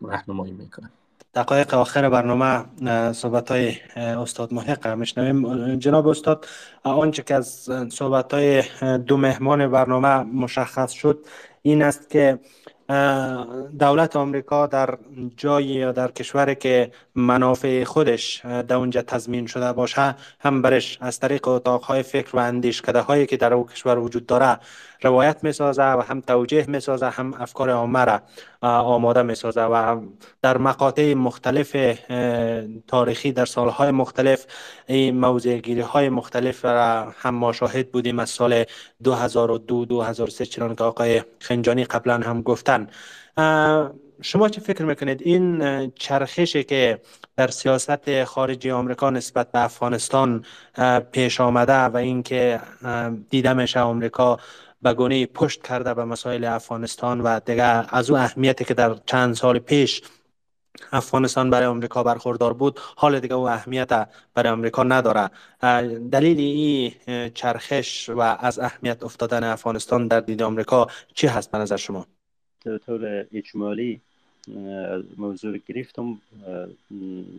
رهنمایی 0.02 0.54
می‌کنه. 0.54 0.92
دقایق 1.36 1.74
آخر 1.74 2.10
برنامه 2.10 2.64
صحبت 3.14 3.52
های 3.52 3.76
استاد 3.96 4.54
محق 4.54 4.88
میشنویم. 4.88 5.76
جناب 5.76 6.08
استاد 6.08 6.48
آنچه 6.84 7.24
که 7.24 7.36
از 7.36 7.70
صحبت 7.90 8.34
های 8.34 8.64
دو 8.98 9.18
مهمان 9.18 9.72
برنامه 9.72 10.24
مشخص 10.24 10.92
شد 10.92 11.26
این 11.62 11.82
است 11.82 12.10
که 12.10 12.40
دولت 13.80 14.16
آمریکا 14.16 14.68
در 14.68 14.98
جایی 15.38 15.68
یا 15.68 15.92
در 15.92 16.12
کشوری 16.12 16.56
که 16.56 16.92
منافع 17.16 17.84
خودش 17.84 18.46
در 18.46 18.76
اونجا 18.76 19.02
تضمین 19.02 19.46
شده 19.46 19.74
باشه 19.74 20.16
هم 20.40 20.62
برش 20.62 20.98
از 21.02 21.20
طریق 21.20 21.48
اتاقهای 21.48 22.04
فکر 22.04 22.36
و 22.36 22.40
اندیشکده 22.40 23.00
هایی 23.00 23.26
که 23.26 23.38
در 23.38 23.54
او 23.54 23.66
کشور 23.68 23.98
وجود 24.00 24.26
داره 24.26 24.60
روایت 25.04 25.44
می‌سازه 25.44 25.84
و 25.84 26.02
هم 26.02 26.22
توجیه 26.22 26.66
می‌سازه 26.68 27.10
هم 27.10 27.34
افکار 27.34 27.70
عامه 27.70 28.06
را 28.06 28.22
آماده 28.62 29.22
می‌سازه 29.22 29.62
و 29.62 30.02
در 30.42 30.58
مقاطع 30.58 31.14
مختلف 31.14 31.76
تاریخی 32.88 33.32
در 33.32 33.46
سالهای 33.46 33.92
مختلف 33.92 34.46
این 34.88 35.20
موضع 35.20 35.58
گیری 35.58 35.82
های 35.82 36.10
مختلف 36.10 36.66
را 36.66 37.14
هم 37.18 37.36
ما 37.36 37.54
شاهد 37.54 37.92
بودیم 37.92 38.20
از 38.20 38.30
سال 38.30 38.64
2002 39.04 39.86
2003 39.86 40.46
چنان 40.46 40.76
که 40.76 40.84
آقای 40.84 41.22
خنجانی 41.40 41.84
قبلا 41.84 42.18
هم 42.18 42.42
گفتن. 42.42 42.88
شما 44.22 44.50
چه 44.50 44.62
فکر 44.62 44.84
می‌کنید؟ 44.84 45.22
این 45.22 45.92
چرخشی 45.96 46.64
که 46.64 47.00
در 47.38 47.48
سیاست 47.48 48.24
خارجی 48.24 48.72
آمریکا 48.72 49.10
نسبت 49.10 49.52
به 49.52 49.64
افغانستان 49.64 50.46
پیش 51.12 51.42
آمده 51.42 51.74
و 51.74 51.98
اینکه 51.98 52.60
دیده 53.30 53.54
میشه 53.54 53.80
آمریکا 53.80 54.40
به 54.84 54.94
گونه 54.94 55.26
پشت 55.26 55.64
کرده 55.68 55.94
به 55.94 56.06
مسائل 56.06 56.44
افغانستان 56.44 57.22
و 57.22 57.40
دیگه 57.40 57.96
از 57.96 58.10
او 58.12 58.18
اهمیتی 58.18 58.66
که 58.66 58.74
در 58.74 58.96
چند 59.06 59.36
سال 59.36 59.60
پیش 59.60 60.02
افغانستان 60.92 61.50
برای 61.50 61.66
آمریکا 61.66 62.04
برخوردار 62.04 62.54
بود 62.54 62.80
حال 62.96 63.20
دیگه 63.20 63.34
او 63.34 63.50
اهمیت 63.50 64.10
برای 64.34 64.52
آمریکا 64.52 64.84
نداره. 64.84 65.30
دلیل 66.12 66.40
این 66.40 66.92
چرخش 67.30 68.10
و 68.10 68.20
از 68.20 68.60
اهمیت 68.60 69.04
افتادن 69.04 69.44
افغانستان 69.44 70.08
در 70.08 70.20
دید 70.20 70.42
آمریکا 70.42 70.88
چی 71.14 71.28
هست 71.28 71.52
به 71.52 71.58
نظر 71.58 71.78
شما؟ 71.78 72.08
طور 72.86 73.26
اجمالی 73.34 74.02
موضوع 75.18 75.58
گرفتم 75.68 76.22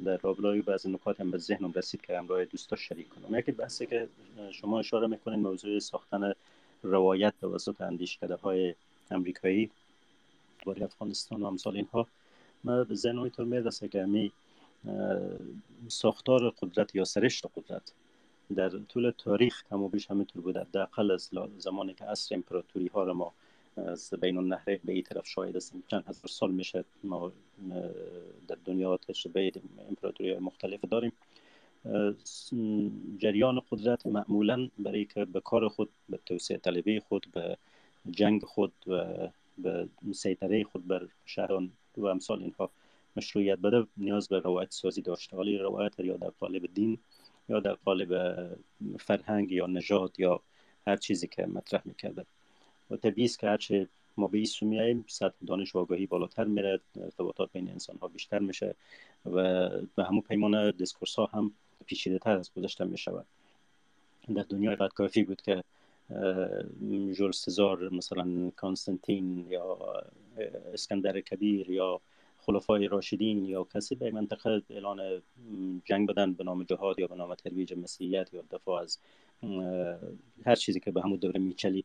در 0.04 0.16
رابطه 0.22 0.62
بعضی 0.62 0.92
نکات 0.92 1.20
هم 1.20 1.30
به 1.30 1.38
ذهنم 1.38 1.72
رسید 1.76 2.00
که 2.00 2.18
همراه 2.18 2.44
دوستا 2.44 2.76
شریک 2.76 3.06
کنم. 3.08 3.38
یکی 3.38 3.52
بحثی 3.52 3.86
که 3.86 4.08
شما 4.52 4.78
اشاره 4.78 5.06
می‌کنید 5.06 5.38
موضوع 5.38 5.78
ساختن 5.78 6.32
روایت 6.84 7.34
توسط 7.40 7.80
اندیشکده 7.80 8.34
های 8.34 8.74
امریکایی 9.10 9.70
برای 10.66 10.82
افغانستان 10.82 11.42
و 11.42 11.46
امثال 11.46 11.76
اینها. 11.76 12.06
ما 12.64 12.84
به 12.84 12.94
ذهن 12.94 13.30
طور 13.30 13.44
می‌رسه 13.46 13.88
که 13.88 14.04
می 14.04 14.32
ساختار 15.88 16.50
قدرت 16.50 16.94
یا 16.94 17.04
سرشت 17.04 17.46
قدرت 17.56 17.92
در 18.56 18.68
طول 18.68 19.12
تاریخ 19.18 19.62
کم 19.70 19.82
و 19.82 19.88
بیش 19.88 20.10
همینطور 20.10 20.42
بوده. 20.42 20.66
دقل 20.74 21.10
از 21.10 21.30
زمانی 21.58 21.94
که 21.94 22.04
اصر 22.04 22.34
امپراتوری 22.34 22.86
ها 22.86 23.04
رو 23.04 23.14
ما 23.14 23.32
از 23.76 24.10
بین 24.20 24.36
النهر 24.36 24.64
به 24.64 24.92
این 24.92 25.02
طرف 25.02 25.26
شاهد 25.26 25.56
هستیم. 25.56 25.82
چند 25.88 26.04
هزار 26.06 26.28
سال 26.28 26.50
میشه 26.50 26.84
ما 27.04 27.32
در 28.48 28.56
دنیا 28.64 28.96
تجربه 28.96 29.52
امپراتوری 29.88 30.38
مختلف 30.38 30.80
داریم. 30.90 31.12
جریان 33.18 33.60
قدرت 33.70 34.06
معمولا 34.06 34.68
برای 34.78 35.04
که 35.04 35.24
به 35.24 35.40
کار 35.40 35.68
خود 35.68 35.90
به 36.08 36.18
توسعه 36.26 36.58
طلبی 36.58 37.00
خود 37.00 37.26
به 37.32 37.56
جنگ 38.10 38.42
خود 38.42 38.72
و 38.86 39.04
به 39.58 39.88
سیطره 40.14 40.64
خود 40.64 40.86
بر 40.86 41.08
شهران 41.24 41.70
و 41.96 42.06
امثال 42.06 42.42
اینها 42.42 42.70
مشروعیت 43.16 43.58
بده 43.58 43.86
نیاز 43.96 44.28
به 44.28 44.38
روایت 44.38 44.70
سازی 44.72 45.02
داشته. 45.02 45.36
حالی 45.36 45.58
روایت 45.58 46.00
یا 46.00 46.16
در 46.16 46.30
قالب 46.40 46.74
دین 46.74 46.98
یا 47.48 47.60
در 47.60 47.74
قالب 47.74 48.38
فرهنگ 48.98 49.52
یا 49.52 49.66
نژاد 49.66 50.20
یا 50.20 50.40
هر 50.86 50.96
چیزی 50.96 51.26
که 51.26 51.46
مطرح 51.46 51.82
می‌کرده. 51.84 52.26
و 52.90 52.96
طبیعی 52.96 53.28
که 53.28 53.46
هرچه 53.46 53.88
ما 54.16 54.26
به 54.26 54.38
این 54.38 54.48
میاییم 54.62 55.04
سطح 55.08 55.34
دانش 55.46 55.74
و 55.74 55.78
آگاهی 55.78 56.06
بالاتر 56.06 56.44
میره 56.44 56.80
ارتباطات 56.96 57.52
بین 57.52 57.70
انسان 57.70 57.96
ها 57.96 58.08
بیشتر 58.08 58.38
میشه 58.38 58.74
و 59.26 59.68
به 59.96 60.04
همون 60.04 60.20
پیمانه 60.20 60.70
discourse 60.70 61.14
ها 61.14 61.26
هم 61.26 61.52
پیچیده 61.86 62.18
تر 62.18 62.36
از 62.36 62.50
می 62.80 62.98
شود 62.98 63.26
در 64.34 64.42
دنیای 64.42 64.76
قد 64.76 64.88
کافی 64.88 65.22
بود 65.22 65.42
که 65.42 65.64
جول 67.12 67.32
سزار 67.32 67.88
مثلا 67.88 68.50
کانستانتین 68.56 69.46
یا 69.50 69.78
اسکندر 70.74 71.20
کبیر 71.20 71.70
یا 71.70 72.00
خلفای 72.46 72.88
راشدین 72.88 73.44
یا 73.44 73.64
کسی 73.74 73.94
به 73.94 74.10
منطقه 74.10 74.62
اعلان 74.70 75.22
جنگ 75.84 76.08
بدن 76.08 76.32
به 76.32 76.44
نام 76.44 76.62
جهاد 76.62 76.98
یا 76.98 77.06
به 77.06 77.14
نام 77.14 77.34
ترویج 77.34 77.74
مسیحیت 77.74 78.34
یا 78.34 78.42
دفاع 78.50 78.82
از 78.82 78.98
هر 80.46 80.54
چیزی 80.54 80.80
که 80.80 80.90
به 80.90 81.02
همون 81.02 81.16
دوره 81.16 81.40
میچلید. 81.40 81.84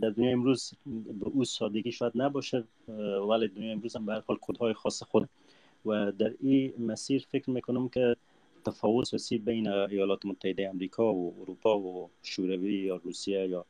در 0.00 0.10
دنیا 0.10 0.30
امروز 0.30 0.72
به 1.20 1.26
او 1.26 1.44
سادگی 1.44 1.92
شاید 1.92 2.12
نباشه 2.14 2.64
ولی 3.28 3.48
دنیا 3.48 3.72
امروز 3.72 3.96
هم 3.96 4.06
به 4.06 4.12
هر 4.12 4.22
حال 4.26 4.38
کدهای 4.40 4.72
خاص 4.72 5.02
خود 5.02 5.28
و 5.86 6.12
در 6.12 6.32
این 6.40 6.72
مسیر 6.78 7.26
فکر 7.30 7.50
می‌کنم 7.50 7.88
که 7.88 8.16
تفاوت 8.66 9.04
سیاسی 9.06 9.38
بین 9.38 9.68
ایالات 9.68 10.26
متحده 10.26 10.68
امریکا 10.68 11.14
و 11.14 11.34
اروپا 11.40 11.78
و 11.78 12.10
شوروی 12.22 12.74
یا 12.74 12.96
روسیه 12.96 13.48
یا 13.48 13.66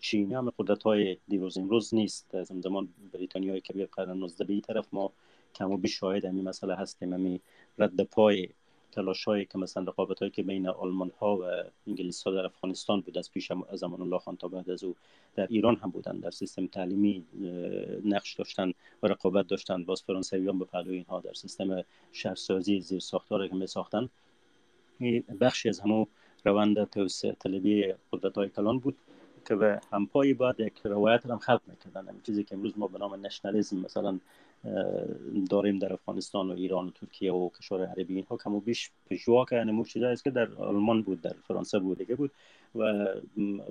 چین. 0.00 0.32
هم 0.32 0.52
قدرت 0.58 0.82
های 0.82 1.16
دیروز 1.28 1.58
امروز 1.58 1.94
نیست. 1.94 2.34
از 2.34 2.46
زمان 2.46 2.88
بریتانیا 3.12 3.58
کبیر 3.58 3.86
قرن 3.86 4.18
19 4.18 4.44
به 4.44 4.60
طرف 4.60 4.86
ما 4.92 5.12
کم 5.54 5.70
و 5.70 5.76
بیش 5.76 5.98
شاهد 5.98 6.24
همین 6.24 6.44
مسئله 6.44 6.76
هستیم. 6.76 7.12
همین 7.12 7.40
رد 7.78 8.00
پای 8.00 8.48
تلاش 8.96 9.24
هایی 9.24 9.44
که 9.44 9.58
مثلا 9.58 9.82
رقابت 9.82 10.18
هایی 10.18 10.30
که 10.30 10.42
بین 10.42 10.68
آلمان 10.68 11.12
ها 11.20 11.36
و 11.36 11.44
انگلیس 11.86 12.22
ها 12.22 12.30
در 12.30 12.44
افغانستان 12.44 13.00
بود 13.00 13.18
از 13.18 13.30
پیش 13.30 13.52
زمان 13.72 14.00
الله 14.00 14.18
خان 14.18 14.36
تا 14.36 14.48
بعد 14.48 14.70
از 14.70 14.84
او 14.84 14.94
در 15.34 15.46
ایران 15.50 15.76
هم 15.76 15.90
بودن 15.90 16.18
در 16.18 16.30
سیستم 16.30 16.66
تعلیمی 16.66 17.24
نقش 18.04 18.34
داشتن 18.34 18.72
و 19.02 19.06
رقابت 19.06 19.46
داشتن. 19.46 19.84
باز 19.84 20.02
فرانسویان 20.02 20.58
به 20.58 20.64
پهلوی 20.64 20.96
اینها 20.96 21.20
در 21.20 21.32
سیستم 21.32 21.84
شهرسازی 22.12 22.80
زیر 22.80 23.00
ساختار 23.00 23.48
که 23.48 23.54
می 23.54 23.66
ساختن 23.66 24.08
بخشی 25.40 25.68
از 25.68 25.80
همون 25.80 26.06
روند 26.44 26.84
توسعه 26.90 27.32
طلبی 27.32 27.94
قدرت 28.12 28.38
های 28.38 28.48
کلان 28.48 28.78
بود. 28.78 28.96
که 29.46 29.54
به 29.54 29.80
همپایی 29.92 30.34
باید 30.34 30.60
یک 30.60 30.72
روایت 30.84 31.26
هم 31.26 31.38
خلق 31.38 31.60
می‌کردن. 31.66 32.08
همین 32.08 32.20
چیزی 32.22 32.44
که 32.44 32.54
امروز 32.54 32.72
ما 32.76 32.86
به 32.86 32.98
نام 32.98 33.26
نشنالیزم 33.26 33.76
مثلا 33.78 34.18
داریم 35.50 35.78
در 35.78 35.92
افغانستان 35.92 36.50
و 36.50 36.52
ایران 36.52 36.86
و 36.86 36.90
ترکیه 36.90 37.32
و 37.32 37.48
کشور 37.48 37.86
عربی 37.86 38.14
اینها 38.14 38.36
کم 38.36 38.54
و 38.54 38.60
بیش 38.60 38.90
پژوا 39.10 39.44
که 39.44 39.56
نمود 39.56 39.86
شده 39.86 40.06
است 40.06 40.24
که 40.24 40.30
در 40.30 40.52
آلمان 40.52 41.02
بود 41.02 41.20
در 41.20 41.34
فرانسه 41.48 41.78
بود 41.78 41.98
دیگه 41.98 42.14
بود. 42.14 42.30
و 42.74 43.06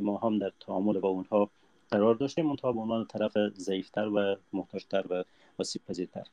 ما 0.01 0.17
هم 0.17 0.39
در 0.39 0.51
تعامل 0.59 0.99
با 0.99 1.09
اونها 1.09 1.49
قرار 1.91 2.15
داشتیم. 2.15 2.45
منتها 2.45 2.71
به 2.71 2.79
عنوان 2.79 3.05
طرف 3.05 3.37
ضعیفتر 3.57 4.07
و 4.07 4.35
محتاجتر 4.53 5.05
و 5.09 5.23
وسیع 5.59 5.81
پذیرتر 5.87 6.23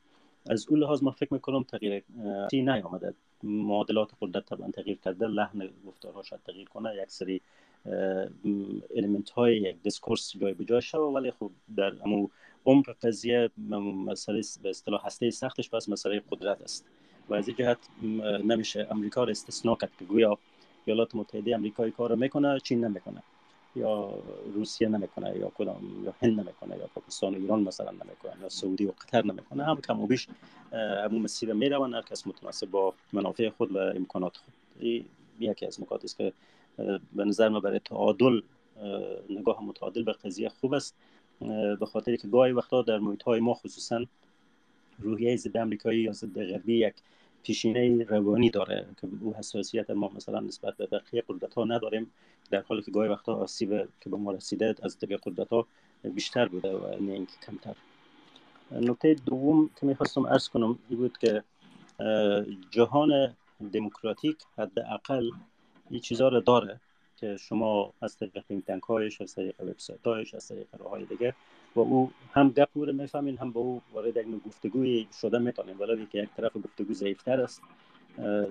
از 0.49 0.67
اون 0.69 0.79
لحاظ 0.79 1.03
ما 1.03 1.11
فکر 1.11 1.33
می‌کنم 1.33 1.63
تغییر 1.63 2.03
نیامده. 2.53 3.13
معادلات 3.43 4.11
قدرت 4.21 4.45
طبعا 4.45 4.71
تغییر 4.71 4.97
کرده. 4.97 5.27
لحن 5.27 5.69
گفتارها 5.87 6.23
شاید 6.23 6.41
تغییر 6.47 6.69
کنه. 6.69 6.95
یک 7.03 7.11
سری 7.11 7.41
element 8.95 9.29
های 9.29 9.57
یک 9.57 9.75
discourse 9.83 10.37
جای 10.37 10.53
به 10.53 10.65
جای 10.65 10.81
شده 10.81 11.01
ولی 11.01 11.31
خب 11.31 11.51
در 11.77 11.93
امو 12.05 12.27
عمق 12.65 12.95
قضیه 13.03 13.49
مسئله 14.05 14.41
به 14.63 14.69
اصطلاح 14.69 15.05
هسته 15.05 15.29
سختش 15.29 15.69
پس 15.69 15.89
مسئله 15.89 16.21
قدرت 16.31 16.61
است. 16.61 16.85
و 17.29 17.33
از 17.33 17.47
این 17.47 17.57
جهت 17.57 17.77
نمیشه 18.43 18.87
امریکا 18.91 19.23
را 19.23 19.31
استثنا 19.31 19.75
کرد 19.75 19.91
که 19.99 20.05
گویا 20.05 20.37
ایالات 20.85 21.15
متحده 21.15 21.55
امریکایی 21.55 21.91
کار 21.91 22.15
می‌کنه 22.15 22.59
چین 22.59 22.85
نمی‌کنه 22.85 23.23
یا 23.75 24.13
روسیه 24.53 24.87
نمی‌کنه 24.87 25.37
یا 25.37 25.51
کدام 25.55 26.03
یا 26.05 26.13
هند 26.21 26.39
نمی‌کنه 26.39 26.77
یا 26.77 26.87
پاکستان 26.95 27.35
و 27.35 27.37
ایران 27.37 27.61
مثلا 27.61 27.91
نمی‌کنه 27.91 28.41
یا 28.41 28.49
سعودی 28.49 28.85
و 28.85 28.91
قطر 28.91 29.25
نمی‌کنه. 29.25 29.63
هم 29.63 29.81
کم 29.81 30.01
و 30.01 30.07
بیش 30.07 30.27
همون 31.05 31.21
مسیر 31.21 31.53
می‌روند 31.53 31.93
هر 31.93 32.01
کس 32.01 32.27
متناسب 32.27 32.71
با 32.71 32.93
منافع 33.13 33.49
خود 33.49 33.71
و 33.71 33.77
امکانات 33.77 34.37
خود. 34.37 34.53
یکی 35.39 35.65
از 35.65 35.81
نکات 35.81 36.03
است 36.03 36.17
که 36.17 36.33
به 37.13 37.25
نظر 37.25 37.49
ما 37.49 37.59
برای 37.59 37.79
تعادل 37.79 38.41
نگاه 39.29 39.63
متعادل 39.63 40.03
به 40.03 40.11
قضیه 40.11 40.49
خوب 40.49 40.73
است. 40.73 40.95
به 41.79 41.85
خاطر 41.85 42.15
که 42.15 42.27
گاهی 42.27 42.51
وقتا 42.51 42.81
در 42.81 42.99
محیط 42.99 43.23
های 43.23 43.39
ما 43.39 43.53
خصوصا 43.53 44.05
روحیه 44.99 45.35
ضد 45.35 45.57
امریکایی 45.57 46.01
یا 46.01 46.11
ضد 46.11 46.43
غربی 46.43 46.77
یک 46.77 46.93
پیشینه 47.43 48.03
روانی 48.03 48.49
داره 48.49 48.85
که 49.01 49.07
او 49.21 49.33
حساسیت 49.33 49.89
ما 49.89 50.11
مثلا 50.15 50.39
نسبت 50.39 50.77
به 50.77 50.85
بقیه 50.85 51.23
قدرت 51.29 51.53
ها 51.53 51.63
نداریم 51.63 52.11
در 52.51 52.61
حالی 52.61 52.81
که 52.81 52.91
گاهی 52.91 53.09
وقتا 53.09 53.35
آسیب 53.35 53.69
که 54.01 54.09
به 54.09 54.17
ما 54.17 54.31
رسیده 54.31 54.75
از 54.83 54.99
دیگه 54.99 55.17
قدرت 55.17 55.49
ها 55.49 55.67
بیشتر 56.03 56.47
بوده 56.47 56.75
و 56.75 57.01
نه 57.01 57.11
اینکه 57.11 57.33
کمتر. 57.47 57.75
نکته 58.71 59.13
دوم 59.25 59.69
که 59.79 59.85
می‌خواستم 59.85 60.25
عرض 60.25 60.47
کنم 60.49 60.79
این 60.89 60.99
بود 60.99 61.17
که 61.17 61.43
جهان 62.71 63.35
دموکراتیک 63.73 64.37
حداقل 64.57 65.29
این 65.93 66.01
چیزها 66.01 66.27
رو 66.27 66.41
داره 66.41 66.79
که 67.17 67.37
شما 67.37 67.93
از 68.01 68.17
طریق 68.17 68.43
tank 68.67 68.83
هایش 68.83 69.21
از 69.21 69.35
طریق 69.35 69.61
وبسایت 69.61 70.07
هایش 70.07 70.33
از 70.33 70.47
طریق 70.47 70.67
راه 70.79 70.89
های 70.89 71.05
دیگه 71.05 71.35
و 71.75 71.79
او 71.79 72.11
هم 72.31 72.49
گپ 72.49 72.69
رو 72.73 72.93
می‌فهمین 72.93 73.37
هم 73.37 73.51
با 73.51 73.61
او 73.61 73.81
وارد 73.93 74.17
یک 74.17 74.27
گفتگوی 74.47 75.07
شده 75.21 75.37
می‌تونین 75.37 75.77
ولی 75.77 76.07
که 76.11 76.17
یک 76.17 76.29
طرف 76.37 76.57
گفتگو 76.57 76.93
ضعیفتر 76.93 77.41
است 77.41 77.61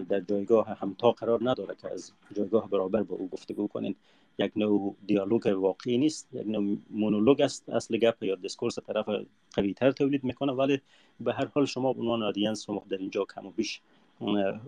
در 0.09 0.21
جایگاه 0.21 0.69
همتا 0.69 1.11
قرار 1.11 1.41
نداره 1.43 1.75
که 1.83 1.93
از 1.93 2.13
جایگاه 2.37 2.69
برابر 2.69 3.03
با 3.03 3.17
او 3.17 3.29
گفتگو 3.29 3.69
کنین. 3.69 3.95
یک 4.39 4.53
نوع 4.57 4.97
دیالوگ 5.07 5.47
واقعی 5.57 5.99
نیست 5.99 6.29
یک 6.33 6.47
نوع 6.47 6.77
مونولوگ 6.91 7.41
است 7.41 7.69
اصل 7.69 7.97
گپ 7.97 8.23
یا 8.23 8.35
discourse 8.35 8.79
طرف 8.79 9.09
قوی 9.55 9.75
تر 9.75 9.91
تولید 9.91 10.25
می‌کنه. 10.25 10.53
ولی 10.53 10.81
به 11.21 11.33
هر 11.33 11.47
حال 11.55 11.67
شما 11.67 11.93
به 11.93 12.01
عنوان 12.01 12.23
آدینس 12.23 12.67
در 12.71 12.97
اینجا 12.97 13.25
کم 13.35 13.47
و 13.47 13.51
بیش 13.51 13.81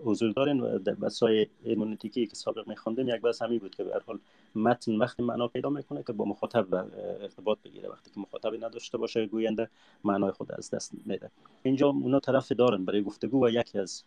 حضور 0.05 0.31
دارین 0.31 0.59
و 0.59 0.79
در 0.79 0.93
بسای 0.93 1.47
ایمونیتیکی 1.63 2.27
که 2.27 2.35
سابق 2.35 2.67
میخوندیم 2.67 3.09
یک 3.09 3.21
بس 3.21 3.41
همین 3.41 3.59
بود 3.59 3.75
که 3.75 3.83
به 3.83 4.01
حال 4.07 4.19
متن 4.55 4.95
وقتی 4.95 5.23
معنا 5.23 5.47
پیدا 5.47 5.69
می‌کنه 5.69 6.03
که 6.03 6.13
با 6.13 6.25
مخاطب 6.25 6.73
ارتباط 7.21 7.57
بگیره. 7.65 7.89
وقتی 7.89 8.11
که 8.11 8.19
مخاطبی 8.19 8.57
نداشته 8.57 8.97
باشه 8.97 9.25
گوینده 9.25 9.69
معنای 10.03 10.31
خود 10.31 10.51
از 10.51 10.71
دست 10.71 10.91
میده. 11.05 11.31
اینجا 11.63 11.87
اونا 11.87 12.19
طرف 12.19 12.51
دارن 12.51 12.85
برای 12.85 13.03
گفتگو 13.03 13.45
و 13.45 13.49
یکی 13.49 13.79
از 13.79 14.03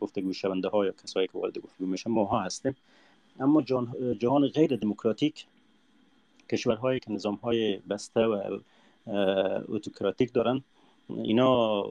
گفتگو 0.00 0.32
شونده 0.32 0.68
های 0.68 0.92
کسایی 1.04 1.26
که 1.26 1.38
وارد 1.38 1.58
گفتگو 1.58 1.86
میشن 1.86 2.10
ماها 2.10 2.40
هستیم. 2.40 2.76
اما 3.40 3.62
جهان 4.18 4.48
غیر 4.48 4.76
دموکراتیک 4.76 5.46
کشورهایی 6.50 7.00
که 7.00 7.12
نظام 7.12 7.34
های 7.34 7.76
بسته 7.76 8.20
و 8.20 8.58
اوتوکراتیک 9.68 10.32
دارن 10.32 10.62
اینا 11.08 11.82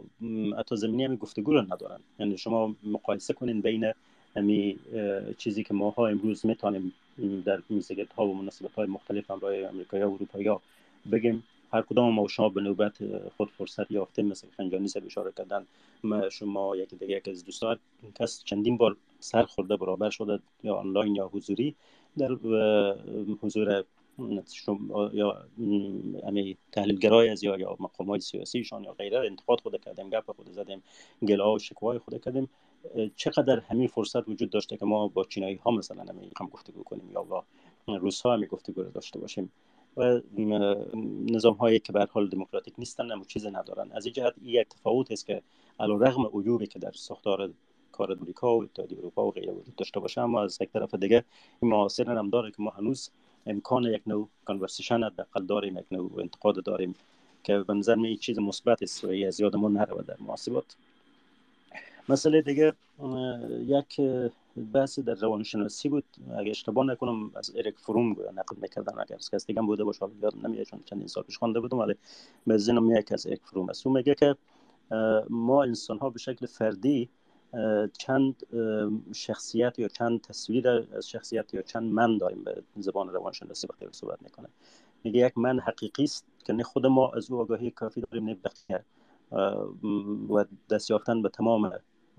حتی 0.58 0.76
زمینی 0.76 1.18
گفتگو 1.18 1.54
رو 1.54 1.62
ندارن. 1.62 2.00
یعنی 2.20 2.38
شما 2.38 2.76
مقایسه 2.84 3.34
کنین 3.34 3.62
بین 3.62 3.92
همی 4.36 4.80
چیزی 5.38 5.64
که 5.64 5.74
ماها 5.74 6.08
امروز 6.08 6.46
می‌تونیم 6.46 6.94
در 7.46 7.62
میزگرد 7.70 8.12
ها 8.12 8.28
و 8.28 8.34
مناسبت 8.34 8.72
های 8.72 8.88
مختلف 8.88 9.32
همراه 9.32 9.56
امریکایی 9.56 10.04
و 10.04 10.08
اروپایی 10.08 10.48
ها 10.48 10.62
بگیم 11.12 11.44
هر 11.74 11.82
کدام 11.82 12.14
ما 12.14 12.28
شما 12.28 12.50
به 12.50 12.62
نوبت 12.62 12.94
خود 13.38 13.50
فرصت 13.50 13.92
یافته 13.92 14.22
مثل 14.22 14.48
خنجانی 14.58 14.88
سب 14.88 15.06
اشاره 15.06 15.32
کردن 15.38 15.66
شما 16.30 16.76
یکی 16.76 16.96
دیگه 16.96 17.18
یک 17.18 17.28
از 17.28 17.46
دوستان 17.46 17.80
کس 18.16 18.44
چندین 18.44 18.78
بار 18.78 18.98
سر 19.20 19.44
خورده 19.44 19.78
برابر 19.78 20.10
شده 20.10 20.40
یا 20.64 20.76
آنلاین 20.76 21.16
یا 21.16 21.30
حضوری 21.34 21.76
در 22.18 22.32
حضور 23.42 23.84
یا 25.14 25.46
امی 26.24 26.58
تحلیلگرای 26.72 27.30
از 27.30 27.44
یا 27.44 27.58
یا 27.58 27.78
مقام 27.80 28.08
های 28.08 28.20
سیاسیشان 28.20 28.84
یا 28.84 28.94
غیره 28.94 29.18
انتقاد 29.18 29.60
خود 29.62 29.82
کردیم 29.82 30.10
گپ 30.10 30.32
خود 30.32 30.50
زدیم 30.50 30.84
گلا 31.28 31.54
و 31.54 31.60
شکوای 31.60 32.00
خود 32.00 32.22
کردیم. 32.22 32.50
چقدر 33.16 33.60
همین 33.60 33.88
فرصت 33.88 34.30
وجود 34.30 34.50
داشته 34.50 34.78
که 34.78 34.86
ما 34.86 35.08
با 35.08 35.24
چینایی 35.24 35.56
ها 35.56 35.72
مثلا 35.72 36.04
همین 36.04 36.32
هم 36.40 36.48
گفتگو 36.48 36.84
کنیم 36.84 37.12
یا 37.14 37.24
با 37.24 37.44
روس 37.88 38.22
ها 38.22 38.34
همین 38.34 38.48
گفتگو 38.48 38.84
داشته 38.84 39.20
باشیم. 39.20 39.52
و 39.98 40.22
نظام 41.26 41.54
هایی 41.54 41.80
که 41.80 41.94
به 41.94 42.08
حال 42.12 42.30
دموکراتیک 42.30 42.74
نیستن 42.78 43.12
اما 43.12 43.24
چیزی 43.24 43.52
ندارن. 43.52 43.92
از 43.92 44.06
این 44.06 44.14
جهت 44.14 44.34
یک 44.44 44.68
تفاوت 44.68 45.12
است 45.12 45.26
که 45.26 45.42
علی 45.80 45.94
رغم 46.00 46.26
عیوبی 46.26 46.68
که 46.68 46.80
در 46.80 46.92
ساختار 46.92 47.54
کار 47.92 48.12
امریکا 48.12 48.58
و 48.58 48.64
اتحادیه 48.64 48.98
اروپا 48.98 49.28
و 49.28 49.32
غیره 49.32 49.52
وجود 49.52 49.76
داشته 49.76 50.00
باشه 50.00 50.22
اما 50.22 50.44
از 50.44 50.58
یک 50.62 50.70
طرف 50.70 50.96
دیگه 50.96 51.24
این 51.62 51.72
معاصر 51.72 52.10
هم 52.10 52.30
داره 52.30 52.52
که 52.52 52.58
ما 52.60 52.70
هنوز 52.70 53.10
امکان 53.46 53.84
یک 53.84 54.02
نوع 54.08 54.30
کانورسیشن 54.46 55.04
حداقل 55.04 55.46
داریم 55.46 55.78
یک 55.78 55.86
نوع 55.92 56.12
انتقاد 56.20 56.64
داریم 56.64 56.96
که 57.44 57.60
به 57.60 57.74
نظر 57.74 57.96
می 57.96 58.18
چیز 58.18 58.40
مثبت 58.40 58.84
است 58.84 59.04
و 59.04 59.08
از 59.28 59.40
یادمون 59.40 59.78
نرود 59.78 60.06
در 60.06 60.18
محاسبات. 60.20 60.76
مسئله 62.10 62.42
دیگه 62.42 62.74
یک 63.66 64.02
بحث 64.74 65.00
در 65.00 65.14
روانشناسی 65.14 65.90
بود. 65.90 66.04
اگه 66.38 66.50
اشتباه 66.50 66.86
نکنم 66.86 67.32
از 67.36 67.56
اریک 67.56 67.76
فروم 67.78 68.12
نقل 68.12 68.56
می‌کردن. 68.62 69.00
اگر 69.00 69.16
از 69.16 69.30
کس 69.30 69.48
دیگه 69.48 69.62
بوده 69.62 69.84
باشه 69.84 70.06
یاد 70.22 70.34
نمیاد 70.44 70.66
چون 70.66 70.80
چندین 70.86 71.08
سال 71.08 71.24
پیش 71.24 71.38
خوانده 71.38 71.60
بودم 71.60 71.78
ولی 71.78 71.96
به 72.48 72.58
ذهنم 72.58 73.02
که 73.02 73.14
از 73.14 73.28
اریک 73.28 73.42
فروم 73.44 73.70
است. 73.70 73.88
او 73.88 73.94
میگه 73.94 74.16
که 74.16 74.36
ما 75.30 75.64
انسان 75.64 75.98
ها 75.98 76.10
به 76.10 76.20
شکل 76.20 76.46
فردی 76.46 77.10
چند 77.98 78.36
شخصیت 79.16 79.80
یا 79.80 79.88
چند 79.88 80.22
تصویر 80.22 80.70
از 80.70 81.10
شخصیت 81.10 81.54
یا 81.54 81.62
چند 81.62 81.92
من 81.92 82.18
داریم 82.18 82.44
به 82.44 82.64
زبان 82.76 83.10
روانشناسی 83.10 83.68
وقتی 83.68 83.86
صحبت 83.92 84.22
می‌کنه. 84.22 84.50
میگه 85.04 85.20
یک 85.20 85.38
من 85.38 85.60
حقیقی 85.60 86.04
است 86.04 86.26
که 86.46 86.54
نه 86.54 86.64
خود 86.64 86.86
ما 86.86 87.12
از 87.12 87.32
او 87.32 87.42
آگاهی 87.42 87.72
کافی 87.72 88.02
داریم 88.02 88.26
نه 88.26 88.36
بقیه. 88.36 88.86
و 90.30 90.46
دست 90.70 90.90
یافتن 90.90 91.22
به 91.22 91.30
تمام 91.30 91.72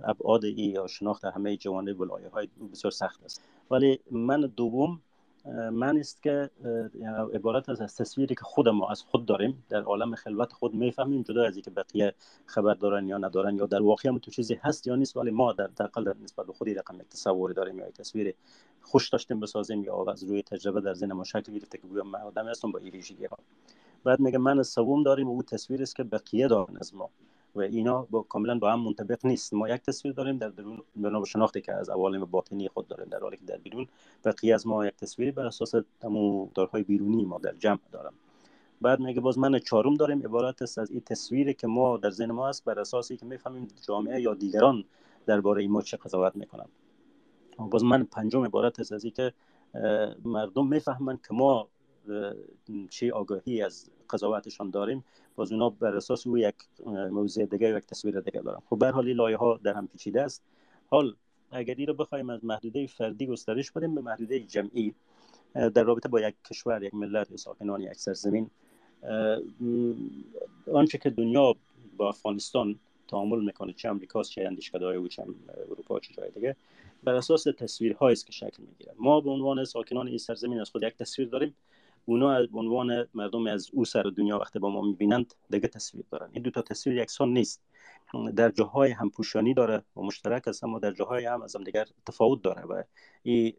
ابعاد 0.05 0.45
ای 0.45 0.53
یا 0.53 0.87
شناخت 0.87 1.25
همه 1.25 1.57
جوانب 1.57 2.01
و 2.01 2.19
های 2.33 2.49
بسیار 2.73 2.91
سخت 2.91 3.25
است. 3.25 3.43
ولی 3.71 4.01
من 4.11 4.41
دوم 4.41 5.01
من 5.73 5.99
است 5.99 6.23
که 6.23 6.51
عبارت 7.35 7.69
از, 7.69 7.81
از 7.81 7.97
تصویری 7.97 8.35
که 8.35 8.41
خود 8.45 8.69
ما 8.69 8.91
از 8.91 9.03
خود 9.03 9.27
داریم 9.27 9.65
در 9.69 9.83
عالم 9.83 10.15
خلوت 10.15 10.53
خود 10.53 10.75
می‌فهمیم 10.75 11.23
جدا 11.23 11.45
از 11.45 11.57
اینکه 11.57 11.71
بقیه 11.71 12.15
خبر 12.47 12.75
دارن 12.75 13.09
یا 13.09 13.19
ندارن 13.19 13.57
یا 13.57 13.67
در 13.67 13.83
واقع 13.83 14.09
هم 14.09 14.19
تو 14.19 14.31
چیزی 14.31 14.55
هست 14.55 14.87
یا 14.87 14.97
نیست 14.97 15.17
ولی 15.17 15.31
ما 15.31 15.53
در 15.53 15.67
دقل 15.67 16.05
در 16.05 16.15
نسبت 16.23 16.47
به 16.47 16.53
خودی 16.53 16.75
رقم 16.75 17.01
یک 17.01 17.09
تصوری 17.09 17.55
داریم 17.55 17.79
یا 17.79 17.89
یک 17.89 17.95
تصویر 17.95 18.35
خوش 18.83 19.09
داشتیم 19.09 19.41
بسازیم 19.41 19.85
یا 19.85 20.05
از 20.13 20.25
روی 20.25 20.43
تجربه 20.43 20.81
در 20.81 20.95
ذهن 20.95 21.13
ما 21.13 21.25
شکل 21.25 21.53
گرفته 21.53 21.79
که 21.79 21.87
من 21.87 22.21
آدم 22.21 22.49
هستم 22.49 22.73
با 22.73 22.79
این 22.79 23.03
ها 23.31 23.39
بعد 24.05 24.21
میگه 24.21 24.39
من 24.39 24.63
سوم 24.63 25.03
داریم 25.03 25.29
و 25.29 25.31
او 25.31 25.43
تصویر 25.43 25.83
است 25.83 25.97
که 25.97 26.03
بقیه 26.03 26.49
دارن 26.49 26.77
از 26.77 26.95
ما. 26.95 27.11
و 27.55 27.61
اینا 27.61 28.07
با 28.11 28.23
کاملا 28.23 28.59
با 28.59 28.73
هم 28.73 28.81
منطبق 28.81 29.27
نیست. 29.27 29.55
ما 29.55 29.69
یک 29.69 29.83
تصویر 29.83 30.15
داریم 30.15 30.39
در 30.39 30.49
درون 30.49 30.83
بنا 30.97 31.25
شناختی 31.25 31.61
که 31.61 31.73
از 31.73 31.89
عوالم 31.89 32.25
باطنی 32.25 32.69
خود 32.69 32.89
داریم 32.89 33.07
در 33.07 33.19
حالی 33.19 33.37
که 33.37 33.45
در 33.45 33.57
بیرون 33.57 33.87
بقیه 34.25 34.55
از 34.55 34.67
ما 34.67 34.87
یک 34.87 34.97
تصویری 34.97 35.31
بر 35.31 35.47
اساس 35.47 35.75
تمام 36.01 36.51
دارهای 36.55 36.83
بیرونی 36.83 37.25
ما 37.25 37.39
در 37.39 37.53
جمع 37.53 37.79
دارم. 37.93 38.15
بعد 38.81 39.01
میگه 39.01 39.21
باز 39.21 39.39
من 39.39 39.59
چهارم 39.59 39.95
داریم. 39.95 40.23
عبارت 40.23 40.63
است 40.63 40.79
از 40.79 40.91
این 40.91 41.01
تصویری 41.01 41.55
که 41.55 41.67
ما 41.67 41.97
در 41.97 42.11
ذهن 42.11 42.33
ما 42.33 42.49
است 42.49 42.65
بر 42.65 42.79
اساسی 42.81 43.17
که 43.17 43.27
می‌فهمیم 43.27 43.69
جامعه 43.87 44.21
یا 44.21 44.35
دیگران 44.35 44.85
درباره 45.27 45.69
ما 45.69 45.83
چه 45.83 45.97
قضاوت 45.97 46.37
می‌کنن 46.37 46.67
باز 47.59 47.85
من 47.85 48.05
پنجم 48.05 48.45
عبارت 48.45 48.81
است 48.81 48.93
از 48.93 49.07
که 49.07 49.33
مردم 50.25 50.67
می‌فهمند 50.67 51.27
که 51.29 51.35
ما 51.35 51.69
چه 52.91 53.13
آگاهی 53.13 53.63
از 53.63 53.91
قضاوتشان 54.11 54.71
داریم 54.71 55.05
باز 55.37 55.53
اونا 55.53 55.71
بر 55.71 55.97
اساس 55.97 56.27
او 56.27 56.39
یک 56.39 56.55
موضوع 56.87 57.45
دیگه 57.45 57.75
و 57.75 57.79
یک 57.79 57.87
تصویر 57.87 58.21
دیگه 58.21 58.41
دارن 58.41 58.61
خب 58.71 58.79
به 58.79 58.91
حال 58.91 59.13
لایه 59.13 59.37
ها 59.37 59.61
در 59.65 59.75
هم 59.75 59.89
پیچیده 59.89 60.23
است. 60.23 60.43
حال 60.87 61.15
اگر 61.51 61.75
این 61.79 61.87
رو 61.87 61.95
بخوایم 61.95 62.31
از 62.31 62.45
محدوده 62.45 62.87
فردی 62.87 63.27
گسترش 63.27 63.71
بدیم 63.71 63.95
به 63.95 64.01
محدوده 64.01 64.41
جمعی 64.41 64.95
در 65.55 65.83
رابطه 65.83 66.09
با 66.09 66.21
یک 66.21 66.35
کشور 66.51 66.83
یک 66.83 66.95
ملت 66.95 67.31
یا 67.31 67.37
ساکنان 67.37 67.81
یک 67.81 67.95
سرزمین 67.95 68.51
آنچه 70.73 70.99
که 70.99 71.11
دنیا 71.11 71.55
با 71.97 72.09
افغانستان 72.09 72.79
تعامل 73.09 73.45
می‌کنه 73.45 73.73
چه 73.73 73.89
امریکاست 73.89 74.31
چه 74.31 74.45
اندیشکده 74.47 74.85
او 74.85 75.09
چه 75.09 75.25
اروپا 75.71 76.01
چه 76.01 76.15
جای 76.15 76.31
دیگه 76.31 76.57
بر 77.05 77.15
اساس 77.15 77.45
تصویرهایی 77.59 78.13
است 78.13 78.27
که 78.27 78.33
شکل 78.33 78.63
می‌گیره. 78.63 78.95
ما 78.99 79.21
به 79.21 79.31
عنوان 79.31 79.65
ساکنان 79.65 80.09
این 80.09 80.19
سرزمین 80.19 80.61
از 80.61 80.71
خود 80.71 80.83
یک 80.83 80.97
تصویر 80.97 81.29
داریم. 81.29 81.57
اونا 82.05 82.33
از 82.33 82.47
عنوان 82.53 83.07
مردم 83.15 83.47
از 83.47 83.71
او 83.73 83.85
سر 83.85 84.03
دنیا 84.03 84.39
وقتی 84.39 84.59
با 84.59 84.71
ما 84.71 84.83
می‌بینند 84.83 85.35
دیگه 85.51 85.69
تصویر 85.69 86.05
دارن. 86.11 86.29
این 86.33 86.43
دو 86.43 86.51
تا 86.51 86.63
تصویر 86.63 86.97
یکسان 86.97 87.33
نیست. 87.33 87.63
در 88.37 88.51
جاهای 88.51 88.91
هم 88.91 89.11
پوشانی 89.11 89.55
داره 89.55 89.83
و 89.97 90.03
مشترک 90.03 90.49
است 90.49 90.65
اما 90.65 90.79
در 90.79 90.93
جاهای 90.93 91.27
هم 91.27 91.43
از 91.43 91.57
هم 91.57 91.65
دیگر 91.65 91.85
تفاوت 92.07 92.43
داره 92.43 92.63
و 92.63 92.83
این 93.23 93.53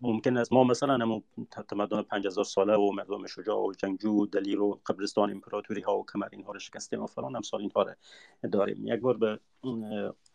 ممکن 0.00 0.36
است 0.36 0.52
ما 0.52 0.64
مثلا 0.64 0.94
هم 0.94 1.22
تمدن 1.68 2.02
5000 2.02 2.44
ساله 2.44 2.74
و 2.76 2.92
مردم 2.92 3.26
شجاع 3.26 3.58
و 3.58 3.72
جنگجو 3.72 4.10
و 4.10 4.26
دلیر 4.26 4.60
و 4.60 4.80
قبرستان 4.86 5.30
امپراتوری 5.30 5.80
ها 5.80 5.98
و 5.98 6.06
کمر 6.12 6.28
اینها 6.32 6.52
رو 6.52 6.58
شکستیم 6.58 7.02
و 7.02 7.06
فلان 7.06 7.36
امثال 7.36 7.60
اینها 7.60 7.82
رو 7.82 7.92
داریم. 8.48 8.86
یک 8.86 9.00
بار 9.00 9.16
به 9.16 9.40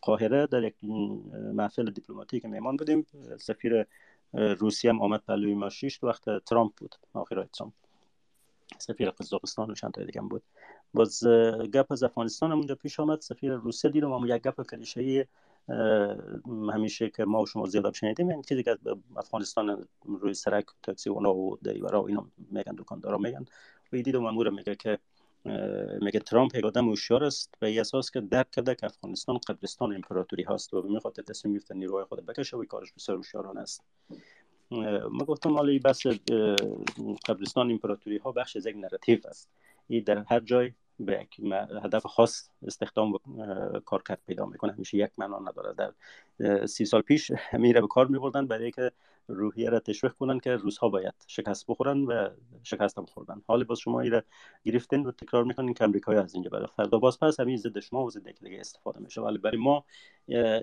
قاهره 0.01 0.47
در 0.47 0.63
یک 0.63 0.75
محفل 1.53 1.91
دیپلماتیک 1.91 2.45
میمان 2.45 2.77
بودیم. 2.77 3.05
سفیر 3.37 3.85
روسیه 4.33 4.91
هم 4.91 5.01
آمد 5.01 5.23
پلوی 5.27 5.53
ما 5.53 5.69
شیشت 5.69 6.03
وقت 6.03 6.43
ترامپ 6.45 6.71
بود. 6.77 6.95
آخرای 7.13 7.45
ترامپ. 7.53 7.73
سفیر 8.77 9.09
قزاقستان 9.09 9.71
و 9.71 9.73
چند 9.73 9.91
تا 9.91 10.03
دیگه 10.03 10.21
بود. 10.21 10.43
باز 10.93 11.27
گپ 11.73 11.91
از 11.91 12.03
افغانستان 12.03 12.51
هم 12.51 12.57
اونجا 12.57 12.75
پیش 12.75 12.99
آمد. 12.99 13.21
سفیر 13.21 13.53
روسیه 13.53 13.91
دیدم 13.91 14.11
اما 14.11 14.27
یک 14.27 14.41
گپ 14.41 14.69
کلیشه 14.69 15.27
همیشه 16.73 17.09
که 17.09 17.25
ما 17.25 17.41
و 17.41 17.45
شما 17.45 17.65
زیاد 17.65 17.93
شنیدیم. 17.93 18.29
این 18.29 18.41
چیزی 18.41 18.63
که 18.63 18.77
افغانستان 19.17 19.87
روی 20.05 20.33
سرک 20.33 20.65
تاکسی 20.83 21.09
اونا 21.09 21.33
و 21.33 21.57
دریورا 21.63 22.01
و 22.01 22.07
اینا 22.07 22.27
میگن 22.51 22.75
دکاندارا 22.77 23.17
میگن. 23.17 23.45
و 23.93 23.97
دیدم 23.97 24.25
امور 24.25 24.49
میگه 24.49 24.75
که 24.75 24.99
میگه 26.01 26.19
ترامپ 26.19 26.55
یک 26.55 26.65
آدم 26.65 26.89
هوشیار 26.89 27.23
است 27.23 27.53
ای 27.61 27.79
اساس 27.79 28.11
که 28.11 28.21
درک 28.21 28.51
کرده 28.51 28.75
که 28.75 28.85
افغانستان 28.85 29.37
قبرستان 29.47 29.95
امپراتوری 29.95 30.43
هست 30.43 30.73
و 30.73 30.81
به 30.81 30.89
می‌خواد 30.89 31.13
تصمیم 31.13 31.53
گرفته 31.53 31.75
نیروهای 31.75 32.03
خود 32.03 32.25
بکشه 32.25 32.57
و 32.57 32.65
کارش 32.65 32.93
بسیار 32.93 33.17
هوشیارانه 33.17 33.59
است. 33.59 33.83
ما 35.11 35.25
گفتم 35.25 35.53
حالا 35.53 35.79
بس 35.85 36.01
قبرستان 37.25 37.71
امپراتوری 37.71 38.17
ها 38.17 38.31
بخش 38.31 38.55
از 38.55 38.65
یک 38.65 38.75
narrative 38.77 39.19
است. 39.25 39.49
این 39.87 40.03
در 40.03 40.17
هر 40.17 40.39
جای 40.39 40.71
به 40.99 41.21
یک 41.21 41.39
هدف 41.83 42.05
خاص 42.05 42.49
استخدام 42.67 43.17
کارکرد 43.85 44.19
پیدا 44.27 44.45
می‌کنه. 44.45 44.71
همیشه 44.71 44.97
یک 44.97 45.11
معنا 45.17 45.39
نداره. 45.39 45.73
در 45.73 46.65
سی 46.65 46.85
سال 46.85 47.01
پیش 47.01 47.31
میره 47.53 47.81
به 47.81 47.87
کار 47.87 48.07
میبردن 48.07 48.47
برای 48.47 48.71
که 48.71 48.91
روحیه 49.29 49.69
را 49.69 49.79
تشویق 49.79 50.13
کنن 50.13 50.39
که 50.39 50.55
روزها 50.55 50.89
باید 50.89 51.13
شکست 51.27 51.65
بخورن 51.67 52.03
و 52.03 52.29
شکست 52.63 52.97
هم 52.97 53.05
خوردن. 53.05 53.41
حال 53.47 53.63
باز 53.63 53.79
شما 53.79 54.01
ایره 54.01 54.23
گرفتین 54.65 55.05
و 55.05 55.11
تکرار 55.11 55.43
می‌کنین 55.43 55.73
که 55.73 55.83
امریکایی 55.83 56.19
از 56.19 56.33
اینجا 56.33 56.49
برای 56.49 56.67
فردا 56.77 56.99
باز 56.99 57.19
پس 57.19 57.39
همین 57.39 57.57
ضد 57.57 57.79
شما 57.79 58.05
و 58.05 58.09
ضد 58.09 58.31
دیگه 58.43 58.59
استفاده 58.59 58.99
میشه. 58.99 59.21
ولی 59.21 59.37
برای 59.37 59.57
ما 59.57 59.85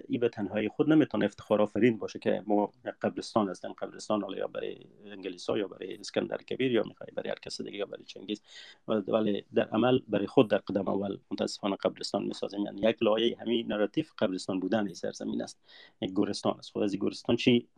ای 0.08 0.18
به 0.18 0.28
تنهایی 0.28 0.68
خود 0.68 0.90
نمی‌تونه 0.90 1.24
افتخار 1.24 1.62
آفرین 1.62 1.98
باشه 1.98 2.18
که 2.18 2.42
ما 2.46 2.72
قبرستان 3.02 3.48
هستیم. 3.48 3.72
قبرستان 3.72 4.22
حالا 4.22 4.38
یا 4.38 4.46
برای 4.46 4.78
انگلیس 5.04 5.50
ها 5.50 5.58
یا 5.58 5.68
برای 5.68 5.96
اسکندر 5.96 6.36
کبیر 6.36 6.72
یا 6.72 6.82
می‌خوای 6.86 7.10
برای 7.14 7.30
هر 7.30 7.38
کس 7.38 7.60
دیگه 7.60 7.78
یا 7.78 7.86
برای 7.86 8.04
چنگیز. 8.04 8.42
ولی 8.88 9.44
در 9.54 9.68
عمل 9.68 10.00
برای 10.08 10.26
خود 10.26 10.50
در 10.50 10.58
قدم 10.58 10.88
اول 10.88 11.18
متاسفانه 11.30 11.76
قبرستان 11.76 12.24
می‌سازیم 12.24 12.60
یعنی 12.60 12.80
یک 12.80 13.02
لایه 13.02 13.36
همین 13.40 13.66
نراتیو 13.66 14.04
قبرستان 14.18 14.60
بودن 14.60 14.92
سرزمین 14.92 15.42
است. 15.42 15.60
یک 16.00 16.10
گورستان 16.10 16.54
است. 16.58 16.70
خود 16.70 16.82
از 16.82 16.96
گورستان 16.96 17.36
چی 17.36 17.68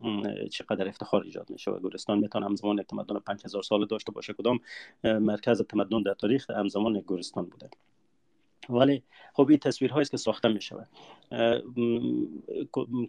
چقدر 0.51 0.78
افتخار 0.87 1.23
ایجاد 1.23 1.49
میشه 1.49 1.71
و 1.71 1.79
گورستان 1.79 2.19
می‌تونه 2.19 2.45
همزمان 2.45 2.83
تمدن 2.83 3.19
5000 3.19 3.63
سال 3.63 3.85
داشته 3.85 4.11
باشه 4.11 4.33
کدام 4.33 4.59
مرکز 5.03 5.61
تمدن 5.61 6.01
در 6.01 6.13
تاریخ 6.13 6.49
همزمان 6.49 6.99
گورستان 6.99 7.45
بوده. 7.45 7.69
ولی 8.69 9.03
خب 9.33 9.49
این 9.49 9.59
تصویرهایی 9.59 10.01
است 10.01 10.11
که 10.11 10.17
ساخته 10.17 10.47
می 10.47 10.61
شود 10.61 10.87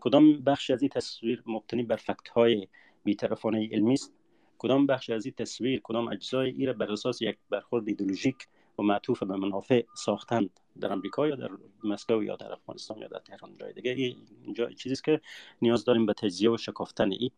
کدام 0.01 0.41
بخش 0.41 0.71
از 0.71 0.83
این 0.83 0.89
تصویر 0.89 1.43
مبتنی 1.47 1.83
بر 1.83 1.97
فکت 1.97 2.29
های 2.29 2.69
بیطرفانه 3.05 3.69
علمی 3.73 3.93
است؟ 3.93 4.13
کدام 4.59 4.87
بخش 4.87 5.11
از 5.11 5.27
این 5.27 5.35
تصویر 5.39 5.81
کدام 5.85 6.09
اجزای 6.09 6.51
ای 6.51 6.67
را 6.67 6.73
بر 6.73 6.93
اساس 6.93 7.23
یک 7.23 7.37
برخورد 7.51 7.89
ایدولوژیک 7.89 8.37
و 8.79 8.83
معطوف 8.83 9.23
به 9.23 9.37
منافع 9.37 9.83
ساختند 9.95 10.51
در 10.81 10.93
امریکا 10.93 11.29
یا 11.29 11.37
در 11.37 11.51
مسکو 11.85 12.23
یا 12.23 12.37
در 12.37 12.53
افغانستان 12.53 12.99
یا 12.99 13.09
در 13.09 13.19
تهران 13.19 13.57
جای 13.61 13.73
دیگه؟ 13.73 14.17
اینجا 14.43 14.71
چیزی 14.71 14.95
که 15.05 15.21
نیاز 15.63 15.85
داریم 15.85 16.07
به 16.07 16.13
تجزیه 16.13 16.51
و 16.51 16.57
شکافتن 16.57 17.13
ای. 17.13 17.31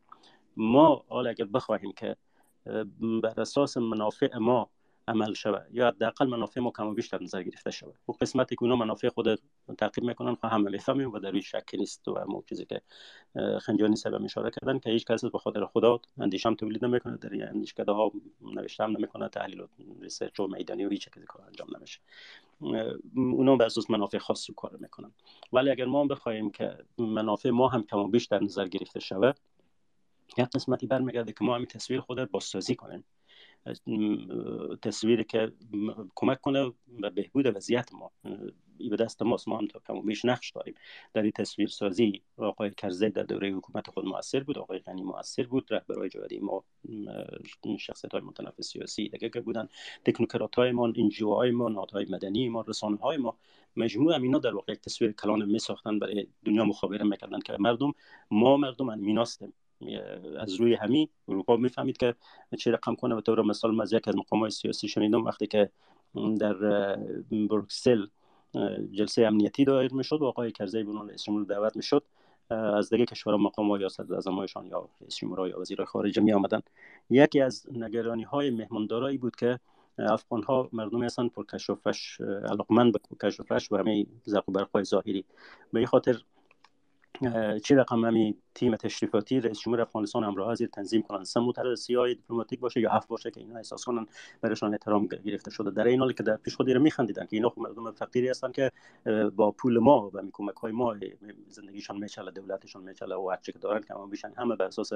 ما 0.56 1.04
حالا 1.08 1.30
اگر 1.30 1.44
بخواهیم 1.44 1.92
که 1.92 2.16
بر 3.22 3.40
اساس 3.40 3.76
منافع 3.76 4.38
ما 4.38 4.70
عمل 5.08 5.34
شود 5.34 5.66
یا 5.72 5.88
حداقل 5.88 6.26
منافع 6.26 6.60
ما 6.60 6.70
کم 6.70 6.86
و 6.86 6.94
بیش 6.94 7.08
در 7.08 7.22
نظر 7.22 7.42
گرفته 7.42 7.70
شود. 7.70 7.94
و 8.08 8.12
قسمتی 8.12 8.56
که 8.56 8.62
اونا 8.62 8.76
منافع 8.76 9.08
خود 9.08 9.40
تعقیب 9.78 10.04
می‌کنن 10.04 10.34
خب 10.34 10.44
همه 10.44 10.70
می‌فهمیم 10.70 11.12
و 11.12 11.18
در 11.18 11.30
روی 11.30 11.42
شک 11.42 11.70
نیست 11.74 12.08
و 12.08 12.24
مو 12.28 12.42
چیزی 12.48 12.64
که 12.64 12.80
خنجانی 13.60 13.96
صاحب 13.96 14.24
اشاره 14.24 14.50
کردن 14.50 14.78
که 14.78 14.90
هیچ 14.90 15.04
کس 15.04 15.24
به 15.24 15.38
خاطر 15.38 15.64
خدا 15.64 16.00
اندیشه 16.18 16.54
تولید 16.54 16.84
نمی‌کنه 16.84 17.16
در 17.16 17.48
اندیشکده 17.48 17.92
ها 17.92 18.12
نوشته 18.40 18.84
هم 18.84 18.90
نمی‌کنه 18.90 19.28
تحلیل 19.28 19.60
و 19.60 19.66
research 20.00 20.40
و 20.40 20.46
میدانی 20.46 20.84
و 20.84 20.88
هیچ 20.88 21.08
چیزی 21.14 21.26
کار 21.26 21.42
انجام 21.46 21.68
نمیشه. 21.76 22.00
اونا 23.16 23.56
بر 23.56 23.66
اساس 23.66 23.90
منافع 23.90 24.18
خاص 24.18 24.50
کار 24.56 24.76
می‌کنن. 24.80 25.12
ولی 25.52 25.70
اگر 25.70 25.84
ما 25.84 26.04
بخوایم 26.04 26.50
که 26.50 26.78
منافع 26.98 27.50
ما 27.50 27.68
هم 27.68 27.82
کم 27.82 27.98
و 27.98 28.08
بیش 28.08 28.26
در 28.26 28.42
نظر 28.42 28.68
گرفته 28.68 29.00
شود 29.00 29.36
یک 30.38 30.48
قسمتی 30.54 30.86
برمیگرده 30.86 31.32
که 31.32 31.44
ما 31.44 31.54
همین 31.54 31.66
تصویر 31.66 32.00
خود 32.00 32.30
بازسازی 32.30 32.74
کنیم. 32.74 33.04
تصویری 34.82 35.24
که 35.24 35.52
کمک 36.14 36.40
کنه 36.40 36.72
به 37.00 37.10
بهبود 37.10 37.56
وضعیت 37.56 37.90
ما. 37.92 38.10
ای 38.78 38.88
به 38.88 38.96
دست 38.96 39.22
ماست 39.22 39.48
ما 39.48 39.58
هم 39.58 39.66
تا 39.66 39.80
کم 39.86 40.00
بیش 40.00 40.24
نقش 40.24 40.50
داریم. 40.50 40.74
در 41.14 41.22
این 41.22 41.30
تصویر 41.30 41.68
سازی 41.68 42.22
آقای 42.36 42.70
کرزی 42.70 43.10
در 43.10 43.22
دوره 43.22 43.50
حکومت 43.50 43.90
خود 43.90 44.04
موثر 44.04 44.42
بود 44.42 44.58
آقای 44.58 44.78
غنی 44.78 45.02
موثر 45.02 45.42
بود 45.42 45.66
رهبرای 45.70 46.08
جهادی 46.08 46.38
ما 46.38 46.64
شخصیت 47.78 48.12
های 48.12 48.20
متنفس 48.20 48.60
سیاسی 48.60 49.08
دیگه 49.08 49.28
که 49.28 49.40
بودن 49.40 49.68
تکنوکرات 50.04 50.54
های 50.54 50.72
ما 50.72 50.92
انجیو 50.96 51.34
های 51.34 51.50
ما 51.50 51.68
نهادهای 51.68 52.06
مدنی 52.10 52.48
ما 52.48 52.60
رسانه 52.68 52.96
های 52.96 53.16
ما 53.16 53.36
مجموع 53.76 54.14
اینا 54.14 54.38
در 54.38 54.54
واقع 54.54 54.74
تصویر 54.74 55.12
کلان 55.12 55.44
می 55.44 55.58
ساختن 55.58 55.98
برای 55.98 56.26
دنیا 56.44 56.64
مخابره 56.64 57.04
می‌کردن 57.04 57.40
که 57.40 57.56
مردم 57.58 57.92
ما 58.30 58.56
مردم 58.56 58.88
امیناستیم. 58.88 59.52
از 60.38 60.54
روی 60.54 60.74
همین 60.74 61.08
اروپا 61.28 61.56
می‌فهمید 61.56 61.96
که 61.96 62.14
چه 62.58 62.70
رقم 62.70 62.94
کنه 62.94 63.14
و 63.14 63.20
طور 63.20 63.42
مثال 63.42 63.80
از 63.80 63.92
یک 63.92 64.08
از 64.08 64.16
مقام 64.16 64.40
های 64.40 64.50
سیاسی 64.50 64.88
شنیدم 64.88 65.24
وقتی 65.24 65.46
که 65.46 65.70
در 66.38 66.54
بروکسل 67.48 68.06
جلسه 68.92 69.26
امنیتی 69.26 69.64
دایر 69.64 69.94
می‌شد 69.94 70.22
و 70.22 70.24
آقای 70.24 70.52
کرزی 70.52 70.82
به 70.82 70.90
عنوان 70.90 71.08
رئیس 71.08 71.28
دعوت 71.48 71.76
می‌شد 71.76 72.04
از 72.50 72.90
دیگه 72.90 73.04
کشور 73.04 73.36
مقام 73.36 73.70
ها 73.70 73.78
یا 73.78 73.88
یا 74.64 74.88
رئیس 75.00 75.16
جمهور 75.16 75.48
یا 75.48 75.60
وزیر 75.60 75.84
خارجه 75.84 76.22
می 76.22 76.32
آمدن 76.32 76.60
یکی 77.10 77.40
از 77.40 77.66
نگرانی 77.72 78.22
های 78.22 78.50
مهماندارایی 78.50 79.18
بود 79.18 79.36
که 79.36 79.58
افغان 79.98 80.42
ها 80.42 80.68
مردمی 80.72 81.06
هستند 81.06 81.30
پر 81.30 81.44
کشفش 81.44 82.20
علاقمند 82.20 82.92
به 82.92 82.98
کشفش 83.22 83.72
و 83.72 83.76
همه 83.76 84.06
زرق 84.24 84.48
و 84.48 84.52
برق 84.52 84.82
ظاهری. 84.82 85.24
به 85.72 85.86
خاطر 85.86 86.22
چه 87.64 87.76
رقم 87.76 88.04
همی 88.04 88.36
تیم 88.54 88.76
تشریفاتی 88.76 89.40
رئیس 89.40 89.60
جمهور 89.60 89.80
افغانستان 89.80 90.24
همراه 90.24 90.54
زیر 90.54 90.68
تنظیم 90.68 91.02
کنند؟ 91.02 91.24
سه 91.24 91.40
موتر 91.40 91.74
سیای 91.74 92.14
دیپلماتیک 92.14 92.60
باشه 92.60 92.80
یا 92.80 92.90
هفت 92.90 93.08
باشه 93.08 93.30
که 93.30 93.40
اینا 93.40 93.56
احساس 93.56 93.84
کنن 93.84 94.06
برایشان 94.40 94.72
احترام 94.72 95.06
گرفته 95.06 95.50
شده. 95.50 95.70
در 95.70 95.84
این 95.86 96.00
حالی 96.00 96.14
که 96.14 96.22
در 96.22 96.36
پیش 96.36 96.56
خودی 96.56 96.78
میخندیدن 96.78 97.26
که 97.26 97.36
اینا 97.36 97.48
خب 97.48 97.58
مردم 97.58 97.90
فقیری 97.90 98.28
هستن 98.28 98.52
که 98.52 98.72
با 99.36 99.50
پول 99.50 99.78
ما 99.78 100.10
و 100.14 100.22
کمک 100.32 100.56
های 100.56 100.72
ما 100.72 100.94
زندگیشان 101.48 101.96
میچله 101.96 102.30
دولتشان 102.30 102.82
میچله 102.82 103.16
و 103.16 103.30
هرچی 103.30 103.52
که 103.52 103.58
دارن 103.58 103.80
که 103.80 103.94
بیشن 104.10 104.32
همه 104.36 104.56
بر 104.56 104.64
اساس 104.64 104.92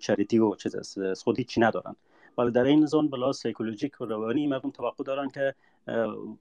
چریتی 0.00 0.38
و 0.38 0.54
چیز 0.54 0.74
از 0.74 0.98
خود 1.24 1.38
هیچی 1.38 1.60
ندارن. 1.60 1.96
ولی 2.38 2.50
در 2.50 2.64
این 2.64 2.82
نظام 2.82 3.08
بلا 3.08 3.32
سیکولوژیک 3.32 4.00
و 4.00 4.04
روانی 4.04 4.46
مردم 4.46 4.70
توقع 4.70 5.04
دارن 5.04 5.28
که 5.28 5.54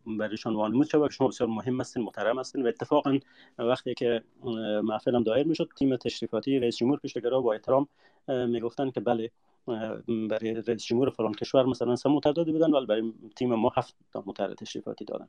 برایشان 0.06 0.56
وانمود 0.56 0.88
شود 0.88 1.12
شما 1.12 1.28
بسیار 1.28 1.50
مهم 1.50 1.80
هستین 1.80 2.04
محترم 2.04 2.40
هستین 2.40 2.64
و 2.64 2.68
اتفاقا 2.68 3.20
وقتی 3.58 3.94
که 3.94 4.24
محفلم 4.84 5.24
دایر 5.24 5.48
می‌شد 5.48 5.70
تیم 5.78 5.96
تشریفاتی 5.96 6.60
رئیس 6.60 6.78
جمهور 6.78 7.00
پیشتگرا 7.00 7.42
با 7.42 7.54
احترام 7.54 7.88
می‌گفتن 8.28 8.92
که 8.92 9.00
بله 9.00 9.32
برای 10.08 10.54
رئیس 10.54 10.86
جمهور 10.86 11.10
فلان 11.10 11.34
کشور 11.34 11.66
مثلا 11.66 11.96
سه 11.96 12.10
متعددی 12.10 12.52
بودن 12.52 12.72
ولی 12.72 12.86
برای 12.86 13.14
تیم 13.36 13.56
ما 13.56 13.72
هفت 13.76 13.96
تا 14.14 14.24
متر 14.26 14.54
تشریفاتی 14.54 15.06
دادن 15.06 15.28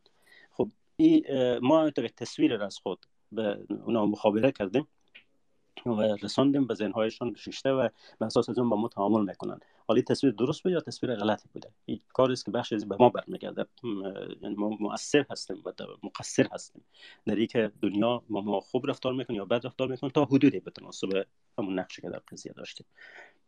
خب 0.53 0.69
این 0.97 1.25
ما 1.59 1.91
تصویر 1.91 2.63
از 2.63 2.79
خود 2.79 3.07
به 3.33 3.59
اونا 3.85 4.07
مخابره 4.07 4.53
کردیم. 4.53 4.87
و 5.87 6.17
رساندیم 6.23 6.67
به 6.67 6.75
ذهنهایشان 6.75 7.35
شیشته 7.35 7.71
و 7.71 7.89
به 8.19 8.27
اساس 8.27 8.49
از 8.49 8.59
اون 8.59 8.69
با 8.69 8.77
ما 8.77 8.89
تعامل 8.89 9.25
می‌کنن 9.25 9.61
حالی 9.89 10.03
تصویر 10.03 10.33
درست 10.33 10.63
بود 10.63 10.73
یا 10.73 10.81
تصویر 10.81 11.15
غلطی 11.15 11.49
بوده؟ 11.53 11.71
این 11.87 12.01
کاری 12.13 12.33
است 12.33 12.45
که 12.45 12.51
بخش 12.51 12.73
از 12.73 12.89
به 12.89 12.97
ما 13.01 13.09
برمیگرده. 13.09 13.67
یعنی 14.43 14.55
ما 14.55 14.69
مؤثر 14.69 15.27
هستیم 15.31 15.63
و 15.65 15.73
مقصر 16.03 16.49
هستیم. 16.53 16.85
در 17.27 17.45
که 17.45 17.73
دنیا 17.83 18.23
ما, 18.29 18.41
ما 18.41 18.61
خوب 18.61 18.91
رفتار 18.91 19.13
می‌کنه 19.13 19.37
یا 19.37 19.45
بد 19.45 19.67
رفتار 19.67 19.89
می‌کنه 19.89 20.11
تا 20.11 20.25
حدودی 20.25 20.61
به 20.61 20.71
تناسب 20.71 21.27
همون 21.59 21.79
نقشی 21.79 22.03
که 22.03 22.11
در 22.11 22.21
قضیه 22.33 22.53
داشتیم. 22.53 22.87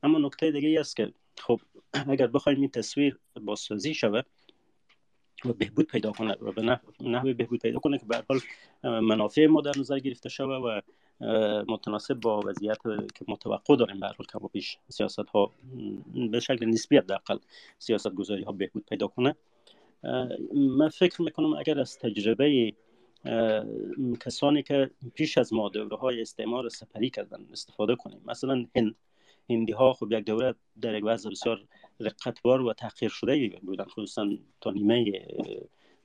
اما 0.02 0.18
نکته 0.18 0.50
دیگه 0.50 0.80
است 0.80 0.96
که 0.96 1.12
خب 1.38 1.60
اگر 2.08 2.26
بخوایم 2.26 2.60
این 2.60 2.70
تصویر 2.70 3.18
بازسازی 3.40 3.94
شود 3.94 4.26
و 5.44 5.52
بهبود 5.52 5.86
پیدا 5.86 6.12
کنه 6.12 6.36
و 6.40 6.52
به 6.52 6.78
نحو 7.00 7.34
بهبود 7.34 7.60
پیدا 7.60 7.78
کنه 7.78 7.98
که 7.98 8.06
به 8.06 8.24
حال 8.28 8.40
منافع 9.00 9.46
ما 9.46 9.60
در 9.60 9.72
نظر 9.78 9.98
گرفته 9.98 10.28
شود 10.28 10.62
و 10.64 10.80
متناسب 11.68 12.14
با 12.14 12.40
وضعیت 12.40 12.78
که 13.14 13.24
متوقع 13.28 13.76
داریم 13.76 14.00
به 14.00 14.06
حال 14.06 14.26
کم 14.32 14.44
و 14.44 14.48
بیش 14.52 14.78
سیاست 14.88 15.18
ها 15.18 15.50
به 16.30 16.40
شکل 16.40 16.66
نسبی 16.66 16.96
حداقل 16.96 17.38
سیاست 17.78 18.14
گذاری 18.14 18.42
ها 18.42 18.52
بهبود 18.52 18.84
پیدا 18.88 19.06
کنه. 19.06 19.34
من 20.52 20.88
فکر 20.88 21.22
می‌کنم 21.22 21.54
اگر 21.54 21.80
از 21.80 21.98
تجربه 21.98 22.72
کسانی 24.20 24.62
که 24.62 24.90
پیش 25.14 25.38
از 25.38 25.52
ما 25.52 25.68
دوره 25.68 25.96
های 25.96 26.22
استعمار 26.22 26.68
سپری 26.68 27.10
کردن 27.10 27.46
استفاده 27.52 27.96
کنیم 27.96 28.20
مثلا 28.26 28.66
هند 28.76 28.94
هندی 29.50 29.72
ها 29.72 29.92
خب 29.92 30.12
یک 30.12 30.24
دوره 30.24 30.54
در 30.80 30.94
یک 30.94 31.04
وضع 31.06 31.30
بسیار 31.30 31.64
رقتبار 32.00 32.60
و 32.60 32.72
تحقیر 32.72 33.08
شده 33.08 33.60
بودن 33.62 33.84
خصوصا 33.84 34.28
تا 34.60 34.70
نیمه 34.70 35.26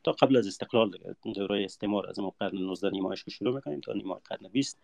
تا 0.08 0.14
قبل 0.14 0.38
از 0.38 0.48
استقلال 0.48 0.92
دوره 1.36 1.66
استعمار 1.66 2.10
از 2.10 2.20
قرن 2.40 2.58
19 2.58 2.90
نیمایش 2.90 3.24
شروع 3.30 3.56
می‌کنیم 3.56 3.80
تا 3.80 3.94
نیمای 3.94 4.20
قرن 4.30 4.50
20 4.52 4.80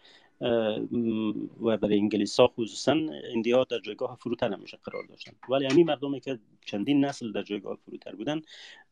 و 1.62 1.78
برای 1.78 1.98
انگلیس 1.98 2.40
ها 2.40 2.48
خصوصا 2.48 2.92
اندیا 3.34 3.64
در 3.64 3.80
جایگاه 3.80 4.16
فروتر 4.16 4.54
همیشه 4.54 4.78
قرار 4.84 5.06
داشتن. 5.06 5.32
ولی 5.50 5.66
همین 5.66 5.86
مردمی 5.86 6.20
که 6.20 6.40
چندین 6.66 7.06
نسل 7.06 7.32
در 7.32 7.42
جایگاه 7.42 7.78
فروتر 7.86 8.16
بودن 8.16 8.42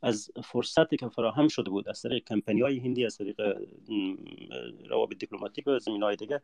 از 0.01 0.31
فرصتی 0.43 0.97
که 0.97 1.07
فراهم 1.07 1.47
شده 1.47 1.69
بود 1.69 1.89
از 1.89 2.01
طریق 2.01 2.23
کمپانی 2.23 2.61
های 2.61 2.79
هندی 2.79 3.05
از 3.05 3.17
طریق 3.17 3.57
روابط 4.89 5.17
دیپلماتیک 5.17 5.67
و 5.67 5.79
زمین 5.79 6.03
های 6.03 6.15
دیگه 6.15 6.41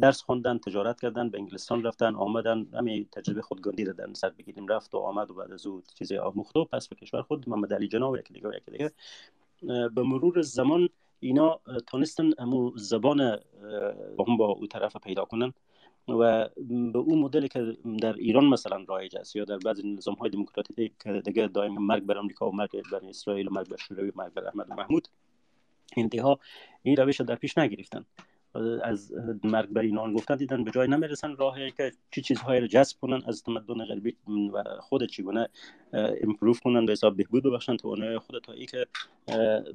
درس 0.00 0.22
خوندن 0.22 0.58
تجارت 0.58 1.00
کردن 1.00 1.30
به 1.30 1.38
انگلستان 1.38 1.82
رفتن 1.84 2.14
آمدن 2.14 2.66
همین 2.74 3.08
تجربه 3.12 3.42
خودگاندی 3.42 3.84
دادن 3.84 4.12
سر 4.12 4.28
بگیریم. 4.28 4.68
رفت 4.68 4.94
و 4.94 4.98
آمد 4.98 5.30
و 5.30 5.34
بعد 5.34 5.52
از 5.52 5.66
او 5.66 5.82
چیزی 5.94 6.16
آموخت 6.16 6.56
پس 6.56 6.88
به 6.88 6.96
کشور 6.96 7.22
خود 7.22 7.48
محمد 7.48 7.74
علی 7.74 7.88
جناب 7.88 8.16
یکی 8.16 8.32
دیگه 8.32 8.48
یکی 8.48 8.70
دیگه. 8.70 8.92
به 9.88 10.02
مرور 10.02 10.42
زمان 10.42 10.88
اینا 11.20 11.60
تونستن 11.86 12.30
امو 12.38 12.72
زبان 12.76 13.38
با 14.16 14.24
هم 14.24 14.36
با 14.36 14.46
او 14.46 14.66
طرف 14.66 14.96
پیدا 14.96 15.24
کنن. 15.24 15.52
و 16.10 16.48
به 16.92 16.98
اون 16.98 17.18
مدلی 17.18 17.48
که 17.48 17.76
در 18.02 18.12
ایران 18.12 18.44
مثلا 18.44 18.84
رایج 18.88 19.16
است 19.16 19.36
یا 19.36 19.44
در 19.44 19.58
بعضی 19.58 19.92
نظام 19.92 20.14
های 20.14 20.30
دموکراتیک 20.30 20.92
که 21.04 21.22
دیگه 21.24 21.46
دائم 21.46 21.72
مرگ 21.72 22.02
بر 22.02 22.18
آمریکا 22.18 22.48
و 22.48 22.56
مرگ 22.56 22.70
بر 22.92 23.00
اسرائیل 23.08 23.48
و 23.48 23.50
مرگ 23.50 23.68
بر 23.68 23.76
شوروی 23.76 24.12
مرگ 24.14 24.32
بر 24.32 24.46
احمد 24.46 24.70
محمود 24.72 25.08
انتها 25.96 26.38
این 26.82 26.96
روش 26.96 27.20
در 27.20 27.34
پیش 27.34 27.58
نگرفتن. 27.58 28.04
از 28.82 29.12
مرگ 29.44 29.68
بر 29.68 29.80
اینان 29.80 30.12
گفتن 30.14 30.36
دیدن 30.36 30.64
به 30.64 30.70
جای 30.70 30.88
نمی‌رسن 30.88 31.36
راهی 31.36 31.70
که 31.70 31.92
چی 32.10 32.22
چیزهایی 32.22 32.60
رو 32.60 32.66
جذب 32.66 33.00
کنن 33.00 33.22
از 33.26 33.42
تمدن 33.42 33.84
غربی 33.84 34.16
و 34.52 34.64
خود 34.80 35.06
چگونه 35.06 35.48
امپروف 36.22 36.60
کنن 36.60 36.86
به 36.86 36.92
حساب 36.92 37.16
بهبود 37.16 37.42
ببخشن 37.42 37.76
توانایی 37.76 38.18
خود 38.18 38.42
تا 38.42 38.52
ای 38.52 38.66
که 38.66 38.86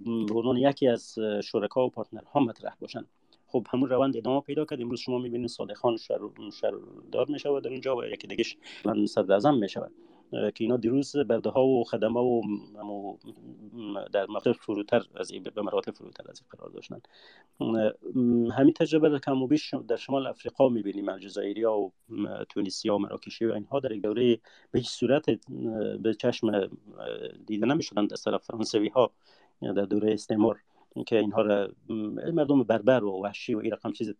به 0.05 0.59
یکی 0.59 0.87
از 0.87 1.15
شرکا 1.43 1.85
و 1.85 1.89
پارتنرها 1.89 2.39
مطرح 2.39 2.75
باشن. 2.79 3.05
خب 3.55 3.67
همون 3.69 3.89
روند 3.89 4.17
ادامه 4.17 4.41
پیدا 4.41 4.65
کرد. 4.65 4.81
امروز 4.81 4.99
شما 4.99 5.17
می‌بینید 5.17 5.49
صادق 5.49 5.73
خان 5.73 5.97
شهر 5.97 6.71
دار 7.11 7.25
می‌شود 7.29 7.63
در 7.63 7.69
اونجا 7.69 7.95
و 7.95 8.05
یکی 8.05 8.27
دیگهش 8.27 8.57
صدر 9.07 9.33
اعظم 9.33 9.55
می‌شود 9.55 9.91
که 10.31 10.63
اینا 10.63 10.77
دیروز 10.77 11.15
برده 11.17 11.49
ها 11.49 11.65
و 11.65 11.83
خدمه 11.83 12.19
و 12.19 12.41
در 14.13 14.25
مراتب 14.25 14.51
فروتر 14.51 15.01
از 15.15 15.31
به 15.31 15.61
مراتب 15.61 15.91
فروتر 15.91 16.23
از 16.29 16.43
قرار 16.49 16.69
داشتن. 16.69 17.01
همین 18.57 18.73
تجربه 18.75 19.09
در 19.09 19.19
کم 19.19 19.43
و 19.43 19.47
بیش 19.47 19.73
در 19.87 19.95
شمال 19.95 20.27
افریقا 20.27 20.69
می‌بینیم. 20.69 21.09
الجزایری 21.09 21.65
و 21.65 21.91
تونیسیا 22.49 22.95
و 22.95 22.99
مراکشی 22.99 23.45
و 23.45 23.53
اینها 23.53 23.79
در 23.79 23.89
دوره 23.89 24.39
به 24.71 24.79
هیچ 24.79 24.89
صورت 24.89 25.29
به 26.03 26.13
چشم 26.13 26.69
دیده 27.45 27.65
نمی‌شدن. 27.65 28.07
از 28.11 28.23
طرف 28.23 28.43
فرانسوی 28.43 28.89
ها 28.89 29.11
در 29.61 29.85
دوره 29.85 30.13
استعمار. 30.13 30.59
که 31.03 31.19
اینها 31.19 31.41
را 31.41 31.69
مردم 32.33 32.63
بربر 32.63 33.03
و 33.03 33.21
وحشی 33.23 33.53
و 33.55 33.59
این 33.59 33.71
رقم 33.71 33.91
چیز 33.91 34.13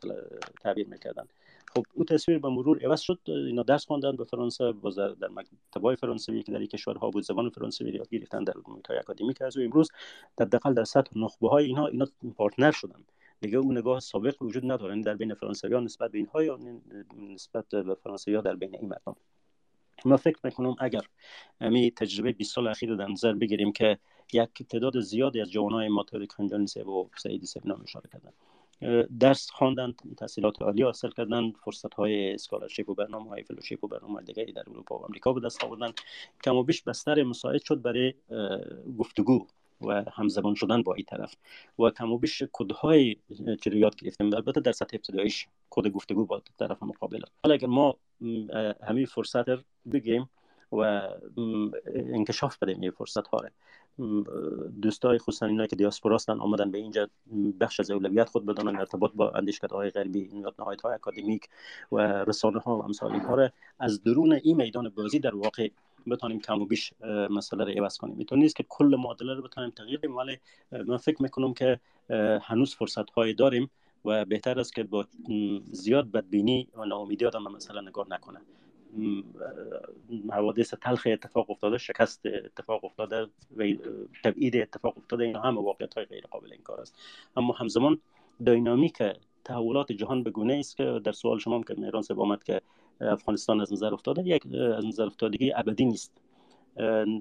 تعبیر 0.62 0.88
می‌کردن. 0.88 1.28
خب 1.76 1.86
او 1.94 2.06
تصویر 2.06 2.40
به 2.40 2.50
مرور 2.50 2.86
عوض 2.86 3.00
شد. 3.00 3.20
اینا 3.28 3.64
درس 3.64 3.86
خواندن 3.86 4.16
به 4.16 4.24
فرانسه 4.24 4.72
باز 4.72 4.96
در, 4.96 5.28
مکتبای 5.36 5.96
فرانسوی 5.96 6.44
که 6.44 6.52
در 6.52 6.58
این 6.58 6.68
کشورها 6.68 7.10
بود 7.10 7.24
زبان 7.24 7.50
فرانسوی 7.50 7.92
یاد 7.92 8.10
گرفتن 8.10 8.44
در 8.44 8.54
محیط 8.68 8.92
اکادمیک 8.92 9.42
از 9.42 9.58
و 9.58 9.62
امروز 9.62 9.92
در 10.38 10.46
دقل 10.46 10.74
در 10.74 10.84
سطح 10.84 11.20
نخبه 11.20 11.50
های 11.50 11.66
اینها 11.66 11.88
اینا 11.88 12.08
partner 12.38 12.72
شدن. 12.72 13.04
دیگه 13.42 13.58
اون 13.58 13.78
نگاه 13.78 14.00
سابق 14.00 14.42
وجود 14.42 14.64
نداره. 14.72 14.90
یعنی 14.90 15.04
در 15.04 15.16
بین 15.16 15.34
فرانسویان 15.34 15.84
نسبت 15.84 16.12
به 16.12 16.18
اینها 16.18 16.44
یا 16.44 16.60
نسبت 17.34 17.70
به 17.70 17.96
فرانسوی 18.04 18.42
در 18.42 18.56
بین 18.56 18.76
این 18.76 18.90
مردم. 18.90 19.16
ما 20.06 20.18
فکر 20.18 20.40
می‌کنم 20.44 20.76
اگر 20.80 21.02
می 21.62 21.92
تجربه 21.92 22.32
20 22.32 22.56
سال 22.56 22.68
اخیر 22.68 22.96
در 22.96 23.08
نظر 23.08 23.34
بگیریم 23.34 23.72
که 23.72 23.98
یک 24.34 24.50
تعداد 24.70 25.00
زیادی 25.00 25.42
از 25.42 25.52
جوانای 25.52 25.88
ما 25.88 25.96
طوری 25.96 26.28
خنجانی 26.28 26.66
صاحب 26.66 26.88
و 26.88 27.10
سعید 27.18 27.44
نام 27.66 27.82
اشاره 27.82 28.10
کردن. 28.14 28.32
درس 29.20 29.50
خواندن 29.50 29.94
تحصیلات 30.18 30.62
عالی 30.62 30.84
حاصل 30.84 31.10
کردن 31.10 31.52
فرصت 31.52 31.94
های 31.94 32.34
scholarship 32.34 32.90
و 32.90 32.94
برنامه 32.94 33.30
های 33.30 33.44
fellowship 33.44 33.84
و 33.84 33.88
برنامه 33.88 34.22
دیگه 34.22 34.46
در 34.56 34.64
اروپا 34.68 34.98
و 34.98 35.06
آمریکا 35.06 35.34
به 35.34 35.42
دست 35.42 35.64
آوردن. 35.64 35.92
کم 36.44 36.56
و 36.56 36.64
بیش 36.64 36.84
بستر 36.84 37.24
مساعد 37.24 37.64
شد 37.64 37.82
برای 37.82 38.14
گفتگو 38.98 39.48
و 39.82 40.04
همزبان 40.14 40.56
شدن 40.56 40.84
با 40.84 40.94
این 40.94 41.06
طرف. 41.06 41.36
و 41.80 41.90
کم 41.90 42.12
و 42.12 42.18
بیش 42.18 42.44
کدهای 42.54 43.16
چی 43.64 43.78
یاد 43.78 43.96
گرفتیم. 43.96 44.34
البته 44.34 44.62
در 44.62 44.72
سطح 44.72 44.96
ابتداییش 44.96 45.48
کد 45.70 45.88
گفتگو 45.88 46.26
با 46.26 46.42
طرف 46.60 46.84
مقابل 46.84 47.22
حالا 47.44 47.56
اگر 47.56 47.68
ما 47.68 47.96
همین 48.88 49.06
فرصت 49.06 49.46
بگیم 49.92 50.30
و 50.72 51.10
انکشاف 51.96 52.58
بدیم 52.58 52.82
این 52.82 52.92
فرصت 52.92 53.28
ها 53.28 53.42
دوستای 54.82 55.18
خصوصا 55.18 55.46
اینا 55.46 55.68
که 55.68 55.76
دیاسپورا 55.76 56.16
هستن 56.16 56.40
آمدن 56.40 56.72
به 56.72 56.78
اینجا. 56.78 57.10
بخش 57.60 57.80
از 57.80 57.92
اولویت 57.92 58.30
خود 58.30 58.46
بدانن 58.46 58.80
ارتباط 58.80 59.12
با 59.16 59.30
اندیشکده 59.30 59.76
های 59.76 59.90
غربی 59.90 60.30
نهایت 60.60 60.82
های 60.82 60.94
اکادمیک 60.94 61.50
و 61.92 61.98
رسانه 62.00 62.60
ها 62.60 62.78
و 62.78 62.84
امثال 62.84 63.12
اینها 63.12 63.50
از 63.80 64.04
درون 64.04 64.34
این 64.44 64.58
میدان 64.58 64.90
بازی 64.90 65.20
در 65.20 65.36
واقع 65.36 65.70
بتانیم 66.10 66.40
کم 66.40 66.62
و 66.62 66.66
بیش 66.66 66.94
مسئله 67.30 67.64
رو 67.64 67.72
عوض 67.72 67.98
کنیم. 67.98 68.16
می‌تونه 68.16 68.42
نیست 68.42 68.56
که 68.56 68.66
کل 68.70 68.96
معادله 69.00 69.34
رو 69.34 69.42
بتانیم 69.42 69.70
تغییر 69.70 69.98
بدیم 69.98 70.16
ولی 70.16 70.38
من 70.72 70.98
فکر 70.98 71.24
می‌کنم 71.24 71.54
که 71.54 71.80
هنوز 72.42 72.76
فرصت 72.76 73.10
های 73.10 73.34
داریم 73.34 73.70
و 74.06 74.26
بهتر 74.26 74.60
است 74.60 74.76
که 74.76 74.84
با 74.84 75.06
زیاد 75.72 76.12
بدبینی 76.12 76.68
و 76.74 76.86
ناامیدی 76.86 77.26
آدم 77.26 77.44
مثلا 77.44 77.82
نگاه 77.82 78.08
نکنه. 78.10 78.42
حوادث 80.32 80.74
تلخ 80.74 81.08
اتفاق 81.12 81.50
افتاده 81.50 81.78
شکست 81.78 82.26
اتفاق 82.26 82.86
افتاده 82.86 83.28
و 83.58 83.74
تبعید 84.24 84.58
اتفاق 84.58 84.98
افتاده 84.98 85.24
این 85.24 85.36
همه 85.36 85.62
واقعیت 85.62 85.94
های 85.94 86.06
غیر 86.06 86.26
قابل 86.32 86.54
انکار 86.54 86.82
است. 86.82 87.00
اما 87.38 87.54
همزمان 87.54 88.00
دینامیک 88.44 89.04
تحولات 89.44 89.92
جهان 89.92 90.24
به 90.24 90.32
گونه 90.32 90.54
است 90.54 90.78
که 90.78 91.02
در 91.04 91.12
سوال 91.12 91.40
شما 91.40 91.64
که 91.64 91.74
میران 91.78 92.02
سب 92.02 92.20
آمد 92.20 92.44
که 92.44 92.62
افغانستان 93.02 93.62
از 93.62 93.74
نظر 93.74 93.94
افتاده 93.94 94.22
یک 94.22 94.46
از 94.56 94.86
نظر 94.86 95.06
افتادگی 95.06 95.54
ابدی 95.54 95.86
نیست. 95.86 96.22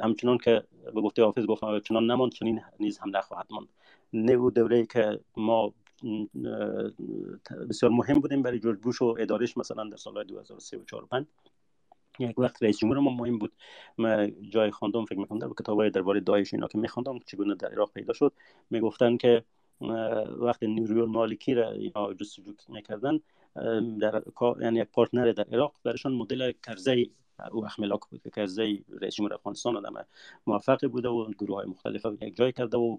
همچنان 0.00 0.38
که 0.38 0.62
به 0.94 1.00
گفته 1.00 1.24
حافظ 1.24 1.46
گفتم 1.46 1.80
چنان 1.80 2.10
نماند 2.10 2.32
چنین 2.32 2.60
نیز 2.80 2.98
هم 2.98 3.16
نخواهد 3.16 3.46
ماند. 3.50 3.68
نه 4.12 4.50
دوره 4.50 4.86
که 4.86 5.20
ما 5.36 5.72
بسیار 7.68 7.92
مهم 7.92 8.20
بودیم 8.20 8.42
برای 8.42 8.58
جورج 8.58 8.78
بوش 8.78 9.02
و 9.02 9.16
ادارش 9.18 9.56
مثلا 9.56 9.84
در 9.84 9.96
سال 9.96 10.24
2003 10.24 10.78
و 10.78 10.84
4 10.84 11.04
و 11.04 11.06
5 11.06 11.26
یک 12.18 12.38
وقت 12.38 12.62
رئیس 12.62 12.78
جمهور 12.78 12.98
ما 12.98 13.10
مهم 13.10 13.38
بود. 13.38 13.52
من 13.98 14.32
جای 14.50 14.70
خواندم 14.70 15.04
فکر 15.04 15.18
می‌کنم 15.18 15.38
در 15.38 15.48
کتابای 15.58 15.90
درباره 15.90 16.20
داعش 16.20 16.54
اینا 16.54 16.68
که 16.68 16.78
میخواندم 16.78 17.18
چگونه 17.26 17.54
در 17.54 17.68
عراق 17.68 17.92
پیدا 17.92 18.12
شد. 18.12 18.32
می‌گفتن 18.70 19.16
که 19.16 19.44
وقت 20.38 20.62
نیروی 20.62 21.06
مالکی 21.06 21.54
را 21.54 21.70
اینا 21.70 22.14
جستجو 22.14 22.52
می‌کردن 22.68 23.20
در 24.00 24.22
یعنی 24.60 24.78
یک 24.78 24.88
پارتنر 24.88 25.32
در 25.32 25.44
عراق 25.52 25.74
برشان 25.84 26.12
مدل 26.12 26.52
کرزی 26.66 27.10
او 27.52 27.64
اخملاک 27.64 28.00
بود 28.10 28.22
که 28.22 28.30
کرزی 28.30 28.84
رئیس 29.00 29.14
جمهور 29.14 29.34
افغانستان 29.34 29.76
آدم 29.76 30.06
موفقی 30.46 30.86
بوده 30.86 31.08
و 31.08 31.30
گروه 31.30 31.56
های 31.56 31.66
مختلف 31.66 32.06
یک 32.20 32.36
جای 32.36 32.52
کرده 32.52 32.78
و 32.78 32.98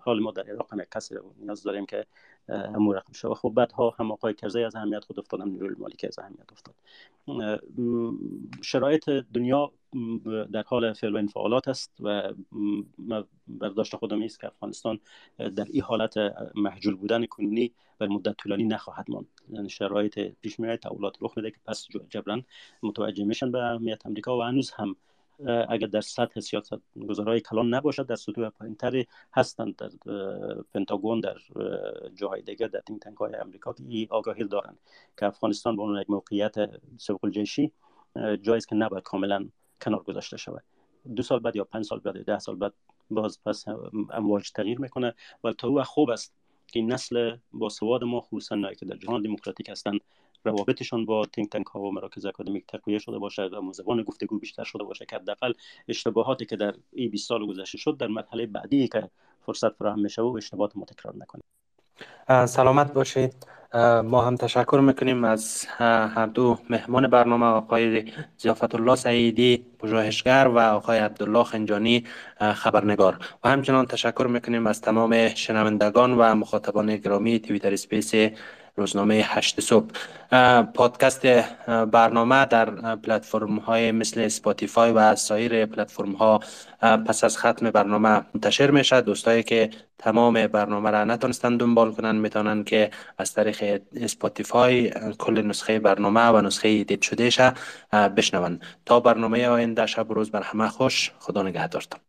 حال 0.00 0.20
ما 0.20 0.30
در 0.30 0.42
عراق 0.42 0.72
هم 0.72 0.80
یک 0.80 0.88
کسی 0.94 1.14
نیاز 1.40 1.62
داریم 1.62 1.86
که 1.86 2.06
همون 2.48 2.96
رقم 2.96 3.12
شد 3.12 3.28
و 3.28 3.34
خب 3.34 3.52
بعدها 3.56 3.94
هم 3.98 4.12
آقای 4.12 4.34
کرزی 4.34 4.62
از 4.62 4.76
اهمیت 4.76 5.04
خود 5.04 5.18
افتاد 5.18 5.40
هم 5.40 5.48
نیروی 5.48 5.74
مالیکی 5.78 6.06
از 6.06 6.18
اهمیت 6.18 6.52
افتاد. 6.52 6.74
شرایط 8.62 9.10
دنیا 9.10 9.72
در 10.52 10.62
حال 10.66 10.92
فعل 10.92 11.14
و 11.14 11.18
انفعالات 11.18 11.68
است 11.68 11.92
و 12.00 12.32
برداشت 13.48 13.96
خودم 13.96 14.22
است 14.22 14.40
که 14.40 14.46
افغانستان 14.46 15.00
در 15.38 15.66
این 15.70 15.82
حالت 15.82 16.14
محجول 16.54 16.96
بودن 16.96 17.26
کنونی 17.26 17.72
بر 17.98 18.06
مدت 18.06 18.36
طولانی 18.36 18.64
نخواهد 18.64 19.10
ماند. 19.10 19.26
یعنی 19.50 19.68
شرایط 19.70 20.18
پیش 20.18 20.60
میاد 20.60 20.78
تحولات 20.78 21.16
رخ 21.20 21.32
میده 21.36 21.50
که 21.50 21.56
پس 21.66 21.86
جبران 22.10 22.44
متوجه 22.82 23.24
میشن 23.24 23.52
به 23.52 23.58
اهمیت 23.58 24.06
امریکا 24.06 24.38
و 24.38 24.42
هنوز 24.42 24.70
هم 24.70 24.96
اگر 25.46 25.86
در 25.86 26.00
سطح 26.00 26.40
سیاست 26.40 26.74
گذارهای 27.08 27.40
کلان 27.40 27.74
نباشد 27.74 28.06
در 28.06 28.14
سطوح 28.14 28.48
پایینتری 28.48 29.06
هستند. 29.34 29.76
در 29.76 29.90
پنتاگون 30.74 31.20
در 31.20 31.36
جاهای 32.14 32.42
دیگر 32.42 32.66
در 32.66 32.80
تیم 32.80 32.98
تنک 32.98 33.16
های 33.16 33.34
امریکا 33.34 33.72
که 33.72 33.84
ای 33.88 34.08
آگاهی 34.10 34.44
دارند 34.44 34.78
که 35.18 35.26
افغانستان 35.26 35.76
به 35.76 35.82
عنوان 35.82 36.00
یک 36.00 36.10
موقعیت 36.10 36.54
سوق 36.96 37.24
الجیشی 37.24 37.72
جایی 38.42 38.60
که 38.68 38.74
نباید 38.74 39.04
کاملا 39.04 39.48
کنار 39.80 40.02
گذاشته 40.02 40.36
شود. 40.36 40.62
دو 41.16 41.22
سال 41.22 41.38
بعد 41.38 41.56
یا 41.56 41.64
پنج 41.64 41.84
سال 41.84 41.98
بعد 41.98 42.16
یا 42.16 42.22
ده 42.22 42.38
سال 42.38 42.56
بعد 42.56 42.74
باز 43.10 43.42
پس 43.44 43.64
امواج 44.10 44.52
تغییر 44.52 44.80
می‌کنه 44.80 45.14
و 45.44 45.52
تا 45.52 45.82
خوب 45.82 46.10
است 46.10 46.34
که 46.66 46.82
نسل 46.82 47.36
با 47.52 47.68
سواد 47.68 48.04
ما 48.04 48.20
خصوصا 48.20 48.74
که 48.74 48.86
در 48.86 48.96
جهان 48.96 49.22
دموکراتیک 49.22 49.68
هستند 49.68 50.00
روابطشان 50.48 51.04
با 51.04 51.26
تینک 51.32 51.50
تنک 51.50 51.66
ها 51.66 51.80
و 51.80 51.92
مراکز 51.92 52.26
اکادمیک 52.26 52.64
تقویه 52.68 52.98
شده 52.98 53.18
باشد 53.18 53.52
و 53.52 53.72
زبان 53.72 54.02
گفتگو 54.02 54.38
بیشتر 54.38 54.64
شده 54.64 54.84
باشه 54.84 55.06
که 55.06 55.16
حداقل 55.16 55.52
اشتباهاتی 55.88 56.46
که 56.46 56.56
در 56.56 56.74
این 56.92 57.10
20 57.10 57.28
سال 57.28 57.46
گذشته 57.46 57.78
شد 57.78 57.96
در 57.96 58.06
مرحله 58.06 58.46
بعدی 58.46 58.88
که 58.88 59.10
فرصت 59.46 59.68
فراهم 59.68 60.00
میشه 60.00 60.22
و 60.22 60.34
اشتباهات 60.36 60.76
ما 60.76 60.84
تکرار 60.84 61.14
نکنیم. 61.16 61.44
سلامت 62.46 62.92
باشید. 62.92 63.34
ما 64.04 64.22
هم 64.22 64.36
تشکر 64.36 64.80
می‌کنیم 64.82 65.24
از 65.24 65.66
هر 65.68 66.26
دو 66.26 66.58
مهمان 66.70 67.06
برنامه 67.06 67.46
آقای 67.46 68.12
ضیافت‌الله 68.36 68.96
سعیدی 68.96 69.66
پژوهشگر 69.78 70.50
و 70.54 70.58
آقای 70.58 70.98
عبدالله 70.98 71.44
خنجانی 71.44 72.04
خبرنگار. 72.54 73.18
و 73.44 73.48
همچنان 73.48 73.86
تشکر 73.86 74.26
می‌کنیم 74.26 74.66
از 74.66 74.80
تمام 74.80 75.28
شنوندگان 75.28 76.14
و 76.18 76.34
مخاطبان 76.34 76.96
گرامی 76.96 77.38
Twitter 77.40 77.72
Space 77.72 78.14
روزنامه 78.78 79.14
هشت 79.14 79.60
صبح. 79.60 79.90
پادکست 80.74 81.26
برنامه 81.66 82.44
در 82.44 82.96
پلتفرم 82.96 83.56
های 83.58 83.92
مثل 83.92 84.28
Spotify 84.28 84.92
و 84.92 85.14
سایر 85.14 85.66
پلتفرم 85.66 86.12
ها 86.12 86.40
پس 86.80 87.24
از 87.24 87.38
ختم 87.38 87.70
برنامه 87.70 88.22
منتشر 88.34 88.70
میشه 88.70 89.00
دوستایی 89.00 89.42
که 89.42 89.70
تمام 89.98 90.46
برنامه 90.46 90.90
را 90.90 91.04
نتونستن 91.04 91.56
دنبال 91.56 91.92
کنن 91.92 92.16
می‌تونن 92.16 92.64
که 92.64 92.90
از 93.18 93.34
طریق 93.34 93.82
سپاتیفای 94.06 94.90
کل 95.18 95.42
نسخه 95.42 95.78
برنامه 95.78 96.28
و 96.28 96.40
نسخه 96.40 96.84
دید 96.84 97.02
شده 97.02 97.30
بشنون 97.92 98.60
تا 98.86 99.00
برنامه 99.00 99.48
آینده 99.48 99.86
شب 99.86 100.12
روز 100.12 100.30
بر 100.30 100.42
همه 100.42 100.68
خوش. 100.68 101.12
خدا 101.18 101.42
نگهدارتان. 101.42 102.07